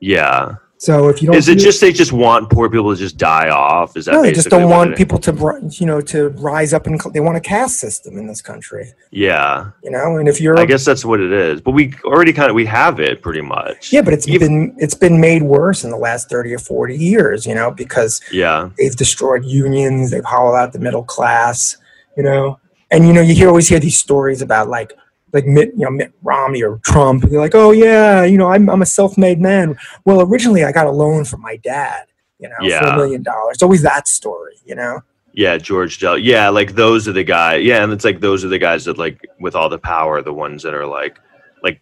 yeah 0.00 0.56
So 0.82 1.08
if 1.08 1.20
you 1.20 1.26
don't, 1.26 1.36
is 1.36 1.46
it 1.50 1.58
do- 1.58 1.64
just 1.64 1.78
they 1.82 1.92
just 1.92 2.10
want 2.10 2.48
poor 2.48 2.70
people 2.70 2.90
to 2.90 2.98
just 2.98 3.18
die 3.18 3.50
off 3.50 3.98
is 3.98 4.06
that 4.06 4.12
no? 4.12 4.22
They 4.22 4.32
just 4.32 4.48
don't 4.48 4.70
want 4.70 4.96
people 4.96 5.18
to 5.18 5.32
you 5.78 5.84
know 5.84 6.00
to 6.00 6.30
rise 6.30 6.72
up 6.72 6.86
and 6.86 6.98
they 7.12 7.20
want 7.20 7.36
a 7.36 7.40
caste 7.40 7.78
system 7.78 8.16
in 8.16 8.26
this 8.26 8.40
country. 8.40 8.90
yeah 9.10 9.72
You 9.84 9.90
know, 9.90 10.16
and 10.16 10.26
if 10.26 10.40
you're 10.40 10.58
I 10.58 10.64
guess 10.64 10.86
that's 10.86 11.04
what 11.04 11.20
it 11.20 11.32
is. 11.32 11.60
But 11.60 11.72
we 11.72 11.92
already 12.04 12.32
kind 12.32 12.48
of 12.48 12.54
we 12.54 12.64
have 12.64 12.98
it 12.98 13.20
pretty 13.20 13.42
much. 13.42 13.92
yeah, 13.92 14.00
but 14.00 14.14
it's 14.14 14.26
Even- 14.26 14.70
been 14.70 14.76
it's 14.78 14.94
been 14.94 15.20
made 15.20 15.42
worse 15.42 15.84
in 15.84 15.90
the 15.90 15.98
last 15.98 16.30
thirty 16.30 16.50
or 16.54 16.58
forty 16.58 16.96
years. 16.96 17.44
You 17.44 17.54
know, 17.54 17.70
because 17.70 18.22
Yeah. 18.32 18.70
they've 18.78 18.96
destroyed 18.96 19.44
unions, 19.44 20.10
they've 20.10 20.24
hollowed 20.24 20.56
out 20.56 20.72
the 20.72 20.78
middle 20.78 21.04
class, 21.04 21.76
you 22.16 22.22
know. 22.22 22.58
And 22.90 23.06
you 23.06 23.12
know, 23.12 23.20
you 23.20 23.34
hear 23.34 23.48
always 23.48 23.68
hear 23.68 23.80
these 23.80 23.98
stories 23.98 24.40
about 24.40 24.68
like 24.70 24.94
like 25.32 25.46
Mitt, 25.46 25.68
you 25.76 25.84
know, 25.84 25.90
Mitt 25.90 26.12
Romney 26.22 26.62
or 26.62 26.78
Trump. 26.84 27.24
They're 27.24 27.40
like, 27.40 27.54
oh 27.54 27.70
yeah, 27.72 28.24
you 28.24 28.38
know, 28.38 28.48
I'm 28.48 28.68
I'm 28.68 28.82
a 28.82 28.86
self-made 28.86 29.40
man. 29.40 29.76
Well, 30.04 30.20
originally 30.22 30.64
I 30.64 30.72
got 30.72 30.86
a 30.86 30.90
loan 30.90 31.24
from 31.24 31.40
my 31.40 31.56
dad, 31.56 32.06
you 32.38 32.48
know, 32.48 32.56
for 32.58 32.64
Yeah. 32.64 32.94
a 32.94 32.96
million 32.96 33.22
dollars. 33.22 33.54
It's 33.54 33.62
always 33.62 33.82
that 33.82 34.08
story, 34.08 34.54
you 34.64 34.74
know. 34.74 35.00
Yeah, 35.32 35.58
George 35.58 36.00
Del. 36.00 36.18
Yeah, 36.18 36.48
like 36.48 36.74
those 36.74 37.06
are 37.06 37.12
the 37.12 37.22
guys. 37.22 37.64
Yeah, 37.64 37.84
and 37.84 37.92
it's 37.92 38.04
like 38.04 38.20
those 38.20 38.44
are 38.44 38.48
the 38.48 38.58
guys 38.58 38.84
that 38.86 38.98
like 38.98 39.20
with 39.38 39.54
all 39.54 39.68
the 39.68 39.78
power, 39.78 40.20
the 40.22 40.32
ones 40.34 40.62
that 40.64 40.74
are 40.74 40.86
like, 40.86 41.18
like, 41.62 41.80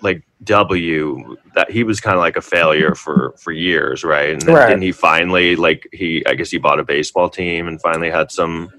like 0.00 0.22
W. 0.44 1.36
That 1.56 1.70
he 1.72 1.82
was 1.82 2.00
kind 2.00 2.14
of 2.14 2.20
like 2.20 2.36
a 2.36 2.40
failure 2.40 2.94
for 2.94 3.34
for 3.36 3.50
years, 3.50 4.04
right? 4.04 4.30
And 4.30 4.42
then, 4.42 4.54
Right. 4.54 4.68
then 4.68 4.80
he 4.80 4.92
finally 4.92 5.56
like 5.56 5.88
he, 5.92 6.24
I 6.26 6.34
guess 6.34 6.50
he 6.52 6.58
bought 6.58 6.78
a 6.78 6.84
baseball 6.84 7.28
team 7.28 7.66
and 7.66 7.80
finally 7.82 8.10
had 8.10 8.30
some. 8.30 8.70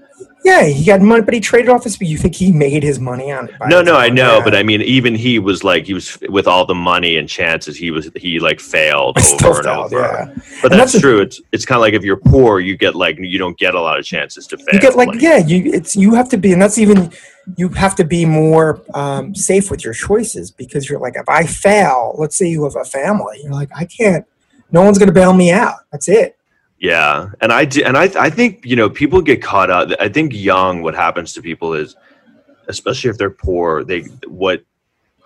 Yeah, 0.46 0.62
he 0.62 0.84
got 0.84 1.00
money, 1.00 1.22
but 1.22 1.34
he 1.34 1.40
traded 1.40 1.70
off 1.70 1.82
his. 1.82 2.00
You 2.00 2.16
think 2.16 2.36
he 2.36 2.52
made 2.52 2.84
his 2.84 3.00
money 3.00 3.32
on 3.32 3.48
it? 3.48 3.54
No, 3.66 3.82
no, 3.82 3.96
I 3.96 4.08
know, 4.08 4.40
but 4.44 4.54
I 4.54 4.62
mean, 4.62 4.80
even 4.80 5.12
he 5.12 5.40
was 5.40 5.64
like 5.64 5.86
he 5.86 5.92
was 5.92 6.16
with 6.28 6.46
all 6.46 6.64
the 6.64 6.74
money 6.74 7.16
and 7.16 7.28
chances. 7.28 7.76
He 7.76 7.90
was 7.90 8.12
he 8.14 8.38
like 8.38 8.60
failed 8.60 9.18
over 9.18 9.56
and 9.56 9.64
failed, 9.64 9.92
over. 9.92 10.00
yeah. 10.00 10.26
But 10.62 10.70
And 10.70 10.80
that's, 10.80 10.92
that's 10.92 11.02
true. 11.02 11.20
It's 11.20 11.40
it's 11.50 11.66
kind 11.66 11.78
of 11.78 11.80
like 11.80 11.94
if 11.94 12.04
you're 12.04 12.16
poor, 12.16 12.60
you 12.60 12.76
get 12.76 12.94
like 12.94 13.18
you 13.18 13.38
don't 13.38 13.58
get 13.58 13.74
a 13.74 13.80
lot 13.80 13.98
of 13.98 14.04
chances 14.04 14.46
to 14.46 14.56
fail. 14.56 14.68
You 14.72 14.78
get 14.78 14.94
like 14.94 15.20
yeah, 15.20 15.38
you 15.38 15.72
it's 15.72 15.96
you 15.96 16.14
have 16.14 16.28
to 16.28 16.36
be, 16.36 16.52
and 16.52 16.62
that's 16.62 16.78
even 16.78 17.10
you 17.56 17.68
have 17.70 17.96
to 17.96 18.04
be 18.04 18.24
more 18.24 18.82
um, 18.94 19.34
safe 19.34 19.68
with 19.68 19.82
your 19.82 19.94
choices 19.94 20.52
because 20.52 20.88
you're 20.88 21.00
like, 21.00 21.16
if 21.16 21.28
I 21.28 21.42
fail, 21.42 22.14
let's 22.18 22.36
say 22.36 22.46
you 22.46 22.62
have 22.62 22.76
a 22.76 22.84
family, 22.84 23.40
you're 23.42 23.52
like, 23.52 23.70
I 23.74 23.84
can't. 23.84 24.24
No 24.70 24.82
one's 24.82 24.98
going 24.98 25.08
to 25.08 25.12
bail 25.12 25.32
me 25.32 25.50
out. 25.50 25.78
That's 25.90 26.08
it. 26.08 26.35
Yeah, 26.86 27.30
and 27.40 27.52
I 27.52 27.64
do, 27.64 27.82
and 27.82 27.96
I 27.96 28.04
I 28.16 28.30
think 28.30 28.64
you 28.64 28.76
know 28.76 28.88
people 28.88 29.20
get 29.20 29.42
caught 29.42 29.70
up. 29.70 29.90
I 29.98 30.08
think 30.08 30.32
young, 30.32 30.82
what 30.82 30.94
happens 30.94 31.32
to 31.32 31.42
people 31.42 31.74
is, 31.74 31.96
especially 32.68 33.10
if 33.10 33.18
they're 33.18 33.28
poor, 33.28 33.82
they 33.82 34.02
what 34.28 34.62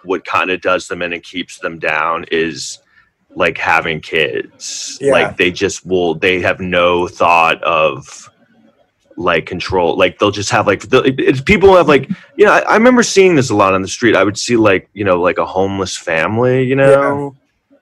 what 0.05 0.25
kind 0.25 0.51
of 0.51 0.63
does 0.63 0.89
them 0.89 1.03
in 1.03 1.13
and 1.13 1.23
keeps 1.23 1.59
them 1.59 1.79
down 1.79 2.25
is 2.31 2.79
like 3.35 3.59
having 3.59 4.01
kids. 4.01 4.97
Yeah. 5.03 5.13
Like 5.13 5.37
they 5.37 5.51
just 5.51 5.85
will. 5.85 6.15
They 6.15 6.41
have 6.41 6.61
no 6.61 7.07
thought 7.07 7.63
of 7.63 8.31
like 9.19 9.45
control. 9.45 9.99
Like 9.99 10.19
they'll 10.19 10.31
just 10.31 10.49
have 10.49 10.67
like 10.67 10.89
the, 10.89 11.15
it's 11.19 11.43
people 11.43 11.77
have 11.77 11.89
like 11.89 12.09
you 12.37 12.47
know. 12.47 12.53
I, 12.53 12.61
I 12.61 12.75
remember 12.75 13.03
seeing 13.03 13.35
this 13.35 13.51
a 13.51 13.55
lot 13.55 13.75
on 13.75 13.83
the 13.83 13.89
street. 13.89 14.17
I 14.17 14.25
would 14.25 14.39
see 14.39 14.57
like 14.57 14.89
you 14.95 15.05
know 15.05 15.21
like 15.21 15.37
a 15.37 15.45
homeless 15.45 15.95
family. 15.95 16.65
You 16.65 16.77
know 16.77 17.37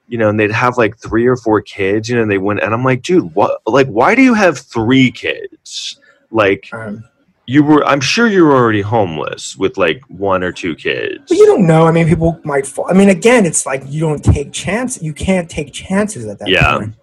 you 0.09 0.19
know, 0.19 0.29
and 0.29 0.41
they'd 0.41 0.51
have 0.51 0.77
like 0.77 0.97
three 0.99 1.27
or 1.27 1.37
four 1.37 1.61
kids, 1.61 2.09
you 2.09 2.17
know, 2.17 2.23
and 2.23 2.31
they 2.31 2.39
went, 2.39 2.61
and 2.61 2.73
I'm 2.75 2.83
like, 2.85 3.03
dude, 3.03 3.35
what, 3.35 3.61
like, 3.67 3.87
why 3.89 4.15
do 4.15 4.23
you 4.23 4.35
have 4.35 4.59
three 4.59 5.11
kids? 5.11 6.01
Like, 6.31 6.69
Um, 6.73 7.05
you 7.47 7.63
were, 7.63 7.83
I'm 7.87 8.01
sure 8.01 8.27
you 8.27 8.45
were 8.45 8.55
already 8.55 8.83
homeless 8.83 9.57
with 9.57 9.79
like 9.79 10.03
one 10.09 10.43
or 10.43 10.53
two 10.53 10.75
kids. 10.75 11.25
but 11.29 11.39
you 11.39 11.47
don't 11.47 11.67
know. 11.67 11.87
I 11.87 11.93
mean, 11.93 12.07
people 12.07 12.39
might 12.45 12.67
fall. 12.67 12.87
I 12.91 12.93
mean, 12.93 13.09
again, 13.09 13.47
it's 13.47 13.65
like 13.65 13.83
you 13.87 14.01
don't 14.01 14.23
take 14.23 14.53
chances. 14.53 15.03
You 15.03 15.15
can't 15.15 15.49
take 15.49 15.73
chances 15.73 16.27
at 16.27 16.39
that 16.41 16.49
Yeah. 16.49 16.79
point. 16.79 16.95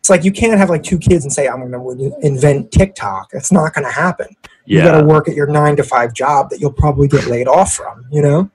It's 0.00 0.10
like 0.10 0.22
you 0.22 0.32
can't 0.32 0.58
have 0.58 0.68
like 0.70 0.82
two 0.82 0.98
kids 0.98 1.24
and 1.24 1.32
say, 1.32 1.48
I'm 1.48 1.66
going 1.68 1.98
to 1.98 2.16
invent 2.26 2.70
TikTok. 2.72 3.30
It's 3.32 3.50
not 3.50 3.74
going 3.74 3.84
to 3.86 3.90
happen. 3.90 4.28
Yeah. 4.66 4.78
You 4.78 4.82
got 4.90 5.00
to 5.00 5.04
work 5.06 5.28
at 5.28 5.34
your 5.34 5.46
nine 5.46 5.76
to 5.76 5.82
five 5.82 6.12
job 6.12 6.50
that 6.50 6.60
you'll 6.60 6.72
probably 6.72 7.08
get 7.08 7.26
laid 7.26 7.48
off 7.48 7.72
from, 7.74 8.04
you 8.12 8.20
know? 8.22 8.50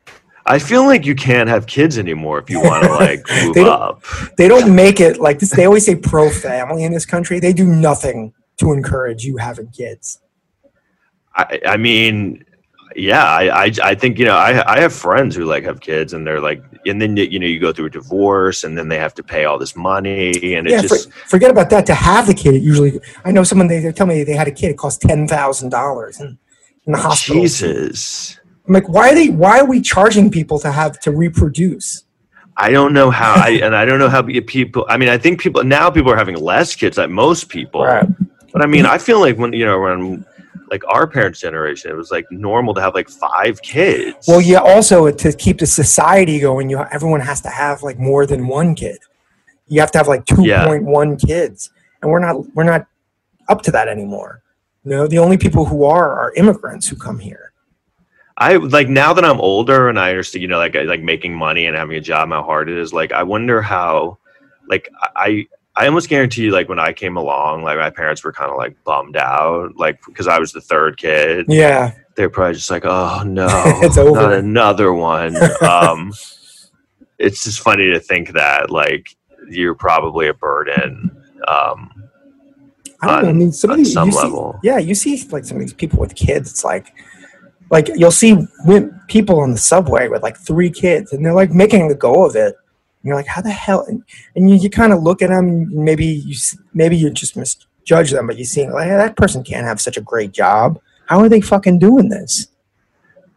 I 0.46 0.60
feel 0.60 0.86
like 0.86 1.06
you 1.06 1.16
can't 1.16 1.50
have 1.50 1.68
kids 1.68 1.98
anymore 1.98 2.40
if 2.40 2.50
you 2.50 2.60
want 2.60 2.84
to 2.84 2.90
like 2.96 3.24
move 3.44 3.56
They 3.56 3.64
up. 3.64 4.04
they 4.38 4.48
don't 4.48 4.74
make 4.76 5.00
it 5.00 5.20
like 5.20 5.40
this. 5.40 5.52
They 5.52 5.66
always 5.66 5.86
say 5.86 5.96
pro 5.96 6.30
family 6.30 6.84
in 6.84 6.92
this 6.92 7.06
country. 7.06 7.40
They 7.40 7.54
do 7.54 7.66
nothing 7.66 8.34
to 8.58 8.74
encourage 8.74 9.24
you 9.24 9.38
having 9.38 9.70
kids. 9.70 10.20
I, 11.36 11.60
I 11.66 11.78
mean, 11.78 12.44
yeah, 12.96 13.24
I, 13.24 13.66
I, 13.66 13.72
I 13.84 13.96
think, 13.96 14.20
you 14.20 14.26
know, 14.26 14.36
I, 14.36 14.76
I 14.76 14.80
have 14.82 14.94
friends 14.94 15.36
who 15.36 15.46
like 15.46 15.64
have 15.64 15.80
kids 15.80 16.14
and 16.14 16.28
they're 16.28 16.42
like, 16.42 16.64
and 16.86 17.02
then, 17.02 17.16
you 17.16 17.40
know, 17.40 17.46
you 17.46 17.60
go 17.60 17.72
through 17.72 17.86
a 17.86 17.90
divorce 17.90 18.64
and 18.64 18.78
then 18.78 18.90
they 18.90 18.98
have 18.98 19.14
to 19.16 19.24
pay 19.24 19.46
all 19.46 19.58
this 19.58 19.76
money 19.76 20.56
and 20.56 20.68
yeah, 20.68 20.82
for, 20.82 20.98
forget 21.28 21.52
about 21.52 21.70
that. 21.70 21.86
To 21.86 21.94
have 21.94 22.28
the 22.28 22.34
kid, 22.34 22.56
it 22.56 22.64
usually 22.64 23.00
I 23.24 23.32
know 23.32 23.44
someone 23.44 23.68
they, 23.68 23.80
they 23.80 23.92
tell 23.92 24.08
me 24.08 24.24
they 24.24 24.34
had 24.34 24.48
a 24.48 24.52
kid. 24.52 24.72
It 24.72 24.78
cost 24.78 25.02
ten 25.02 25.28
thousand 25.28 25.70
dollars 25.70 26.20
in, 26.20 26.38
in 26.86 26.94
the 26.94 26.98
hospital. 26.98 27.42
Jesus. 27.42 28.41
I'm 28.68 28.74
like, 28.74 28.88
why 28.90 29.12
are 29.12 29.16
they? 29.16 29.30
Why 29.30 29.60
are 29.60 29.66
we 29.66 29.82
charging 29.82 30.30
people 30.30 30.60
to 30.60 30.72
have 30.72 31.00
to 31.02 31.12
reproduce? 31.12 32.04
I 32.58 32.70
don't 32.70 32.94
know 32.94 33.10
how 33.10 33.34
I 33.34 33.60
and 33.64 33.76
I 33.76 33.86
don't 33.86 34.00
know 34.00 34.10
how 34.10 34.22
people. 34.22 34.86
I 34.88 34.98
mean, 34.98 35.10
I 35.10 35.18
think 35.18 35.40
people 35.40 35.64
now 35.64 35.90
people 35.90 36.12
are 36.12 36.18
having 36.18 36.36
less 36.36 36.76
kids, 36.76 36.98
like 36.98 37.10
most 37.10 37.50
people. 37.50 37.84
Right. 37.84 38.08
But 38.54 38.62
I 38.62 38.68
mean, 38.68 38.86
I 38.86 38.98
feel 38.98 39.20
like 39.20 39.38
when 39.38 39.54
you 39.54 39.66
know 39.66 39.80
when 39.80 40.26
like 40.70 40.84
our 40.88 41.08
parents' 41.08 41.40
generation, 41.40 41.92
it 41.92 41.96
was 41.96 42.12
like 42.12 42.26
normal 42.32 42.74
to 42.76 42.82
have 42.82 42.94
like 42.94 43.10
five 43.10 43.62
kids. 43.62 44.28
Well, 44.28 44.42
yeah. 44.42 44.60
Also, 44.60 45.10
to 45.12 45.34
keep 45.34 45.60
the 45.60 45.66
society 45.66 46.40
going, 46.40 46.70
you 46.70 46.80
everyone 46.92 47.22
has 47.22 47.42
to 47.42 47.50
have 47.50 47.84
like 47.84 47.98
more 48.00 48.26
than 48.26 48.48
one 48.48 48.76
kid. 48.76 49.00
You 49.68 49.80
have 49.80 49.92
to 49.92 49.98
have 49.98 50.08
like 50.08 50.26
two 50.26 50.46
Yeah. 50.46 50.66
point 50.66 50.84
one 50.84 51.18
kids, 51.18 51.72
and 52.02 52.12
we're 52.12 52.20
not 52.20 52.46
we're 52.56 52.64
not 52.64 52.86
up 53.50 53.62
to 53.64 53.72
that 53.72 53.88
anymore. 53.88 54.44
You 54.84 54.92
know, 54.92 55.08
the 55.08 55.20
only 55.20 55.38
people 55.38 55.66
who 55.66 55.84
are 55.86 56.12
are 56.20 56.34
immigrants 56.36 56.88
who 56.88 56.96
come 56.96 57.20
here. 57.20 57.51
I 58.42 58.56
like 58.56 58.90
now 58.90 59.14
that 59.14 59.24
I'm 59.24 59.40
older 59.40 59.88
and 59.88 60.00
I 60.00 60.10
understand, 60.10 60.42
you 60.42 60.48
know, 60.48 60.58
like 60.58 60.74
like 60.74 61.02
making 61.02 61.36
money 61.36 61.68
and 61.68 61.76
having 61.78 61.96
a 61.96 62.02
job, 62.02 62.30
how 62.30 62.42
hard 62.42 62.70
it 62.70 62.78
is. 62.78 62.92
Like, 62.92 63.12
I 63.12 63.22
wonder 63.22 63.62
how, 63.62 64.18
like, 64.68 64.90
I 65.16 65.48
I 65.76 65.86
almost 65.86 66.10
guarantee 66.10 66.46
you, 66.46 66.52
like 66.52 66.68
when 66.68 66.80
I 66.80 66.92
came 66.92 67.18
along, 67.18 67.62
like 67.64 67.78
my 67.78 67.92
parents 67.92 68.24
were 68.24 68.34
kind 68.34 68.50
of 68.50 68.58
like 68.58 68.76
bummed 68.84 69.16
out, 69.16 69.78
like 69.78 70.00
because 70.08 70.28
I 70.28 70.40
was 70.40 70.52
the 70.54 70.60
third 70.60 70.98
kid. 70.98 71.46
Yeah, 71.50 71.94
they're 72.16 72.32
probably 72.32 72.56
just 72.56 72.72
like, 72.72 72.84
oh 72.84 73.22
no, 73.26 73.48
It's 73.84 74.00
over. 74.00 74.20
not 74.20 74.34
another 74.34 74.92
one. 74.92 75.36
um, 75.62 76.12
it's 77.20 77.44
just 77.44 77.60
funny 77.60 77.92
to 77.92 78.00
think 78.00 78.34
that 78.34 78.72
like 78.72 79.16
you're 79.50 79.76
probably 79.76 80.28
a 80.30 80.34
burden. 80.34 81.12
Um, 81.48 82.10
I 83.04 83.08
don't 83.08 83.24
know. 83.24 83.30
I 83.30 83.34
mean, 83.34 83.52
some 83.52 83.70
of 83.70 83.78
these, 83.78 83.94
some 83.94 84.08
you 84.08 84.14
see- 84.14 84.18
level. 84.24 84.60
yeah, 84.64 84.80
you 84.80 84.96
see 84.96 85.24
like 85.30 85.46
some 85.46 85.58
of 85.58 85.62
these 85.62 85.74
people 85.74 86.00
with 86.00 86.16
kids. 86.16 86.50
It's 86.50 86.64
like, 86.64 86.92
like 87.72 87.90
you'll 87.96 88.12
see 88.12 88.38
people 89.08 89.40
on 89.40 89.52
the 89.52 89.58
subway 89.58 90.10
with 90.10 90.22
like 90.22 90.38
three 90.38 90.70
kids, 90.70 91.14
and 91.14 91.26
they're 91.26 91.34
like 91.34 91.52
making 91.52 91.88
the 91.88 91.96
go 91.96 92.26
of 92.26 92.36
it. 92.36 92.56
And 92.56 93.08
you're 93.08 93.16
like, 93.16 93.28
how 93.28 93.42
the 93.42 93.50
hell? 93.50 93.86
And, 93.88 94.04
and 94.36 94.50
you, 94.50 94.58
you 94.58 94.70
kind 94.70 94.94
of 94.94 95.02
look 95.02 95.24
at 95.24 95.30
them. 95.30 95.74
Maybe 95.74 96.06
you 96.06 96.36
maybe 96.74 96.98
you 96.98 97.10
just 97.10 97.36
misjudge 97.36 98.12
them, 98.12 98.28
but 98.28 98.38
you 98.38 98.46
see 98.46 98.70
like 98.70 98.88
"Hey, 98.88 98.98
that 98.98 99.16
person 99.16 99.44
can't 99.44 99.66
have 99.66 99.82
such 99.82 99.98
a 99.98 100.02
great 100.02 100.34
job. 100.34 100.80
How 101.08 101.20
are 101.20 101.30
they 101.30 101.42
fucking 101.42 101.80
doing 101.80 102.10
this? 102.10 102.48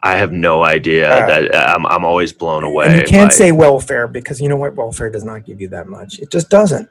I 0.03 0.17
have 0.17 0.33
no 0.33 0.65
idea. 0.65 1.09
Yeah. 1.09 1.27
That 1.27 1.55
uh, 1.55 1.75
I'm 1.75 1.87
I'm 1.87 2.05
always 2.05 2.33
blown 2.33 2.65
away. 2.65 2.99
You 2.99 3.05
can't 3.05 3.31
by- 3.31 3.35
say 3.35 3.53
welfare 3.53 4.09
because 4.09 4.41
you 4.41 4.49
know 4.49 4.57
what? 4.57 4.75
Welfare 4.75 5.11
does 5.11 5.25
not 5.25 5.47
give 5.47 5.61
you 5.61 5.69
that 5.69 5.87
much. 5.87 6.19
It 6.19 6.31
just 6.31 6.51
doesn't. 6.51 6.89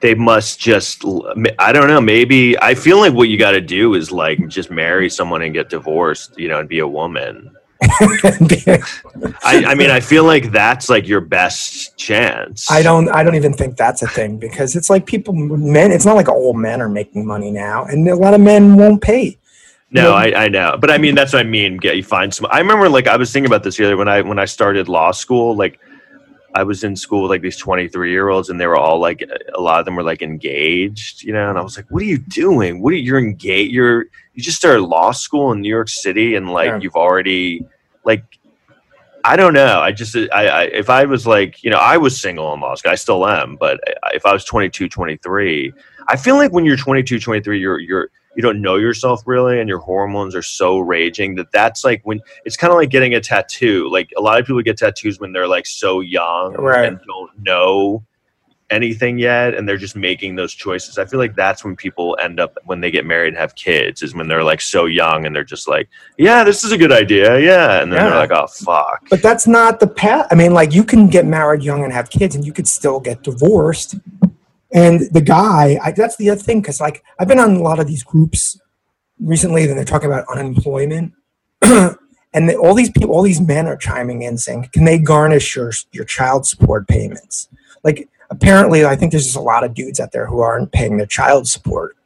They 0.00 0.14
must 0.14 0.58
just. 0.58 1.04
I 1.58 1.72
don't 1.72 1.88
know. 1.88 2.00
Maybe 2.00 2.58
I 2.60 2.74
feel 2.74 2.98
like 2.98 3.12
what 3.12 3.28
you 3.28 3.38
got 3.38 3.52
to 3.52 3.60
do 3.60 3.94
is 3.94 4.10
like 4.10 4.48
just 4.48 4.70
marry 4.70 5.08
someone 5.08 5.42
and 5.42 5.54
get 5.54 5.68
divorced, 5.68 6.38
you 6.38 6.48
know, 6.48 6.58
and 6.58 6.68
be 6.68 6.78
a 6.78 6.88
woman. 6.88 7.54
I, 7.82 9.64
I 9.68 9.74
mean, 9.74 9.90
I 9.90 10.00
feel 10.00 10.24
like 10.24 10.52
that's 10.52 10.90
like 10.90 11.08
your 11.08 11.22
best 11.22 11.96
chance. 11.96 12.70
I 12.70 12.82
don't. 12.82 13.08
I 13.08 13.22
don't 13.22 13.36
even 13.36 13.54
think 13.54 13.76
that's 13.76 14.02
a 14.02 14.06
thing 14.06 14.38
because 14.38 14.76
it's 14.76 14.90
like 14.90 15.06
people, 15.06 15.32
men. 15.32 15.90
It's 15.90 16.04
not 16.04 16.16
like 16.16 16.28
all 16.28 16.52
men 16.52 16.82
are 16.82 16.88
making 16.88 17.26
money 17.26 17.50
now, 17.50 17.84
and 17.84 18.06
a 18.08 18.16
lot 18.16 18.34
of 18.34 18.40
men 18.40 18.76
won't 18.76 19.02
pay. 19.02 19.38
No. 19.92 20.12
I, 20.12 20.44
I 20.44 20.48
know, 20.48 20.76
but 20.80 20.90
I 20.90 20.98
mean 20.98 21.14
that's 21.14 21.32
what 21.32 21.40
I 21.40 21.48
mean. 21.48 21.76
Get 21.76 21.96
you 21.96 22.04
find 22.04 22.32
some. 22.32 22.46
I 22.50 22.58
remember 22.58 22.88
like 22.88 23.08
I 23.08 23.16
was 23.16 23.32
thinking 23.32 23.50
about 23.50 23.64
this 23.64 23.76
the 23.76 23.86
other 23.86 23.96
when 23.96 24.08
I 24.08 24.20
when 24.20 24.38
I 24.38 24.44
started 24.44 24.88
law 24.88 25.10
school. 25.10 25.56
Like 25.56 25.80
I 26.54 26.62
was 26.64 26.82
in 26.82 26.96
school 26.96 27.22
with 27.22 27.30
like 27.30 27.42
these 27.42 27.56
twenty 27.56 27.88
three 27.88 28.10
year 28.10 28.28
olds, 28.28 28.48
and 28.50 28.60
they 28.60 28.66
were 28.66 28.76
all 28.76 28.98
like 28.98 29.22
a 29.54 29.60
lot 29.60 29.78
of 29.78 29.84
them 29.84 29.94
were 29.96 30.02
like 30.02 30.22
engaged, 30.22 31.22
you 31.22 31.32
know. 31.32 31.48
And 31.48 31.58
I 31.58 31.62
was 31.62 31.76
like, 31.76 31.86
"What 31.90 32.02
are 32.02 32.06
you 32.06 32.18
doing? 32.18 32.82
What 32.82 32.92
are 32.92 32.96
you're 32.96 33.18
engaged? 33.18 33.72
You're 33.72 34.06
you 34.34 34.42
just 34.42 34.56
started 34.56 34.82
law 34.82 35.12
school 35.12 35.52
in 35.52 35.60
New 35.60 35.68
York 35.68 35.88
City, 35.88 36.34
and 36.34 36.50
like 36.50 36.68
Yeah. 36.68 36.78
you've 36.80 36.96
already 36.96 37.64
like." 38.04 38.24
I 39.22 39.36
don't 39.36 39.52
know. 39.52 39.80
I 39.80 39.92
just, 39.92 40.16
I, 40.16 40.46
I, 40.46 40.62
if 40.62 40.88
I 40.88 41.04
was 41.04 41.26
like, 41.26 41.62
you 41.62 41.68
know, 41.68 41.76
I 41.76 41.98
was 41.98 42.18
single 42.18 42.54
in 42.54 42.60
law 42.60 42.74
school. 42.74 42.90
I 42.90 42.94
still 42.94 43.26
am. 43.26 43.56
But 43.56 43.78
uh, 43.86 44.08
if 44.14 44.24
I 44.24 44.32
was 44.32 44.46
22, 44.46 44.88
23, 44.88 45.74
I 46.08 46.16
feel 46.16 46.36
like 46.36 46.52
when 46.52 46.64
you're 46.64 46.78
22, 46.78 47.20
23, 47.20 47.60
you're, 47.60 47.78
you're, 47.80 48.10
you 48.36 48.42
don't 48.42 48.60
know 48.62 48.76
yourself 48.76 49.22
really 49.26 49.58
and 49.60 49.68
your 49.68 49.78
hormones 49.78 50.34
are 50.34 50.42
so 50.42 50.78
raging 50.78 51.34
that 51.34 51.50
that's 51.52 51.84
like 51.84 52.00
when 52.04 52.20
it's 52.44 52.56
kind 52.56 52.70
of 52.72 52.76
like 52.76 52.90
getting 52.90 53.14
a 53.14 53.20
tattoo 53.20 53.88
like 53.90 54.10
a 54.16 54.20
lot 54.20 54.38
of 54.38 54.46
people 54.46 54.62
get 54.62 54.76
tattoos 54.78 55.18
when 55.18 55.32
they're 55.32 55.48
like 55.48 55.66
so 55.66 56.00
young 56.00 56.54
Right. 56.54 56.86
and 56.86 57.00
don't 57.06 57.30
know 57.40 58.04
anything 58.70 59.18
yet 59.18 59.52
and 59.54 59.68
they're 59.68 59.76
just 59.76 59.96
making 59.96 60.36
those 60.36 60.54
choices 60.54 60.96
i 60.96 61.04
feel 61.04 61.18
like 61.18 61.34
that's 61.34 61.64
when 61.64 61.74
people 61.74 62.16
end 62.22 62.38
up 62.38 62.56
when 62.66 62.80
they 62.80 62.88
get 62.88 63.04
married 63.04 63.26
and 63.28 63.36
have 63.36 63.52
kids 63.56 64.00
is 64.00 64.14
when 64.14 64.28
they're 64.28 64.44
like 64.44 64.60
so 64.60 64.84
young 64.84 65.26
and 65.26 65.34
they're 65.34 65.42
just 65.42 65.66
like 65.66 65.88
yeah 66.18 66.44
this 66.44 66.62
is 66.62 66.70
a 66.70 66.78
good 66.78 66.92
idea 66.92 67.36
yeah 67.40 67.82
and 67.82 67.92
then 67.92 67.98
Yeah. 68.00 68.10
they're 68.10 68.18
like 68.20 68.30
oh 68.30 68.46
fuck 68.46 69.00
But 69.10 69.22
that's 69.22 69.48
not 69.48 69.80
the 69.80 69.88
path. 69.88 70.28
I 70.30 70.36
mean, 70.36 70.54
like 70.54 70.72
you 70.72 70.84
can 70.84 71.08
get 71.08 71.26
married 71.26 71.64
young 71.64 71.82
and 71.82 71.92
have 71.92 72.10
kids, 72.10 72.36
and 72.36 72.44
you 72.46 72.52
could 72.52 72.68
still 72.68 73.00
get 73.00 73.24
divorced. 73.24 73.96
And 74.72 75.12
the 75.12 75.20
guy, 75.20 75.78
I, 75.82 75.92
that's 75.92 76.16
the 76.16 76.30
other 76.30 76.40
thing, 76.40 76.60
because 76.60 76.80
like 76.80 77.02
I've 77.18 77.28
been 77.28 77.40
on 77.40 77.56
a 77.56 77.62
lot 77.62 77.80
of 77.80 77.86
these 77.86 78.02
groups 78.02 78.60
recently, 79.18 79.64
and 79.64 79.76
they're 79.76 79.84
talking 79.84 80.10
about 80.10 80.26
unemployment, 80.28 81.12
and 81.62 81.98
they, 82.32 82.54
all 82.54 82.74
these 82.74 82.90
people, 82.90 83.10
all 83.10 83.22
these 83.22 83.40
men 83.40 83.66
are 83.66 83.76
chiming 83.76 84.22
in 84.22 84.38
saying, 84.38 84.68
"Can 84.72 84.84
they 84.84 84.98
garnish 84.98 85.56
your 85.56 85.72
your 85.92 86.04
child 86.04 86.46
support 86.46 86.86
payments?" 86.86 87.48
Like 87.82 88.08
apparently, 88.30 88.84
I 88.84 88.94
think 88.94 89.10
there's 89.10 89.24
just 89.24 89.36
a 89.36 89.40
lot 89.40 89.64
of 89.64 89.74
dudes 89.74 89.98
out 89.98 90.12
there 90.12 90.26
who 90.26 90.40
aren't 90.40 90.70
paying 90.72 90.96
their 90.96 91.06
child 91.06 91.48
support. 91.48 91.96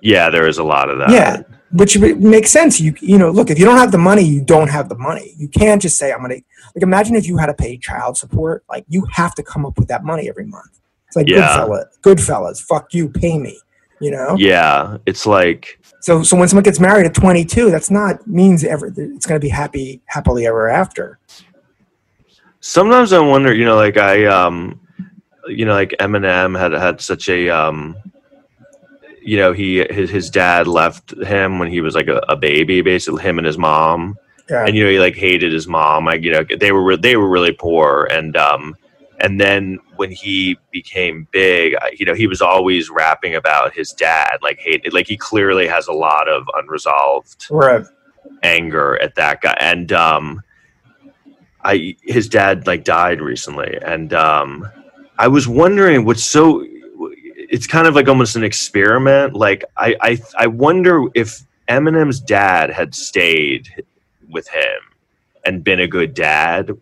Yeah, 0.00 0.30
there 0.30 0.46
is 0.46 0.58
a 0.58 0.64
lot 0.64 0.90
of 0.90 0.98
that. 0.98 1.10
Yeah, 1.10 1.42
which 1.72 1.98
makes 1.98 2.50
sense. 2.50 2.80
You 2.80 2.94
you 3.00 3.18
know, 3.18 3.30
look, 3.30 3.50
if 3.50 3.58
you 3.58 3.64
don't 3.64 3.78
have 3.78 3.92
the 3.92 3.98
money, 3.98 4.22
you 4.22 4.42
don't 4.42 4.68
have 4.68 4.88
the 4.88 4.98
money. 4.98 5.34
You 5.36 5.48
can't 5.48 5.82
just 5.82 5.98
say 5.98 6.12
I'm 6.12 6.22
gonna 6.22 6.34
like. 6.34 6.82
Imagine 6.82 7.16
if 7.16 7.26
you 7.26 7.36
had 7.36 7.46
to 7.46 7.54
pay 7.54 7.76
child 7.78 8.16
support. 8.16 8.64
Like 8.68 8.84
you 8.88 9.06
have 9.12 9.34
to 9.34 9.42
come 9.42 9.66
up 9.66 9.76
with 9.76 9.88
that 9.88 10.04
money 10.04 10.28
every 10.28 10.46
month. 10.46 10.80
It's 11.12 11.16
like 11.16 11.28
Yeah. 11.28 11.66
Goodfellas. 11.66 11.84
Goodfellas. 12.02 12.62
Fuck 12.62 12.94
you, 12.94 13.08
pay 13.10 13.38
me. 13.38 13.58
You 14.00 14.12
know. 14.12 14.34
Yeah, 14.38 14.96
it's 15.06 15.26
like 15.26 15.78
So 16.00 16.22
so 16.22 16.36
when 16.36 16.48
someone 16.48 16.64
gets 16.64 16.80
married 16.80 17.04
at 17.06 17.14
22, 17.14 17.70
that's 17.70 17.90
not 17.90 18.26
means 18.26 18.64
ever. 18.64 18.92
It's 18.96 19.26
gonna 19.26 19.38
be 19.38 19.48
happy 19.50 20.00
happily 20.06 20.46
ever 20.46 20.68
after. 20.68 21.18
sometimes 22.60 23.12
I 23.12 23.18
wonder, 23.20 23.52
you 23.54 23.64
know, 23.64 23.76
like 23.76 23.96
I, 23.96 24.24
um, 24.26 24.80
you 25.48 25.64
know, 25.64 25.74
like 25.74 25.94
Eminem 26.00 26.58
had 26.58 26.72
had 26.72 27.00
such 27.00 27.28
a, 27.28 27.48
um, 27.50 27.96
you 29.22 29.36
know, 29.36 29.52
he 29.52 29.84
his 29.90 30.10
his 30.10 30.30
dad 30.30 30.66
left 30.66 31.12
him 31.22 31.58
when 31.58 31.68
he 31.68 31.80
was 31.80 31.94
like 31.94 32.08
a, 32.08 32.18
a 32.28 32.36
baby, 32.36 32.80
basically 32.80 33.22
him 33.22 33.38
and 33.38 33.46
his 33.46 33.58
mom, 33.58 34.16
Yeah. 34.50 34.64
and 34.66 34.74
you 34.76 34.84
know 34.84 34.90
he 34.90 34.98
like 34.98 35.14
hated 35.14 35.52
his 35.52 35.68
mom. 35.68 36.06
Like 36.06 36.22
you 36.22 36.32
know 36.32 36.44
they 36.58 36.72
were 36.72 36.82
re- 36.82 36.96
they 36.96 37.16
were 37.16 37.28
really 37.28 37.52
poor, 37.52 38.08
and 38.10 38.36
um, 38.36 38.74
and 39.22 39.40
then 39.40 39.78
when 39.96 40.10
he 40.10 40.58
became 40.72 41.28
big, 41.30 41.76
you 41.96 42.04
know, 42.04 42.12
he 42.12 42.26
was 42.26 42.42
always 42.42 42.90
rapping 42.90 43.36
about 43.36 43.72
his 43.72 43.92
dad, 43.92 44.38
like 44.42 44.58
hate, 44.58 44.92
like 44.92 45.06
he 45.06 45.16
clearly 45.16 45.68
has 45.68 45.86
a 45.86 45.92
lot 45.92 46.28
of 46.28 46.44
unresolved 46.56 47.46
right. 47.48 47.86
anger 48.42 49.00
at 49.00 49.14
that 49.14 49.40
guy. 49.40 49.56
And 49.60 49.92
um 49.92 50.42
i 51.62 51.96
his 52.02 52.28
dad 52.28 52.66
like 52.66 52.82
died 52.82 53.20
recently. 53.20 53.78
And 53.82 54.12
um 54.12 54.68
i 55.18 55.28
was 55.28 55.46
wondering 55.46 56.04
what's 56.04 56.24
so 56.24 56.66
it's 57.36 57.68
kind 57.68 57.86
of 57.86 57.94
like 57.94 58.08
almost 58.08 58.34
an 58.34 58.42
experiment. 58.42 59.34
Like 59.34 59.64
i 59.76 59.94
i, 60.00 60.18
I 60.36 60.46
wonder 60.48 61.04
if 61.14 61.46
eminem's 61.68 62.18
dad 62.18 62.70
had 62.70 62.92
stayed 62.92 63.84
with 64.28 64.48
him 64.48 64.80
and 65.44 65.62
been 65.62 65.78
a 65.78 65.86
good 65.86 66.12
dad 66.12 66.72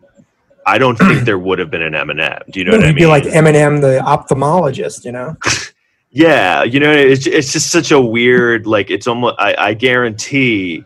i 0.65 0.77
don't 0.77 0.97
think 0.97 1.21
there 1.25 1.39
would 1.39 1.59
have 1.59 1.69
been 1.69 1.81
an 1.81 1.93
eminem 1.93 2.39
do 2.51 2.59
you 2.59 2.65
know 2.65 2.71
what 2.71 2.83
i 2.83 2.87
mean 2.87 2.95
be 2.95 3.05
like 3.05 3.23
Eminem, 3.23 3.81
the 3.81 3.99
ophthalmologist. 4.05 5.05
You 5.05 5.13
know. 5.13 5.37
yeah, 6.11 6.63
you 6.63 6.79
know, 6.79 6.91
it's 6.91 7.25
it's 7.25 7.53
just 7.53 7.71
such 7.71 7.91
a 7.91 7.99
weird 7.99 8.67
like 8.67 8.89
it's 8.91 9.07
almost 9.07 9.35
I, 9.39 9.55
I 9.57 9.73
guarantee 9.73 10.83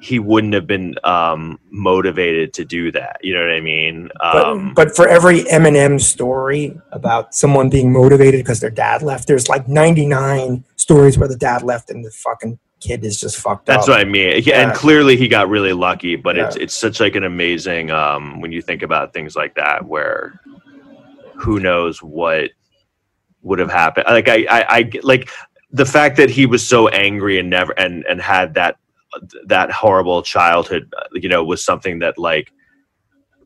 he 0.00 0.18
wouldn't 0.18 0.54
have 0.54 0.66
been 0.66 0.96
um 1.04 1.60
motivated 1.70 2.52
to 2.54 2.64
do 2.64 2.90
that. 2.92 3.18
You 3.22 3.34
know 3.34 3.40
what 3.40 3.52
I 3.52 3.60
mean? 3.60 4.10
But, 4.18 4.44
Um 4.44 4.74
but 4.74 4.96
for 4.96 5.06
every 5.06 5.42
Eminem 5.44 6.00
story 6.00 6.76
about 6.90 7.34
someone 7.34 7.70
being 7.70 7.92
motivated 7.92 8.40
because 8.40 8.60
their 8.60 8.70
dad 8.70 9.02
left, 9.02 9.28
there's 9.28 9.48
like 9.48 9.68
99 9.68 10.64
stories 10.76 11.18
where 11.18 11.28
the 11.28 11.36
dad 11.36 11.62
left 11.62 11.90
and 11.90 12.04
the 12.04 12.10
fucking 12.10 12.58
kid 12.82 13.04
is 13.04 13.18
just 13.18 13.36
fucked 13.38 13.66
that's 13.66 13.76
up. 13.76 13.86
That's 13.86 13.88
what 13.88 14.00
I 14.06 14.10
mean. 14.10 14.42
Yeah, 14.44 14.62
and 14.62 14.74
clearly 14.74 15.16
he 15.16 15.28
got 15.28 15.48
really 15.48 15.72
lucky, 15.72 16.16
but 16.16 16.36
it's 16.36 16.56
Yeah. 16.56 16.62
it's 16.64 16.76
such 16.76 17.00
like 17.00 17.14
an 17.14 17.24
amazing 17.24 17.90
um 17.90 18.40
when 18.40 18.50
you 18.52 18.60
think 18.62 18.82
about 18.82 19.12
things 19.12 19.36
like 19.36 19.54
that 19.54 19.84
where 19.86 20.40
who 21.36 21.60
knows 21.60 22.02
what 22.02 22.50
would 23.42 23.58
have 23.58 23.70
happened. 23.70 24.06
Like 24.08 24.28
I 24.28 24.46
I, 24.50 24.64
I 24.78 24.90
like 25.02 25.30
the 25.70 25.86
fact 25.86 26.16
that 26.16 26.30
he 26.30 26.44
was 26.46 26.66
so 26.66 26.88
angry 26.88 27.38
and 27.38 27.48
never 27.50 27.72
and 27.78 28.04
and 28.06 28.20
had 28.20 28.54
that 28.54 28.76
that 29.46 29.70
horrible 29.70 30.22
childhood 30.22 30.92
you 31.12 31.28
know 31.28 31.44
was 31.44 31.62
something 31.64 31.98
that 32.00 32.18
like 32.18 32.50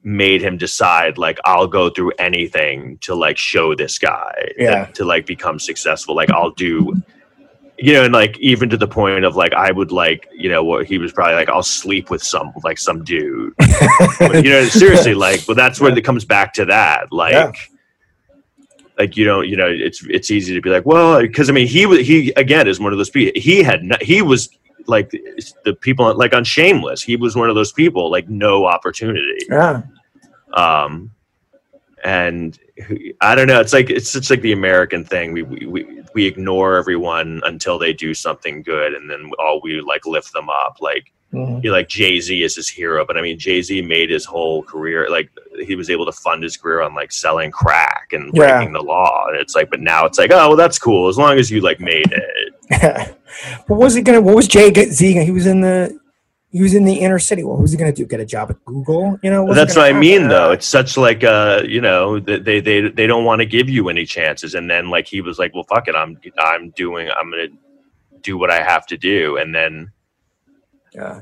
made 0.02 0.40
him 0.40 0.56
decide 0.56 1.18
like 1.18 1.38
I'll 1.44 1.66
go 1.66 1.90
through 1.90 2.12
anything 2.18 2.98
to 2.98 3.14
like 3.16 3.36
show 3.36 3.74
this 3.74 3.98
guy 3.98 4.34
that- 4.36 4.54
Yeah. 4.58 4.84
to 4.94 5.04
like 5.04 5.26
become 5.26 5.58
successful 5.58 6.14
like 6.14 6.30
I'll 6.30 6.52
do 6.52 7.02
you 7.78 7.92
know 7.92 8.04
and 8.04 8.12
like 8.12 8.38
even 8.38 8.68
to 8.70 8.76
the 8.76 8.88
point 8.88 9.24
of 9.24 9.36
like 9.36 9.52
I 9.52 9.70
would 9.70 9.92
like 9.92 10.28
you 10.32 10.48
know 10.48 10.64
what 10.64 10.86
he 10.86 10.98
was 10.98 11.12
probably 11.12 11.34
like 11.34 11.48
I'll 11.48 11.62
sleep 11.62 12.10
with 12.10 12.22
some 12.22 12.52
like 12.64 12.78
some 12.78 13.04
dude 13.04 13.54
you 14.20 14.50
know 14.50 14.64
seriously 14.64 15.14
like 15.14 15.42
well 15.46 15.54
that's 15.54 15.80
where 15.80 15.96
it 15.96 16.04
comes 16.04 16.24
back 16.24 16.54
to 16.54 16.64
that 16.66 17.12
like 17.12 17.32
Yeah. 17.34 17.52
like 18.98 19.16
you 19.16 19.24
don't 19.24 19.48
you 19.48 19.56
know 19.56 19.68
it's 19.68 20.04
it's 20.06 20.30
easy 20.30 20.54
to 20.54 20.60
be 20.60 20.70
like 20.70 20.86
well 20.86 21.20
because 21.20 21.50
i 21.50 21.52
mean 21.52 21.66
he 21.66 21.84
was 21.84 22.00
he 22.00 22.32
again 22.36 22.66
is 22.66 22.80
one 22.80 22.92
of 22.92 22.98
those 22.98 23.10
people 23.10 23.38
he 23.40 23.62
had 23.62 23.82
no, 23.84 23.96
he 24.00 24.22
was 24.22 24.48
like 24.86 25.10
the 25.64 25.74
people 25.74 26.14
like 26.16 26.32
on 26.32 26.44
shameless 26.44 27.02
he 27.02 27.16
was 27.16 27.36
one 27.36 27.50
of 27.50 27.56
those 27.56 27.72
people 27.72 28.10
like 28.10 28.28
no 28.28 28.64
opportunity 28.64 29.38
yeah. 29.50 29.82
um 30.54 31.10
and 32.04 32.58
i 33.20 33.34
don't 33.34 33.48
know 33.48 33.60
it's 33.60 33.72
like 33.72 33.90
it's 33.90 34.10
such 34.10 34.30
like 34.30 34.40
the 34.42 34.52
american 34.52 35.04
thing 35.04 35.32
we 35.32 35.42
we, 35.42 35.66
we 35.66 36.02
we 36.16 36.24
ignore 36.26 36.76
everyone 36.76 37.42
until 37.44 37.78
they 37.78 37.92
do 37.92 38.14
something 38.14 38.62
good 38.62 38.94
and 38.94 39.08
then 39.10 39.30
all 39.38 39.60
we 39.62 39.80
like 39.82 40.04
lift 40.06 40.32
them 40.32 40.48
up 40.48 40.76
like 40.80 41.12
Mhm. 41.34 41.62
you 41.62 41.70
know, 41.70 41.76
like 41.76 41.88
Jay 41.88 42.20
Z 42.20 42.40
is 42.42 42.54
his 42.54 42.68
hero, 42.68 43.04
but 43.04 43.16
I 43.18 43.20
mean 43.20 43.36
Jay 43.38 43.60
Z 43.60 43.82
made 43.82 44.10
his 44.10 44.24
whole 44.24 44.62
career 44.62 45.08
like 45.10 45.28
he 45.68 45.74
was 45.74 45.90
able 45.90 46.06
to 46.06 46.12
fund 46.12 46.42
his 46.42 46.56
career 46.56 46.80
on 46.82 46.94
like 46.94 47.10
selling 47.12 47.50
crack 47.50 48.06
and 48.12 48.30
Yeah. 48.32 48.58
breaking 48.58 48.72
the 48.72 48.80
law, 48.80 49.26
and 49.28 49.36
it's 49.36 49.54
like, 49.56 49.68
but 49.68 49.80
now 49.80 50.06
it's 50.06 50.18
like, 50.18 50.30
oh, 50.32 50.48
well, 50.48 50.56
that's 50.56 50.78
cool 50.78 51.08
as 51.08 51.18
long 51.18 51.36
as 51.36 51.50
you 51.50 51.60
like 51.60 51.80
made 51.80 52.10
it. 52.12 53.16
what 53.66 53.78
was 53.80 53.94
he 53.94 54.02
gonna? 54.02 54.20
What 54.20 54.36
was 54.36 54.46
Jay 54.46 54.72
Z? 54.72 55.24
He 55.24 55.30
was 55.32 55.46
in 55.46 55.60
the. 55.62 55.98
He 56.56 56.62
was 56.62 56.72
in 56.72 56.86
the 56.86 56.94
inner 56.94 57.18
city. 57.18 57.44
What 57.44 57.60
was 57.60 57.72
he 57.72 57.76
gonna 57.76 57.92
do? 57.92 58.06
Get 58.06 58.18
a 58.18 58.24
job 58.24 58.50
at 58.50 58.64
Google? 58.64 59.18
You 59.22 59.30
know. 59.30 59.52
that's 59.52 59.76
what 59.76 59.84
I 59.84 59.92
mean, 59.92 60.28
though. 60.28 60.52
It's 60.52 60.64
such 60.66 60.96
like 60.96 61.22
uh, 61.22 61.60
you 61.66 61.82
know, 61.82 62.18
they 62.18 62.60
they 62.60 62.80
they 62.88 63.06
don't 63.06 63.26
want 63.26 63.40
to 63.40 63.46
give 63.46 63.68
you 63.68 63.90
any 63.90 64.06
chances, 64.06 64.54
and 64.54 64.70
then 64.70 64.88
like 64.88 65.06
he 65.06 65.20
was 65.20 65.38
like, 65.38 65.52
well, 65.52 65.64
fuck 65.64 65.86
it, 65.86 65.94
I'm 65.94 66.18
I'm 66.38 66.70
doing, 66.70 67.10
I'm 67.10 67.30
gonna 67.30 67.48
do 68.22 68.38
what 68.38 68.50
I 68.50 68.62
have 68.62 68.86
to 68.86 68.96
do, 68.96 69.36
and 69.36 69.54
then 69.54 69.92
Yeah. 70.94 71.20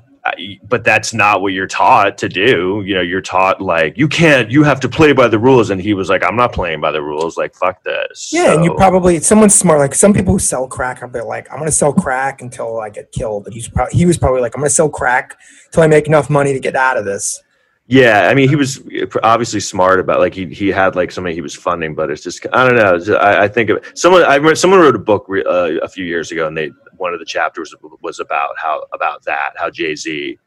But 0.66 0.84
that's 0.84 1.12
not 1.12 1.42
what 1.42 1.52
you're 1.52 1.66
taught 1.66 2.16
to 2.18 2.30
do. 2.30 2.82
You 2.86 2.94
know, 2.94 3.02
you're 3.02 3.20
taught 3.20 3.60
like 3.60 3.98
you 3.98 4.08
can't, 4.08 4.50
you 4.50 4.62
have 4.62 4.80
to 4.80 4.88
play 4.88 5.12
by 5.12 5.28
the 5.28 5.38
rules. 5.38 5.68
And 5.68 5.78
he 5.80 5.92
was 5.92 6.08
like, 6.08 6.24
I'm 6.24 6.34
not 6.34 6.52
playing 6.52 6.80
by 6.80 6.92
the 6.92 7.02
rules. 7.02 7.36
Like, 7.36 7.54
fuck 7.54 7.82
this. 7.84 8.30
Yeah, 8.32 8.54
and 8.54 8.64
you 8.64 8.74
probably 8.74 9.20
someone's 9.20 9.54
smart. 9.54 9.80
Like 9.80 9.94
some 9.94 10.14
people 10.14 10.32
who 10.32 10.38
sell 10.38 10.66
crack, 10.66 11.02
are 11.02 11.24
like, 11.24 11.52
I'm 11.52 11.58
gonna 11.58 11.70
sell 11.70 11.92
crack 11.92 12.40
until 12.40 12.80
I 12.80 12.88
get 12.88 13.12
killed. 13.12 13.44
And 13.46 13.54
he's 13.54 13.68
probably 13.68 13.98
he 13.98 14.06
was 14.06 14.16
probably 14.16 14.40
like, 14.40 14.54
I'm 14.56 14.62
gonna 14.62 14.70
sell 14.70 14.88
crack 14.88 15.36
until 15.66 15.82
I 15.82 15.88
make 15.88 16.06
enough 16.06 16.30
money 16.30 16.54
to 16.54 16.60
get 16.60 16.74
out 16.74 16.96
of 16.96 17.04
this. 17.04 17.42
yeah. 17.86 18.28
I 18.30 18.34
mean, 18.34 18.48
he 18.48 18.56
was 18.56 18.82
obviously 19.22 19.60
smart 19.60 20.00
about 20.00 20.20
like 20.20 20.32
he 20.32 20.46
he 20.46 20.68
had 20.68 20.96
like 20.96 21.10
somebody 21.12 21.34
he 21.34 21.42
was 21.42 21.54
funding, 21.54 21.94
but 21.94 22.10
it's 22.10 22.22
just 22.22 22.46
I 22.54 22.66
don't 22.66 22.78
know. 22.78 22.96
Just- 22.96 23.10
I, 23.10 23.44
I 23.44 23.48
think 23.48 23.68
of 23.68 23.84
someone 23.94 24.22
I 24.22 24.38
read, 24.38 24.56
someone 24.56 24.80
wrote 24.80 24.96
a 24.96 24.98
book 24.98 25.26
uh, 25.28 25.78
a 25.82 25.88
few 25.88 26.06
years 26.06 26.32
ago, 26.32 26.46
and 26.46 26.56
they 26.56 26.70
one 27.04 27.12
of 27.12 27.20
the 27.20 27.26
chapters 27.26 27.74
was 28.00 28.18
about 28.18 28.52
how 28.56 28.86
about 28.94 29.22
that 29.24 29.52
how 29.56 29.68
Jay 29.68 29.94
Z 29.94 30.38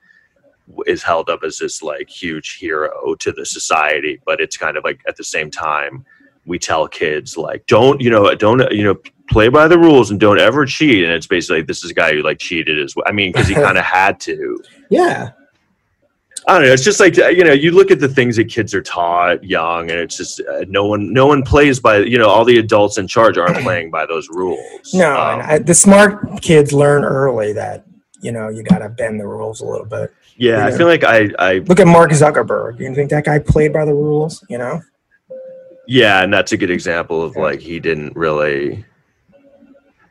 is 0.87 1.03
held 1.03 1.29
up 1.29 1.41
as 1.43 1.59
this 1.59 1.83
like 1.83 2.09
huge 2.09 2.57
hero 2.57 3.13
to 3.19 3.31
the 3.31 3.45
society, 3.45 4.19
but 4.25 4.41
it's 4.41 4.57
kind 4.57 4.75
of 4.75 4.83
like 4.83 4.99
at 5.07 5.15
the 5.17 5.23
same 5.23 5.51
time 5.51 6.03
we 6.47 6.57
tell 6.57 6.87
kids 6.87 7.37
like 7.37 7.63
don't 7.67 8.01
you 8.01 8.09
know 8.09 8.33
don't 8.33 8.71
you 8.71 8.83
know 8.83 8.95
play 9.29 9.49
by 9.49 9.67
the 9.67 9.77
rules 9.77 10.09
and 10.09 10.19
don't 10.19 10.39
ever 10.39 10.65
cheat. 10.65 11.03
And 11.03 11.13
it's 11.13 11.27
basically 11.27 11.61
this 11.61 11.83
is 11.83 11.91
a 11.91 11.93
guy 11.93 12.13
who 12.13 12.23
like 12.23 12.39
cheated 12.39 12.79
as 12.79 12.95
well 12.95 13.05
i 13.07 13.11
mean 13.11 13.31
because 13.31 13.47
he 13.47 13.53
kind 13.67 13.77
of 13.77 13.85
had 13.85 14.19
to. 14.21 14.59
Yeah, 14.89 15.29
I 16.47 16.53
don't 16.53 16.63
know. 16.67 16.71
It's 16.71 16.83
just 16.83 16.99
like 17.01 17.17
you 17.17 17.43
know, 17.43 17.51
you 17.51 17.71
look 17.71 17.91
at 17.91 17.99
the 17.99 18.07
things 18.07 18.37
that 18.37 18.45
kids 18.45 18.73
are 18.73 18.81
taught 18.81 19.43
young, 19.43 19.91
and 19.91 19.99
it's 19.99 20.15
just 20.15 20.39
uh, 20.41 20.63
no 20.69 20.85
one, 20.85 21.11
no 21.11 21.27
one 21.27 21.43
plays 21.43 21.79
by 21.79 21.97
you 21.97 22.17
know, 22.17 22.29
all 22.29 22.45
the 22.45 22.57
adults 22.57 22.97
in 22.97 23.05
charge 23.07 23.37
aren't 23.37 23.57
playing 23.57 23.91
by 23.91 24.05
those 24.05 24.29
rules. 24.29 24.93
no, 24.93 25.13
Um, 25.13 25.39
and 25.39 25.41
I, 25.41 25.57
the 25.59 25.73
smart 25.73 26.41
kids 26.41 26.71
learn 26.71 27.03
early 27.03 27.51
that 27.53 27.85
you 28.21 28.31
know 28.31 28.47
you 28.47 28.63
gotta 28.63 28.87
bend 28.87 29.19
the 29.19 29.27
rules 29.27 29.59
a 29.59 29.65
little 29.65 29.85
bit. 29.85 30.13
yeah, 30.37 30.65
I 30.65 30.71
feel 30.71 30.87
like 30.87 31.03
I, 31.03 31.29
I, 31.37 31.53
Look 31.59 31.79
at 31.81 31.87
Mark 31.87 32.11
Zuckerberg. 32.11 32.79
You 32.79 32.95
think 32.95 33.09
that 33.09 33.25
guy 33.25 33.39
played 33.39 33.73
by 33.73 33.83
the 33.83 33.93
rules? 33.93 34.43
You 34.49 34.57
know? 34.59 34.81
yeah, 35.87 36.23
and 36.23 36.33
that's 36.33 36.51
a 36.53 36.57
good 36.57 36.71
example 36.71 37.21
of 37.21 37.33
Yeah. 37.35 37.41
like 37.43 37.59
he 37.59 37.79
didn't 37.81 38.15
really. 38.15 38.85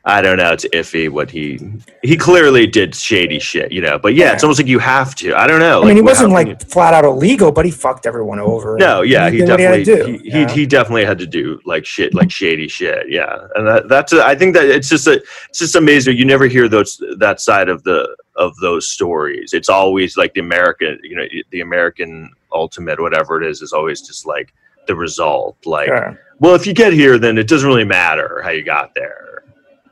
I 0.07 0.21
don't 0.21 0.37
know. 0.37 0.53
It's 0.53 0.65
iffy 0.67 1.09
what 1.09 1.29
he 1.29 1.59
he 2.01 2.15
clearly 2.15 2.65
did 2.65 2.95
shady 2.95 3.39
shit, 3.39 3.73
you 3.73 3.81
know. 3.81 3.99
But 3.99 4.15
yeah, 4.15 4.31
it's 4.31 4.41
almost 4.41 4.57
like 4.57 4.67
you 4.67 4.79
have 4.79 5.13
to. 5.15 5.35
I 5.35 5.47
don't 5.47 5.59
know. 5.59 5.83
I 5.83 5.85
mean, 5.87 5.97
he 5.97 6.01
wasn't 6.01 6.31
like 6.31 6.61
flat 6.65 6.93
out 6.93 7.03
illegal, 7.03 7.51
but 7.51 7.65
he 7.65 7.71
fucked 7.71 8.05
everyone 8.05 8.39
over. 8.39 8.77
No, 8.77 9.01
yeah, 9.01 9.29
he 9.29 9.39
definitely 9.39 9.63
had 9.65 9.85
to 9.85 10.05
do, 10.05 10.05
he, 10.05 10.31
you 10.31 10.47
he, 10.47 10.53
he 10.61 10.65
definitely 10.65 11.03
had 11.03 11.19
to 11.19 11.27
do 11.27 11.59
like 11.65 11.85
shit, 11.85 12.13
like 12.13 12.31
shady 12.31 12.69
shit. 12.69 13.09
Yeah, 13.09 13.47
and 13.55 13.67
that, 13.67 13.89
that's 13.89 14.13
a, 14.13 14.25
I 14.25 14.33
think 14.33 14.53
that 14.53 14.65
it's 14.65 14.87
just 14.87 15.07
a 15.07 15.21
it's 15.49 15.59
just 15.59 15.75
amazing. 15.75 16.15
You 16.15 16.23
never 16.23 16.47
hear 16.47 16.69
those 16.69 17.01
that 17.17 17.41
side 17.41 17.67
of 17.67 17.83
the 17.83 18.15
of 18.37 18.55
those 18.61 18.89
stories. 18.89 19.51
It's 19.51 19.67
always 19.67 20.15
like 20.15 20.33
the 20.33 20.39
American, 20.39 20.99
you 21.03 21.17
know, 21.17 21.25
the 21.51 21.59
American 21.61 22.31
ultimate, 22.53 22.99
whatever 23.01 23.41
it 23.41 23.49
is, 23.49 23.61
is 23.61 23.73
always 23.73 24.01
just 24.01 24.25
like 24.25 24.53
the 24.87 24.95
result. 24.95 25.57
Like, 25.65 25.89
Yeah. 25.89 26.13
well, 26.39 26.55
if 26.55 26.65
you 26.65 26.73
get 26.73 26.93
here, 26.93 27.17
then 27.17 27.37
it 27.37 27.47
doesn't 27.47 27.67
really 27.67 27.83
matter 27.83 28.41
how 28.41 28.51
you 28.51 28.63
got 28.63 28.95
there. 28.95 29.36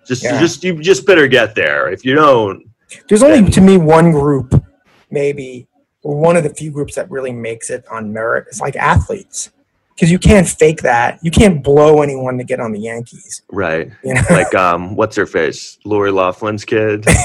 Just 0.05 0.23
Yeah. 0.23 0.39
just 0.39 0.63
you 0.63 0.81
just 0.81 1.05
better 1.05 1.27
get 1.27 1.55
there. 1.55 1.89
If 1.89 2.05
you 2.05 2.15
don't, 2.15 2.63
There's 3.09 3.23
only 3.23 3.49
to 3.51 3.61
me 3.61 3.77
one 3.77 4.11
group, 4.11 4.53
maybe, 5.11 5.67
or 6.03 6.15
one 6.17 6.37
of 6.37 6.43
the 6.43 6.49
few 6.53 6.71
groups 6.71 6.95
that 6.95 7.09
really 7.09 7.31
makes 7.33 7.69
it 7.69 7.85
on 7.91 8.13
merit. 8.13 8.45
It's 8.47 8.61
like 8.61 8.75
athletes. 8.75 9.51
because 9.95 10.11
you 10.11 10.19
can't 10.19 10.45
fake 10.45 10.81
that. 10.81 11.19
You 11.23 11.31
can't 11.31 11.63
blow 11.63 12.01
anyone 12.01 12.37
to 12.37 12.43
get 12.43 12.59
on 12.59 12.73
the 12.73 12.79
Yankees. 12.79 13.43
Right. 13.49 13.89
You 14.03 14.15
know? 14.15 14.21
Like 14.29 14.53
um, 14.53 14.95
what's 14.97 15.15
her 15.15 15.25
face? 15.25 15.77
Lori 15.85 16.11
Laughlin's 16.11 16.65
kid. 16.65 17.05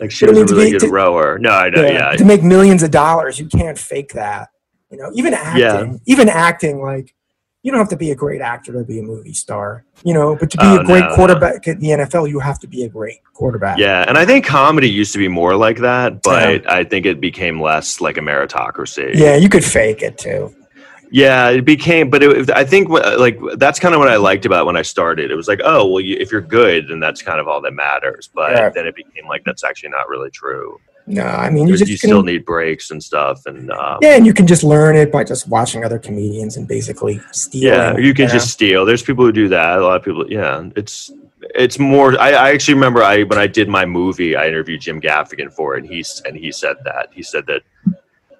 Like 0.00 0.12
she 0.12 0.26
was 0.26 0.38
a 0.38 0.44
really 0.54 0.70
good 0.70 0.80
to- 0.82 0.90
rower. 0.90 1.38
No, 1.40 1.50
I 1.50 1.70
know. 1.70 1.82
Yeah. 1.82 2.12
To 2.12 2.24
make 2.24 2.44
millions 2.44 2.84
of 2.84 2.92
dollars, 2.92 3.36
you 3.40 3.46
can't 3.48 3.76
fake 3.76 4.12
that. 4.12 4.48
You 4.92 4.98
know, 4.98 5.10
even 5.14 5.34
acting, 5.34 5.60
yeah. 5.94 5.96
even 6.06 6.28
acting, 6.28 6.80
like 6.80 7.14
you 7.62 7.72
don't 7.72 7.80
have 7.80 7.88
to 7.88 7.96
be 7.96 8.10
a 8.10 8.14
great 8.14 8.40
actor 8.40 8.72
to 8.72 8.84
be 8.84 8.98
a 9.00 9.02
movie 9.02 9.34
star. 9.34 9.84
You 10.04 10.14
know, 10.14 10.36
but 10.36 10.50
to 10.50 10.56
be 10.58 10.62
Oh, 10.64 10.78
a 10.80 10.84
great 10.84 11.00
no, 11.00 11.08
no. 11.08 11.14
quarterback 11.16 11.66
at 11.66 11.80
the 11.80 11.88
NFL, 11.88 12.28
you 12.28 12.38
have 12.38 12.58
to 12.60 12.68
be 12.68 12.84
a 12.84 12.88
great 12.88 13.18
quarterback. 13.34 13.78
Yeah, 13.78 14.04
and 14.06 14.16
I 14.16 14.24
think 14.24 14.44
comedy 14.46 14.88
used 14.88 15.12
to 15.12 15.18
be 15.18 15.28
more 15.28 15.56
like 15.56 15.78
that, 15.78 16.22
but 16.22 16.68
I 16.70 16.84
think 16.84 17.04
it 17.06 17.20
became 17.20 17.60
less 17.60 18.00
like 18.00 18.16
a 18.16 18.20
meritocracy. 18.20 19.10
Yeah, 19.14 19.34
you 19.36 19.48
could 19.48 19.64
fake 19.64 20.02
it 20.02 20.18
too. 20.18 20.54
Yeah, 21.10 21.48
it 21.48 21.64
became, 21.64 22.10
but 22.10 22.22
it, 22.22 22.50
I 22.50 22.64
think 22.64 22.90
like 22.90 23.38
that's 23.56 23.80
kind 23.80 23.94
of 23.94 23.98
what 23.98 24.08
I 24.08 24.16
liked 24.16 24.44
about 24.44 24.66
when 24.66 24.76
I 24.76 24.82
started. 24.82 25.30
It 25.30 25.36
was 25.36 25.48
like, 25.48 25.60
oh, 25.64 25.86
well, 25.88 26.00
you, 26.02 26.16
if 26.20 26.30
you're 26.30 26.42
good, 26.42 26.88
then 26.88 27.00
that's 27.00 27.22
kind 27.22 27.40
of 27.40 27.48
all 27.48 27.62
that 27.62 27.72
matters. 27.72 28.28
But 28.34 28.52
Yeah. 28.52 28.68
then 28.68 28.86
it 28.86 28.94
became 28.94 29.26
like 29.26 29.42
that's 29.44 29.64
actually 29.64 29.88
not 29.88 30.08
really 30.10 30.30
true. 30.30 30.78
No, 31.10 31.22
I 31.22 31.48
mean 31.50 31.66
you 31.68 31.76
just 31.76 31.90
you 31.90 31.98
can- 31.98 32.08
still 32.10 32.22
need 32.22 32.44
breaks 32.44 32.90
and 32.90 33.02
stuff, 33.02 33.46
and 33.46 33.70
um, 33.70 33.98
Yeah, 34.02 34.16
and 34.16 34.26
you 34.26 34.34
can 34.34 34.46
just 34.46 34.62
learn 34.62 34.94
it 34.94 35.10
by 35.10 35.24
just 35.24 35.48
watching 35.48 35.84
other 35.84 35.98
comedians 35.98 36.56
and 36.56 36.68
basically 36.68 37.20
stealing. 37.32 37.66
yeah, 37.78 37.96
you 37.96 38.12
can 38.14 38.26
know? 38.26 38.32
just 38.34 38.50
steal. 38.50 38.84
There's 38.84 39.02
people 39.02 39.24
who 39.24 39.32
do 39.32 39.48
that. 39.48 39.78
A 39.78 39.82
lot 39.82 39.96
of 39.96 40.04
people, 40.04 40.30
yeah, 40.30 40.68
it's 40.76 41.10
it's 41.54 41.78
more. 41.78 42.20
I, 42.20 42.30
I 42.32 42.50
actually 42.50 42.74
remember 42.74 43.02
I 43.02 43.22
when 43.22 43.38
I 43.38 43.46
did 43.46 43.68
my 43.68 43.86
movie, 43.86 44.36
I 44.36 44.48
interviewed 44.48 44.80
Jim 44.82 45.00
Gaffigan 45.00 45.52
for 45.52 45.76
it, 45.76 45.84
and 45.84 45.90
he's 45.92 46.20
and 46.26 46.36
he 46.36 46.52
said 46.52 46.76
that 46.84 47.08
he 47.12 47.22
said 47.22 47.46
that 47.46 47.62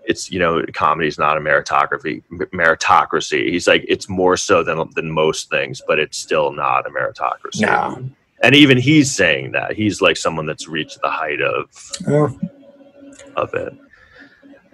it's 0.05 0.31
you 0.31 0.39
know 0.39 0.63
comedy 0.75 1.09
is 1.09 1.19
not 1.19 1.37
a 1.37 1.41
meritocracy 1.41 2.23
meritocracy. 2.53 3.51
He's 3.51 3.67
like 3.67 3.85
it's 3.89 4.09
more 4.09 4.37
so 4.37 4.63
than 4.63 4.89
than 4.95 5.11
most 5.11 5.49
things, 5.51 5.81
but 5.87 5.99
it's 5.99 6.19
still 6.19 6.53
not 6.53 6.87
a 6.87 6.91
meritocracy. 6.91 7.63
No. 7.63 8.11
And 8.41 8.55
even 8.55 8.79
he's 8.79 9.15
saying 9.15 9.53
that 9.53 9.73
he's 9.73 10.01
like 10.01 10.17
someone 10.17 10.47
that's 10.47 10.69
reached 10.69 11.01
the 11.03 11.11
height 11.11 11.41
of 11.41 11.65
Oh, 12.07 12.39
of 13.39 13.55
it. 13.55 13.73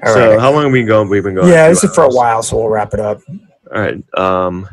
all 0.05 0.15
so 0.15 0.31
right. 0.33 0.41
how 0.41 0.53
long 0.53 0.65
have 0.65 0.73
we 0.73 0.81
been 0.81 0.89
going? 0.89 1.09
We've 1.09 1.23
been 1.23 1.35
going. 1.35 1.49
yeah, 1.49 1.69
this 1.69 1.85
is 1.85 1.95
for 1.95 2.05
a 2.05 2.09
while, 2.11 2.43
so 2.43 2.57
we'll 2.57 2.69
wrap 2.69 2.95
it 2.95 3.01
up. 3.01 3.21
All 3.75 3.81
right. 3.81 4.03
Um, 4.19 4.69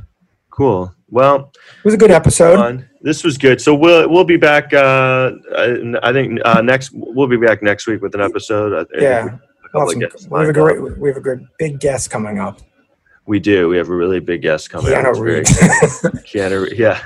cool. 0.49 0.93
Well, 1.09 1.51
it 1.55 1.83
was 1.85 1.93
a 1.93 1.97
good 1.97 2.11
episode. 2.11 2.87
This 3.01 3.23
was 3.23 3.37
good. 3.37 3.59
So 3.59 3.73
we'll 3.75 4.07
we'll 4.09 4.23
be 4.23 4.37
back. 4.37 4.73
Uh, 4.73 5.31
I, 5.57 5.93
I 6.03 6.13
think 6.13 6.39
uh, 6.45 6.61
next 6.61 6.91
we'll 6.93 7.27
be 7.27 7.37
back 7.37 7.61
next 7.63 7.87
week 7.87 8.01
with 8.01 8.13
an 8.15 8.21
episode. 8.21 8.87
I 8.93 8.99
Yeah. 9.01 9.23
we- 9.25 9.29
a 9.31 9.39
We'll 9.73 9.87
have 10.01 10.11
some- 10.19 10.29
we 10.31 10.39
have 10.41 10.49
a 10.49 10.53
great, 10.53 10.77
up. 10.79 10.97
we 10.97 11.07
have 11.09 11.17
a 11.17 11.21
good 11.21 11.47
big 11.57 11.79
guest 11.79 12.09
coming 12.09 12.39
up. 12.39 12.59
We 13.25 13.39
do. 13.39 13.69
We 13.69 13.77
have 13.77 13.87
a 13.89 13.95
really 13.95 14.19
big 14.19 14.41
guest 14.41 14.69
coming. 14.69 14.93
up. 14.93 15.05
Keanu 15.05 15.19
Reeves. 15.19 15.49
Keanu, 16.27 16.77
yeah. 16.77 17.01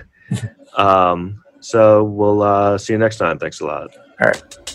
Um, 0.76 1.44
so 1.60 2.04
we'll 2.04 2.42
uh, 2.42 2.78
see 2.80 2.94
you 2.94 3.00
next 3.00 3.18
time. 3.18 3.38
Thanks 3.38 3.60
a 3.60 3.66
lot. 3.66 3.92
All 4.20 4.28
right. 4.28 4.75